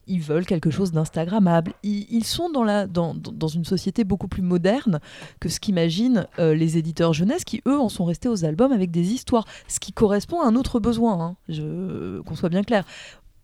ils 0.07 0.21
veulent 0.21 0.45
quelque 0.45 0.69
chose 0.71 0.91
d'instagrammable. 0.91 1.73
Ils, 1.83 2.05
ils 2.09 2.23
sont 2.25 2.49
dans, 2.49 2.63
la, 2.63 2.87
dans, 2.87 3.13
dans- 3.13 3.31
dans 3.31 3.47
une 3.47 3.65
société 3.65 4.03
beaucoup 4.03 4.27
plus 4.27 4.41
moderne 4.41 4.99
que 5.39 5.49
ce 5.49 5.59
qu'imaginent 5.59 6.27
euh, 6.39 6.53
les 6.55 6.77
éditeurs 6.77 7.13
jeunesse 7.13 7.43
qui, 7.43 7.61
eux, 7.67 7.79
en 7.79 7.89
sont 7.89 8.05
restés 8.05 8.29
aux 8.29 8.45
albums 8.45 8.71
avec 8.71 8.91
des 8.91 9.13
histoires, 9.13 9.45
ce 9.67 9.79
qui 9.79 9.91
correspond 9.93 10.41
à 10.41 10.47
un 10.47 10.55
autre 10.55 10.79
besoin, 10.79 11.19
hein. 11.21 11.35
Je- 11.47 12.19
qu'on 12.21 12.35
soit 12.35 12.49
bien 12.49 12.63
clair. 12.63 12.83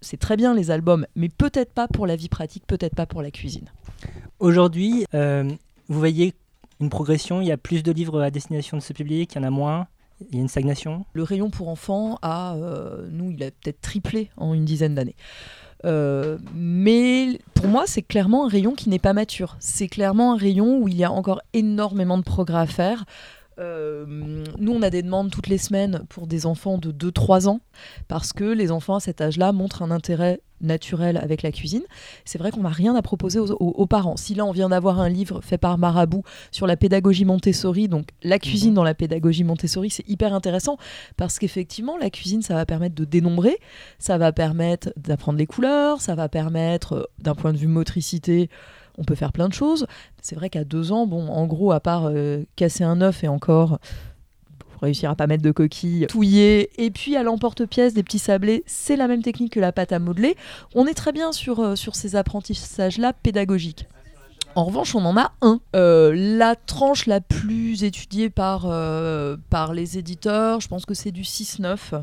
C'est 0.01 0.17
très 0.17 0.37
bien 0.37 0.53
les 0.53 0.69
albums, 0.69 1.07
mais 1.15 1.29
peut-être 1.29 1.73
pas 1.73 1.87
pour 1.87 2.05
la 2.05 2.15
vie 2.15 2.29
pratique, 2.29 2.65
peut-être 2.67 2.93
pas 2.95 3.05
pour 3.07 3.21
la 3.23 3.31
cuisine. 3.31 3.71
Aujourd'hui, 4.39 5.05
euh, 5.13 5.49
vous 5.87 5.99
voyez 5.99 6.33
une 6.79 6.89
progression, 6.89 7.41
il 7.41 7.47
y 7.47 7.51
a 7.51 7.57
plus 7.57 7.81
de 7.83 7.91
livres 7.91 8.21
à 8.21 8.29
destination 8.29 8.77
de 8.77 8.81
ce 8.83 8.93
public, 8.93 9.33
il 9.33 9.37
y 9.37 9.41
en 9.41 9.47
a 9.47 9.49
moins, 9.49 9.87
il 10.29 10.35
y 10.35 10.39
a 10.39 10.41
une 10.41 10.47
stagnation? 10.49 11.05
Le 11.13 11.23
rayon 11.23 11.49
pour 11.49 11.69
enfants 11.69 12.19
a, 12.21 12.55
euh, 12.55 13.07
nous, 13.11 13.31
il 13.31 13.41
a 13.43 13.51
peut-être 13.51 13.81
triplé 13.81 14.29
en 14.37 14.53
une 14.53 14.65
dizaine 14.65 14.93
d'années. 14.93 15.15
Euh, 15.83 16.37
mais 16.53 17.39
pour 17.53 17.67
moi, 17.67 17.83
c'est 17.85 18.01
clairement 18.01 18.45
un 18.45 18.49
rayon 18.49 18.73
qui 18.73 18.89
n'est 18.89 18.99
pas 18.99 19.13
mature. 19.13 19.57
C'est 19.59 19.87
clairement 19.87 20.33
un 20.33 20.37
rayon 20.37 20.77
où 20.79 20.87
il 20.87 20.95
y 20.95 21.03
a 21.03 21.11
encore 21.11 21.41
énormément 21.53 22.17
de 22.17 22.23
progrès 22.23 22.59
à 22.59 22.67
faire. 22.67 23.05
Euh, 23.59 24.05
nous, 24.59 24.71
on 24.73 24.81
a 24.81 24.89
des 24.89 25.01
demandes 25.01 25.31
toutes 25.31 25.47
les 25.47 25.57
semaines 25.57 26.03
pour 26.09 26.27
des 26.27 26.45
enfants 26.45 26.77
de 26.77 26.91
2-3 26.91 27.47
ans, 27.47 27.61
parce 28.07 28.33
que 28.33 28.43
les 28.43 28.71
enfants 28.71 28.95
à 28.95 28.99
cet 28.99 29.21
âge-là 29.21 29.51
montrent 29.51 29.81
un 29.81 29.91
intérêt 29.91 30.41
naturel 30.61 31.17
avec 31.17 31.41
la 31.41 31.51
cuisine. 31.51 31.83
C'est 32.23 32.37
vrai 32.37 32.49
qu'on 32.51 32.61
n'a 32.61 32.69
rien 32.69 32.95
à 32.95 33.01
proposer 33.01 33.39
aux, 33.39 33.51
aux- 33.51 33.57
aux 33.71 33.85
parents. 33.87 34.15
Si 34.17 34.35
là, 34.35 34.45
on 34.45 34.51
vient 34.51 34.69
d'avoir 34.69 34.99
un 35.01 35.09
livre 35.09 35.41
fait 35.41 35.57
par 35.57 35.77
Marabout 35.77 36.23
sur 36.51 36.65
la 36.65 36.77
pédagogie 36.77 37.25
Montessori, 37.25 37.87
donc 37.89 38.07
la 38.23 38.39
cuisine 38.39 38.73
dans 38.73 38.83
la 38.83 38.93
pédagogie 38.93 39.43
Montessori, 39.43 39.89
c'est 39.89 40.07
hyper 40.09 40.33
intéressant, 40.33 40.77
parce 41.17 41.39
qu'effectivement, 41.39 41.97
la 41.97 42.09
cuisine, 42.09 42.41
ça 42.41 42.55
va 42.55 42.65
permettre 42.65 42.95
de 42.95 43.05
dénombrer, 43.05 43.57
ça 43.99 44.17
va 44.17 44.31
permettre 44.31 44.91
d'apprendre 44.97 45.37
les 45.37 45.45
couleurs, 45.47 45.99
ça 46.01 46.15
va 46.15 46.29
permettre, 46.29 46.93
euh, 46.93 47.03
d'un 47.19 47.35
point 47.35 47.51
de 47.53 47.57
vue 47.57 47.67
motricité, 47.67 48.49
on 48.97 49.03
peut 49.03 49.15
faire 49.15 49.31
plein 49.31 49.47
de 49.47 49.53
choses. 49.53 49.87
C'est 50.21 50.35
vrai 50.35 50.49
qu'à 50.49 50.63
deux 50.63 50.91
ans, 50.91 51.07
bon, 51.07 51.27
en 51.27 51.45
gros, 51.45 51.71
à 51.71 51.79
part 51.79 52.05
euh, 52.05 52.43
casser 52.55 52.83
un 52.83 53.01
œuf 53.01 53.23
et 53.23 53.27
encore 53.27 53.79
réussir 54.81 55.09
à 55.09 55.15
pas 55.15 55.27
mettre 55.27 55.43
de 55.43 55.51
coquilles, 55.51 56.05
touiller, 56.07 56.69
et 56.77 56.91
puis 56.91 57.15
à 57.15 57.23
l'emporte-pièce 57.23 57.93
des 57.93 58.03
petits 58.03 58.19
sablés, 58.19 58.63
c'est 58.65 58.95
la 58.95 59.07
même 59.07 59.23
technique 59.23 59.53
que 59.53 59.59
la 59.59 59.71
pâte 59.71 59.91
à 59.91 59.99
modeler. 59.99 60.35
On 60.73 60.85
est 60.85 60.93
très 60.93 61.11
bien 61.11 61.31
sur, 61.31 61.59
euh, 61.59 61.75
sur 61.75 61.95
ces 61.95 62.15
apprentissages-là 62.15 63.13
pédagogiques. 63.13 63.87
En 64.55 64.63
revanche, 64.63 64.95
on 64.95 65.03
en 65.03 65.17
a 65.17 65.33
un. 65.41 65.59
Euh, 65.75 66.13
la 66.15 66.55
tranche 66.55 67.07
la 67.07 67.19
plus 67.19 67.83
étudiée 67.83 68.29
par, 68.29 68.65
euh, 68.65 69.35
par 69.49 69.73
les 69.73 69.97
éditeurs, 69.97 70.61
je 70.61 70.69
pense 70.69 70.85
que 70.85 70.93
c'est 70.93 71.11
du 71.11 71.23
6-9, 71.23 71.93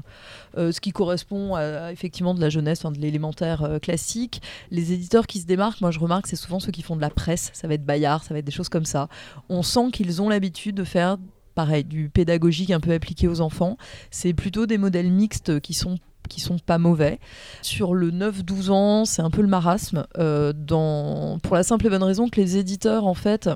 euh, 0.58 0.70
ce 0.70 0.78
qui 0.82 0.92
correspond 0.92 1.54
à, 1.54 1.60
à 1.60 1.92
effectivement 1.92 2.34
de 2.34 2.42
la 2.42 2.50
jeunesse, 2.50 2.82
de 2.82 2.98
l'élémentaire 2.98 3.78
classique. 3.80 4.42
Les 4.70 4.92
éditeurs 4.92 5.26
qui 5.26 5.40
se 5.40 5.46
démarquent, 5.46 5.80
moi 5.80 5.90
je 5.90 5.98
remarque, 5.98 6.26
c'est 6.26 6.36
souvent 6.36 6.60
ceux 6.60 6.72
qui 6.72 6.82
font 6.82 6.94
de 6.94 7.00
la 7.00 7.08
presse, 7.08 7.50
ça 7.54 7.68
va 7.68 7.74
être 7.74 7.86
Bayard, 7.86 8.22
ça 8.22 8.34
va 8.34 8.40
être 8.40 8.44
des 8.44 8.52
choses 8.52 8.68
comme 8.68 8.84
ça. 8.84 9.08
On 9.48 9.62
sent 9.62 9.90
qu'ils 9.90 10.20
ont 10.20 10.28
l'habitude 10.28 10.74
de 10.74 10.84
faire, 10.84 11.16
pareil, 11.54 11.84
du 11.84 12.10
pédagogique 12.10 12.70
un 12.70 12.80
peu 12.80 12.92
appliqué 12.92 13.28
aux 13.28 13.40
enfants. 13.40 13.78
C'est 14.10 14.34
plutôt 14.34 14.66
des 14.66 14.76
modèles 14.76 15.10
mixtes 15.10 15.58
qui 15.60 15.72
sont 15.72 15.96
qui 16.33 16.40
sont 16.40 16.59
pas 16.59 16.79
mauvais. 16.79 17.21
Sur 17.61 17.95
le 17.95 18.11
9-12 18.11 18.71
ans, 18.71 19.05
c'est 19.05 19.23
un 19.23 19.31
peu 19.31 19.42
le 19.42 19.49
marasme, 19.49 20.07
euh, 20.18 20.53
dans... 20.55 21.38
pour 21.42 21.57
la 21.57 21.62
simple 21.62 21.87
et 21.87 21.90
bonne 21.90 22.03
raison 22.03 22.29
que 22.29 22.40
les 22.40 22.57
éditeurs, 22.57 23.07
en 23.07 23.14
fait, 23.14 23.51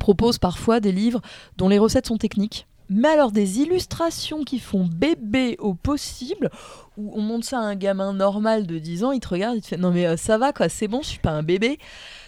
proposent 0.00 0.38
parfois 0.38 0.80
des 0.80 0.92
livres 0.92 1.20
dont 1.56 1.68
les 1.68 1.78
recettes 1.78 2.06
sont 2.06 2.18
techniques. 2.18 2.66
Mais 2.88 3.08
alors 3.08 3.32
des 3.32 3.60
illustrations 3.60 4.44
qui 4.44 4.60
font 4.60 4.84
bébé 4.84 5.56
au 5.58 5.74
possible, 5.74 6.50
où 6.96 7.12
on 7.16 7.20
montre 7.20 7.46
ça 7.46 7.58
à 7.58 7.62
un 7.62 7.74
gamin 7.74 8.12
normal 8.12 8.66
de 8.66 8.78
10 8.78 9.04
ans, 9.04 9.12
il 9.12 9.18
te 9.18 9.28
regarde, 9.28 9.56
il 9.56 9.62
te 9.62 9.66
fait 9.66 9.76
non 9.76 9.90
mais 9.90 10.06
euh, 10.06 10.16
ça 10.16 10.38
va 10.38 10.52
quoi, 10.52 10.68
c'est 10.68 10.86
bon, 10.86 11.02
je 11.02 11.08
suis 11.08 11.18
pas 11.18 11.32
un 11.32 11.42
bébé. 11.42 11.78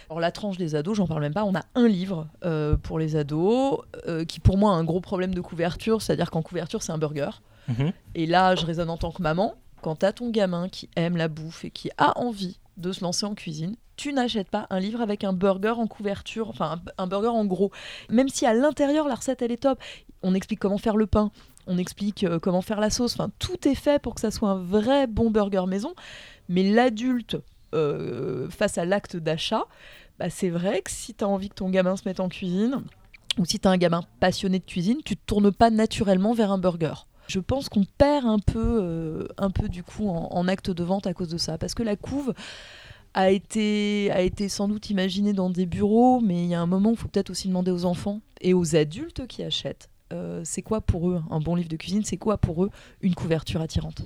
Alors 0.09 0.19
la 0.19 0.31
tranche 0.31 0.57
des 0.57 0.75
ados, 0.75 0.97
j'en 0.97 1.07
parle 1.07 1.21
même 1.21 1.33
pas, 1.33 1.45
on 1.45 1.55
a 1.55 1.63
un 1.75 1.87
livre 1.87 2.27
euh, 2.43 2.75
pour 2.75 2.99
les 2.99 3.15
ados, 3.15 3.79
qui 4.27 4.41
pour 4.41 4.57
moi 4.57 4.73
a 4.73 4.75
un 4.75 4.83
gros 4.83 4.99
problème 4.99 5.33
de 5.33 5.39
couverture, 5.39 6.01
c'est-à-dire 6.01 6.29
qu'en 6.29 6.41
couverture 6.41 6.83
c'est 6.83 6.91
un 6.91 6.97
burger. 6.97 7.41
Mhm. 7.69 7.93
Et 8.15 8.25
là, 8.25 8.55
je 8.55 8.65
raisonne 8.65 8.89
en 8.89 8.97
tant 8.97 9.11
que 9.11 9.21
maman. 9.21 9.55
Quand 9.81 9.95
t'as 9.95 10.11
ton 10.11 10.29
gamin 10.29 10.67
qui 10.67 10.89
aime 10.95 11.15
la 11.15 11.29
bouffe 11.29 11.63
et 11.63 11.71
qui 11.71 11.89
a 11.97 12.19
envie 12.19 12.59
de 12.77 12.91
se 12.91 13.01
lancer 13.01 13.25
en 13.25 13.35
cuisine, 13.35 13.75
tu 13.95 14.13
n'achètes 14.13 14.49
pas 14.49 14.65
un 14.69 14.79
livre 14.79 15.01
avec 15.01 15.23
un 15.23 15.33
burger 15.33 15.71
en 15.71 15.87
couverture, 15.87 16.49
enfin 16.49 16.81
un, 16.97 17.07
burger 17.07 17.27
en 17.27 17.45
gros. 17.45 17.71
Même 18.09 18.29
si 18.29 18.45
à 18.45 18.53
l'intérieur 18.53 19.07
la 19.07 19.15
recette 19.15 19.41
elle 19.41 19.51
est 19.51 19.63
top, 19.63 19.79
on 20.21 20.33
explique 20.33 20.59
comment 20.59 20.77
faire 20.77 20.95
le 20.95 21.05
pain, 21.05 21.31
on 21.67 21.77
explique 21.77 22.23
euh, 22.23 22.39
comment 22.39 22.61
faire 22.61 22.79
la 22.79 22.89
sauce, 22.89 23.13
enfin 23.13 23.29
tout 23.39 23.67
est 23.67 23.75
fait 23.75 24.01
pour 24.01 24.15
que 24.15 24.21
ça 24.21 24.31
soit 24.31 24.49
un 24.49 24.63
vrai 24.63 25.05
bon 25.05 25.31
burger 25.31 25.65
maison. 25.67 25.93
Mais 26.47 26.63
l'adulte 26.63 27.37
euh, 27.75 28.49
face 28.49 28.77
à 28.77 28.85
l'acte 28.85 29.17
d'achat, 29.17 29.65
bah, 30.17 30.29
c'est 30.29 30.49
vrai 30.49 30.81
que 30.81 30.91
si 30.91 31.13
tu 31.13 31.23
as 31.23 31.27
envie 31.27 31.49
que 31.49 31.55
ton 31.55 31.69
gamin 31.69 31.97
se 31.97 32.03
mette 32.05 32.21
en 32.21 32.29
cuisine, 32.29 32.83
ou 33.37 33.45
si 33.45 33.59
tu 33.59 33.67
as 33.67 33.71
un 33.71 33.77
gamin 33.77 34.03
passionné 34.19 34.59
de 34.59 34.65
cuisine, 34.65 34.99
tu 35.03 35.15
te 35.15 35.25
tournes 35.25 35.51
pas 35.51 35.69
naturellement 35.69 36.33
vers 36.33 36.51
un 36.51 36.57
burger. 36.57 37.05
Je 37.29 37.39
pense 37.39 37.69
qu'on 37.69 37.85
perd 37.85 38.25
un 38.25 38.39
peu, 38.39 38.79
euh, 38.81 39.27
un 39.37 39.51
peu 39.51 39.69
du 39.69 39.83
coup 39.83 40.09
en, 40.09 40.47
acte 40.47 40.71
de 40.71 40.83
vente 40.83 41.05
à 41.05 41.13
cause 41.13 41.29
de 41.29 41.37
ça, 41.37 41.59
parce 41.59 41.75
que 41.75 41.83
la 41.83 41.95
couve 41.95 42.33
a 43.13 43.29
été, 43.29 44.09
a 44.11 44.21
été 44.21 44.49
sans 44.49 44.67
doute 44.67 44.89
imaginée 44.89 45.33
dans 45.33 45.51
des 45.51 45.67
bureaux, 45.67 46.21
mais 46.21 46.43
il 46.43 46.49
y 46.49 46.55
a 46.55 46.59
un 46.59 46.65
moment 46.65 46.89
où 46.89 46.93
il 46.93 46.97
faut 46.97 47.07
peut-être 47.07 47.29
aussi 47.29 47.47
demander 47.47 47.69
aux 47.69 47.85
enfants 47.85 48.21
et 48.41 48.55
aux 48.55 48.75
adultes 48.75 49.27
qui 49.27 49.43
achètent. 49.43 49.89
euh, 50.11 50.41
c'est 50.43 50.63
quoi 50.63 50.81
pour 50.81 51.11
eux 51.11 51.21
un 51.29 51.39
bon 51.39 51.53
livre 51.53 51.69
de 51.69 51.75
cuisine 51.75 52.03
C'est 52.03 52.17
quoi 52.17 52.39
pour 52.39 52.63
eux 52.63 52.71
une 53.01 53.13
couverture 53.13 53.61
attirante? 53.61 54.01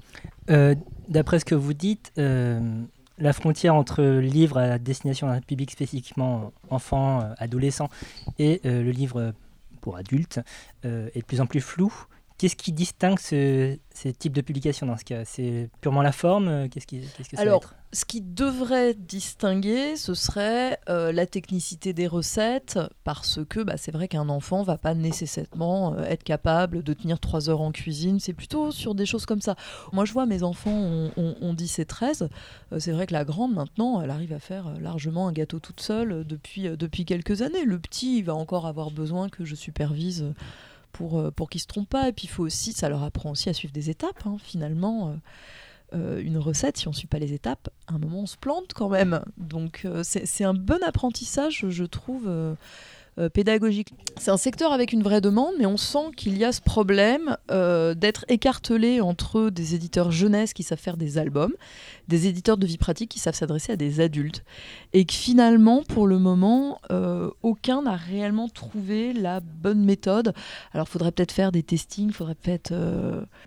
Euh, 0.50 0.76
D'après 1.08 1.40
ce 1.40 1.46
que 1.46 1.56
vous 1.56 1.74
dites, 1.74 2.12
la 2.18 3.32
frontière 3.32 3.76
entre 3.76 4.04
livre 4.04 4.58
à 4.58 4.80
destination 4.80 5.28
d'un 5.28 5.40
public 5.40 5.72
spécifiquement 5.72 6.52
enfant, 6.70 7.22
adolescent, 7.38 7.90
et 8.38 8.60
le 8.66 8.92
livre 8.92 9.34
pour 9.80 9.96
adultes 9.96 10.42
est 10.84 11.20
de 11.20 11.26
plus 11.26 11.40
en 11.40 11.46
plus 11.46 11.62
floue. 11.62 11.94
Qu'est-ce 12.44 12.58
qui 12.58 12.74
distingue 12.74 13.20
ce, 13.20 13.78
ces 13.94 14.12
types 14.12 14.34
de 14.34 14.42
publications 14.42 14.86
dans 14.86 14.98
ce 14.98 15.06
cas? 15.06 15.24
C'est 15.24 15.70
purement 15.80 16.02
la 16.02 16.12
forme? 16.12 16.68
Qu'est-ce 16.68 16.86
qui, 16.86 17.00
qu'est-ce 17.16 17.30
que 17.30 17.38
ça 17.38 17.42
Alors, 17.42 17.62
va 17.62 17.68
être? 17.68 17.76
ce 17.94 18.04
qui 18.04 18.20
devrait 18.20 18.96
distinguer, 18.96 19.96
ce 19.96 20.14
serait 20.14 20.78
euh, 20.90 21.14
la 21.14 21.26
technicité 21.26 21.94
des 21.94 22.06
recettes, 22.06 22.78
parce 23.06 23.40
que 23.48 23.62
bah, 23.62 23.78
c'est 23.78 23.92
vrai 23.94 24.10
qu'un 24.10 24.28
enfant 24.28 24.62
va 24.62 24.78
pas 24.78 24.94
nécessairement 24.94 25.94
euh, 25.94 26.04
être 26.04 26.24
capable 26.26 26.84
de 26.84 26.92
tenir 26.94 27.18
3 27.22 27.50
heures 27.50 27.62
en 27.62 27.72
cuisine. 27.72 28.20
C'est 28.20 28.34
plutôt 28.34 28.72
sur 28.72 28.94
des 28.94 29.06
choses 29.06 29.26
comme 29.26 29.40
ça. 29.40 29.56
Moi, 29.94 30.04
je 30.04 30.12
vois 30.12 30.26
mes 30.26 30.44
enfants 30.44 30.76
ont, 30.76 31.12
ont- 31.16 31.36
ont 31.40 31.54
10 31.54 31.80
et 31.80 31.86
13. 31.86 32.28
Euh, 32.74 32.80
c'est 32.80 32.92
vrai 32.92 33.08
que 33.08 33.14
la 33.14 33.24
grande, 33.24 33.54
maintenant, 33.54 34.02
elle 34.02 34.10
arrive 34.10 34.34
à 34.34 34.40
faire 34.40 34.66
largement 34.82 35.30
un 35.30 35.32
gâteau 35.32 35.60
toute 35.60 35.80
seule 35.80 36.26
depuis, 36.28 36.64
depuis 36.64 37.06
quelques 37.06 37.42
années. 37.42 37.64
Le 37.64 37.80
petit, 37.80 38.18
il 38.18 38.24
va 38.26 38.36
encore 38.36 38.66
avoir 38.68 38.92
besoin 38.92 39.30
que 39.30 39.46
je 39.46 39.56
supervise. 39.56 40.26
Pour, 40.94 41.20
euh, 41.20 41.32
pour 41.32 41.50
qu'ils 41.50 41.60
se 41.62 41.68
trompent 41.68 41.90
pas. 41.90 42.08
Et 42.08 42.14
puis 42.14 42.26
il 42.26 42.30
faut 42.30 42.44
aussi, 42.44 42.72
ça 42.72 42.88
leur 42.88 43.04
apprend 43.04 43.32
aussi 43.32 43.50
à 43.50 43.54
suivre 43.54 43.74
des 43.74 43.90
étapes. 43.90 44.26
hein, 44.26 44.38
finalement, 44.40 45.10
Euh, 45.10 45.16
euh, 45.96 46.22
une 46.24 46.40
recette, 46.40 46.78
si 46.78 46.88
on 46.88 46.92
ne 46.92 46.96
suit 46.96 47.08
pas 47.08 47.20
les 47.20 47.34
étapes, 47.34 47.70
à 47.86 47.94
un 47.94 48.00
moment 48.00 48.22
on 48.22 48.26
se 48.26 48.38
plante 48.38 48.74
quand 48.74 48.90
même. 48.90 49.22
Donc 49.38 49.86
c'est 50.04 50.44
un 50.44 50.56
bon 50.56 50.82
apprentissage, 50.82 51.66
je 51.70 51.84
trouve, 51.84 52.28
euh, 53.20 53.30
pédagogique. 53.30 53.94
C'est 54.18 54.32
un 54.32 54.38
secteur 54.38 54.72
avec 54.72 54.92
une 54.94 55.04
vraie 55.04 55.22
demande, 55.22 55.54
mais 55.60 55.66
on 55.66 55.78
sent 55.78 56.12
qu'il 56.16 56.38
y 56.38 56.44
a 56.44 56.52
ce 56.52 56.62
problème 56.62 57.38
euh, 57.52 57.94
d'être 57.94 58.26
écartelé 58.28 59.02
entre 59.02 59.50
des 59.50 59.76
éditeurs 59.76 60.12
jeunesse 60.12 60.54
qui 60.54 60.64
savent 60.64 60.80
faire 60.80 60.98
des 60.98 61.18
albums, 61.18 61.54
des 62.08 62.28
éditeurs 62.28 62.58
de 62.58 62.66
vie 62.66 62.78
pratique 62.78 63.12
qui 63.12 63.20
savent 63.20 63.36
s'adresser 63.36 63.74
à 63.74 63.76
des 63.76 64.00
adultes. 64.00 64.44
Et 64.94 65.06
que 65.06 65.14
finalement, 65.14 65.84
pour 65.84 66.08
le 66.08 66.20
moment, 66.20 66.80
euh, 66.92 67.30
aucun 67.44 67.84
n'a 67.84 67.96
réellement 67.96 68.50
trouvé 68.50 69.14
la 69.14 69.40
bonne 69.40 69.84
méthode. 69.84 70.34
Alors, 70.74 70.88
il 70.88 70.92
faudrait 70.92 71.12
peut-être 71.12 71.32
faire 71.32 71.52
des 71.52 71.64
testings, 71.64 72.08
il 72.08 72.14
faudrait 72.14 72.36
peut-être... 72.36 72.74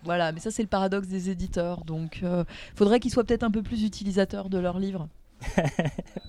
Voilà, 0.03 0.31
mais 0.31 0.39
ça, 0.39 0.51
c'est 0.51 0.63
le 0.63 0.69
paradoxe 0.69 1.07
des 1.07 1.29
éditeurs. 1.29 1.83
Donc, 1.83 2.19
il 2.21 2.45
faudrait 2.75 2.99
qu'ils 2.99 3.11
soient 3.11 3.23
peut-être 3.23 3.43
un 3.43 3.51
peu 3.51 3.63
plus 3.63 3.83
utilisateurs 3.83 4.49
de 4.49 4.57
leurs 4.57 4.79
livres. 4.79 5.07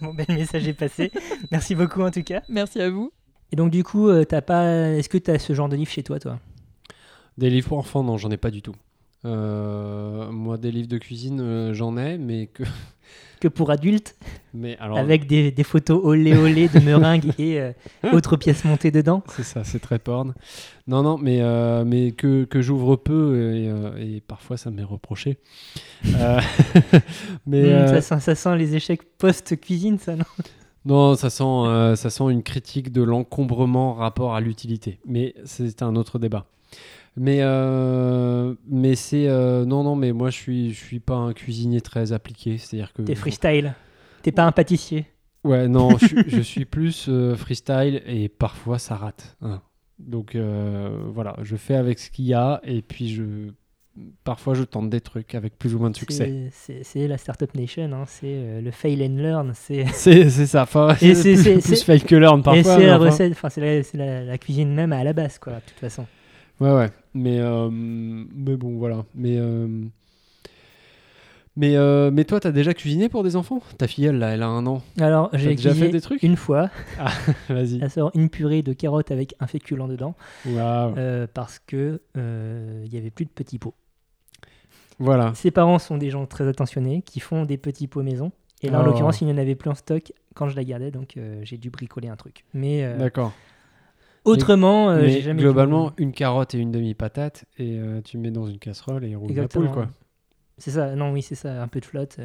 Bon, 0.01 0.15
ben, 0.15 0.27
le 0.29 0.35
message 0.37 0.67
est 0.69 0.75
passé. 0.75 1.11
Merci 1.51 1.75
beaucoup 1.75 2.03
en 2.03 2.11
tout 2.11 2.23
cas. 2.23 2.43
Merci 2.49 2.81
à 2.81 2.91
vous. 2.91 3.13
Et 3.53 3.57
donc, 3.57 3.71
du 3.71 3.85
coup, 3.85 4.09
euh, 4.09 4.25
t'as 4.25 4.41
pas... 4.43 4.91
est-ce 4.91 5.09
que 5.09 5.19
tu 5.19 5.31
as 5.31 5.39
ce 5.39 5.53
genre 5.55 5.69
de 5.69 5.77
livre 5.77 5.91
chez 5.91 6.03
toi, 6.03 6.19
toi? 6.19 6.39
Des 7.39 7.51
livres 7.51 7.69
pour 7.69 7.79
enfants, 7.79 8.03
non, 8.03 8.19
j'en 8.19 8.31
ai 8.31 8.37
pas 8.37 8.51
du 8.51 8.63
tout. 8.63 8.75
Euh, 9.25 10.31
moi, 10.31 10.59
des 10.59 10.71
livres 10.71 10.89
de 10.89 10.99
cuisine, 10.99 11.41
euh, 11.41 11.75
j'en 11.75 11.97
ai, 11.97 12.19
mais 12.19 12.47
que. 12.47 12.63
Que 13.41 13.47
pour 13.47 13.71
adultes, 13.71 14.17
Mais 14.53 14.77
alors, 14.81 14.99
avec 14.99 15.29
des, 15.29 15.53
des 15.53 15.63
photos 15.63 16.01
olé 16.03 16.37
olé 16.37 16.69
de 16.69 16.81
meringues 16.81 17.33
et 17.39 17.61
euh, 17.61 17.73
autres 18.13 18.37
pièces 18.37 18.65
montées 18.65 18.91
dedans 18.91 19.23
c'est 19.29 19.45
ça, 19.45 19.63
c'est 19.63 19.79
très 19.79 20.01
porn. 20.01 20.35
Non, 20.89 21.05
non, 21.05 21.19
mais, 21.19 21.41
mais 21.85 22.11
que, 22.11 22.43
que 22.43 22.61
j'ouvre 22.61 22.97
peu 22.97 23.55
et, 23.55 24.17
et 24.17 24.21
parfois 24.23 24.57
ça 24.57 24.73
m'est 24.73 24.83
reproché. 24.83 25.39
Mais 27.47 27.97
Hmm, 27.97 28.01
ça 28.01 28.35
sent 28.35 28.57
les 28.57 28.75
échecs 28.75 29.03
post-cuisine, 29.19 30.01
ça, 30.01 30.17
non? 30.17 30.25
Non, 30.85 31.15
ça 31.17 31.31
sent, 31.31 31.43
euh, 31.45 31.97
ça 31.97 32.11
sent 32.11 32.25
une 32.31 32.43
critique 32.43 32.93
de 32.93 33.03
l'encombrement 33.03 33.95
rapport 33.95 34.35
à 34.35 34.41
l'utilité. 34.41 34.99
Mais 35.07 35.35
c'est 35.45 35.83
un 35.83 35.97
autre 35.97 36.19
débat. 36.19 36.47
Mais, 37.17 37.39
euh, 37.43 38.55
mais 38.69 38.95
c'est. 38.95 39.29
euh, 39.29 39.65
non, 39.65 39.83
non, 39.83 39.97
mais 39.97 40.13
moi 40.13 40.31
je 40.31 40.37
suis, 40.37 40.73
je 40.73 40.79
suis 40.85 41.01
pas 41.01 41.17
un 41.17 41.33
cuisinier 41.33 41.81
très 41.81 42.13
appliqué. 42.13 42.59
C'est-à-dire 42.59 42.93
que. 42.93 43.03
T'es 43.03 43.15
freestyle. 43.17 43.75
T'es 44.23 44.33
pas 44.33 44.45
un 44.45 44.53
pâtissier. 44.53 45.07
Ouais, 45.45 45.67
non, 45.69 45.91
je, 45.99 46.07
suis- 46.07 46.25
je 46.31 46.41
suis 46.41 46.65
plus 46.65 47.11
freestyle 47.37 48.03
et 48.07 48.29
parfois 48.29 48.79
ça 48.79 48.97
rate. 48.97 49.37
hein. 49.43 49.63
Donc 49.99 50.37
voilà, 50.37 51.35
je 51.43 51.57
fais 51.57 51.75
avec 51.75 51.99
ce 51.99 52.11
qu'il 52.11 52.27
y 52.27 52.35
a 52.35 52.61
et 52.65 52.83
puis 52.83 53.09
je. 53.09 53.25
Parfois 54.25 54.55
je 54.55 54.63
tente 54.63 54.91
des 54.91 55.01
trucs 55.01 55.35
avec 55.35 55.59
plus 55.59 55.75
ou 55.75 55.79
moins 55.79 55.91
de 55.91 55.97
succès. 55.97 56.51
C'est- 56.53 56.75
C'est 56.75 56.85
c'est 56.85 57.09
la 57.09 57.19
Startup 57.19 57.53
Nation, 57.55 57.91
hein, 57.93 58.05
c'est 58.07 58.27
euh, 58.27 58.61
le 58.61 58.71
fail 58.71 59.03
and 59.05 59.17
learn. 59.21 59.53
C'est 59.55 59.87
C'est 59.93 60.31
c'est 60.31 60.47
ça. 60.47 60.63
Enfin, 60.63 60.95
Et 61.03 61.15
c'est- 61.15 61.35
plus, 61.35 61.43
c'est- 61.43 61.53
plus 61.55 61.63
c'est- 61.77 61.85
fail 61.85 62.03
que 62.03 62.15
learn 62.17 62.41
et 62.41 62.43
parfois. 62.43 62.63
c'est 62.63 62.79
mais 62.79 62.87
la 62.87 62.97
enfin. 62.97 63.05
recette, 63.07 63.33
enfin 63.33 63.49
c'est 63.51 63.61
la, 63.61 63.83
c'est 63.83 63.97
la- 63.99 64.25
la 64.25 64.39
cuisine 64.39 64.75
même 64.75 64.93
à 64.93 65.03
la 65.05 65.13
base, 65.13 65.39
quoi, 65.39 65.55
de 65.55 65.61
toute 65.67 65.79
façon. 65.79 66.07
Ouais, 66.61 66.73
ouais. 66.75 66.91
Mais, 67.15 67.39
euh, 67.39 67.69
mais 67.71 68.57
bon, 68.57 68.79
voilà. 68.79 69.05
Mais, 69.15 69.37
euh, 69.39 69.67
mais, 71.57 71.77
euh, 71.77 72.11
mais 72.13 72.25
toi, 72.25 72.39
t'as 72.39 72.53
déjà 72.53 72.73
cuisiné 72.75 73.09
pour 73.09 73.25
des 73.25 73.35
enfants? 73.35 73.61
Ta 73.79 73.89
fille, 73.89 74.05
elle, 74.07 74.23
a- 74.23 74.31
elle 74.35 74.43
a 74.43 74.47
un 74.49 74.65
an. 74.67 74.81
Alors, 75.01 75.29
j'ai 75.33 75.55
déjà 75.57 75.75
fait 75.75 75.89
des 75.89 76.01
trucs? 76.01 76.23
une 76.23 76.37
fois. 76.37 76.71
Vas-y. 77.49 77.81
Elle 77.83 77.91
sort 77.91 78.13
une 78.15 78.29
purée 78.29 78.63
de 78.63 78.73
carottes 78.73 79.11
avec 79.11 79.35
un 79.41 79.47
féculent 79.49 79.89
dedans 79.89 80.15
parce 81.35 81.59
que 81.59 82.01
il 82.15 82.93
y 82.93 82.97
avait 82.97 83.11
plus 83.11 83.25
de 83.25 83.31
petits 83.31 83.59
pots. 83.59 83.75
Voilà. 84.99 85.33
Ses 85.35 85.51
parents 85.51 85.79
sont 85.79 85.97
des 85.99 86.11
gens 86.11 86.27
très 86.27 86.47
attentionnés 86.49 87.03
qui 87.03 87.21
font 87.21 87.45
des 87.45 87.57
petits 87.59 87.87
pots 87.87 88.03
maison. 88.03 88.33
Et 88.63 88.69
là, 88.71 88.81
en 88.81 88.83
Oh. 88.83 88.87
l'occurrence, 88.87 89.21
il 89.21 89.27
n'y 89.27 89.33
en 89.33 89.39
avait 89.39 89.55
plus 89.55 89.71
en 89.71 89.75
stock 89.75 90.13
quand 90.35 90.49
je 90.49 90.57
la 90.57 90.65
gardais, 90.65 90.91
donc 90.91 91.17
euh, 91.17 91.41
j'ai 91.45 91.57
dû 91.59 91.71
bricoler 91.71 92.09
un 92.09 92.17
truc. 92.17 92.45
Mais 92.55 92.83
euh, 92.85 92.97
D'accord. 92.99 93.33
autrement, 94.25 94.91
euh, 94.91 95.07
j'ai 95.07 95.21
jamais 95.23 95.41
globalement, 95.43 95.93
une 95.97 96.13
carotte 96.13 96.55
et 96.55 96.59
une 96.59 96.73
demi-patate, 96.73 97.45
et 97.59 97.79
tu 98.05 98.19
mets 98.19 98.31
dans 98.33 98.47
une 98.47 98.59
casserole 98.59 99.05
et 99.05 99.11
il 99.11 99.17
roule 99.17 99.33
la 99.33 99.47
poule, 99.49 99.71
quoi. 99.71 99.89
C'est 100.59 100.73
ça, 100.73 100.97
non, 100.97 101.13
oui, 101.13 101.23
c'est 101.23 101.37
ça, 101.37 101.63
un 101.63 101.69
peu 101.69 101.79
de 101.81 101.85
flotte. 101.85 102.19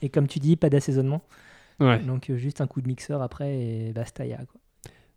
Et 0.00 0.08
comme 0.10 0.28
tu 0.28 0.38
dis, 0.38 0.54
pas 0.56 0.70
d'assaisonnement. 0.70 1.22
Ouais, 1.80 1.98
Donc 1.98 2.30
juste 2.36 2.60
un 2.60 2.66
coup 2.66 2.80
de 2.80 2.86
mixeur 2.86 3.20
après 3.20 3.58
et 3.58 3.92
basta. 3.92 4.24
ya, 4.24 4.36
Quoi. 4.38 4.60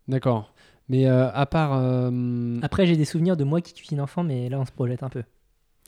d'accord. 0.08 0.52
Mais 0.88 1.06
à 1.06 1.46
part. 1.46 1.72
Après, 2.62 2.86
j'ai 2.86 2.96
des 2.96 3.04
souvenirs 3.04 3.36
de 3.36 3.44
moi 3.44 3.60
qui 3.60 3.72
cuisine 3.74 4.00
enfant, 4.00 4.24
mais 4.24 4.48
là, 4.48 4.58
on 4.58 4.64
se 4.66 4.72
projette 4.72 5.04
un 5.04 5.08
peu. 5.08 5.22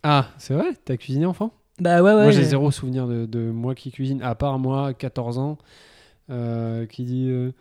Ah, 0.03 0.29
c'est 0.39 0.55
vrai? 0.55 0.73
T'as 0.85 0.97
cuisiné 0.97 1.27
enfant? 1.27 1.53
Bah 1.81 2.03
ouais, 2.03 2.13
ouais. 2.15 2.23
Moi, 2.23 2.31
j'ai 2.31 2.45
zéro 2.45 2.71
souvenir 2.71 3.07
de, 3.07 3.27
de 3.27 3.51
moi 3.51 3.75
qui 3.75 3.91
cuisine, 3.93 4.23
à 4.23 4.35
part 4.35 4.59
moi, 4.59 4.95
14 4.95 5.39
ans, 5.39 5.59
euh, 6.31 6.87
qui 6.87 7.05
dit 7.05 7.29
euh, 7.31 7.53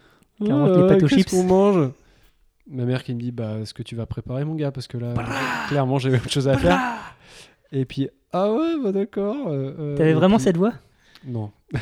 Qui 0.44 0.52
invente 0.52 0.76
les 0.78 0.88
pâtes 0.88 1.04
aux 1.04 1.08
chips. 1.08 1.30
qu'on 1.30 1.44
mange? 1.44 1.92
Ma 2.70 2.86
mère 2.86 3.04
qui 3.04 3.14
me 3.14 3.20
dit 3.20 3.32
bah, 3.32 3.66
ce 3.66 3.74
que 3.74 3.84
tu 3.84 3.96
vas 3.96 4.06
préparer, 4.06 4.46
mon 4.46 4.56
gars, 4.56 4.72
parce 4.72 4.88
que 4.88 4.98
là, 4.98 5.14
clairement, 5.68 5.98
j'ai 5.98 6.14
autre 6.14 6.30
chose 6.30 6.48
à 6.48 6.58
faire. 6.58 6.80
Et 7.72 7.86
puis, 7.86 8.10
ah 8.34 8.52
ouais, 8.52 8.76
bah 8.84 8.92
d'accord. 8.92 9.48
euh, 9.48 9.74
euh, 9.80 9.98
T'avais 9.98 10.14
vraiment 10.14 10.38
puis- 10.38 10.44
cette 10.46 10.58
voix? 10.58 10.74
Non. 11.26 11.52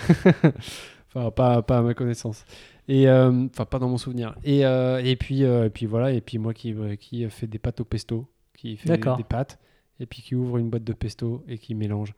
enfin, 1.16 1.32
pas, 1.32 1.62
pas 1.62 1.78
à 1.80 1.82
ma 1.82 1.94
connaissance. 1.94 2.46
Et 2.88 3.08
euh, 3.08 3.46
enfin, 3.52 3.66
pas 3.66 3.80
dans 3.80 3.88
mon 3.90 3.98
souvenir. 3.98 4.36
Et, 4.44 4.66
euh, 4.66 5.02
et 5.04 5.16
puis, 5.16 5.44
euh, 5.44 5.66
et 5.66 5.70
puis 5.70 5.86
voilà. 5.86 6.12
Et 6.12 6.22
puis 6.22 6.38
moi 6.38 6.54
qui, 6.54 6.76
qui 7.00 7.30
fait 7.30 7.48
des 7.48 7.60
pâtes 7.60 7.80
au 7.82 7.86
pesto, 7.86 8.26
qui 8.58 8.78
fait 8.78 8.90
D'accord. 8.90 9.18
des 9.18 9.24
pâtes, 9.24 9.60
et 10.00 10.06
puis 10.06 10.22
qui 10.22 10.36
ouvre 10.36 10.58
une 10.58 10.70
boîte 10.70 10.84
de 10.84 10.94
pesto 10.94 11.44
et 11.48 11.58
qui 11.58 11.76
mélange. 11.76 12.14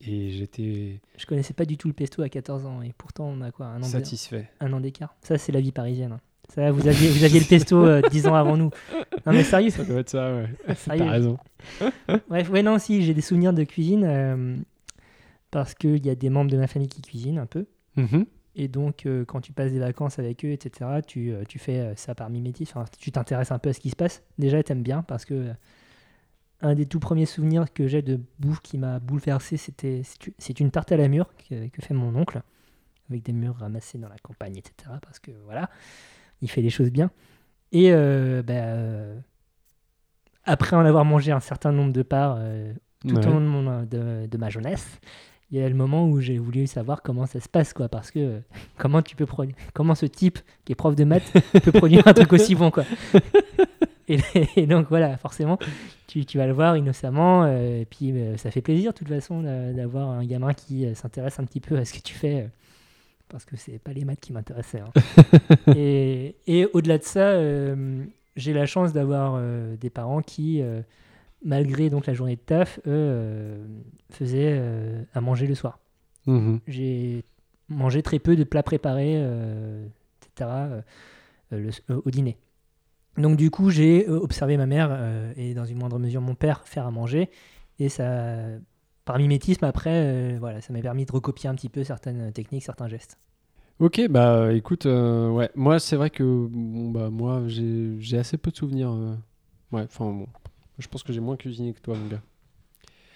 Et 0.00 0.30
j'étais 0.30 1.00
Je 1.16 1.26
connaissais 1.26 1.54
pas 1.54 1.64
du 1.64 1.76
tout 1.76 1.88
le 1.88 1.94
pesto 1.94 2.22
à 2.22 2.28
14 2.28 2.66
ans, 2.66 2.82
et 2.82 2.92
pourtant, 2.96 3.26
on 3.26 3.40
a 3.40 3.50
quoi 3.50 3.66
Un 3.66 3.82
an, 3.82 3.86
satisfait. 3.86 4.48
un 4.60 4.72
an 4.72 4.80
d'écart 4.80 5.14
Ça, 5.22 5.38
c'est 5.38 5.50
la 5.52 5.60
vie 5.60 5.72
parisienne. 5.72 6.12
hein. 6.12 6.20
Ça, 6.50 6.70
vous 6.70 6.86
aviez, 6.88 7.10
vous 7.10 7.24
aviez 7.24 7.40
le 7.40 7.46
pesto 7.46 7.84
euh, 7.84 8.00
10 8.10 8.26
ans 8.28 8.34
avant 8.34 8.56
nous. 8.56 8.70
Non, 9.26 9.32
mais 9.32 9.42
sérieux, 9.44 9.70
Ça 9.70 9.84
doit 9.84 10.00
être 10.00 10.08
ça, 10.10 10.34
ouais. 10.34 10.48
sérieux. 10.76 11.04
T'as 11.04 11.10
raison. 11.10 11.38
Bref, 12.28 12.48
ouais, 12.50 12.62
non, 12.62 12.78
si, 12.78 13.02
j'ai 13.02 13.12
des 13.12 13.20
souvenirs 13.20 13.52
de 13.52 13.64
cuisine 13.64 14.04
euh, 14.04 14.56
parce 15.50 15.74
qu'il 15.74 16.04
y 16.06 16.10
a 16.10 16.14
des 16.14 16.30
membres 16.30 16.50
de 16.50 16.56
ma 16.56 16.66
famille 16.66 16.88
qui 16.88 17.02
cuisinent 17.02 17.38
un 17.38 17.46
peu. 17.46 17.66
Mhm. 17.96 18.24
Et 18.56 18.66
donc, 18.68 19.06
euh, 19.06 19.24
quand 19.24 19.40
tu 19.40 19.52
passes 19.52 19.72
des 19.72 19.78
vacances 19.78 20.18
avec 20.18 20.44
eux, 20.44 20.50
etc., 20.50 21.00
tu, 21.06 21.32
euh, 21.32 21.44
tu 21.48 21.58
fais 21.58 21.78
euh, 21.80 21.94
ça 21.96 22.14
par 22.14 22.28
mimétisme. 22.30 22.78
Enfin, 22.78 22.88
tu 22.98 23.12
t'intéresses 23.12 23.52
un 23.52 23.58
peu 23.58 23.68
à 23.70 23.72
ce 23.72 23.80
qui 23.80 23.90
se 23.90 23.96
passe. 23.96 24.22
Déjà, 24.38 24.62
t'aimes 24.62 24.82
bien 24.82 25.02
parce 25.02 25.24
que 25.24 25.52
un 26.60 26.74
des 26.74 26.86
tout 26.86 26.98
premiers 27.00 27.26
souvenirs 27.26 27.72
que 27.72 27.86
j'ai 27.86 28.02
de 28.02 28.20
bouffe 28.40 28.60
qui 28.60 28.78
m'a 28.78 28.98
bouleversé, 28.98 29.56
c'était 29.56 30.02
c'est- 30.38 30.60
une 30.60 30.70
tarte 30.70 30.90
à 30.92 30.96
la 30.96 31.08
mûre 31.08 31.28
que, 31.48 31.68
que 31.68 31.82
fait 31.82 31.94
mon 31.94 32.14
oncle 32.16 32.42
avec 33.10 33.22
des 33.22 33.32
mûres 33.32 33.56
ramassées 33.56 33.98
dans 33.98 34.08
la 34.08 34.18
campagne, 34.18 34.56
etc. 34.56 34.90
Parce 35.00 35.18
que 35.18 35.30
voilà, 35.44 35.70
il 36.42 36.50
fait 36.50 36.60
les 36.62 36.70
choses 36.70 36.90
bien. 36.90 37.10
Et 37.72 37.92
euh, 37.92 38.42
bah, 38.42 38.54
euh, 38.54 39.18
après 40.44 40.74
en 40.76 40.84
avoir 40.84 41.04
mangé 41.04 41.32
un 41.32 41.40
certain 41.40 41.72
nombre 41.72 41.92
de 41.92 42.02
parts 42.02 42.36
euh, 42.38 42.72
tout 43.06 43.14
Ouais. 43.16 43.26
au 43.26 43.30
long 43.30 43.40
de, 43.40 43.46
mon, 43.46 43.82
de, 43.84 44.26
de 44.26 44.38
ma 44.38 44.50
jeunesse, 44.50 44.98
il 45.50 45.58
y 45.58 45.62
a 45.62 45.68
le 45.68 45.74
moment 45.74 46.06
où 46.08 46.20
j'ai 46.20 46.38
voulu 46.38 46.66
savoir 46.66 47.00
comment 47.02 47.24
ça 47.26 47.40
se 47.40 47.48
passe, 47.48 47.72
quoi, 47.72 47.88
parce 47.88 48.10
que 48.10 48.18
euh, 48.18 48.38
comment 48.78 49.02
tu 49.02 49.16
peux 49.16 49.26
produire, 49.26 49.54
comment 49.74 49.94
ce 49.94 50.06
type 50.06 50.38
qui 50.64 50.72
est 50.72 50.74
prof 50.76 50.94
de 50.94 51.04
maths 51.04 51.32
peut 51.64 51.72
produire 51.72 52.06
un 52.06 52.12
truc 52.12 52.32
aussi 52.32 52.54
bon, 52.54 52.70
quoi. 52.70 52.84
Et, 54.10 54.18
et 54.56 54.66
donc 54.66 54.86
voilà, 54.88 55.18
forcément, 55.18 55.58
tu, 56.06 56.24
tu 56.24 56.38
vas 56.38 56.46
le 56.46 56.54
voir 56.54 56.76
innocemment, 56.78 57.44
euh, 57.44 57.82
et 57.82 57.84
puis 57.84 58.10
euh, 58.12 58.36
ça 58.38 58.50
fait 58.50 58.62
plaisir 58.62 58.92
de 58.92 58.98
toute 58.98 59.08
façon 59.08 59.42
d'a- 59.42 59.72
d'avoir 59.72 60.08
un 60.08 60.24
gamin 60.24 60.54
qui 60.54 60.86
euh, 60.86 60.94
s'intéresse 60.94 61.38
un 61.38 61.44
petit 61.44 61.60
peu 61.60 61.76
à 61.76 61.84
ce 61.84 61.92
que 61.92 62.00
tu 62.00 62.14
fais, 62.14 62.48
parce 63.28 63.44
que 63.44 63.56
c'est 63.58 63.78
pas 63.78 63.92
les 63.92 64.06
maths 64.06 64.20
qui 64.20 64.32
m'intéressaient. 64.32 64.80
hein. 64.80 64.92
et 65.76 66.36
et 66.46 66.66
au-delà 66.72 66.96
de 66.96 67.02
ça, 67.04 67.34
j'ai 68.36 68.52
la 68.54 68.64
chance 68.64 68.94
d'avoir 68.94 69.38
des 69.78 69.90
parents 69.90 70.22
qui, 70.22 70.62
malgré 71.44 71.90
donc 71.90 72.06
la 72.06 72.14
journée 72.14 72.36
de 72.36 72.40
taf, 72.40 72.78
eux, 72.80 72.82
euh, 72.86 73.66
faisaient 74.10 74.56
euh, 74.58 75.02
à 75.14 75.20
manger 75.20 75.46
le 75.46 75.54
soir. 75.54 75.78
Mhm. 76.26 76.60
J'ai 76.66 77.24
mangé 77.68 78.02
très 78.02 78.18
peu 78.18 78.36
de 78.36 78.44
plats 78.44 78.62
préparés, 78.62 79.14
euh, 79.16 79.86
etc., 80.22 80.50
le- 81.50 81.70
au 82.04 82.10
dîner. 82.10 82.36
Donc 83.16 83.36
du 83.36 83.50
coup, 83.50 83.70
j'ai 83.70 84.08
observé 84.08 84.56
ma 84.56 84.66
mère 84.66 84.88
euh, 84.92 85.32
et 85.36 85.54
dans 85.54 85.64
une 85.64 85.78
moindre 85.78 85.98
mesure 85.98 86.20
mon 86.20 86.34
père 86.34 86.66
faire 86.68 86.86
à 86.86 86.90
manger. 86.90 87.30
Et 87.78 87.88
ça, 87.88 88.36
par 89.04 89.18
mimétisme, 89.18 89.64
après, 89.64 89.90
euh, 89.94 90.36
voilà, 90.38 90.60
ça 90.60 90.72
m'a 90.72 90.80
permis 90.80 91.04
de 91.04 91.12
recopier 91.12 91.48
un 91.48 91.54
petit 91.54 91.68
peu 91.68 91.84
certaines 91.84 92.32
techniques, 92.32 92.62
certains 92.64 92.88
gestes. 92.88 93.18
Ok, 93.80 94.00
bah 94.10 94.52
écoute, 94.52 94.86
euh, 94.86 95.30
ouais, 95.30 95.50
moi 95.54 95.78
c'est 95.78 95.94
vrai 95.96 96.10
que 96.10 96.24
bon, 96.48 96.90
bah, 96.90 97.10
moi 97.10 97.42
j'ai 97.46 97.94
j'ai 98.00 98.18
assez 98.18 98.36
peu 98.36 98.50
de 98.50 98.56
souvenirs. 98.56 98.92
Ouais, 99.70 99.82
enfin 99.82 100.06
bon, 100.06 100.26
je 100.78 100.88
pense 100.88 101.02
que 101.02 101.12
j'ai 101.12 101.20
moins 101.20 101.36
cuisiné 101.36 101.72
que 101.72 101.80
toi, 101.80 101.96
mon 101.96 102.06
gars. 102.08 102.22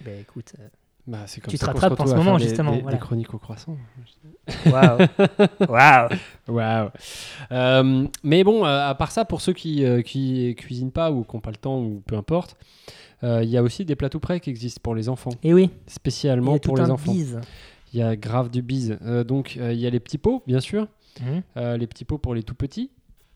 Ben 0.03 0.19
écoute, 0.19 0.53
euh, 0.59 0.67
Bah, 1.07 1.19
c'est 1.27 1.41
comme 1.41 1.51
Tu 1.51 1.57
te 1.57 1.65
rattrapes 1.65 1.99
en 1.99 2.07
ce 2.07 2.15
moment, 2.15 2.37
justement, 2.37 2.71
Des, 2.71 2.77
des 2.77 2.83
voilà. 2.83 2.97
chroniques 2.97 3.33
au 3.33 3.37
croissant. 3.37 3.77
waouh, 4.65 4.99
waouh. 5.69 6.09
Waouh. 6.47 6.89
Euh, 7.51 8.07
mais 8.23 8.43
bon, 8.43 8.65
euh, 8.65 8.89
à 8.89 8.95
part 8.95 9.11
ça, 9.11 9.25
pour 9.25 9.41
ceux 9.41 9.53
qui 9.53 9.83
euh, 9.85 10.01
qui 10.01 10.55
cuisinent 10.57 10.91
pas 10.91 11.11
ou 11.11 11.23
qui 11.23 11.35
n'ont 11.35 11.41
pas 11.41 11.51
le 11.51 11.57
temps 11.57 11.79
ou 11.79 12.01
peu 12.05 12.15
importe, 12.17 12.57
euh, 13.23 13.43
il 13.43 13.49
y 13.49 13.57
a 13.57 13.63
aussi 13.63 13.85
des 13.85 13.95
plats 13.95 14.09
tout 14.09 14.19
prêts 14.19 14.39
qui 14.39 14.49
existent 14.49 14.81
pour 14.83 14.95
les 14.95 15.07
enfants, 15.09 15.31
Et 15.43 15.53
oui, 15.53 15.69
il 15.87 15.89
y 15.89 15.93
spécialement 15.93 16.53
a 16.55 16.59
pour 16.59 16.75
tout 16.75 16.81
les 16.81 16.89
un 16.89 16.93
enfants. 16.93 17.11
bise. 17.13 17.39
Il 17.93 17.99
y 17.99 18.01
a 18.03 18.15
grave 18.15 18.49
du 18.49 18.61
bise. 18.61 18.97
Donc 19.27 19.55
il 19.55 19.75
y 19.79 19.85
a 19.85 19.89
les 19.89 19.99
petits 19.99 20.17
pots, 20.17 20.43
bien 20.47 20.59
sûr, 20.59 20.87
Mhm. 21.21 21.43
Les 21.77 21.85
petits 21.87 22.05
pots 22.05 22.17
pour 22.17 22.33
les 22.33 22.41
tout 22.43 22.55
petits, 22.55 22.89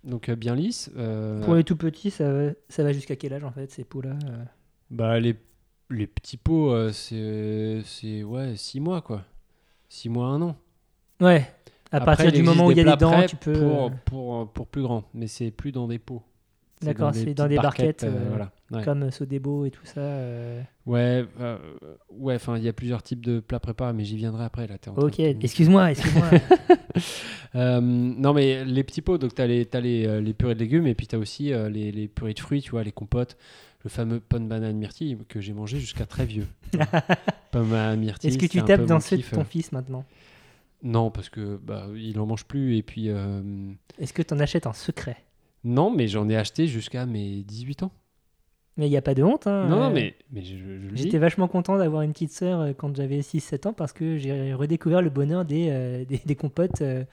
donc 0.07 0.29
euh, 0.29 0.35
bien 0.35 0.55
lisses. 0.55 0.89
Euh, 0.97 1.43
Pour 1.43 1.55
les 1.55 1.63
tout 1.63 1.75
petits, 1.75 2.09
ça 2.09 2.31
va, 2.31 2.51
ça 2.69 2.83
va 2.83 2.91
jusqu'à 2.93 3.15
quel 3.15 3.33
âge 3.33 3.43
en 3.43 3.51
fait 3.51 3.69
ces 3.71 3.83
pots-là 3.83 4.17
euh 4.29 4.43
Bah 4.89 5.19
les 5.19 5.35
les 5.89 6.07
petits 6.07 6.37
pots, 6.37 6.91
c'est 6.91 7.81
c'est 7.85 8.23
ouais 8.23 8.55
six 8.55 8.79
mois 8.79 9.01
quoi, 9.01 9.23
six 9.89 10.09
mois 10.09 10.27
un 10.27 10.41
an. 10.41 10.55
Ouais. 11.21 11.45
À 11.91 11.97
Après, 11.97 12.05
partir 12.17 12.31
du 12.33 12.43
moment 12.43 12.67
où 12.67 12.71
il 12.71 12.77
y 12.77 12.81
a 12.81 12.83
des 12.83 12.97
dents, 12.97 13.25
tu 13.25 13.37
peux. 13.37 13.53
pour 13.53 13.91
pour 14.05 14.51
pour 14.51 14.67
plus 14.67 14.81
grands, 14.81 15.03
mais 15.13 15.27
c'est 15.27 15.51
plus 15.51 15.71
dans 15.71 15.87
des 15.87 15.99
pots. 15.99 16.23
D'accord, 16.82 17.13
c'est 17.13 17.34
dans 17.34 17.47
des 17.47 17.55
barquettes, 17.55 18.03
euh, 18.03 18.07
euh, 18.07 18.25
voilà. 18.30 18.51
Ouais. 18.69 18.84
Comme 18.84 19.09
Sodebo 19.09 19.65
et 19.65 19.71
tout 19.71 19.86
ça. 19.86 20.01
euh. 20.01 20.61
Ouais, 20.86 21.25
euh, 21.39 21.57
ouais, 22.11 22.36
enfin, 22.36 22.57
il 22.57 22.63
y 22.63 22.67
a 22.67 22.73
plusieurs 22.73 23.01
types 23.01 23.25
de 23.25 23.39
plats 23.39 23.59
préparés, 23.59 23.93
mais 23.93 24.03
j'y 24.03 24.15
viendrai 24.15 24.43
après. 24.45 24.67
Là, 24.67 24.75
Ok, 24.97 25.17
de 25.17 25.38
excuse-moi, 25.41 25.91
excuse-moi. 25.91 26.30
Euh, 27.55 27.82
non, 27.82 28.34
mais 28.34 28.63
les 28.65 28.84
petits 28.84 29.01
pots, 29.01 29.17
donc 29.17 29.34
t'as 29.34 29.47
les, 29.47 29.65
t'as 29.65 29.80
les, 29.80 30.05
euh, 30.05 30.21
les 30.21 30.34
purées 30.34 30.53
de 30.53 30.59
légumes, 30.59 30.86
et 30.86 30.93
puis 30.95 31.07
t'as 31.07 31.17
aussi 31.17 31.51
euh, 31.53 31.69
les, 31.69 31.91
les 31.91 32.07
purées 32.07 32.34
de 32.34 32.39
fruits, 32.39 32.61
tu 32.61 32.71
vois, 32.71 32.84
les 32.84 32.91
compotes, 32.91 33.38
le 33.84 33.89
fameux 33.89 34.19
pomme 34.19 34.47
banane 34.47 34.78
myrtille 34.78 35.17
que 35.30 35.39
j'ai 35.39 35.53
mangé 35.53 35.80
jusqu'à 35.80 36.05
très 36.05 36.25
vieux. 36.25 36.47
pomme 37.51 37.69
banane 37.69 37.99
myrtille. 37.99 38.30
Est-ce 38.30 38.38
que 38.38 38.45
tu 38.45 38.61
tapes 38.63 38.86
dans 38.86 38.99
ceux 38.99 39.17
de 39.17 39.23
ton 39.23 39.43
fils 39.45 39.71
maintenant? 39.71 40.05
Non, 40.84 41.09
parce 41.09 41.30
que 41.30 41.57
bah, 41.63 41.88
il 41.95 42.19
en 42.19 42.28
mange 42.28 42.45
plus, 42.45 42.78
et 42.78 42.84
puis 42.84 43.09
euh, 43.09 43.41
Est-ce 43.97 44.13
que 44.13 44.21
tu 44.21 44.34
en 44.34 44.39
achètes 44.39 44.67
en 44.67 44.73
secret? 44.73 45.17
Non, 45.68 45.91
mais 45.91 46.07
j'en 46.07 46.28
ai 46.30 46.36
acheté 46.36 46.65
jusqu'à 46.68 47.05
mes 47.05 47.43
18 47.43 47.84
ans. 47.84 47.91
Mais 48.78 48.88
il 48.88 48.91
n'y 48.91 48.97
a 48.97 49.01
pas 49.01 49.15
de 49.15 49.24
honte. 49.24 49.47
Hein, 49.47 49.65
non, 49.68 49.78
non, 49.78 49.86
euh, 49.89 49.93
mais, 49.93 50.15
mais 50.32 50.43
je, 50.43 50.55
je 50.55 50.65
le 50.88 50.91
dis. 50.91 51.03
J'étais 51.03 51.18
vachement 51.18 51.47
content 51.47 51.78
d'avoir 51.78 52.03
une 52.03 52.11
petite 52.13 52.32
sœur 52.32 52.61
euh, 52.61 52.74
quand 52.78 52.95
j'avais 52.95 53.20
6-7 53.22 53.70
ans 53.70 53.74
parce 53.74 53.91
que 53.91 54.18
j'ai 54.18 54.53
redécouvert 54.53 55.01
le 55.01 55.09
bonheur 55.09 55.45
des, 55.45 55.70
euh, 55.72 56.05
des, 56.05 56.22
des 56.24 56.36
compotes 56.36 56.82
euh, 56.82 57.03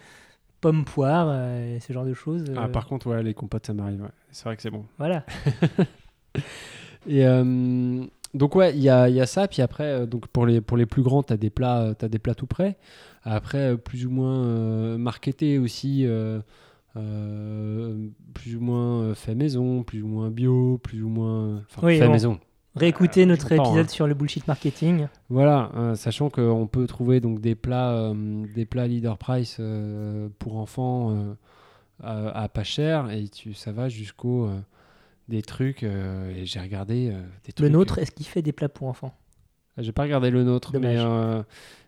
pommes 0.61 0.85
poires, 0.85 1.29
euh, 1.31 1.79
ce 1.81 1.93
genre 1.93 2.05
de 2.05 2.13
choses. 2.13 2.45
Ah, 2.57 2.69
par 2.69 2.87
contre, 2.87 3.07
ouais, 3.07 3.23
les 3.23 3.33
compotes, 3.33 3.67
ça 3.67 3.73
m'arrive. 3.73 4.03
ouais. 4.03 4.09
C'est 4.31 4.45
vrai 4.45 4.57
que 4.57 4.63
c'est 4.63 4.71
bon. 4.71 4.85
Voilà. 4.99 5.25
Et 7.07 7.27
euh, 7.27 8.05
donc 8.35 8.57
ouais, 8.57 8.75
il 8.75 8.83
y 8.83 8.89
a, 8.89 9.09
il 9.09 9.15
y 9.15 9.21
a 9.21 9.27
ça. 9.27 9.47
Puis 9.49 9.63
après, 9.63 10.07
donc 10.07 10.27
pour 10.29 10.47
les 10.47 10.61
pour 10.61 10.77
les 10.77 10.87
plus 10.87 11.03
grands, 11.03 11.23
t'as 11.23 11.37
des 11.37 11.51
plats, 11.51 11.95
t'as 11.99 12.09
des 12.09 12.19
plats 12.19 12.35
tout 12.35 12.47
prêts. 12.47 12.77
Après, 13.23 13.77
plus 13.77 14.05
ou 14.07 14.11
moins 14.11 14.45
euh, 14.45 14.99
marketés 14.99 15.59
aussi, 15.59 16.07
euh, 16.97 17.01
euh, 17.01 18.09
plus 18.35 18.57
ou 18.57 18.61
moins 18.61 19.03
euh, 19.03 19.15
fait 19.15 19.35
maison, 19.35 19.83
plus 19.83 20.03
ou 20.03 20.07
moins 20.09 20.31
bio, 20.31 20.79
plus 20.79 21.03
ou 21.03 21.09
moins 21.09 21.57
enfin, 21.69 21.87
Oui, 21.87 21.99
fait 21.99 22.07
bon. 22.07 22.13
maison. 22.13 22.41
Réécoutez 22.77 23.23
Euh, 23.23 23.27
notre 23.27 23.49
temps, 23.55 23.65
épisode 23.67 23.87
hein. 23.87 23.89
sur 23.89 24.07
le 24.07 24.15
bullshit 24.15 24.47
marketing. 24.49 25.07
Voilà, 25.29 25.71
euh, 25.77 25.95
sachant 25.95 26.29
qu'on 26.31 26.67
peut 26.67 26.87
trouver 26.87 27.21
donc 27.21 27.41
des 27.41 27.55
plats, 27.55 27.93
euh, 27.93 28.45
des 28.55 28.65
plats 28.67 28.87
leader 28.89 29.17
price 29.17 29.59
euh, 29.61 30.29
pour 30.39 30.57
enfants 30.57 31.11
euh, 31.13 31.35
à, 32.03 32.43
à 32.43 32.49
pas 32.49 32.65
cher 32.65 33.11
et 33.13 33.29
tu, 33.29 33.55
ça 33.55 33.71
va 33.71 33.89
jusqu'au 33.89 34.47
euh, 34.47 34.59
des 35.29 35.43
trucs. 35.43 35.85
euh, 35.85 36.35
et 36.37 36.47
j'ai 36.47 36.59
regardé 36.61 37.11
euh, 37.13 37.21
des 37.45 37.53
trucs. 37.53 37.65
Le 37.65 37.73
nôtre, 37.73 37.99
est-ce 37.99 38.11
qu'il 38.11 38.27
fait 38.27 38.43
des 38.43 38.53
plats 38.53 38.69
pour 38.69 38.89
enfants? 38.89 39.15
Ah, 39.77 39.83
J'ai 39.83 39.93
pas 39.93 40.03
regardé 40.03 40.31
le 40.31 40.43
nôtre, 40.43 40.73
mais 40.75 40.97
Dommage. 40.97 41.05
euh, 41.05 41.43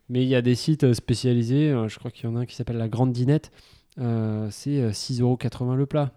mais 0.09 0.23
il 0.23 0.29
y 0.29 0.37
a 0.37 0.43
des 0.43 0.55
sites 0.55 0.85
euh, 0.85 0.95
spécialisés. 0.95 1.71
euh, 1.71 1.89
je 1.89 1.99
crois 1.99 2.13
qu'il 2.13 2.29
y 2.29 2.33
en 2.33 2.37
a 2.37 2.41
un 2.41 2.47
qui 2.47 2.55
s'appelle 2.55 2.79
la 2.79 2.89
Grande 2.89 3.13
Dinette. 3.13 3.51
Euh, 3.99 4.49
c'est 4.51 4.81
euh, 4.81 4.91
6,80€ 4.91 5.75
le 5.75 5.87
plat. 5.87 6.13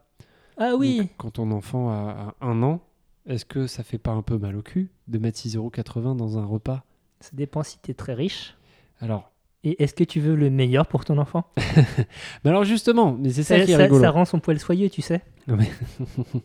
Ah 0.58 0.74
oui 0.78 0.98
Donc, 1.00 1.10
quand 1.18 1.32
ton 1.32 1.52
enfant 1.52 1.90
a, 1.90 2.36
a 2.42 2.46
un 2.46 2.62
an, 2.64 2.82
est-ce 3.26 3.46
que 3.46 3.68
ça 3.68 3.84
fait 3.84 3.98
pas 3.98 4.12
un 4.12 4.22
peu 4.22 4.38
mal 4.38 4.56
au 4.58 4.62
cul 4.62 4.92
de 5.08 5.18
mettre 5.18 5.40
6,80€ 5.40 6.18
dans 6.18 6.38
un 6.38 6.46
repas? 6.46 6.84
Ça 7.22 7.32
dépend 7.34 7.64
si 7.64 7.78
tu 7.82 7.92
es 7.92 7.94
très 7.94 8.14
riche. 8.14 8.56
Alors, 9.00 9.32
Et 9.64 9.82
est-ce 9.82 9.94
que 9.94 10.04
tu 10.04 10.20
veux 10.20 10.36
le 10.36 10.50
meilleur 10.50 10.88
pour 10.88 11.06
ton 11.06 11.18
enfant? 11.18 11.46
Mais 12.44 12.50
alors 12.50 12.64
justement, 12.66 13.14
mais 13.14 13.30
c'est 13.30 13.44
ça, 13.44 13.58
ça, 13.60 13.66
qui 13.66 13.72
est 13.72 13.76
ça- 13.78 13.84
rigolo. 13.84 14.02
ça 14.02 14.10
rend 14.12 14.26
son 14.26 14.40
poil 14.40 14.60
soyeux, 14.60 14.90
tu 14.90 15.02
sais. 15.02 15.22
Non, 15.48 15.56
mais- 15.58 15.70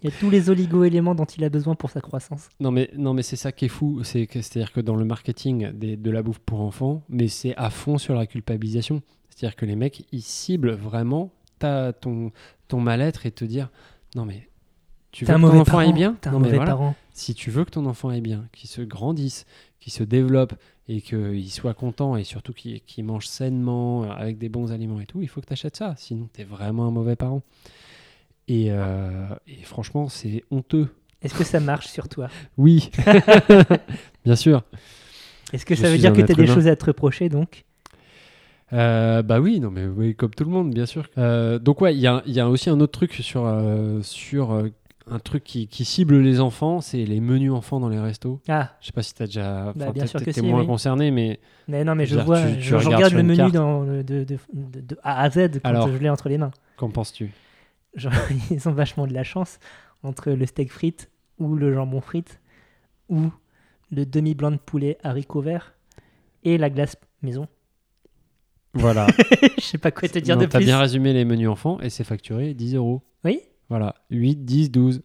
Il 0.02 0.08
y 0.08 0.12
a 0.12 0.16
tous 0.18 0.30
les 0.30 0.50
oligo-éléments 0.50 1.14
dont 1.14 1.24
il 1.24 1.44
a 1.44 1.48
besoin 1.48 1.74
pour 1.74 1.90
sa 1.90 2.00
croissance. 2.00 2.48
Non 2.60 2.70
mais, 2.70 2.90
non 2.96 3.12
mais 3.12 3.22
c'est 3.22 3.36
ça 3.36 3.50
qui 3.52 3.64
est 3.66 3.68
fou, 3.68 4.02
c'est 4.04 4.26
c'est-à-dire 4.32 4.72
que 4.72 4.80
dans 4.80 4.96
le 4.96 5.04
marketing 5.04 5.72
des- 5.72 5.96
de 5.96 6.10
la 6.10 6.22
bouffe 6.22 6.38
pour 6.38 6.60
enfants, 6.60 7.02
mais 7.08 7.26
c'est 7.28 7.54
à 7.56 7.70
fond 7.70 7.98
sur 7.98 8.14
la 8.14 8.26
culpabilisation. 8.26 9.02
C'est-à-dire 9.34 9.56
que 9.56 9.66
les 9.66 9.76
mecs, 9.76 10.04
ils 10.12 10.22
ciblent 10.22 10.72
vraiment 10.72 11.32
ta, 11.58 11.92
ton, 11.92 12.30
ton 12.68 12.80
mal-être 12.80 13.26
et 13.26 13.30
te 13.30 13.44
dire, 13.44 13.70
non 14.14 14.24
mais 14.24 14.48
tu 15.10 15.24
veux 15.24 15.34
que 15.34 15.40
ton 15.40 15.46
enfant 15.48 15.64
parent. 15.64 15.78
aille 15.78 15.92
bien 15.92 16.16
un 16.24 16.38
mais 16.38 16.52
voilà, 16.52 16.94
si 17.12 17.34
tu 17.34 17.50
veux 17.50 17.64
que 17.64 17.70
ton 17.70 17.86
enfant 17.86 18.08
aille 18.08 18.20
bien, 18.20 18.46
qu'il 18.52 18.68
se 18.68 18.80
grandisse, 18.82 19.46
qu'il 19.80 19.92
se 19.92 20.02
développe 20.02 20.54
et 20.88 21.00
qu'il 21.00 21.50
soit 21.50 21.74
content 21.74 22.16
et 22.16 22.24
surtout 22.24 22.52
qu'il 22.52 23.04
mange 23.04 23.26
sainement, 23.26 24.04
euh, 24.04 24.08
avec 24.10 24.38
des 24.38 24.48
bons 24.48 24.72
aliments 24.72 25.00
et 25.00 25.06
tout, 25.06 25.20
il 25.22 25.28
faut 25.28 25.40
que 25.40 25.46
tu 25.46 25.52
achètes 25.52 25.76
ça, 25.76 25.94
sinon 25.96 26.28
tu 26.32 26.40
es 26.40 26.44
vraiment 26.44 26.86
un 26.86 26.90
mauvais 26.90 27.16
parent. 27.16 27.42
Et, 28.46 28.66
euh, 28.70 29.26
et 29.46 29.62
franchement, 29.62 30.08
c'est 30.08 30.44
honteux. 30.50 30.88
Est-ce 31.22 31.34
que 31.34 31.44
ça 31.44 31.60
marche 31.60 31.88
sur 31.88 32.08
toi? 32.08 32.28
Oui, 32.58 32.90
bien 34.24 34.36
sûr. 34.36 34.62
Est-ce 35.52 35.64
que 35.64 35.74
Je 35.74 35.82
ça 35.82 35.90
veut 35.90 35.98
dire 35.98 36.12
que 36.12 36.20
tu 36.22 36.32
as 36.32 36.34
des 36.34 36.46
choses 36.46 36.66
à 36.66 36.76
te 36.76 36.84
reprocher 36.84 37.28
donc? 37.28 37.64
Euh, 38.72 39.22
bah 39.22 39.40
oui, 39.40 39.60
non 39.60 39.70
mais 39.70 39.86
oui, 39.86 40.14
comme 40.16 40.30
tout 40.34 40.44
le 40.44 40.50
monde, 40.50 40.72
bien 40.74 40.86
sûr. 40.86 41.06
Euh, 41.18 41.58
donc 41.58 41.80
ouais, 41.80 41.94
il 41.94 42.00
y 42.00 42.06
a, 42.06 42.22
il 42.26 42.32
y 42.32 42.40
a 42.40 42.48
aussi 42.48 42.70
un 42.70 42.80
autre 42.80 42.92
truc 42.92 43.12
sur, 43.12 43.44
euh, 43.46 44.00
sur 44.02 44.64
un 45.10 45.18
truc 45.18 45.44
qui, 45.44 45.68
qui 45.68 45.84
cible 45.84 46.18
les 46.18 46.40
enfants, 46.40 46.80
c'est 46.80 47.04
les 47.04 47.20
menus 47.20 47.52
enfants 47.52 47.78
dans 47.78 47.90
les 47.90 48.00
restos. 48.00 48.40
Ah, 48.48 48.72
Je 48.80 48.86
sais 48.86 48.92
pas 48.92 49.02
si 49.02 49.14
t'as 49.14 49.26
déjà, 49.26 49.72
Bah, 49.76 49.92
bien 49.92 50.06
sûr 50.06 50.22
que 50.24 50.32
si, 50.32 50.40
moins 50.40 50.60
oui. 50.62 50.66
concerné, 50.66 51.10
mais 51.10 51.40
mais 51.68 51.84
non, 51.84 51.94
mais 51.94 52.06
je 52.06 52.18
vois, 52.18 52.40
dire, 52.40 52.50
tu- 52.56 52.62
tu 52.62 52.68
je, 52.68 52.74
regarde 52.76 53.12
le 53.12 53.22
menu 53.22 53.36
carte. 53.36 53.52
dans 53.52 53.82
le- 53.82 54.02
de, 54.02 54.24
de- 54.24 54.38
de- 54.54 54.80
de 54.80 54.98
A 55.02 55.20
à 55.22 55.30
Z 55.30 55.50
quand 55.62 55.68
Alors. 55.68 55.88
je 55.88 55.96
l'ai 55.98 56.08
entre 56.08 56.28
les 56.30 56.38
mains. 56.38 56.52
qu'en 56.78 56.88
penses-tu? 56.88 57.32
Ils 58.50 58.68
ont 58.68 58.72
vachement 58.72 59.06
de 59.06 59.12
la 59.12 59.22
chance 59.24 59.58
entre 60.02 60.30
le 60.32 60.46
steak 60.46 60.72
frites 60.72 61.10
ou 61.38 61.54
le 61.54 61.72
jambon 61.72 62.00
frites 62.00 62.40
ou 63.08 63.30
le 63.92 64.04
demi-blanc 64.06 64.50
de 64.52 64.56
poulet 64.56 64.98
haricot 65.04 65.42
vert 65.42 65.74
et 66.44 66.58
la 66.58 66.70
glace 66.70 66.96
maison. 67.22 67.46
Voilà. 68.74 69.06
je 69.58 69.62
sais 69.62 69.78
pas 69.78 69.90
quoi 69.90 70.08
te 70.08 70.18
dire 70.18 70.36
Non, 70.36 70.42
de 70.42 70.46
T'as 70.46 70.58
plus. 70.58 70.66
bien 70.66 70.78
résumé 70.78 71.12
les 71.12 71.24
menus 71.24 71.48
enfants 71.48 71.78
et 71.80 71.90
c'est 71.90 72.04
facturé 72.04 72.54
10 72.54 72.74
euros. 72.76 73.02
Oui 73.24 73.40
Voilà, 73.68 73.94
8, 74.10 74.44
10, 74.44 74.70
12. 74.70 75.02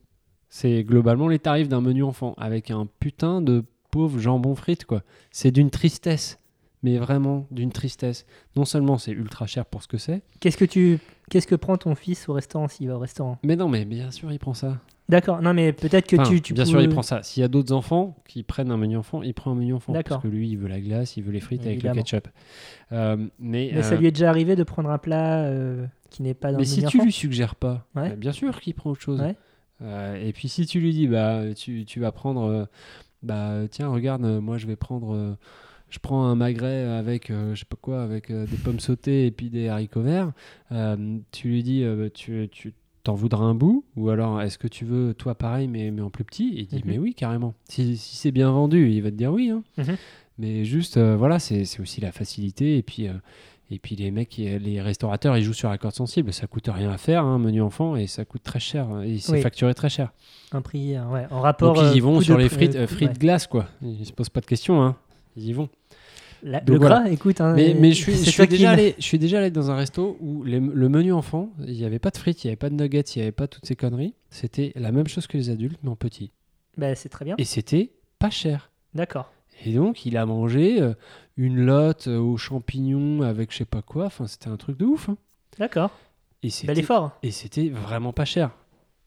C'est 0.49 0.84
globalement 0.84 1.28
les 1.28 1.39
tarifs 1.39 1.70
d'un 1.70 1.82
menu 1.82 2.03
enfant 2.03 2.34
avec 2.38 2.72
un 2.72 2.88
putain 2.99 3.41
de 3.41 3.63
pauvre 3.91 4.20
jambon 4.20 4.55
frites 4.55 4.86
quoi. 4.86 5.03
C'est 5.32 5.51
d'une 5.51 5.70
tristesse, 5.70 6.39
mais 6.82 6.97
vraiment 6.97 7.45
d'une 7.51 7.72
tristesse. 7.72 8.26
Non 8.55 8.65
seulement 8.65 8.97
c'est 8.97 9.11
ultra 9.11 9.45
cher 9.45 9.65
pour 9.65 9.84
ce 9.84 9.88
que 9.88 9.97
c'est, 9.97 10.24
Qu'est-ce 10.39 10.57
que 10.57 10.65
tu 10.65 10.99
qu'est-ce 11.30 11.45
que 11.47 11.55
prend 11.55 11.78
ton 11.78 11.93
fils 11.93 12.28
au 12.30 12.34
restaurant 12.34 12.67
s'il 12.67 12.88
va 12.88 12.95
au 12.95 12.99
restaurant? 12.99 13.38
Mais 13.43 13.55
non 13.55 13.67
mais 13.70 13.86
bien 13.86 14.09
sûr 14.11 14.32
il 14.32 14.39
prend 14.39 14.55
ça. 14.55 14.78
D'accord, 15.10 15.41
non 15.41 15.53
mais 15.55 15.74
peut-être 15.74 16.07
que 16.07 16.16
Enfin, 16.16 16.30
tu, 16.30 16.39
tu 16.41 16.53
bien 16.53 16.64
peux- 16.64 16.70
sûr, 16.70 16.82
il 16.82 16.89
prend 16.89 17.01
ça. 17.01 17.24
S'il 17.24 17.41
y 17.41 17.43
a 17.43 17.47
d'autres 17.47 17.74
enfants 17.74 18.16
qui 18.28 18.43
prennent 18.43 18.70
un 18.72 18.78
menu 18.78 18.95
enfant, 18.95 19.24
il 19.24 19.34
prend 19.34 19.51
un 19.51 19.55
menu 19.55 19.74
enfant. 19.74 19.91
Parce 19.91 20.22
que 20.22 20.28
lui, 20.28 20.47
il 20.49 20.57
veut 20.57 20.68
la 20.68 20.80
glace, 20.80 21.18
il 21.18 21.24
veut 21.24 21.32
les 21.32 21.39
frites 21.39 21.66
Évidemment. 21.66 21.93
avec 21.93 22.12
le 22.12 22.20
ketchup. 22.20 22.28
Euh, 22.91 23.18
mais 23.39 23.72
Mais 23.74 23.82
ça 23.84 23.95
euh, 23.95 23.97
lui 23.97 24.07
est 24.07 24.12
déjà 24.12 24.30
arrivé 24.30 24.55
de 24.55 24.64
prendre 24.64 24.89
un 24.91 24.99
plat 24.99 25.39
euh, 25.45 25.86
qui 26.12 26.22
n'est 26.22 26.34
pas 26.36 26.51
dans 26.51 26.60
mais 26.60 26.64
le 26.64 26.70
si 26.70 26.82
menu 26.82 26.89
tu 26.91 26.97
enfant 26.97 27.05
lui 27.05 27.12
suggères 27.12 27.55
pas, 27.55 27.88
Ouais. 27.95 28.10
bah, 28.12 28.16
bien 28.16 28.32
sûr 28.32 28.62
qu'il 28.62 28.76
prend 28.76 28.91
autre 28.91 29.01
chose. 29.01 29.20
Ouais. 29.20 29.36
Euh, 29.82 30.16
et 30.24 30.32
puis 30.32 30.47
si 30.47 30.66
tu 30.68 30.80
lui 30.80 30.93
dis, 30.93 31.07
bah, 31.07 31.41
tu, 31.55 31.86
tu 31.86 31.99
vas 31.99 32.12
prendre, 32.12 32.68
bah, 33.24 33.62
tiens, 33.72 33.88
regarde, 33.89 34.22
moi 34.24 34.57
je 34.60 34.68
vais 34.68 34.76
prendre, 34.76 35.38
je 35.89 35.97
prends 35.99 36.26
un 36.26 36.36
magret 36.36 36.84
avec, 36.86 37.32
euh, 37.32 37.55
je 37.55 37.62
sais 37.62 37.66
pas 37.66 37.78
quoi, 37.82 38.03
avec 38.03 38.30
euh, 38.30 38.45
des 38.45 38.57
pommes 38.57 38.80
sautées 38.80 39.26
et 39.26 39.32
puis 39.32 39.49
des 39.49 39.70
haricots 39.70 40.01
verts. 40.03 40.34
Euh, 40.72 41.18
tu 41.32 41.47
lui 41.47 41.64
dis, 41.64 41.84
euh, 41.84 42.10
tu, 42.14 42.47
tu 42.51 42.74
t'en 43.04 43.14
voudras 43.16 43.43
un 43.45 43.56
bout 43.56 43.84
Ou 43.95 44.10
alors, 44.10 44.41
est-ce 44.41 44.58
que 44.58 44.68
tu 44.68 44.86
veux, 44.86 45.14
toi, 45.14 45.36
pareil, 45.36 45.68
mais, 45.68 45.91
mais 45.91 46.02
en 46.02 46.10
plus 46.10 46.24
petit? 46.24 46.50
Et 46.56 46.60
il 46.62 46.68
dit, 46.68 46.76
Mhm. 46.78 46.82
mais 46.86 46.97
oui, 46.97 47.14
carrément. 47.16 47.54
Si, 47.70 47.97
si 47.97 48.16
c'est 48.18 48.32
bien 48.32 48.52
vendu, 48.52 48.91
il 48.91 49.02
va 49.02 49.12
te 49.12 49.16
dire 49.16 49.32
oui. 49.32 49.50
hein. 49.50 49.64
Mhm. 49.78 49.95
Mais 50.38 50.64
juste, 50.66 50.97
euh, 50.97 51.16
voilà, 51.18 51.39
c'est 51.39 51.64
aussi 51.80 52.00
la 52.02 52.12
facilité. 52.12 52.78
Et 52.78 52.84
puis, 52.84 53.08
euh, 53.08 53.14
Et 53.72 53.78
puis 53.78 53.95
les 53.95 54.10
mecs, 54.10 54.36
les 54.38 54.82
restaurateurs, 54.82 55.38
ils 55.38 55.43
jouent 55.43 55.54
sur 55.54 55.70
la 55.70 55.78
corde 55.78 55.93
sensible. 55.93 56.34
Ça 56.34 56.47
coûte 56.47 56.68
rien 56.74 56.89
à 56.89 56.97
faire, 56.97 57.24
un 57.24 57.38
menu 57.38 57.62
enfant, 57.62 57.95
et 57.95 58.08
ça 58.08 58.26
coûte 58.26 58.41
très 58.41 58.60
cher. 58.60 58.88
Et 59.04 59.20
c'est 59.20 59.34
Oui. 59.34 59.41
facturé 59.41 59.76
très 59.76 59.89
cher. 59.89 60.12
Un 60.52 60.62
prix, 60.64 60.95
euh, 60.95 61.06
ouais, 61.06 61.28
en 61.30 61.41
rapport. 61.41 61.76
Donc 61.76 61.84
ils 61.93 61.97
y 61.97 62.00
vont 62.00 62.20
sur 62.20 62.36
les 62.39 62.50
frites, 62.50 62.88
frites 62.88 63.10
ouais. 63.10 63.14
glace, 63.20 63.45
quoi. 63.45 63.68
Ils 63.84 64.08
se 64.08 64.12
posent 64.12 64.30
pas 64.30 64.41
de 64.41 64.47
questions, 64.47 64.82
hein. 64.82 64.95
Ils 65.38 65.50
y 65.50 65.54
vont. 65.54 65.70
La- 66.43 66.59
Donc 66.61 66.75
le 66.75 66.79
voilà. 66.79 66.99
gras, 67.01 67.09
écoute. 67.09 67.41
hein, 67.41 67.53
Mais, 67.55 67.73
mais 67.73 67.91
je 67.91 68.01
suis, 68.01 68.15
je 68.15 68.43
déjà 68.43 68.71
allé, 68.71 68.95
je 68.97 69.03
suis 69.03 69.19
déjà 69.19 69.39
allé 69.39 69.51
dans 69.51 69.71
un 69.71 69.75
resto 69.75 70.17
où 70.21 70.43
les- 70.43 70.59
le 70.59 70.89
menu 70.89 71.11
enfant, 71.13 71.49
il 71.65 71.73
n'y 71.73 71.85
avait 71.85 71.99
pas 71.99 72.09
de 72.11 72.17
frites, 72.17 72.43
il 72.43 72.47
n'y 72.47 72.51
avait 72.51 72.55
pas 72.57 72.69
de 72.69 72.75
nuggets, 72.75 73.01
il 73.15 73.19
n'y 73.19 73.23
avait 73.23 73.31
pas 73.31 73.47
toutes 73.47 73.65
ces 73.65 73.75
conneries. 73.75 74.13
C'était 74.29 74.71
la 74.75 74.91
même 74.91 75.07
chose 75.07 75.27
que 75.27 75.37
les 75.37 75.49
adultes, 75.49 75.79
mais 75.83 75.89
en 75.89 75.95
petit. 75.95 76.31
Bah, 76.77 76.95
c'est 76.95 77.09
très 77.09 77.25
bien. 77.25 77.35
Et 77.37 77.45
c'était 77.45 77.91
pas 78.19 78.29
cher. 78.29 78.71
D'accord. 78.93 79.31
Et 79.65 79.73
donc, 79.73 80.05
il 80.05 80.15
a 80.15 80.25
mangé 80.25 80.81
euh, 80.81 80.93
une 81.35 81.57
lotte 81.59 82.07
euh, 82.07 82.17
aux 82.17 82.37
champignons 82.37 83.21
avec 83.21 83.51
je 83.51 83.57
sais 83.57 83.65
pas 83.65 83.81
quoi. 83.81 84.05
Enfin, 84.05 84.25
c'était 84.27 84.47
un 84.47 84.55
truc 84.57 84.77
de 84.77 84.85
ouf. 84.85 85.09
hein. 85.09 85.17
D'accord. 85.57 85.91
Et 86.41 86.47
Bel 86.47 86.51
c'était 86.53 86.79
effort. 86.79 87.17
et 87.21 87.31
c'était 87.31 87.67
vraiment 87.67 88.13
pas 88.13 88.23
cher. 88.23 88.51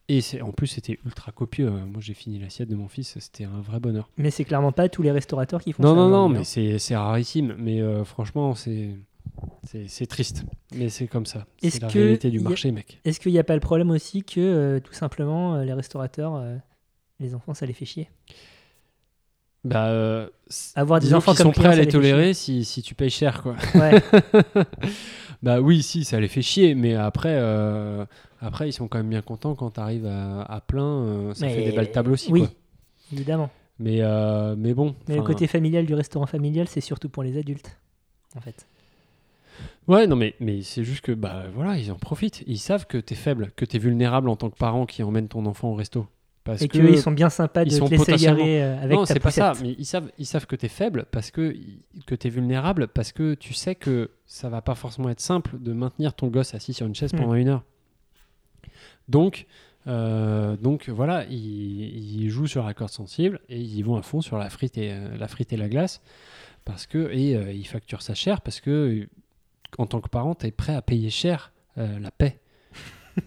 Et 0.09 0.20
c'est- 0.20 0.40
en 0.42 0.50
plus, 0.53 0.66
c'était 0.66 0.98
ultra 1.07 1.32
copieux. 1.32 1.68
Euh, 1.68 1.86
Moi, 1.86 2.00
j'ai 2.00 2.14
fini 2.14 2.38
l'assiette 2.38 2.68
de 2.68 2.74
mon 2.74 2.88
fils. 2.88 3.16
C'était 3.20 3.44
un 3.44 3.61
vrai 3.61 3.80
bonheur. 3.80 4.11
Mais 4.16 4.30
c'est 4.30 4.44
clairement 4.44 4.72
pas 4.72 4.88
tous 4.88 5.03
les 5.03 5.11
restaurateurs 5.12 5.61
qui 5.62 5.72
font 5.72 5.82
Non, 5.82 5.90
ça. 5.90 5.94
non, 5.94 6.09
non, 6.09 6.16
aujourd'hui, 6.16 6.34
mais 6.34 6.40
hein. 6.40 6.44
c'est 6.44 6.78
c'est 6.78 6.96
rarissime. 6.96 7.55
Mais 7.59 7.80
euh, 7.80 8.05
franchement, 8.05 8.55
c'est 8.55 8.90
c'est 9.64 9.86
c'est 9.88 10.07
triste. 10.07 10.44
Mais 10.74 10.88
c'est 10.88 11.07
comme 11.07 11.24
ça. 11.26 11.46
Est-ce 11.62 11.76
C'est 11.76 11.82
la 11.82 11.88
que 11.88 11.98
réalité 11.98 12.30
du 12.30 12.38
y 12.38 12.40
a- 12.40 12.48
marché, 12.48 12.72
mec. 12.72 13.00
Est-ce 13.05 13.20
qu'il 13.20 13.32
n'y 13.32 13.38
a 13.38 13.44
pas 13.44 13.55
le 13.55 13.61
problème 13.61 13.90
aussi 13.90 14.22
que 14.24 14.40
euh, 14.40 14.80
tout 14.80 14.92
simplement 14.92 15.57
les 15.62 15.72
restaurateurs, 15.72 16.34
euh, 16.36 16.57
les 17.20 17.34
enfants, 17.34 17.55
ça 17.55 17.64
les 17.64 17.72
fait 17.72 17.84
chier? 17.86 18.11
Bah, 19.64 19.86
euh, 19.90 20.28
Avoir 20.74 20.98
des 20.98 21.14
enfants 21.14 21.34
comme 21.36 21.46
sont 21.46 21.53
prêts 21.53 21.68
à 21.68 21.76
les 21.76 21.86
tolérer 21.86 22.34
si, 22.34 22.64
si 22.64 22.82
tu 22.82 22.96
payes 22.96 23.11
cher, 23.11 23.42
quoi. 23.42 23.55
Ouais. 23.76 24.03
Bah 25.43 25.61
oui, 25.61 25.82
si, 25.82 26.05
ça 26.05 26.20
les 26.20 26.28
fait 26.28 26.43
chier, 26.43 26.74
mais 26.74 26.95
après, 26.95 27.34
euh, 27.34 28.05
après 28.40 28.68
ils 28.68 28.72
sont 28.72 28.86
quand 28.86 28.99
même 28.99 29.09
bien 29.09 29.22
contents 29.22 29.55
quand 29.57 29.72
tu 29.72 29.80
arrives 29.80 30.07
à, 30.07 30.43
à 30.43 30.61
plein. 30.61 30.84
euh, 30.84 31.34
ça 31.34 31.47
Mais- 31.47 31.55
fait 31.55 31.64
des 31.64 31.72
belles 31.76 31.90
tables 31.90 32.12
aussi, 32.12 32.30
Oui, 32.30 32.40
quoi. 32.40 32.51
évidemment. 33.12 33.51
Mais, 33.80 33.99
euh, 34.03 34.55
mais 34.57 34.74
bon. 34.74 34.95
Mais 35.09 35.16
le 35.16 35.22
côté 35.22 35.47
familial 35.49 35.84
du 35.86 35.95
restaurant 35.95 36.26
familial, 36.26 36.68
c'est 36.68 36.80
surtout 36.80 37.09
pour 37.09 37.24
les 37.24 37.36
adultes, 37.38 37.76
en 38.36 38.40
fait. 38.40 38.66
Ouais, 39.88 40.07
non, 40.07 40.14
mais, 40.14 40.34
mais 40.38 40.62
c'est 40.62 40.84
juste 40.84 41.01
que, 41.01 41.11
bah 41.12 41.45
voilà, 41.55 41.76
ils 41.76 41.90
en 41.90 41.97
profitent. 41.97 42.45
Ils 42.47 42.59
savent 42.59 42.86
que 42.86 42.99
t'es 42.99 43.16
faible, 43.16 43.51
que 43.57 43.64
t'es 43.64 43.78
vulnérable 43.78 44.28
en 44.28 44.36
tant 44.36 44.49
que 44.51 44.57
parent 44.57 44.86
qui 44.86 45.03
emmène 45.03 45.26
ton 45.26 45.45
enfant 45.47 45.70
au 45.70 45.74
resto. 45.74 46.07
Parce 46.45 46.61
Et 46.62 46.66
que 46.68 46.78
qu'ils 46.78 46.99
sont 46.99 47.12
bien 47.12 47.30
sympas 47.30 47.64
de 47.64 47.70
ils 47.70 47.76
sont 47.76 47.84
te 47.86 47.90
laisser 47.93 48.05
potentiellement- 48.05 48.38
garer 48.38 48.62
euh, 48.64 48.78
avec 48.82 48.97
non, 48.97 49.05
ta 49.05 49.14
c'est 49.14 49.20
pas 49.20 49.30
ça, 49.30 49.53
mais 49.62 49.76
ils 49.78 49.84
savent, 49.86 50.11
ils 50.18 50.26
savent 50.26 50.47
que 50.47 50.57
tu 50.57 50.66
es 50.66 50.68
faible 50.68 51.07
parce 51.12 51.30
que, 51.30 51.55
que 52.07 52.16
tu 52.16 52.26
es 52.26 52.30
vulnérable 52.30 52.88
parce 52.88 53.12
que 53.12 53.34
tu 53.34 53.55
sais 53.55 53.76
que 53.76 54.11
ça 54.26 54.49
va 54.49 54.61
pas 54.61 54.74
forcément 54.74 55.09
être 55.09 55.20
simple 55.20 55.59
de 55.61 55.72
maintenir 55.72 56.14
ton 56.14 56.26
gosse 56.26 56.55
assis 56.55 56.72
sur 56.74 56.84
une 56.86 56.97
chaise 56.97 57.12
Mm. 57.14 57.18
pendant 57.18 57.34
une 57.34 57.49
heure. 57.49 57.62
Donc, 59.09 59.47
euh, 59.86 60.57
donc 60.57 60.88
voilà, 60.88 61.26
ils, 61.30 62.22
ils 62.22 62.28
jouent 62.30 62.47
sur 62.49 62.64
la 62.64 62.74
corde 62.74 62.90
sensible 62.90 63.38
et 63.49 63.61
ils 63.61 63.82
vont 63.84 63.95
à 63.97 64.03
fond 64.03 64.20
sur 64.20 64.36
la 64.36 64.51
frite 64.51 64.76
et, 64.78 64.90
euh, 64.93 65.16
la, 65.16 65.28
frite 65.28 65.53
et 65.53 65.57
la 65.57 65.68
glace 65.68 66.03
parce 66.64 66.86
que, 66.86 67.09
et 67.12 67.36
euh, 67.36 67.53
ils 67.53 67.66
facturent 67.66 68.03
ça 68.03 68.14
cher 68.14 68.40
parce 68.40 68.61
que, 68.61 69.09
en 69.78 69.86
tant 69.86 70.01
que 70.01 70.09
parent, 70.09 70.34
tu 70.34 70.47
es 70.47 70.51
prêt 70.51 70.74
à 70.74 70.82
payer 70.82 71.11
cher 71.11 71.53
euh, 71.78 72.01
la 72.01 72.11
paix. 72.11 72.40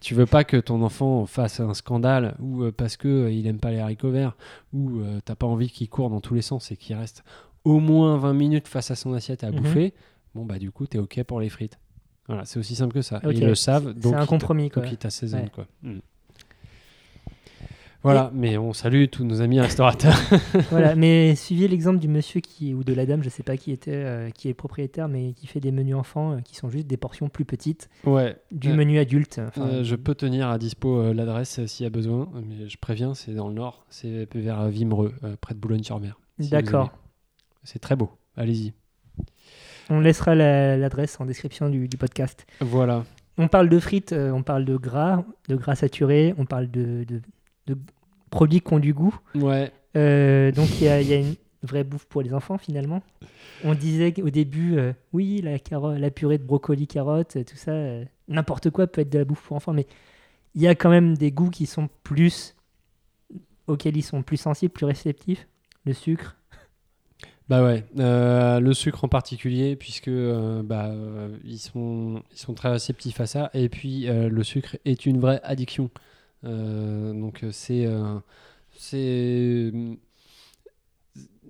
Tu 0.00 0.14
veux 0.14 0.26
pas 0.26 0.44
que 0.44 0.56
ton 0.56 0.82
enfant 0.82 1.26
fasse 1.26 1.60
un 1.60 1.74
scandale 1.74 2.34
ou 2.40 2.62
euh, 2.62 2.72
parce 2.72 2.96
que 2.96 3.06
euh, 3.08 3.30
il 3.30 3.46
aime 3.46 3.58
pas 3.58 3.70
les 3.70 3.78
haricots 3.80 4.10
verts 4.10 4.34
ou 4.72 5.00
euh, 5.00 5.20
t'as 5.24 5.34
pas 5.34 5.46
envie 5.46 5.68
qu'il 5.70 5.88
court 5.90 6.08
dans 6.08 6.20
tous 6.22 6.34
les 6.34 6.40
sens 6.42 6.70
et 6.72 6.76
qu'il 6.76 6.96
reste 6.96 7.22
au 7.64 7.80
moins 7.80 8.16
20 8.16 8.32
minutes 8.32 8.66
face 8.68 8.90
à 8.90 8.96
son 8.96 9.12
assiette 9.12 9.44
à 9.44 9.50
Mhm. 9.50 9.60
bouffer. 9.60 9.94
Bon 10.34 10.44
bah 10.46 10.58
du 10.58 10.70
coup 10.70 10.86
t'es 10.86 10.98
ok 10.98 11.22
pour 11.24 11.38
les 11.40 11.50
frites. 11.50 11.78
Voilà, 12.28 12.44
c'est 12.44 12.58
aussi 12.58 12.76
simple 12.76 12.94
que 12.94 13.02
ça. 13.02 13.20
Ils 13.30 13.44
le 13.44 13.54
savent. 13.54 13.92
Donc 13.92 14.14
C'est 14.14 14.20
un 14.20 14.26
compromis, 14.26 14.70
quoi. 14.70 14.82
Donc 14.84 14.92
ils 14.92 14.96
t'assaisonnent, 14.98 15.42
Ouais. 15.42 15.50
quoi. 15.52 15.66
Mm. 15.82 15.98
Voilà, 18.02 18.30
mais 18.32 18.56
on 18.56 18.72
salue 18.72 19.06
tous 19.12 19.24
nos 19.24 19.42
amis 19.42 19.60
restaurateurs. 19.60 20.16
voilà, 20.70 20.94
mais 20.94 21.34
suivez 21.36 21.68
l'exemple 21.68 21.98
du 21.98 22.08
monsieur 22.08 22.40
qui 22.40 22.72
ou 22.72 22.82
de 22.82 22.94
la 22.94 23.04
dame, 23.04 23.22
je 23.22 23.28
sais 23.28 23.42
pas 23.42 23.58
qui 23.58 23.72
était, 23.72 23.92
euh, 23.92 24.30
qui 24.30 24.48
est 24.48 24.54
propriétaire, 24.54 25.06
mais 25.06 25.34
qui 25.34 25.46
fait 25.46 25.60
des 25.60 25.70
menus 25.70 25.94
enfants 25.96 26.32
euh, 26.32 26.40
qui 26.40 26.56
sont 26.56 26.70
juste 26.70 26.86
des 26.86 26.96
portions 26.96 27.28
plus 27.28 27.44
petites 27.44 27.90
ouais. 28.06 28.36
du 28.52 28.70
Euh, 28.70 28.74
menu 28.74 28.98
adulte. 28.98 29.40
Je 29.82 29.94
peux 29.96 30.14
tenir 30.14 30.48
à 30.48 30.56
dispo 30.56 31.12
l'adresse 31.12 31.64
s'il 31.66 31.84
y 31.84 31.86
a 31.86 31.90
besoin, 31.90 32.26
mais 32.48 32.68
je 32.70 32.78
préviens, 32.78 33.12
c'est 33.12 33.34
dans 33.34 33.48
le 33.48 33.54
nord, 33.54 33.84
c'est 33.90 34.26
vers 34.34 34.68
Vimereux, 34.68 35.12
près 35.42 35.54
de 35.54 35.58
Boulogne-sur-Mer. 35.60 36.18
si 36.40 36.48
D'accord. 36.48 36.92
C'est 37.64 37.80
très 37.80 37.96
beau, 37.96 38.10
allez-y. 38.34 38.72
On 39.90 40.00
laissera 40.00 40.34
la- 40.34 40.78
l'adresse 40.78 41.20
en 41.20 41.26
description 41.26 41.68
du, 41.68 41.86
du 41.86 41.98
podcast. 41.98 42.46
Voilà. 42.60 43.04
On 43.36 43.48
parle 43.48 43.68
de 43.68 43.78
frites, 43.78 44.14
on 44.14 44.42
parle 44.42 44.64
de 44.64 44.76
gras, 44.78 45.22
de 45.48 45.56
gras 45.56 45.74
saturé, 45.74 46.34
on 46.38 46.46
parle 46.46 46.70
de, 46.70 47.04
de- 47.04 47.20
de 47.70 47.78
produits 48.30 48.60
qui 48.60 48.72
ont 48.72 48.78
du 48.78 48.94
goût. 48.94 49.16
Ouais, 49.34 49.72
Euh, 49.96 50.52
donc 50.52 50.68
il 50.80 50.84
y 50.84 50.88
a, 50.88 51.00
il 51.00 51.08
y 51.08 51.14
a 51.14 51.18
une 51.18 51.34
vraie 51.62 51.84
bouffe 51.84 52.06
pour 52.06 52.22
les 52.22 52.32
enfants 52.32 52.58
finalement. 52.58 53.02
On 53.64 53.74
disait 53.74 54.14
au 54.22 54.30
début, 54.30 54.78
euh, 54.78 54.92
oui, 55.12 55.42
la, 55.42 55.56
la 55.98 56.10
purée 56.10 56.38
de 56.38 56.44
brocoli, 56.44 56.86
carotte, 56.86 57.44
tout 57.44 57.56
ça, 57.56 57.72
euh, 57.72 58.04
n'importe 58.28 58.70
quoi 58.70 58.86
peut 58.86 59.00
être 59.02 59.10
de 59.10 59.18
la 59.18 59.24
bouffe 59.24 59.42
pour 59.42 59.56
enfants, 59.56 59.72
mais 59.72 59.86
il 60.54 60.62
y 60.62 60.68
a 60.68 60.74
quand 60.74 60.90
même 60.90 61.16
des 61.16 61.32
goûts 61.32 61.50
qui 61.50 61.66
sont 61.66 61.88
plus, 62.02 62.54
auxquels 63.66 63.96
ils 63.96 64.02
sont 64.02 64.22
plus 64.22 64.36
sensibles, 64.36 64.72
plus 64.72 64.86
réceptifs. 64.86 65.46
Le 65.84 65.92
sucre, 65.92 66.36
bah 67.48 67.64
ouais. 67.64 67.84
Euh, 67.98 68.60
le 68.60 68.72
sucre 68.74 69.02
en 69.04 69.08
particulier, 69.08 69.74
puisque 69.74 70.06
euh, 70.08 70.62
bah, 70.62 70.86
euh, 70.86 71.36
ils, 71.44 71.58
sont, 71.58 72.22
ils 72.32 72.38
sont 72.38 72.54
très 72.54 72.70
réceptifs 72.70 73.20
à 73.20 73.26
ça. 73.26 73.50
Et 73.54 73.68
puis 73.68 74.08
euh, 74.08 74.28
le 74.28 74.44
sucre 74.44 74.76
est 74.84 75.04
une 75.04 75.18
vraie 75.18 75.40
addiction. 75.42 75.90
Euh, 76.44 77.12
donc 77.12 77.42
euh, 77.44 77.52
c'est 77.52 77.84
euh, 77.86 78.18
c'est 78.72 79.72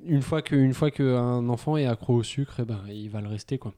une 0.05 0.23
fois 0.23 0.43
que 0.43 0.55
une 0.57 0.75
fois 0.75 0.91
qu'un 0.91 1.49
enfant 1.49 1.77
est 1.77 1.87
accro 1.87 2.15
au 2.17 2.23
sucre, 2.23 2.57
eh 2.61 2.65
ben, 2.65 2.83
il 2.89 3.11
va 3.11 3.21
le 3.21 3.29
rester 3.29 3.59
quoi. 3.59 3.75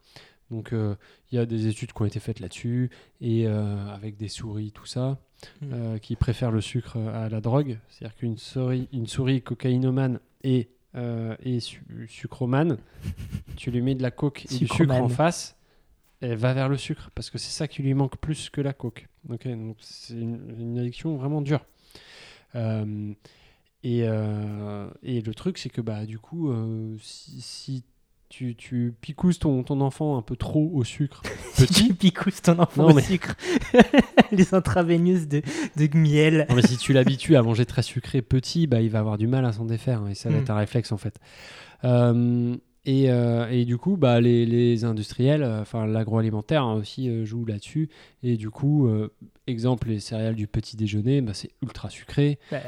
Donc 0.50 0.72
euh, 0.72 0.94
il 1.30 1.36
y 1.36 1.38
a 1.38 1.46
des 1.46 1.66
études 1.66 1.92
qui 1.92 2.02
ont 2.02 2.04
été 2.04 2.20
faites 2.20 2.40
là-dessus 2.40 2.90
et 3.20 3.46
euh, 3.46 3.88
avec 3.88 4.16
des 4.16 4.28
souris 4.28 4.72
tout 4.72 4.86
ça 4.86 5.18
Mm. 5.60 5.66
euh, 5.72 5.98
qui 5.98 6.14
préfèrent 6.14 6.52
le 6.52 6.60
sucre 6.60 6.98
à 6.98 7.28
la 7.28 7.40
drogue. 7.40 7.76
C'est-à-dire 7.88 8.16
qu'une 8.16 8.38
souris 8.38 8.88
une 8.92 9.08
souris 9.08 9.42
cocaïnomane 9.42 10.20
et 10.44 10.68
et 11.42 11.58
su- 11.58 12.06
sucromane, 12.06 12.76
tu 13.56 13.70
lui 13.72 13.80
mets 13.80 13.96
de 13.96 14.02
la 14.02 14.12
coke 14.12 14.44
et 14.44 14.58
du 14.58 14.68
sucre 14.68 14.92
en 14.94 15.08
face, 15.08 15.56
elle 16.22 16.36
va 16.36 16.54
vers 16.54 16.68
le 16.68 16.76
sucre 16.76 17.10
parce 17.14 17.28
que 17.30 17.36
c'est 17.38 17.50
ça 17.50 17.68
qui 17.68 17.82
lui 17.82 17.94
manque 17.94 18.16
plus 18.16 18.48
que 18.50 18.60
la 18.60 18.72
coke. 18.72 19.08
Ok, 19.28 19.46
donc 19.48 19.76
c'est 19.80 20.14
une, 20.14 20.40
une 20.58 20.78
addiction 20.78 21.16
vraiment 21.16 21.42
dure. 21.42 21.64
Euh, 22.54 23.12
et, 23.84 24.02
euh, 24.04 24.88
et 25.02 25.20
le 25.20 25.34
truc, 25.34 25.58
c'est 25.58 25.68
que 25.70 25.80
bah, 25.80 26.06
du 26.06 26.18
coup, 26.18 26.50
euh, 26.50 26.96
si, 27.00 27.40
si 27.40 27.84
tu, 28.28 28.54
tu 28.56 28.94
picousses 29.00 29.40
ton, 29.40 29.62
ton 29.62 29.80
enfant 29.82 30.16
un 30.16 30.22
peu 30.22 30.36
trop 30.36 30.70
au 30.72 30.84
sucre 30.84 31.22
tu 31.56 31.66
petit, 31.66 31.92
picousses 31.92 32.40
ton 32.42 32.58
enfant 32.60 32.88
Non, 32.88 32.94
au 32.94 33.00
sucre, 33.00 33.34
les 34.32 34.54
intraveineuses 34.54 35.28
de, 35.28 35.42
de 35.76 35.96
miel. 35.98 36.46
non, 36.48 36.54
mais 36.56 36.62
si 36.62 36.76
tu 36.78 36.92
l'habitues 36.92 37.36
à 37.36 37.42
manger 37.42 37.66
très 37.66 37.82
sucré 37.82 38.22
petit, 38.22 38.66
bah, 38.66 38.80
il 38.80 38.88
va 38.90 39.00
avoir 39.00 39.18
du 39.18 39.26
mal 39.26 39.44
à 39.44 39.52
s'en 39.52 39.64
défaire 39.66 40.00
hein, 40.02 40.08
et 40.08 40.14
ça 40.14 40.30
va 40.30 40.36
Mm. 40.36 40.40
être 40.42 40.50
un 40.50 40.56
réflexe 40.56 40.92
en 40.92 40.96
fait. 40.96 41.18
Et, 42.84 43.10
euh, 43.12 43.48
et 43.48 43.64
du 43.64 43.78
coup, 43.78 43.96
bah, 43.96 44.20
les, 44.20 44.44
les 44.44 44.84
industriels, 44.84 45.44
euh, 45.44 45.60
enfin 45.62 45.86
l'agroalimentaire 45.86 46.64
hein, 46.64 46.74
aussi 46.74 47.08
euh, 47.08 47.24
joue 47.24 47.44
là-dessus. 47.44 47.88
Et 48.24 48.36
du 48.36 48.50
coup, 48.50 48.88
euh, 48.88 49.12
exemple, 49.46 49.88
les 49.88 50.00
céréales 50.00 50.34
du 50.34 50.48
petit 50.48 50.76
déjeuner, 50.76 51.20
bah, 51.20 51.32
c'est 51.32 51.50
ultra 51.62 51.90
sucré. 51.90 52.40
Bah, 52.50 52.60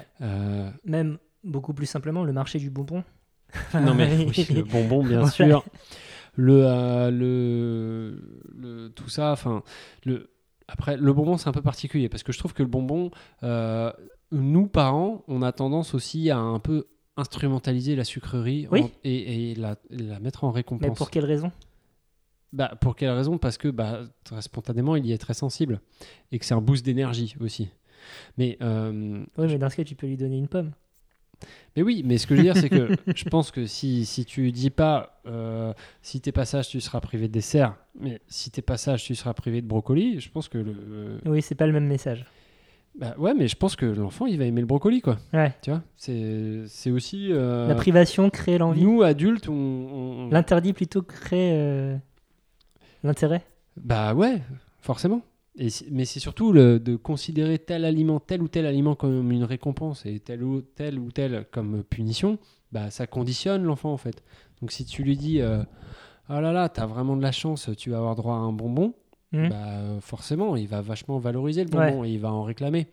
même 0.85 1.19
beaucoup 1.43 1.75
plus 1.75 1.87
simplement, 1.87 2.23
le 2.25 2.33
marché 2.33 2.59
du 2.59 2.71
bonbon. 2.71 3.03
non 3.75 3.95
mais 3.95 4.09
oui, 4.27 4.47
le 4.55 4.63
bonbon 4.63 5.03
bien 5.03 5.19
Voilà. 5.21 5.31
sûr. 5.33 5.65
Le, 6.37 7.11
le, 7.11 8.21
le- 8.57 8.89
tout 8.91 9.09
ça, 9.09 9.33
enfin 9.33 9.63
le 10.05 10.31
après 10.67 10.97
le 10.97 11.13
bonbon 11.13 11.37
c'est 11.37 11.49
un 11.49 11.53
peu 11.53 11.63
particulier 11.63 12.09
parce 12.09 12.23
que 12.25 12.33
je 12.33 12.39
trouve 12.39 12.55
que 12.55 12.63
le 12.63 12.69
bonbon, 12.69 13.11
nous 14.33 14.67
parents, 14.67 15.23
on 15.29 15.43
a 15.43 15.53
tendance 15.53 15.95
aussi 15.95 16.31
à 16.31 16.39
un 16.39 16.59
peu 16.59 16.87
instrumentaliser 17.17 17.97
la 17.97 18.05
sucrerie 18.05 18.67
Oui. 18.71 18.83
en- 18.83 18.91
et, 19.05 19.51
et 19.51 19.55
la, 19.55 19.77
la 19.91 20.19
mettre 20.21 20.45
en 20.45 20.49
Mais 20.49 20.57
récompense. 20.57 20.97
pour 20.99 21.11
quelle 21.11 21.25
raison? 21.25 21.53
Bah, 22.53 22.77
pour 22.81 22.95
quelle 22.97 23.11
raison? 23.11 23.39
Parce 23.39 23.59
que 23.59 23.69
bah, 23.69 24.03
très 24.25 24.43
spontanément 24.43 24.97
il 24.97 25.07
y 25.07 25.13
est 25.13 25.19
très 25.19 25.35
sensible 25.35 25.81
et 26.33 26.39
que 26.39 26.45
c'est 26.45 26.55
un 26.55 26.61
boost 26.61 26.85
d'énergie 26.85 27.35
aussi. 27.41 27.69
Mais 28.39 28.59
euh, 28.63 29.25
Oui, 29.39 29.47
mais 29.49 29.59
dans 29.59 29.71
ce 29.71 29.77
cas, 29.77 29.85
tu 29.85 29.95
peux 29.95 30.07
lui 30.07 30.17
donner 30.17 30.39
une 30.39 30.49
pomme. 30.49 30.73
Mais 31.77 31.83
oui, 31.83 32.03
mais 32.05 32.17
ce 32.19 32.27
que 32.29 32.35
je 32.37 32.41
veux 32.41 32.45
dire, 32.47 32.57
c'est 32.57 32.69
que 32.71 32.97
je 33.17 33.25
pense 33.25 33.51
que 33.51 33.67
si, 33.67 34.07
si 34.07 34.25
tu 34.25 34.53
dis 34.53 34.71
pas 34.71 35.21
euh, 35.27 35.73
si 36.01 36.21
t'es 36.21 36.31
pas 36.33 36.45
sage, 36.45 36.69
tu 36.69 36.81
seras 36.81 37.01
privé 37.01 37.27
de 37.29 37.33
dessert, 37.33 37.77
mais 37.99 38.21
si 38.29 38.51
t'es 38.51 38.63
pas 38.63 38.77
sage, 38.77 39.05
tu 39.05 39.15
seras 39.17 39.35
privé 39.35 39.61
de 39.61 39.67
brocoli, 39.67 40.21
je 40.21 40.31
pense 40.31 40.49
que 40.49 40.59
le. 40.59 41.19
Oui, 41.27 41.43
c'est 41.43 41.55
pas 41.57 41.67
le 41.67 41.73
même 41.73 41.87
message. 41.89 42.25
Bah 42.99 43.15
ouais, 43.19 43.35
mais 43.35 43.49
je 43.49 43.57
pense 43.57 43.75
que 43.75 43.87
l'enfant, 43.87 44.27
il 44.27 44.39
va 44.39 44.45
aimer 44.45 44.61
le 44.61 44.67
brocoli, 44.69 45.01
quoi. 45.01 45.19
Ouais. 45.33 45.53
Tu 45.63 45.71
vois, 45.71 45.83
c'est 45.97 46.91
aussi. 46.93 47.29
euh, 47.33 47.67
La 47.67 47.75
privation 47.75 48.31
crée 48.31 48.57
l'envie. 48.59 48.83
nous, 48.83 49.03
adultes, 49.03 49.49
on. 49.49 49.53
on- 49.53 50.29
L'interdit 50.31 50.73
plutôt 50.73 51.03
crée 51.03 51.51
euh, 51.55 51.97
l'intérêt. 53.03 53.43
Bah 53.77 54.15
ouais, 54.15 54.41
forcément. 54.81 55.23
Et 55.57 55.69
mais 55.91 56.05
c'est 56.05 56.21
surtout 56.21 56.53
le, 56.53 56.81
de 56.81 56.97
considérer 56.97 57.59
tel 57.59 57.85
aliment, 57.85 58.19
tel 58.21 58.43
ou 58.43 58.49
tel 58.49 58.67
aliment 58.67 58.95
comme 58.97 59.31
une 59.31 59.45
récompense 59.45 60.05
et 60.05 60.19
tel 60.21 60.43
ou 60.43 60.63
tel 60.63 60.99
ou 60.99 61.13
tel 61.13 61.47
comme 61.53 61.85
punition, 61.85 62.39
bah 62.73 62.91
ça 62.91 63.07
conditionne 63.07 63.63
l'enfant 63.63 63.93
en 63.93 63.97
fait. 63.97 64.23
Donc 64.61 64.73
si 64.73 64.85
tu 64.85 65.05
lui 65.05 65.17
dis 65.17 65.41
euh, 65.41 65.63
oh 66.29 66.41
là 66.41 66.53
là, 66.53 66.69
t'as 66.69 66.87
vraiment 66.87 67.17
de 67.17 67.23
la 67.23 67.31
chance, 67.31 67.71
tu 67.77 67.91
vas 67.91 67.99
avoir 67.99 68.17
droit 68.17 68.35
à 68.35 68.39
un 68.39 68.53
bonbon, 68.53 68.95
Mhm. 69.37 69.49
bah 69.49 69.81
forcément, 70.01 70.57
il 70.57 70.69
va 70.69 70.81
vachement 70.81 71.19
valoriser 71.19 71.65
le 71.65 71.71
bonbon 71.71 72.05
et 72.05 72.11
il 72.11 72.21
va 72.21 72.33
en 72.33 72.43
réclamer. 72.45 72.87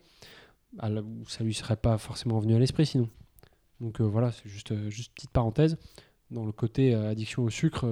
Ça 1.26 1.44
lui 1.44 1.54
serait 1.54 1.76
pas 1.76 1.98
forcément 1.98 2.38
venu 2.38 2.54
à 2.54 2.58
l'esprit 2.58 2.86
sinon. 2.86 3.08
Donc 3.80 4.00
euh, 4.00 4.04
voilà, 4.04 4.32
c'est 4.32 4.48
juste 4.48 4.72
euh, 4.72 4.88
juste 4.90 5.12
petite 5.14 5.30
parenthèse. 5.30 5.76
Dans 6.30 6.44
le 6.46 6.52
côté 6.52 6.94
euh, 6.94 7.10
addiction 7.10 7.42
au 7.42 7.50
sucre, 7.50 7.86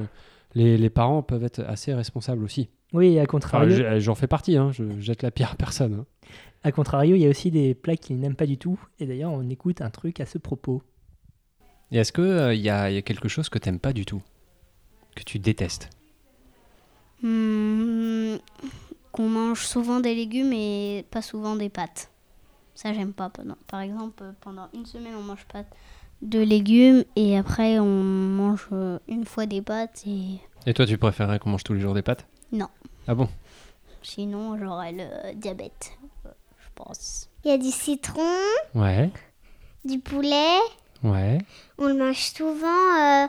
les, 0.55 0.79
les 0.79 0.91
parents 0.91 1.23
peuvent 1.23 1.45
être 1.45 1.61
assez 1.61 1.93
responsables 1.93 2.43
aussi. 2.43 2.71
Oui, 2.93 3.19
à 3.19 3.27
contrario, 3.27 4.01
j'en 4.01 4.15
fais 4.15 4.27
partie, 4.27 4.57
hein, 4.57 4.73
je 4.73 4.99
jette 4.99 5.23
la 5.23 5.31
pierre 5.31 5.53
à 5.53 5.55
personne. 5.57 5.95
hein. 5.95 6.07
à 6.65 6.73
contrario, 6.73 7.15
il 7.17 7.21
y 7.23 7.27
a 7.27 7.29
aussi 7.29 7.51
des 7.51 7.75
plats 7.75 7.97
qu'ils 7.97 8.19
n'aiment 8.19 8.35
pas 8.35 8.47
du 8.47 8.57
tout. 8.59 8.81
Et 8.99 9.07
d'ailleurs, 9.07 9.33
on 9.33 9.49
écoute 9.49 9.81
un 9.81 9.91
truc 9.91 10.19
à 10.21 10.27
ce 10.27 10.39
propos. 10.39 10.83
Et 11.93 11.99
est-ce 11.99 12.13
qu'il 12.13 12.61
y, 12.61 12.69
a, 12.71 12.91
y 12.91 12.97
a 12.97 13.03
quelque 13.03 13.29
chose 13.29 13.49
que 13.49 13.59
t'aimes 13.59 13.79
pas 13.79 13.93
du 13.93 14.05
tout? 14.07 14.23
Que 15.15 15.23
tu 15.23 15.39
détestes? 15.39 15.91
Hmm, 17.23 18.37
qu'on 19.12 19.29
mange 19.29 19.66
souvent 19.66 20.01
des 20.01 20.14
légumes 20.14 20.53
et 20.53 21.05
pas 21.11 21.23
souvent 21.23 21.57
des 21.57 21.68
pâtes. 21.68 22.11
Ça, 22.75 22.93
j'aime 22.95 23.12
pas. 23.12 23.31
Par 23.66 23.81
exemple, 23.81 24.23
euh, 24.23 24.33
pendant 24.41 24.68
une 24.73 24.87
semaine, 24.87 25.14
on 25.18 25.23
mange 25.23 25.45
pas 25.53 25.64
de 26.23 26.39
légumes 26.39 27.05
et 27.16 27.37
après, 27.37 27.79
on 27.79 27.85
mange 28.03 28.68
euh, 28.73 28.99
une 29.09 29.25
fois 29.25 29.47
des 29.47 29.61
pâtes 29.62 30.03
et 30.07 30.39
Et 30.66 30.73
toi, 30.75 30.87
tu 30.87 30.97
préférerais 30.97 31.39
qu'on 31.39 31.51
mange 31.51 31.64
tous 31.64 31.75
les 31.75 31.81
jours 31.81 31.95
des 31.95 32.03
pâtes? 32.03 32.27
Non. 32.53 32.68
Ah 33.07 33.14
bon? 33.14 33.29
Sinon, 34.03 34.57
j'aurais 34.59 34.93
le 34.93 35.35
diabète, 35.35 35.93
euh, 36.27 36.31
je 36.59 36.68
pense. 36.75 37.29
Il 37.45 37.51
y 37.51 37.55
a 37.55 37.59
du 37.59 37.71
citron, 37.71 38.23
Ouais, 38.75 39.11
du 39.85 39.99
poulet. 39.99 40.57
ouais. 41.03 41.39
On 41.79 41.87
le 41.87 41.95
mange 41.95 42.18
souvent 42.35 42.66
euh, 42.99 43.27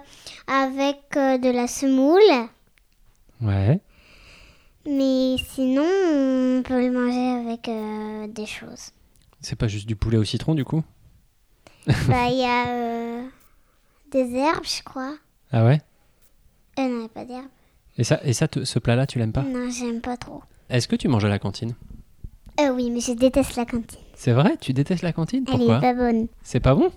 avec 0.48 1.00
euh, 1.18 1.38
de 1.38 1.50
la 1.50 1.68
semoule. 1.68 2.22
Ouais. 3.42 3.80
Mais 4.86 5.36
sinon, 5.50 5.84
on 5.84 6.64
peut 6.64 6.80
le 6.86 6.92
manger 6.92 7.50
avec 7.50 7.68
euh, 7.68 8.28
des 8.28 8.46
choses. 8.46 8.92
C'est 9.42 9.56
pas 9.56 9.68
juste 9.68 9.88
du 9.88 9.96
poulet 9.96 10.18
au 10.18 10.24
citron, 10.24 10.56
du 10.56 10.66
coup? 10.66 10.84
Bah, 12.08 12.28
il 12.30 12.38
y 12.40 12.44
a 12.46 12.68
euh, 12.70 13.28
des 14.12 14.34
herbes, 14.36 14.64
je 14.66 14.84
crois. 14.84 15.16
Ah 15.52 15.66
ouais? 15.66 15.82
Euh, 16.80 16.84
non, 16.84 16.90
il 16.90 16.98
n'y 17.00 17.06
a 17.06 17.10
pas 17.10 17.26
d'herbes. 17.26 17.46
Et 17.98 18.04
ça, 18.04 18.20
et 18.24 18.34
ça 18.34 18.48
te- 18.48 18.64
ce 18.64 18.80
plat-là, 18.80 19.06
tu 19.06 19.20
l'aimes 19.20 19.34
pas? 19.34 19.44
Non, 19.44 19.70
j'aime 19.70 20.02
pas 20.02 20.18
trop. 20.18 20.42
Est-ce 20.70 20.88
que 20.88 20.96
tu 20.96 21.08
manges 21.08 21.26
à 21.26 21.30
la 21.30 21.40
cantine? 21.40 21.76
Euh, 22.60 22.70
oui, 22.74 22.90
mais 22.90 23.02
je 23.02 23.12
déteste 23.14 23.56
la 23.56 23.66
cantine. 23.66 24.00
C'est 24.16 24.32
vrai? 24.34 24.58
Tu 24.62 24.74
détestes 24.74 25.04
la 25.04 25.14
cantine? 25.14 25.44
Elle 25.48 25.58
Pourquoi? 25.58 25.78
est 25.78 25.82
pas 25.82 25.94
bonne. 25.94 26.28
C'est 26.44 26.60
pas 26.60 26.76
bon? 26.76 26.92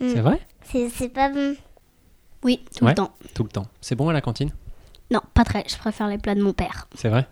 Mm. 0.00 0.08
C'est 0.08 0.20
vrai? 0.20 0.40
C'est 0.64 0.88
c'est 0.90 1.08
pas 1.08 1.30
bon. 1.30 1.54
Oui, 2.44 2.64
tout 2.76 2.84
Ouais. 2.84 2.90
le 2.90 2.96
temps. 2.96 3.12
Tout 3.34 3.44
le 3.44 3.48
temps. 3.48 3.66
C'est 3.80 3.94
bon 3.94 4.08
à 4.08 4.12
la 4.12 4.20
cantine? 4.20 4.50
Non, 5.12 5.20
pas 5.34 5.44
très. 5.44 5.64
Je 5.68 5.76
préfère 5.76 6.08
les 6.08 6.18
plats 6.18 6.34
de 6.34 6.42
mon 6.42 6.52
père. 6.54 6.88
C'est 6.94 7.08
vrai? 7.10 7.28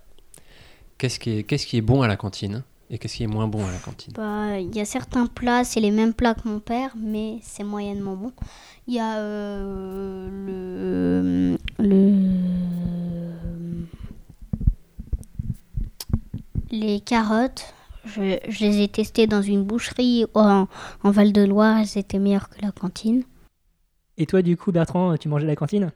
Qu'est-ce 0.98 1.18
qui, 1.18 1.38
est, 1.38 1.42
qu'est-ce 1.44 1.66
qui 1.66 1.78
est 1.78 1.80
bon 1.82 2.02
à 2.02 2.08
la 2.08 2.16
cantine 2.16 2.62
et 2.90 2.98
qu'est-ce 2.98 3.16
qui 3.16 3.22
est 3.22 3.28
moins 3.28 3.46
bon 3.46 3.64
à 3.66 3.70
la 3.70 3.78
cantine? 3.78 4.12
Bah, 4.14 4.58
Il 4.58 4.74
y 4.76 4.80
a 4.80 4.84
certains 4.84 5.26
plats, 5.26 5.64
c'est 5.64 5.80
les 5.80 5.90
mêmes 5.92 6.12
plats 6.12 6.34
que 6.34 6.46
mon 6.46 6.58
père, 6.60 6.90
mais 6.96 7.38
c'est 7.42 7.64
moyennement 7.64 8.16
bon. 8.16 8.32
Il 8.86 8.94
y 8.94 8.98
a 8.98 9.16
euh, 9.16 10.28
le, 10.28 11.56
le. 11.78 12.12
Les 16.70 17.00
carottes. 17.00 17.72
Je, 18.04 18.38
je 18.48 18.64
les 18.64 18.82
ai 18.82 18.88
testées 18.88 19.26
dans 19.26 19.42
une 19.42 19.62
boucherie 19.64 20.24
en, 20.34 20.66
en 21.02 21.10
Val-de-Loire. 21.10 21.78
Elles 21.78 21.98
étaient 21.98 22.18
meilleures 22.18 22.48
que 22.50 22.60
la 22.62 22.72
cantine. 22.72 23.22
Et 24.18 24.26
toi, 24.26 24.42
du 24.42 24.56
coup, 24.56 24.70
Bertrand, 24.72 25.16
tu 25.16 25.28
mangeais 25.28 25.44
à 25.44 25.48
la 25.48 25.56
cantine? 25.56 25.92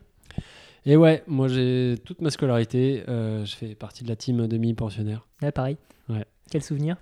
Et 0.86 0.96
ouais, 0.96 1.22
moi 1.26 1.48
j'ai 1.48 1.96
toute 2.04 2.20
ma 2.20 2.30
scolarité, 2.30 3.04
euh, 3.08 3.44
je 3.44 3.56
fais 3.56 3.74
partie 3.74 4.04
de 4.04 4.08
la 4.08 4.16
team 4.16 4.46
demi-pensionnaire. 4.46 5.26
Ouais, 5.42 5.50
pareil. 5.52 5.76
Ouais. 6.08 6.24
Quel 6.50 6.62
souvenir? 6.62 6.96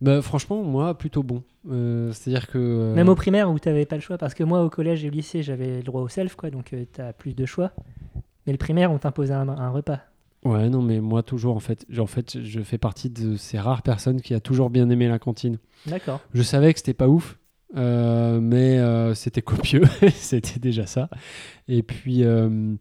Bah 0.00 0.20
franchement, 0.20 0.62
moi 0.62 0.98
plutôt 0.98 1.22
bon. 1.22 1.42
Euh, 1.70 2.12
C'est-à-dire 2.12 2.48
que... 2.48 2.58
euh, 2.58 2.94
Même 2.94 3.08
au 3.08 3.14
primaire 3.14 3.50
où 3.50 3.58
tu 3.58 3.68
n'avais 3.68 3.86
pas 3.86 3.96
le 3.96 4.02
choix, 4.02 4.18
parce 4.18 4.34
que 4.34 4.44
moi, 4.44 4.62
au 4.62 4.68
collège 4.68 5.04
et 5.04 5.08
au 5.08 5.10
lycée, 5.12 5.42
j'avais 5.42 5.76
le 5.78 5.82
droit 5.82 6.02
au 6.02 6.08
self, 6.08 6.34
quoi, 6.34 6.50
donc 6.50 6.74
tu 6.92 7.00
as 7.00 7.12
plus 7.14 7.34
de 7.34 7.46
choix. 7.46 7.72
Mais 8.46 8.52
le 8.52 8.58
primaire, 8.58 8.92
on 8.92 8.98
t'imposait 8.98 9.32
un, 9.32 9.48
un 9.48 9.70
repas. 9.70 10.00
Ouais, 10.44 10.68
non, 10.68 10.82
mais 10.82 11.00
moi 11.00 11.22
toujours 11.22 11.56
en 11.56 11.60
fait. 11.60 11.86
En 11.98 12.06
fait, 12.06 12.38
je 12.42 12.60
fais 12.60 12.76
partie 12.76 13.08
de 13.08 13.36
ces 13.36 13.58
rares 13.58 13.80
personnes 13.80 14.20
qui 14.20 14.34
a 14.34 14.40
toujours 14.40 14.68
bien 14.68 14.90
aimé 14.90 15.08
la 15.08 15.18
cantine. 15.18 15.56
D'accord. 15.86 16.20
Je 16.34 16.42
savais 16.42 16.70
que 16.74 16.80
c'était 16.80 16.92
pas 16.92 17.08
ouf, 17.08 17.38
euh, 17.78 18.40
mais 18.40 18.78
euh, 18.78 19.14
c'était 19.14 19.40
copieux, 19.40 19.84
c'était 20.12 20.60
déjà 20.60 20.84
ça. 20.84 21.08
Et 21.66 21.82
puis, 21.82 22.24
euh, 22.24 22.74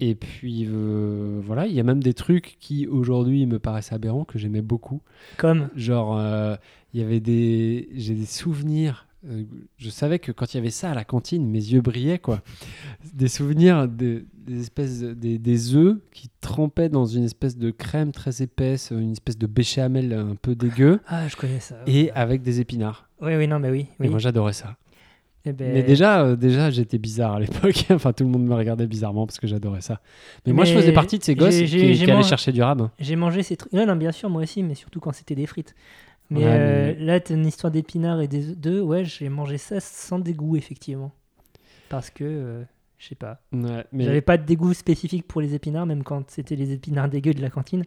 et 0.00 0.14
puis 0.14 0.66
euh, 0.68 1.40
voilà, 1.44 1.66
il 1.66 1.72
y 1.74 1.80
a 1.80 1.82
même 1.82 2.02
des 2.02 2.14
trucs 2.14 2.56
qui 2.60 2.86
aujourd'hui 2.86 3.46
me 3.46 3.58
paraissent 3.58 3.92
aberrants 3.92 4.24
que 4.24 4.38
j'aimais 4.38 4.62
beaucoup. 4.62 5.00
Comme 5.38 5.68
Genre, 5.76 6.16
euh, 6.18 6.56
il 6.94 7.00
y 7.00 7.02
avait 7.02 7.20
des, 7.20 7.88
j'ai 7.94 8.14
des 8.14 8.26
souvenirs. 8.26 9.06
euh, 9.28 9.44
je 9.78 9.88
savais 9.90 10.18
que 10.18 10.32
quand 10.32 10.52
il 10.52 10.58
y 10.58 10.60
avait 10.60 10.70
ça 10.70 10.90
à 10.90 10.94
la 10.94 11.04
cantine, 11.04 11.46
mes 11.48 11.58
yeux 11.58 11.80
brillaient 11.80 12.18
quoi. 12.18 12.42
Des 13.14 13.28
souvenirs 13.28 13.88
de- 13.88 14.24
des 14.46 14.60
espèces, 14.60 15.00
de- 15.00 15.14
des, 15.14 15.38
des 15.38 15.74
œufs 15.74 15.96
qui 16.12 16.28
trempaient 16.40 16.88
dans 16.88 17.06
une 17.06 17.24
espèce 17.24 17.56
de 17.56 17.70
crème 17.70 18.12
très 18.12 18.42
épaisse, 18.42 18.90
une 18.92 19.12
espèce 19.12 19.38
de 19.38 19.46
béchamel 19.46 20.12
un 20.12 20.36
peu 20.36 20.54
dégueu, 20.54 21.00
Ah, 21.08 21.26
je 21.28 21.36
connais 21.36 21.58
ça. 21.60 21.76
et 21.86 22.10
avec 22.12 22.42
des 22.42 22.60
épinards. 22.60 23.08
Oui, 23.20 23.34
oui, 23.34 23.48
non, 23.48 23.58
mais 23.58 23.70
oui. 23.70 23.80
Et 23.80 23.88
oui. 24.00 24.08
moi 24.10 24.18
j'adorais 24.18 24.52
ça. 24.52 24.76
Eh 25.48 25.52
ben, 25.52 25.72
Mais 25.72 25.82
déjà, 25.84 26.24
euh, 26.24 26.36
déjà 26.36 26.70
j'étais 26.70 26.98
bizarre 26.98 27.34
à 27.34 27.40
l'époque. 27.40 27.86
enfin, 27.90 28.12
tout 28.12 28.24
le 28.24 28.30
monde 28.30 28.44
me 28.44 28.54
regardait 28.54 28.86
bizarrement 28.86 29.26
parce 29.26 29.38
que 29.38 29.46
j'adorais 29.46 29.80
ça. 29.80 30.00
Mais, 30.44 30.52
moi, 30.52 30.64
je 30.64 30.74
faisais 30.74 30.92
partie 30.92 31.18
de 31.18 31.24
ces 31.24 31.36
gosses 31.36 31.62
qui, 31.62 32.02
allaient 32.10 32.22
chercher 32.24 32.50
du 32.50 32.62
rabbin. 32.62 32.90
J'ai 32.98 33.14
mangé 33.14 33.44
ces 33.44 33.56
trucs. 33.56 33.72
Non, 33.72 33.86
non, 33.86 33.94
bien 33.94 34.10
sûr, 34.12 34.28
moi 34.28 34.42
aussi, 34.42 34.64
mais 34.64 34.74
surtout 34.74 34.98
quand 34.98 35.12
c'était 35.12 35.36
des 35.36 35.46
frites. 35.46 35.74
Mais, 36.30 36.40
Ouais, 36.40 36.46
euh, 36.48 36.94
mais- 36.98 37.04
là, 37.04 37.20
t'as 37.20 37.34
une 37.34 37.46
histoire 37.46 37.70
d'épinards 37.70 38.20
et 38.20 38.26
des 38.28 38.50
œufs. 38.50 38.56
d'œufs, 38.58 38.84
Ouais, 38.84 39.04
j'ai 39.04 39.28
mangé 39.28 39.58
ça 39.58 39.78
sans 39.78 40.18
dégoût, 40.18 40.56
effectivement. 40.56 41.12
Parce 41.88 42.10
que, 42.10 42.24
euh, 42.24 42.62
je 42.98 43.06
sais 43.06 43.14
pas. 43.14 43.40
Ouais, 43.52 43.84
mais 43.92 44.04
J'avais 44.04 44.20
pas 44.22 44.36
de 44.36 44.44
dégoût 44.44 44.74
spécifique 44.74 45.28
pour 45.28 45.40
les 45.40 45.54
épinards, 45.54 45.86
même 45.86 46.02
quand 46.02 46.28
c'était 46.28 46.56
les 46.56 46.72
épinards 46.72 47.08
dégueux 47.08 47.34
de 47.34 47.42
la 47.42 47.50
cantine. 47.50 47.84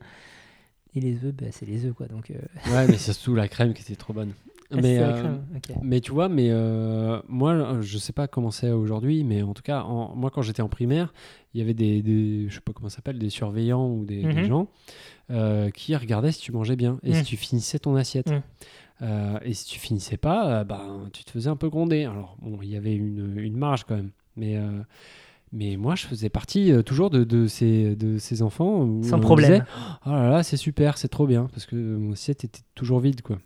Et 0.95 1.01
les 1.01 1.25
œufs, 1.25 1.33
bah, 1.33 1.47
c'est 1.51 1.65
les 1.65 1.85
œufs, 1.85 1.93
quoi. 1.93 2.07
Donc, 2.07 2.31
euh, 2.31 2.35
ouais, 2.73 2.87
mais 2.87 2.97
c'est 2.97 3.11
surtout 3.11 3.35
la 3.35 3.49
crème 3.49 3.73
qui 3.73 3.81
était 3.81 3.95
trop 3.95 4.13
bonne. 4.13 4.31
ah, 4.71 4.75
mais, 4.81 4.99
euh, 4.99 5.37
mais 5.81 5.99
tu 6.01 6.11
vois, 6.11 6.29
mais 6.29 6.49
euh, 6.51 7.19
moi, 7.27 7.81
je 7.81 7.97
sais 7.97 8.13
pas 8.13 8.27
comment 8.27 8.51
c'est 8.51 8.71
aujourd'hui, 8.71 9.23
mais 9.23 9.41
en 9.41 9.53
tout 9.53 9.63
cas, 9.63 9.81
en- 9.81 10.15
moi, 10.15 10.29
quand 10.29 10.41
j'étais 10.41 10.61
en 10.61 10.69
primaire, 10.69 11.13
il 11.53 11.59
y 11.59 11.63
avait 11.63 11.73
des, 11.73 12.01
des 12.03 12.47
je 12.49 12.55
sais 12.55 12.61
pas 12.61 12.73
comment 12.73 12.89
ça 12.89 12.97
s'appelle, 12.97 13.17
des 13.17 13.29
surveillants 13.29 13.89
ou 13.89 14.05
des, 14.05 14.21
des 14.21 14.27
Mhm. 14.41 14.43
gens 14.45 14.67
euh, 15.31 15.69
qui 15.71 15.95
regardaient 15.95 16.31
si 16.31 16.41
tu 16.41 16.51
mangeais 16.51 16.75
bien 16.75 16.99
et 17.03 17.13
si 17.13 17.19
Mhm. 17.21 17.25
tu 17.25 17.37
finissais 17.37 17.79
ton 17.79 17.95
assiette. 17.95 18.31
Mhm. 18.31 18.41
Et 19.45 19.53
si 19.53 19.65
tu 19.65 19.79
finissais 19.79 20.17
pas, 20.17 20.63
ben, 20.65 21.09
tu 21.13 21.23
te 21.23 21.31
faisais 21.31 21.49
un 21.49 21.55
peu 21.55 21.69
gronder. 21.69 22.03
Alors, 22.05 22.35
bon, 22.41 22.59
il 22.61 22.69
y 22.69 22.75
avait 22.75 22.93
une, 22.95 23.37
une 23.39 23.55
marge 23.57 23.85
quand 23.85 23.95
même, 23.95 24.11
mais. 24.35 24.59
mais 25.51 25.77
moi, 25.77 25.95
je 25.95 26.05
faisais 26.05 26.29
partie 26.29 26.71
euh, 26.71 26.83
toujours 26.83 27.09
de, 27.09 27.23
de, 27.23 27.47
ces, 27.47 27.95
de 27.95 28.17
ces 28.19 28.41
enfants. 28.43 28.81
Où 28.83 29.03
Sans 29.03 29.17
on 29.17 29.19
problème. 29.21 29.51
disait, 29.51 29.63
oh 30.05 30.09
là 30.11 30.29
là, 30.29 30.43
c'est 30.43 30.57
super, 30.57 30.97
c'est 30.97 31.07
trop 31.07 31.25
bien, 31.25 31.47
parce 31.51 31.65
que 31.65 31.75
mon 31.75 32.11
assiette 32.11 32.43
était 32.43 32.61
toujours 32.75 32.99
vide, 32.99 33.21
quoi. 33.23 33.39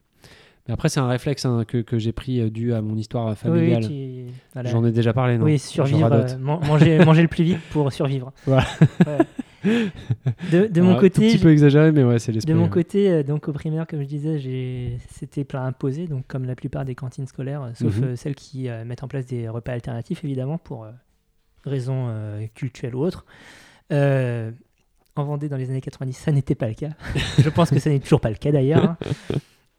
Mais 0.68 0.74
après, 0.74 0.88
c'est 0.90 1.00
un 1.02 1.08
réflexe 1.08 1.46
hein, 1.46 1.66
que, 1.68 1.80
que 1.80 1.98
j'ai 2.00 2.14
pris 2.14 2.40
euh, 2.40 2.50
dû 2.50 2.74
à 2.74 2.82
mon 2.82 2.96
histoire 2.96 3.28
oui, 3.30 3.36
familiale. 3.36 3.86
tu- 3.88 4.26
voilà. 4.54 4.70
J'en 4.70 4.86
ai 4.86 4.92
déjà 4.92 5.12
parlé, 5.14 5.38
non 5.38 5.44
Oui, 5.46 5.60
survivre, 5.60 6.10
euh, 6.12 6.38
man- 6.38 6.60
manger, 6.66 6.98
manger 7.06 7.22
le 7.22 7.28
plus 7.28 7.44
vite 7.44 7.60
pour 7.72 7.92
survivre. 7.92 8.32
Voilà. 8.46 8.66
Ouais. 9.06 9.18
De, 10.52 10.68
de 10.68 10.82
mon 10.82 10.96
côté, 10.98 11.28
Un 11.28 11.32
petit 11.32 11.38
peu 11.38 11.52
exagéré, 11.52 11.92
mais 11.92 12.04
ouais, 12.04 12.18
c'est 12.20 12.32
l'esprit. 12.32 12.54
De 12.54 12.58
mon 12.58 12.70
côté, 12.70 13.10
euh, 13.12 13.24
donc 13.24 13.48
au 13.50 13.54
primaire, 13.54 13.86
comme 13.88 14.02
je 14.02 14.08
disais, 14.08 14.98
c'était 15.10 15.44
plat 15.44 15.64
imposé, 15.64 16.08
donc 16.08 16.28
comme 16.28 16.46
la 16.46 16.56
plupart 16.56 16.86
des 16.86 16.96
cantines 16.96 17.28
scolaires, 17.28 17.64
euh, 17.64 17.70
sauf 17.74 17.98
Mhm. 17.98 18.04
euh, 18.04 18.16
celles 18.16 18.36
qui 18.36 18.70
euh, 18.70 18.86
mettent 18.86 19.04
en 19.04 19.08
place 19.10 19.26
des 19.26 19.50
repas 19.50 19.74
alternatifs, 19.74 20.24
évidemment, 20.24 20.58
pour 20.58 20.86
euh, 20.86 20.92
raisons 21.66 22.08
euh, 22.10 22.46
culturelles 22.56 22.96
ou 22.96 23.00
autres. 23.04 23.26
Euh, 23.92 24.52
en 25.16 25.26
Vendée, 25.26 25.48
dans 25.50 25.58
les 25.58 25.70
années 25.70 25.82
90, 25.82 26.14
ça 26.14 26.32
n'était 26.32 26.56
pas 26.56 26.68
le 26.70 26.74
cas. 26.74 26.90
je 27.38 27.50
pense 27.50 27.70
que 27.70 27.80
ça 27.80 27.90
n'est 27.90 28.00
toujours 28.00 28.22
pas 28.22 28.30
le 28.30 28.36
cas 28.38 28.52
d'ailleurs. 28.52 28.84
hein. 28.92 28.98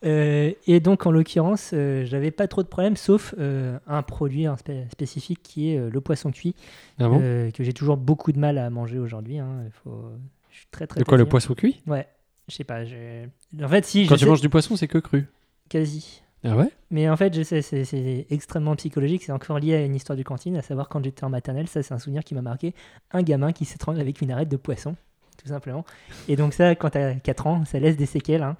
Euh, 0.05 0.53
et 0.67 0.81
donc, 0.81 1.07
en 1.07 1.11
l'occurrence, 1.11 1.71
euh, 1.73 2.05
j'avais 2.05 2.31
pas 2.31 2.47
trop 2.49 2.63
de 2.63 2.69
problèmes, 2.69 2.97
sauf 2.97 3.35
euh, 3.39 3.79
un 3.87 4.03
produit 4.03 4.45
spé- 4.59 4.85
spécifique 4.93 5.41
qui 5.43 5.71
est 5.71 5.91
le 5.91 6.01
poisson 6.01 6.31
cuit, 6.31 6.55
Ah 6.99 7.09
bon? 7.09 7.19
que 7.21 7.65
j'ai 7.65 7.73
toujours 7.73 7.97
beaucoup 7.97 8.33
de 8.33 8.39
mal 8.39 8.59
à 8.59 8.69
manger 8.71 8.99
aujourd'hui. 8.99 9.39
hein. 9.39 9.65
Faut... 9.83 10.11
Je 10.51 10.59
suis 10.59 10.67
très 10.71 10.87
très 10.87 11.01
De 11.01 11.05
quoi, 11.05 11.19
le 11.19 11.25
poisson 11.27 11.55
cuit? 11.55 11.83
Ouais. 11.87 12.07
Je 12.49 12.55
sais 12.55 12.65
pas. 12.65 12.85
je- 12.85 13.25
En 13.63 13.69
fait, 13.69 13.85
si. 13.87 14.07
Quand 14.07 14.15
tu 14.17 14.21
sais- 14.25 14.27
manges 14.31 14.41
du 14.43 14.49
poisson, 14.51 14.77
c'est 14.77 14.87
que 14.89 14.99
cru. 14.99 15.25
Quasi. 15.69 16.21
Ah 16.45 16.57
ouais? 16.57 16.69
Mais 16.91 17.09
en 17.09 17.17
fait, 17.17 17.35
je 17.35 17.43
sais, 17.43 17.63
c'est- 17.63 17.85
c'est 17.87 18.27
extrêmement 18.29 18.77
psychologique. 18.77 19.25
C'est 19.25 19.33
encore 19.33 19.59
lié 19.59 19.75
à 19.77 19.83
une 19.85 19.95
histoire 19.97 20.15
du 20.17 20.25
cantine, 20.25 20.57
à 20.59 20.63
savoir 20.63 20.91
quand 20.91 21.03
j'étais 21.03 21.25
en 21.25 21.31
maternelle. 21.31 21.67
Ça, 21.69 21.83
c'est 21.83 21.95
un 21.95 21.99
souvenir 21.99 22.23
qui 22.23 22.35
m'a 22.35 22.43
marqué. 22.43 22.75
Un 23.13 23.23
gamin 23.23 23.53
qui 23.53 23.65
s'étrangle 23.65 23.99
avec 24.01 24.21
une 24.21 24.31
arête 24.31 24.51
de 24.51 24.59
poisson, 24.59 24.95
tout 25.43 25.49
simplement. 25.49 25.87
Et 26.29 26.37
donc, 26.37 26.53
ça, 26.53 26.75
quand 26.75 26.91
t'as 26.91 27.15
4 27.15 27.47
ans, 27.47 27.65
ça 27.65 27.79
laisse 27.81 27.97
des 27.97 28.05
séquelles. 28.07 28.43
hein, 28.43 28.57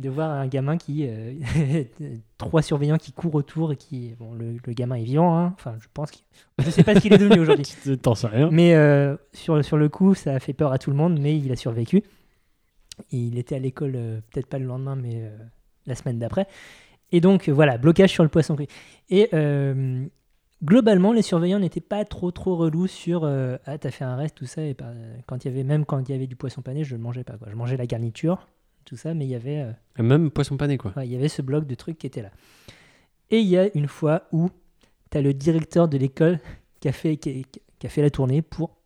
de 0.00 0.08
voir 0.08 0.30
un 0.30 0.46
gamin 0.46 0.76
qui. 0.76 1.06
euh, 1.06 1.34
trois 2.38 2.62
surveillants 2.62 2.96
qui 2.96 3.12
courent 3.12 3.34
autour 3.34 3.72
et 3.72 3.76
qui. 3.76 4.14
Bon, 4.18 4.32
le, 4.34 4.56
le 4.64 4.72
gamin 4.72 4.96
est 4.96 5.04
vivant, 5.04 5.38
hein. 5.38 5.52
Enfin, 5.54 5.74
je 5.80 5.86
pense 5.92 6.10
qu'il. 6.10 6.24
Je 6.58 6.70
sais 6.70 6.82
pas 6.82 6.94
ce 6.94 7.00
qu'il 7.00 7.12
est 7.12 7.18
devenu 7.18 7.40
aujourd'hui. 7.42 7.66
T'en 8.02 8.14
sais 8.14 8.26
rien. 8.26 8.48
Mais 8.50 8.74
euh, 8.74 9.16
sur, 9.32 9.64
sur 9.64 9.76
le 9.76 9.88
coup, 9.88 10.14
ça 10.14 10.34
a 10.34 10.40
fait 10.40 10.52
peur 10.52 10.72
à 10.72 10.78
tout 10.78 10.90
le 10.90 10.96
monde, 10.96 11.18
mais 11.20 11.36
il 11.38 11.52
a 11.52 11.56
survécu. 11.56 11.98
Et 13.12 13.16
il 13.16 13.38
était 13.38 13.56
à 13.56 13.58
l'école, 13.58 13.92
euh, 13.94 14.20
peut-être 14.30 14.46
pas 14.46 14.58
le 14.58 14.66
lendemain, 14.66 14.96
mais 14.96 15.30
la 15.86 15.94
semaine 15.94 16.18
d'après. 16.18 16.46
Et 17.12 17.20
donc, 17.20 17.48
voilà, 17.48 17.78
blocage 17.78 18.10
sur 18.10 18.22
le 18.22 18.28
poisson 18.28 18.54
cru. 18.56 18.66
Et 19.10 19.28
globalement, 20.62 21.12
les 21.12 21.22
surveillants 21.22 21.58
n'étaient 21.58 21.80
pas 21.80 22.04
trop, 22.04 22.30
trop 22.30 22.56
relous 22.56 22.86
sur 22.86 23.24
Ah, 23.64 23.78
t'as 23.78 23.90
fait 23.90 24.04
un 24.04 24.16
reste, 24.16 24.36
tout 24.36 24.46
ça. 24.46 24.62
Et 24.62 24.76
quand 25.26 25.44
il 25.44 25.48
y 25.48 25.50
avait, 25.50 25.64
même 25.64 25.84
quand 25.84 26.08
il 26.08 26.12
y 26.12 26.14
avait 26.14 26.26
du 26.26 26.36
poisson 26.36 26.62
pané, 26.62 26.84
je 26.84 26.96
ne 26.96 27.02
mangeais 27.02 27.24
pas. 27.24 27.34
Quoi. 27.38 27.48
Je 27.50 27.56
mangeais 27.56 27.76
la 27.76 27.86
garniture, 27.86 28.46
tout 28.90 28.96
ça, 28.96 29.14
mais 29.14 29.24
il 29.24 29.30
y 29.30 29.34
avait. 29.36 29.60
euh, 29.98 30.02
Même 30.02 30.30
poisson 30.32 30.56
pané, 30.56 30.76
quoi. 30.76 30.92
Ouais, 30.96 31.06
il 31.06 31.12
y 31.12 31.16
avait 31.16 31.28
ce 31.28 31.42
bloc 31.42 31.64
de 31.66 31.74
trucs 31.76 31.96
qui 31.96 32.06
était 32.08 32.22
là. 32.22 32.30
Et 33.30 33.38
il 33.38 33.46
y 33.46 33.56
a 33.56 33.68
une 33.76 33.86
fois 33.86 34.24
où 34.32 34.50
tu 35.12 35.16
as 35.18 35.22
le 35.22 35.32
directeur 35.32 35.86
de 35.88 35.96
l'école 35.96 36.40
qui 36.80 36.88
a, 36.88 36.92
fait, 36.92 37.16
qui, 37.16 37.46
qui 37.78 37.86
a 37.86 37.88
fait 37.88 38.02
la 38.02 38.10
tournée 38.10 38.42
pour 38.42 38.76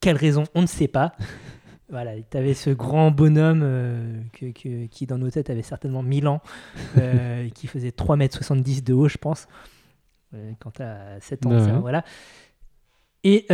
quelle 0.00 0.16
raison 0.16 0.44
On 0.54 0.62
ne 0.62 0.66
sait 0.66 0.88
pas. 0.88 1.12
Voilà, 1.90 2.12
tu 2.22 2.36
avais 2.36 2.54
ce 2.54 2.70
grand 2.70 3.10
bonhomme 3.10 3.62
euh, 3.64 4.22
que- 4.32 4.52
que- 4.52 4.86
qui, 4.86 5.06
dans 5.06 5.18
nos 5.18 5.28
têtes, 5.28 5.50
avait 5.50 5.60
certainement 5.62 6.04
1000 6.04 6.28
ans, 6.28 6.40
euh, 6.98 7.48
qui 7.50 7.66
faisait 7.66 7.90
3,70 7.90 8.76
m 8.78 8.80
de 8.84 8.92
haut, 8.94 9.08
je 9.08 9.18
pense, 9.18 9.48
euh, 10.32 10.52
quand 10.60 10.70
tu 10.70 10.82
as 10.82 11.18
7 11.20 11.44
ans. 11.46 11.50
Ouais. 11.50 11.58
ça, 11.58 11.72
voilà. 11.80 12.04
Et 13.24 13.44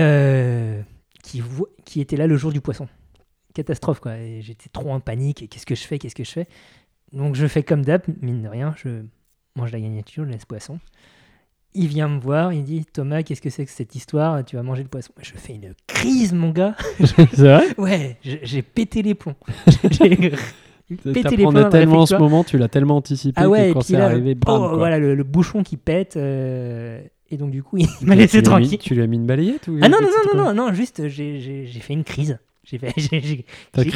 qui, 1.22 1.42
qui 1.86 2.00
était 2.02 2.16
là 2.18 2.26
le 2.26 2.36
jour 2.36 2.52
du 2.52 2.60
poisson. 2.60 2.86
Catastrophe, 3.56 4.00
quoi. 4.00 4.16
Et 4.18 4.40
J'étais 4.42 4.68
trop 4.68 4.90
en 4.90 5.00
panique. 5.00 5.42
Et 5.42 5.48
Qu'est-ce 5.48 5.66
que 5.66 5.74
je 5.74 5.82
fais 5.84 5.98
Qu'est-ce 5.98 6.14
que 6.14 6.24
je 6.24 6.30
fais? 6.30 6.46
Donc 7.12 7.34
je 7.36 7.46
fais 7.46 7.62
comme 7.62 7.84
d'hab, 7.84 8.02
mine 8.20 8.42
de 8.42 8.48
rien, 8.48 8.74
je 8.82 9.02
mange 9.56 9.70
la 9.72 9.80
garniture, 9.80 10.24
je 10.24 10.30
laisse 10.30 10.44
poisson. 10.44 10.78
Il 11.74 11.88
vient 11.88 12.08
me 12.08 12.18
voir, 12.18 12.52
il 12.52 12.64
dit 12.64 12.84
Thomas, 12.90 13.22
qu'est-ce 13.22 13.42
que 13.42 13.50
c'est 13.50 13.64
que 13.66 13.70
cette 13.70 13.94
histoire? 13.94 14.44
Tu 14.44 14.56
vas 14.56 14.62
manger 14.62 14.82
le 14.82 14.88
poisson. 14.88 15.12
Je 15.20 15.32
fais 15.34 15.54
une 15.54 15.74
crise, 15.86 16.32
mon 16.32 16.50
gars. 16.50 16.74
c'est 17.04 17.36
vrai? 17.36 17.64
Ouais, 17.78 18.16
j'ai 18.22 18.62
pété 18.62 19.02
les 19.02 19.14
plombs. 19.14 19.34
J'ai 19.66 20.96
pété 20.96 21.36
les 21.36 21.42
plombs. 21.44 21.52
Le 21.52 21.68
tellement 21.68 22.00
en 22.00 22.06
ce 22.06 22.14
moment, 22.16 22.44
tu 22.44 22.58
l'as 22.58 22.68
tellement 22.68 22.96
anticipé 22.96 23.40
Ah 23.42 23.48
ouais, 23.48 23.68
que 23.68 23.72
quand 23.74 23.80
c'est 23.82 23.96
arrivé, 23.96 24.34
bam, 24.34 24.54
oh, 24.54 24.68
quoi. 24.68 24.76
voilà, 24.78 24.98
le, 24.98 25.14
le 25.14 25.24
bouchon 25.24 25.62
qui 25.62 25.76
pète. 25.76 26.16
euh, 26.16 27.00
et 27.30 27.36
donc, 27.36 27.50
du 27.50 27.62
coup, 27.62 27.76
il 27.76 27.88
m'a 28.02 28.14
laissé 28.14 28.38
mis- 28.38 28.42
tranquille. 28.44 28.78
Tu 28.78 28.94
lui 28.94 29.02
as 29.02 29.06
mis 29.08 29.16
une 29.16 29.26
balayette 29.26 29.66
ou 29.68 29.78
Ah 29.82 29.88
non, 29.88 29.98
non, 30.00 30.08
non, 30.34 30.44
non, 30.44 30.54
non, 30.54 30.72
juste, 30.72 31.08
j'ai 31.08 31.66
fait 31.80 31.92
une 31.92 32.04
crise. 32.04 32.38
J'ai 32.66 33.44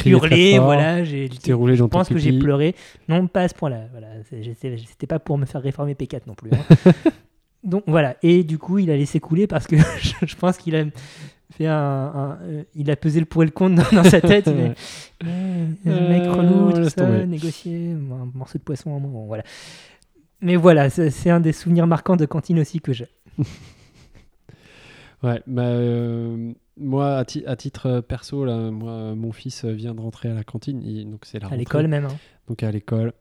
hurlé, 0.09 0.57
voilà. 0.59 1.03
j'ai- 1.03 1.29
roulé 1.53 1.75
dans 1.75 1.85
Je 1.85 1.89
pense 1.89 2.07
que 2.09 2.17
j'ai 2.17 2.37
pleuré. 2.39 2.73
Non, 3.09 3.27
pas 3.27 3.41
à 3.41 3.47
ce 3.47 3.53
point-là. 3.53 3.81
Voilà, 3.91 4.07
C'était 4.87 5.07
pas 5.07 5.19
pour 5.19 5.37
me 5.37 5.45
faire 5.45 5.61
réformer 5.61 5.93
P4 5.93 6.21
non 6.27 6.33
plus. 6.35 6.49
hein. 6.53 6.91
Donc 7.63 7.83
voilà. 7.85 8.15
Et 8.23 8.43
du 8.43 8.57
coup, 8.57 8.79
il 8.79 8.89
a 8.89 8.97
laissé 8.97 9.19
couler 9.19 9.45
parce 9.45 9.67
que 9.67 9.75
je, 10.01 10.13
je 10.25 10.35
pense 10.35 10.57
qu'il 10.57 10.75
a 10.75 10.85
fait 11.55 11.67
un, 11.67 11.75
un- 11.75 12.37
euh, 12.43 12.63
il 12.73 12.89
a 12.89 12.95
pesé 12.95 13.19
le 13.19 13.25
pour 13.25 13.43
et 13.43 13.45
le 13.45 13.51
contre 13.51 13.75
dans, 13.91 13.97
dans 14.03 14.09
sa 14.09 14.21
tête. 14.21 14.47
a- 14.47 14.51
Eh, 14.51 15.27
Euh, 15.27 16.09
mec 16.09 16.23
relou, 16.35 16.71
tout 16.71 16.83
ça, 16.89 17.05
tomber. 17.05 17.25
négocier 17.27 17.91
un 17.91 18.31
morceau 18.33 18.57
de 18.57 18.63
poisson, 18.63 18.95
un 18.95 18.99
moment, 18.99 19.25
voilà. 19.25 19.43
Mais 20.39 20.55
voilà, 20.55 20.89
c'est 20.89 21.29
un 21.29 21.39
des 21.39 21.53
souvenirs 21.53 21.85
marquants 21.85 22.15
de 22.15 22.25
cantine 22.25 22.57
aussi 22.59 22.79
que 22.79 22.93
j'ai. 22.93 23.05
Ouais, 25.23 25.41
bah, 25.45 25.63
euh, 25.67 26.53
moi, 26.77 27.17
à, 27.17 27.25
ti- 27.25 27.45
à 27.45 27.55
titre 27.55 28.01
perso, 28.01 28.43
là, 28.45 28.71
moi, 28.71 29.13
mon 29.15 29.31
fils 29.31 29.65
vient 29.65 29.93
de 29.93 30.01
rentrer 30.01 30.29
à 30.29 30.33
la 30.33 30.43
cantine, 30.43 30.81
donc 31.09 31.25
c'est 31.25 31.39
la 31.39 31.47
À 31.47 31.55
l'école 31.55 31.87
même. 31.87 32.05
hein. 32.05 32.17
donc 32.47 32.63
à 32.63 32.71
l'école. 32.71 33.13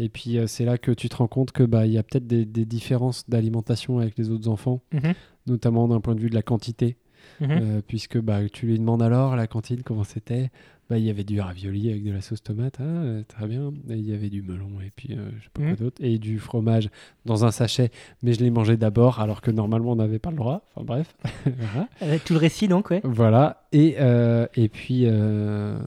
Et 0.00 0.08
puis 0.08 0.38
euh, 0.38 0.46
c'est 0.46 0.64
là 0.64 0.78
que 0.78 0.92
tu 0.92 1.08
te 1.08 1.16
rends 1.16 1.26
compte 1.26 1.50
que 1.50 1.64
bah 1.64 1.84
il 1.84 1.92
y 1.92 1.98
a 1.98 2.04
peut-être 2.04 2.26
des, 2.28 2.44
des 2.44 2.64
différences 2.64 3.28
d'alimentation 3.28 3.98
avec 3.98 4.16
les 4.16 4.30
autres 4.30 4.48
enfants, 4.48 4.80
Mhm, 4.92 5.14
notamment 5.48 5.88
d'un 5.88 6.00
point 6.00 6.14
de 6.14 6.20
vue 6.20 6.30
de 6.30 6.36
la 6.36 6.42
quantité, 6.42 6.96
mhm. 7.40 7.48
Euh, 7.50 7.80
puisque 7.86 8.18
bah 8.18 8.40
tu 8.52 8.66
lui 8.66 8.78
demandes 8.78 9.02
alors 9.02 9.32
à 9.32 9.36
la 9.36 9.46
cantine 9.46 9.82
comment 9.82 10.04
c'était? 10.04 10.50
Bah 10.90 10.96
il 10.96 11.04
y 11.04 11.10
avait 11.10 11.24
du 11.24 11.38
ravioli 11.38 11.90
avec 11.90 12.02
de 12.02 12.10
la 12.12 12.22
sauce 12.22 12.42
tomate, 12.42 12.76
ah, 12.80 12.82
euh, 12.82 13.22
très 13.28 13.46
bien. 13.46 13.72
Et 13.90 13.94
il 13.96 14.08
y 14.08 14.14
avait 14.14 14.30
du 14.30 14.40
melon 14.42 14.80
et 14.84 14.90
puis 14.96 15.12
euh, 15.12 15.28
je 15.38 15.44
sais 15.44 15.50
pas 15.52 15.60
Mhm. 15.62 15.68
quoi 15.76 15.84
d'autre 15.84 16.02
et 16.02 16.18
du 16.18 16.38
fromage 16.38 16.88
dans 17.26 17.44
un 17.44 17.50
sachet, 17.50 17.90
mais 18.22 18.32
je 18.32 18.40
l'ai 18.40 18.48
mangé 18.50 18.78
d'abord 18.78 19.20
alors 19.20 19.42
que 19.42 19.50
normalement 19.50 19.92
on 19.92 19.96
n'avait 19.96 20.18
pas 20.18 20.30
le 20.30 20.36
droit. 20.36 20.62
Enfin 20.74 20.84
bref, 20.86 21.14
voilà. 21.44 21.88
Avec 22.00 22.24
tout 22.24 22.32
le 22.32 22.38
récit 22.38 22.68
donc, 22.68 22.90
ouais. 22.90 23.00
Voilà. 23.04 23.64
Et, 23.72 23.96
euh, 24.00 24.46
et 24.56 24.68
puis, 24.70 25.02
euh, 25.04 25.78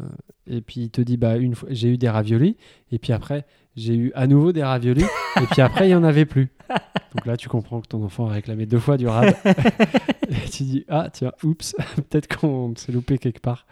et 0.51 0.61
puis 0.61 0.81
il 0.81 0.89
te 0.91 1.01
dit 1.01 1.17
bah 1.17 1.37
une 1.37 1.55
fois 1.55 1.69
j'ai 1.71 1.87
eu 1.89 1.97
des 1.97 2.09
raviolis 2.09 2.57
et 2.91 2.99
puis 2.99 3.13
après 3.13 3.45
j'ai 3.75 3.95
eu 3.95 4.11
à 4.15 4.27
nouveau 4.27 4.51
des 4.51 4.63
raviolis 4.63 5.05
et 5.41 5.45
puis 5.49 5.61
après 5.61 5.87
il 5.87 5.91
y 5.91 5.95
en 5.95 6.03
avait 6.03 6.25
plus. 6.25 6.49
Donc 7.15 7.25
là 7.25 7.37
tu 7.37 7.49
comprends 7.49 7.81
que 7.81 7.87
ton 7.87 8.03
enfant 8.03 8.27
a 8.27 8.31
réclamé 8.33 8.65
deux 8.65 8.79
fois 8.79 8.97
du 8.97 9.07
rab. 9.07 9.33
et 10.29 10.49
tu 10.49 10.63
dis 10.63 10.85
ah 10.89 11.09
tiens 11.11 11.31
oups 11.43 11.75
peut-être 11.95 12.27
qu'on 12.37 12.73
s'est 12.75 12.91
loupé 12.91 13.17
quelque 13.17 13.39
part. 13.39 13.65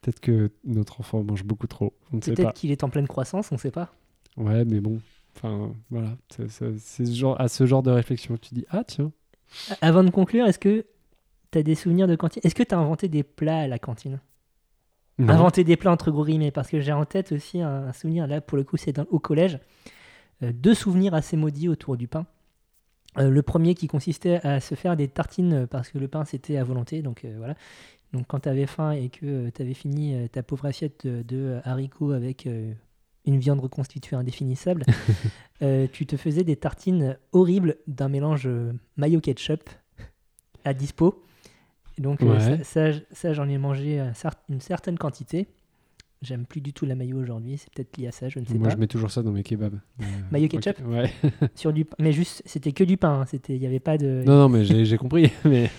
Peut-être 0.00 0.20
que 0.20 0.50
notre 0.64 1.00
enfant 1.00 1.22
mange 1.24 1.44
beaucoup 1.44 1.66
trop. 1.66 1.94
On 2.12 2.16
ne 2.18 2.22
sait 2.22 2.34
Peut-être 2.34 2.52
qu'il 2.54 2.70
est 2.70 2.84
en 2.84 2.88
pleine 2.90 3.08
croissance, 3.08 3.50
on 3.52 3.58
sait 3.58 3.70
pas. 3.70 3.92
Ouais 4.36 4.64
mais 4.64 4.80
bon. 4.80 5.00
Enfin 5.36 5.72
voilà 5.90 6.16
c'est 6.28 6.50
c'est- 6.50 6.78
c'est 6.78 7.06
ce 7.06 7.14
genre 7.14 7.40
à 7.40 7.48
ce 7.48 7.66
genre 7.66 7.82
de 7.82 7.90
réflexion 7.90 8.34
que 8.36 8.40
tu 8.40 8.54
dis 8.54 8.66
ah 8.70 8.84
tiens. 8.84 9.10
Avant 9.80 10.02
de 10.04 10.10
conclure, 10.10 10.46
est-ce 10.46 10.58
que 10.58 10.84
tu 11.52 11.58
as 11.58 11.62
des 11.62 11.74
souvenirs 11.76 12.08
de 12.08 12.16
cantine? 12.16 12.40
Est-ce 12.44 12.54
que 12.54 12.62
tu 12.62 12.74
as 12.74 12.78
inventé 12.78 13.08
des 13.08 13.22
plats 13.22 13.60
à 13.60 13.68
la 13.68 13.78
cantine? 13.78 14.20
Non. 15.18 15.32
Inventer 15.32 15.64
des 15.64 15.76
plats 15.76 15.92
entre 15.92 16.10
gros 16.10 16.24
guillemets, 16.26 16.50
parce 16.50 16.68
que 16.68 16.78
j'ai 16.80 16.92
en 16.92 17.04
tête 17.06 17.32
aussi 17.32 17.60
un, 17.62 17.92
souvenir, 17.94 18.26
là 18.26 18.40
pour 18.42 18.58
le 18.58 18.64
coup 18.64 18.76
c'est 18.76 18.92
dans- 18.92 19.06
au 19.10 19.18
collège, 19.18 19.58
Euh, 20.42 20.52
deux 20.52 20.74
souvenirs 20.74 21.14
assez 21.14 21.34
maudits 21.38 21.70
autour 21.70 21.96
du 21.96 22.08
pain. 22.08 22.26
Euh, 23.16 23.30
le 23.30 23.40
premier 23.42 23.74
qui 23.74 23.86
consistait 23.86 24.46
à 24.46 24.60
se 24.60 24.74
faire 24.74 24.94
des 24.94 25.08
tartines 25.08 25.52
euh, 25.62 25.66
parce 25.66 25.88
que 25.88 25.96
le 25.96 26.08
pain 26.08 26.26
c'était 26.26 26.58
à 26.58 26.64
volonté, 26.64 27.00
donc 27.00 27.24
euh, 27.24 27.34
voilà. 27.38 27.54
Donc 28.12 28.26
quand 28.28 28.40
tu 28.40 28.48
avais 28.50 28.66
faim 28.66 28.90
et 28.92 29.08
que 29.08 29.48
tu 29.48 29.62
avais 29.62 29.72
fini 29.72 30.28
ta 30.28 30.42
pauvre 30.42 30.66
assiette 30.66 31.06
de, 31.06 31.22
de 31.22 31.58
haricots 31.64 32.12
avec 32.12 32.46
une 33.24 33.38
viande 33.38 33.60
reconstituée 33.60 34.14
indéfinissable, 34.16 34.84
tu 35.92 36.06
te 36.06 36.16
faisais 36.16 36.44
des 36.44 36.56
tartines 36.56 37.16
horribles 37.32 37.76
d'un 37.86 38.08
mélange 38.08 38.46
euh, 38.46 38.72
mayo 38.96 39.20
ketchup 39.20 39.68
à 40.64 40.72
dispo. 40.74 41.22
Donc 41.98 42.22
euh, 42.22 42.38
ça, 42.40 42.64
ça, 42.92 42.98
ça, 43.12 43.32
j'en 43.32 43.48
ai 43.48 43.58
mangé 43.58 43.98
un 44.00 44.12
cer- 44.12 44.32
une 44.50 44.60
certaine 44.60 44.98
quantité. 44.98 45.46
J'aime 46.22 46.46
plus 46.46 46.60
du 46.62 46.72
tout 46.72 46.86
la 46.86 46.94
mayo 46.94 47.18
aujourd'hui, 47.18 47.58
c'est 47.58 47.68
peut-être 47.72 47.96
lié 47.98 48.06
à 48.08 48.12
ça, 48.12 48.28
je 48.30 48.38
ne 48.38 48.44
sais 48.46 48.54
Moi 48.54 48.68
pas. 48.68 48.74
je 48.74 48.78
mets 48.80 48.86
toujours 48.86 49.10
ça 49.10 49.22
dans 49.22 49.32
mes 49.32 49.42
kebabs. 49.42 49.78
Euh, 50.00 50.04
Mayo 50.30 50.48
ketchup 50.48 50.76
Ouais. 50.86 51.10
Sur 51.54 51.72
du 51.72 51.84
pain- 51.84 51.96
mais 51.98 52.12
juste, 52.12 52.42
c'était 52.46 52.72
que 52.72 52.84
du 52.84 52.96
pain, 52.96 53.20
hein, 53.20 53.24
c'était, 53.26 53.54
il 53.54 53.62
y 53.62 53.66
avait 53.66 53.80
pas 53.80 53.98
de. 53.98 54.22
non 54.26 54.36
non 54.38 54.48
mais 54.48 54.64
j'ai 54.64 54.96
compris 54.96 55.30
mais 55.44 55.70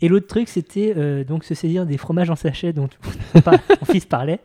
Et 0.00 0.08
l'autre 0.08 0.26
truc, 0.26 0.48
c'était 0.48 0.92
euh, 0.96 1.24
donc 1.24 1.44
se 1.44 1.54
saisir 1.54 1.86
des 1.86 1.96
fromages 1.98 2.30
en 2.30 2.36
sachet 2.36 2.72
dont 2.72 2.88
ton 2.88 3.52
fils 3.84 4.04
parlait, 4.06 4.40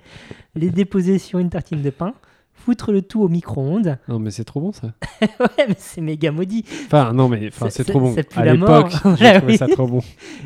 les 0.56 0.70
déposer 0.70 1.18
sur 1.18 1.40
une 1.40 1.50
tartine 1.50 1.82
de 1.82 1.90
pain, 1.90 2.14
foutre 2.62 2.92
le 2.92 3.02
tout 3.02 3.22
au 3.22 3.28
micro-ondes. 3.28 3.98
non 4.08 4.20
mais 4.20 4.32
c'est 4.32 4.44
trop 4.44 4.62
bon 4.62 4.72
ça. 4.72 4.94
ouais, 5.22 5.66
mais 5.68 5.76
c'est 5.78 6.02
méga 6.02 6.32
maudit. 6.32 6.64
Enfin, 6.86 7.12
non, 7.14 7.28
mais 7.28 7.48
enfin, 7.48 7.70
c'est 7.70 7.84
trop 7.84 8.00
bon. 8.00 8.14
ça 8.14 8.24
pue 8.24 8.40
À 8.40 8.54
l'époque, 8.54 8.92
j'ai 9.18 9.34
trouvé 9.40 9.58
ça 9.58 9.68
trop 9.68 9.88
bon. 9.88 10.02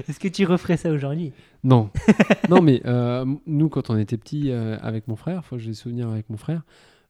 Est-ce 0.07 0.19
que 0.19 0.27
tu 0.27 0.45
referais 0.45 0.77
ça 0.77 0.91
aujourd'hui? 0.91 1.33
Non. 1.63 1.89
non, 2.49 2.61
mais 2.61 2.81
euh, 2.85 3.25
nous, 3.45 3.69
quand 3.69 3.89
on 3.89 3.97
était 3.97 4.17
petits 4.17 4.49
euh, 4.51 4.77
avec 4.81 5.07
mon 5.07 5.15
frère, 5.15 5.43
faut 5.43 5.57
que 5.57 5.61
j'ai 5.61 5.69
des 5.69 5.75
souvenirs 5.75 6.09
avec 6.09 6.29
mon 6.29 6.37
frère, 6.37 6.61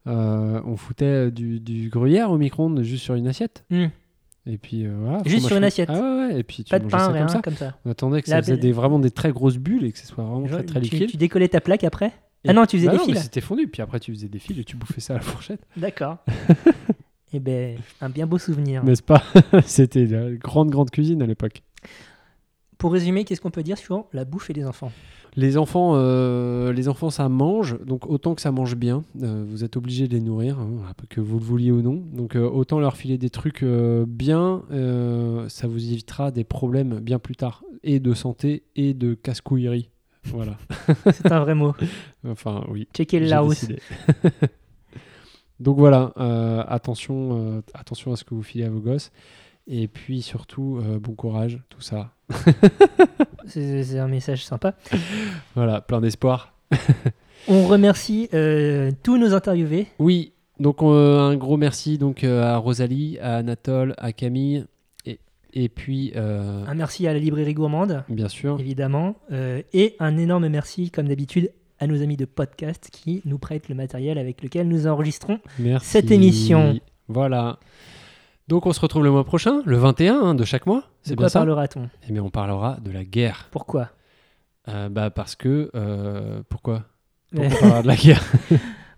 euh, 0.07 0.61
on 0.65 0.75
foutait 0.77 1.31
du, 1.31 1.59
du 1.59 1.89
gruyère 1.89 2.31
au 2.31 2.37
micro-ondes 2.37 2.81
juste 2.81 3.03
sur 3.03 3.15
une 3.15 3.27
assiette. 3.27 3.63
Hmm. 3.69 3.87
Et 4.47 4.57
puis 4.57 4.85
voilà. 4.87 5.21
Juste 5.25 5.47
sur 5.47 5.57
une 5.57 5.63
assiette. 5.63 5.89
Ah 5.91 5.99
ouais, 5.99 6.27
ouais. 6.27 6.39
Et 6.39 6.43
puis 6.43 6.63
tu 6.63 6.69
Pas 6.69 6.79
de 6.79 6.87
pain, 6.87 6.99
ça 6.99 7.11
rien, 7.11 7.21
comme 7.25 7.29
ça. 7.29 7.41
comme 7.41 7.55
ça. 7.55 7.77
On 7.85 7.91
attendait 7.91 8.21
que 8.21 8.29
La 8.29 8.37
ça 8.37 8.41
faisait 8.43 8.57
des, 8.57 8.71
vraiment 8.71 8.99
des 8.99 9.09
très 9.11 9.31
grosses 9.31 9.57
bulles 9.57 9.85
et 9.85 9.91
que 9.91 9.97
ce 9.97 10.05
soit 10.05 10.23
vraiment 10.23 10.45
Genre, 10.45 10.59
très, 10.59 10.65
très 10.65 10.81
tu, 10.81 10.95
liquide. 10.95 11.09
tu 11.09 11.17
décollais 11.17 11.47
ta 11.47 11.61
plaque 11.61 11.83
après? 11.83 12.13
Et- 12.45 12.49
Ah 12.49 12.53
non, 12.53 12.65
tu 12.65 12.77
faisais 12.77 12.87
Bah 12.87 12.93
des 12.93 12.97
non, 12.99 13.05
fils. 13.05 13.23
C'était 13.23 13.41
fondu. 13.41 13.67
Puis 13.67 13.81
après, 13.81 13.99
tu 13.99 14.13
faisais 14.13 14.27
des 14.29 14.39
fils 14.39 14.57
et 14.59 14.63
tu 14.63 14.77
bouffais 14.77 15.01
ça 15.01 15.13
à 15.13 15.17
la 15.17 15.23
fourchette. 15.23 15.61
D'accord. 15.75 16.17
Eh 17.33 17.39
ben, 17.39 17.77
un 17.99 18.07
bien 18.09 18.27
beau 18.27 18.37
souvenir. 18.37 18.81
N'est-ce 18.85 19.03
pas? 19.03 19.21
C'était 19.65 20.05
la 20.05 20.31
grande, 20.31 20.69
grande 20.69 20.89
cuisine 20.89 21.21
à 21.21 21.25
l'époque. 21.25 21.63
Pour 22.77 22.93
résumer, 22.93 23.25
qu'est-ce 23.25 23.41
qu'on 23.41 23.51
peut 23.51 23.63
dire 23.63 23.77
sur 23.77 24.05
la 24.13 24.23
bouffe 24.23 24.49
et 24.49 24.53
les 24.53 24.63
enfants? 24.65 24.89
Les 25.35 25.57
enfants, 25.57 25.93
euh, 25.95 26.71
les 26.71 26.87
enfants, 26.87 27.09
ça 27.09 27.27
mange, 27.27 27.77
donc 27.83 28.07
autant 28.09 28.35
que 28.35 28.41
ça 28.41 28.53
mange 28.53 28.77
bien, 28.77 29.03
euh, 29.21 29.43
vous 29.49 29.65
êtes 29.65 29.75
obligé 29.75 30.07
de 30.07 30.13
les 30.13 30.21
nourrir, 30.21 30.59
hein, 30.59 30.69
que 31.09 31.19
vous 31.19 31.37
le 31.39 31.43
vouliez 31.43 31.71
ou 31.71 31.81
non. 31.81 32.01
Donc 32.13 32.37
euh, 32.37 32.47
autant 32.49 32.79
leur 32.79 32.95
filer 32.95 33.17
des 33.17 33.29
trucs 33.29 33.65
bien, 33.65 34.61
ça 35.49 35.67
vous 35.67 35.91
évitera 35.91 36.31
des 36.31 36.45
problèmes 36.45 36.99
bien 37.01 37.19
plus 37.19 37.35
tard, 37.35 37.63
et 37.83 37.99
de 37.99 38.13
santé 38.13 38.63
et 38.77 38.93
de 38.93 39.13
casse-couillerie. 39.13 39.89
Voilà. 40.25 40.57
C'est 41.11 41.31
un 41.31 41.39
vrai 41.39 41.55
mot. 41.55 41.73
Enfin, 42.27 42.63
oui. 42.69 42.87
Checker 42.93 43.19
le 43.19 43.49
décidé. 43.49 43.79
Donc 45.59 45.77
voilà, 45.77 46.11
euh, 46.17 46.63
attention, 46.67 47.57
euh, 47.57 47.61
attention 47.73 48.11
à 48.11 48.17
ce 48.17 48.23
que 48.23 48.33
vous 48.33 48.43
filez 48.43 48.65
à 48.65 48.69
vos 48.69 48.79
gosses. 48.79 49.11
Et 49.67 49.87
puis 49.87 50.21
surtout, 50.21 50.79
euh, 50.83 50.99
bon 50.99 51.13
courage, 51.13 51.61
tout 51.69 51.81
ça. 51.81 52.11
C'est 53.47 53.99
un 53.99 54.07
message 54.07 54.45
sympa. 54.45 54.75
Voilà, 55.55 55.81
plein 55.81 56.01
d'espoir. 56.01 56.53
On 57.47 57.67
remercie 57.67 58.27
tous 59.03 59.17
nos 59.17 59.33
interviewés. 59.33 59.87
Oui, 59.99 60.33
donc 60.59 60.81
un 60.81 61.35
gros 61.35 61.57
merci 61.57 61.97
donc 61.97 62.23
à 62.23 62.57
Rosalie, 62.57 63.17
à 63.19 63.37
Anatole, 63.37 63.93
à 63.97 64.13
Camille 64.13 64.65
et, 65.55 65.69
puis 65.69 66.11
euh, 66.15 66.63
Un 66.67 66.75
merci 66.75 67.07
à 67.07 67.13
la 67.13 67.19
librairie 67.19 67.53
gourmande, 67.53 68.03
bien 68.09 68.27
sûr. 68.27 68.59
évidemment. 68.59 69.15
euh, 69.31 69.61
et 69.73 69.95
un 69.99 70.17
énorme 70.17 70.47
merci, 70.49 70.91
comme 70.91 71.07
d'habitude, 71.07 71.51
à 71.79 71.87
nos 71.87 72.01
amis 72.01 72.17
de 72.17 72.25
podcast 72.25 72.89
qui 72.91 73.21
nous 73.25 73.37
prêtent 73.37 73.67
le 73.69 73.75
matériel 73.75 74.17
avec 74.17 74.41
lequel 74.43 74.67
nous 74.67 74.87
enregistrons. 74.87 75.39
Merci. 75.59 75.87
cette 75.87 76.11
émission. 76.11 76.79
Voilà. 77.07 77.59
Donc 78.47 78.65
on 78.65 78.73
se 78.73 78.79
retrouve 78.79 79.03
le 79.03 79.11
mois 79.11 79.23
prochain, 79.23 79.61
le 79.65 79.75
21 79.77 80.15
hein, 80.21 80.35
de 80.35 80.43
chaque 80.45 80.65
mois. 80.67 80.81
De 80.81 80.83
C'est 81.01 81.15
quoi 81.15 81.23
bien 81.25 81.29
ça? 81.29 81.39
parlera-t-on? 81.39 81.89
Eh 82.07 82.13
bien, 82.13 82.23
on 82.23 82.29
parlera 82.29 82.77
de 82.83 82.91
la 82.91 83.03
guerre. 83.03 83.47
Pourquoi? 83.51 83.89
Euh, 84.67 84.89
bah 84.89 85.09
parce 85.09 85.35
que 85.35 85.71
pourquoi? 86.49 86.83
Pourquoi 87.31 87.47
on 87.47 87.49
parlera 87.59 87.81
de 87.81 87.87
la 87.87 87.95
guerre? 87.95 88.23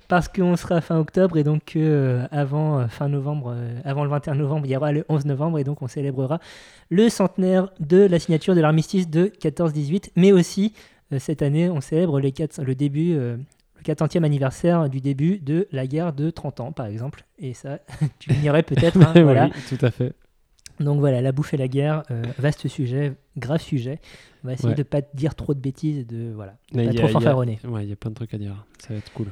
Parce 0.08 0.30
qu'on 0.30 0.56
sera 0.56 0.80
fin 0.80 0.98
octobre 0.98 1.38
et 1.38 1.44
donc 1.44 1.76
euh, 1.76 2.26
avant 2.32 2.80
euh, 2.80 2.88
fin 2.88 3.10
novembre, 3.10 3.54
euh, 3.54 3.80
avant 3.84 4.06
le 4.06 4.10
21 4.10 4.36
novembre, 4.36 4.66
il 4.66 4.72
y 4.72 4.78
aura 4.78 4.94
le 4.94 5.04
11 5.10 5.26
novembre 5.26 5.60
et 5.60 5.66
donc 5.66 5.82
on 5.82 5.88
célébrera 5.88 6.40
le 6.90 7.10
centenaire 7.10 7.70
de 7.82 7.98
la 7.98 8.18
signature 8.18 8.56
de 8.56 8.62
l'armistice 8.62 9.10
de 9.10 9.26
14-18, 9.42 10.12
mais 10.16 10.32
aussi 10.32 10.74
cette 11.20 11.42
année 11.42 11.70
on 11.70 11.82
célèbre 11.82 12.20
les 12.22 12.34
le 12.64 12.76
début, 12.76 13.16
le 13.16 13.40
40e 13.84 14.24
anniversaire 14.24 14.90
du 14.90 15.02
début 15.02 15.40
de 15.40 15.68
la 15.74 15.88
guerre 15.88 16.14
de 16.14 16.30
30 16.30 16.60
ans 16.62 16.72
par 16.72 16.86
exemple. 16.86 17.26
Et 17.40 17.54
ça, 17.54 17.80
tu 18.20 18.30
l'ignorais 18.30 18.64
peut-être. 18.64 18.98
hein, 19.02 19.12
Oui, 19.16 19.24
voilà. 19.24 19.50
tout 19.68 19.86
à 19.86 19.92
fait. 19.92 20.14
Donc 20.80 21.00
voilà, 21.00 21.22
la 21.22 21.32
bouffe 21.34 21.54
et 21.54 21.58
la 21.58 21.68
guerre, 21.68 22.04
vaste 22.38 22.68
sujet, 22.70 23.14
grave 23.36 23.62
sujet. 23.62 24.00
On 24.44 24.48
va 24.48 24.54
essayer 24.54 24.70
Ouais. 24.70 24.76
de 24.76 24.84
pas 24.84 25.02
dire 25.14 25.34
trop 25.36 25.54
de 25.54 25.60
bêtises 25.60 25.98
et 25.98 26.04
de 26.06 26.32
voilà, 26.34 26.56
de 26.72 26.84
pas 26.84 26.90
a- 26.92 26.94
trop 26.94 27.08
fanfaronner. 27.10 27.60
Ouais, 27.68 27.84
il 27.84 27.90
y 27.90 27.94
a 27.94 27.96
plein 27.98 28.12
de 28.12 28.16
trucs 28.16 28.34
à 28.34 28.38
dire. 28.38 28.64
Ça 28.80 28.94
va 28.94 29.00
être 29.00 29.12
cool. 29.14 29.28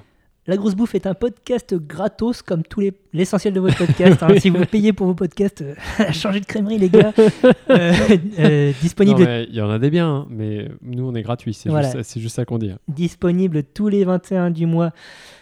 La 0.47 0.57
Grosse 0.57 0.75
Bouffe 0.75 0.93
est 0.93 1.07
un 1.07 1.15
podcast 1.15 1.73
gratos 1.73 2.43
comme 2.43 2.61
tous 2.61 2.79
les 2.79 2.93
l'essentiel 3.13 3.51
de 3.51 3.59
votre 3.59 3.77
podcast. 3.83 4.21
hein. 4.21 4.27
si 4.39 4.51
vous 4.51 4.63
payez 4.65 4.93
pour 4.93 5.07
vos 5.07 5.15
podcasts, 5.15 5.63
euh, 5.63 5.73
changez 6.11 6.39
de 6.39 6.45
crèmerie 6.45 6.77
les 6.77 6.89
gars. 6.89 7.13
Euh, 7.71 7.93
euh, 8.39 8.71
disponible, 8.79 9.23
il 9.49 9.55
y 9.55 9.61
en 9.61 9.69
a 9.71 9.79
des 9.79 9.89
biens, 9.89 10.07
hein, 10.07 10.27
mais 10.29 10.69
nous 10.83 11.07
on 11.09 11.15
est 11.15 11.23
gratuit. 11.23 11.55
C'est 11.55 11.69
Voilà. 11.69 11.91
juste, 12.15 12.29
ça 12.35 12.45
qu'on 12.45 12.59
dit. 12.59 12.69
hein. 12.69 12.77
disponible 12.87 13.63
tous 13.63 13.87
les 13.87 14.03
21 14.03 14.51
du 14.51 14.67
mois 14.67 14.91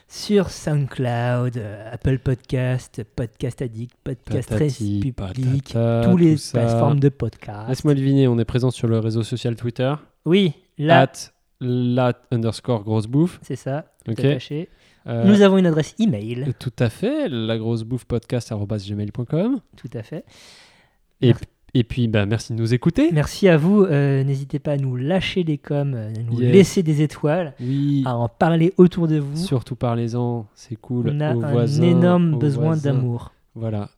sur 0.08 0.50
SoundCloud, 0.50 1.62
Apple 1.92 2.20
Podcast, 2.20 3.04
Podcast 3.16 3.62
Addict, 3.62 3.94
Podcast 4.06 4.50
Patati, 4.50 5.14
tous 5.16 6.18
les 6.18 6.36
tout 6.38 6.42
plateformes 6.54 7.00
de 7.02 7.10
podcast. 7.10 7.68
Laisse-moi 7.68 7.94
deviner, 7.94 8.28
on 8.30 8.40
est 8.40 8.46
présent 8.46 8.72
sur 8.72 8.88
le 8.88 9.00
réseau 9.00 9.24
social 9.24 9.56
Twitter? 9.58 9.94
Oui, 10.26 10.54
là, 10.78 11.02
At 11.02 11.12
lat 11.60 12.14
underscore 12.32 12.84
grosse 12.84 13.08
bouffe. 13.08 13.40
c'est 13.44 13.58
ça, 13.58 13.86
tout 14.06 14.12
Ok. 14.12 14.20
attaché. 14.20 14.70
Euh, 15.08 15.26
Nous 15.26 15.42
avons 15.42 15.58
une 15.58 15.66
adresse 15.66 15.96
email, 16.00 16.54
Tout 16.60 16.72
à 16.80 16.90
fait, 16.90 17.28
la 17.30 17.58
grosse 17.58 17.84
bouffe 17.84 18.06
podcast.gmail.com. 18.06 19.60
tout 19.76 19.90
à 19.94 20.02
fait. 20.04 20.24
Et, 21.22 21.28
Merci. 21.28 21.44
et 21.74 21.84
puis, 21.84 22.08
bah, 22.08 22.26
merci 22.26 22.54
de 22.54 22.58
nous 22.58 22.74
écouter. 22.74 23.10
Merci 23.12 23.48
à 23.50 23.58
vous. 23.58 23.84
euh, 23.84 24.24
N'hésitez 24.24 24.60
pas 24.60 24.72
à 24.74 24.78
nous 24.78 24.96
lâcher 24.96 25.44
des 25.44 25.58
coms, 25.58 25.94
à 25.94 26.10
nous 26.12 26.40
Yes. 26.42 26.54
laisser 26.54 26.84
des 26.84 27.02
étoiles, 27.02 27.54
Oui, 27.60 28.04
à 28.06 28.16
en 28.16 28.30
parler 28.30 28.74
autour 28.78 29.08
de 29.10 29.20
vous. 29.20 29.36
surtout 29.36 29.76
parlez-en, 29.76 30.48
c'est 30.56 30.76
cool. 30.78 31.10
On 31.14 31.20
a 31.20 31.36
aux 31.36 31.44
un 31.44 31.52
voisins, 31.52 31.84
énorme 31.84 32.40
besoin 32.40 32.78
d'amour. 32.78 33.34
Voilà, 33.56 33.90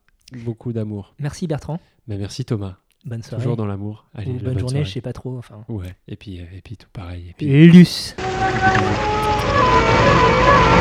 beaucoup 0.43 0.73
d'amour. 0.73 1.13
Merci 1.19 1.45
Bertrand. 1.47 1.79
Mais 2.07 2.17
merci 2.17 2.45
Thomas, 2.45 2.77
Bonne 3.05 3.21
soirée. 3.23 3.43
toujours 3.43 3.57
dans 3.57 3.65
l'amour. 3.67 4.05
Allez, 4.15 4.33
la 4.33 4.39
bonne 4.39 4.59
journée, 4.59 4.69
soirée. 4.69 4.85
je 4.85 4.91
sais 4.91 5.01
pas 5.01 5.13
trop. 5.13 5.37
Enfin. 5.37 5.63
Ouais, 5.69 5.95
et 6.07 6.15
puis, 6.15 6.39
euh, 6.39 6.45
et 6.55 6.61
puis 6.61 6.77
tout 6.77 6.87
pareil. 6.91 7.27
Et 7.29 7.33
puis... 7.37 7.47
Et. 7.47 7.85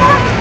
Ah! 0.06 0.33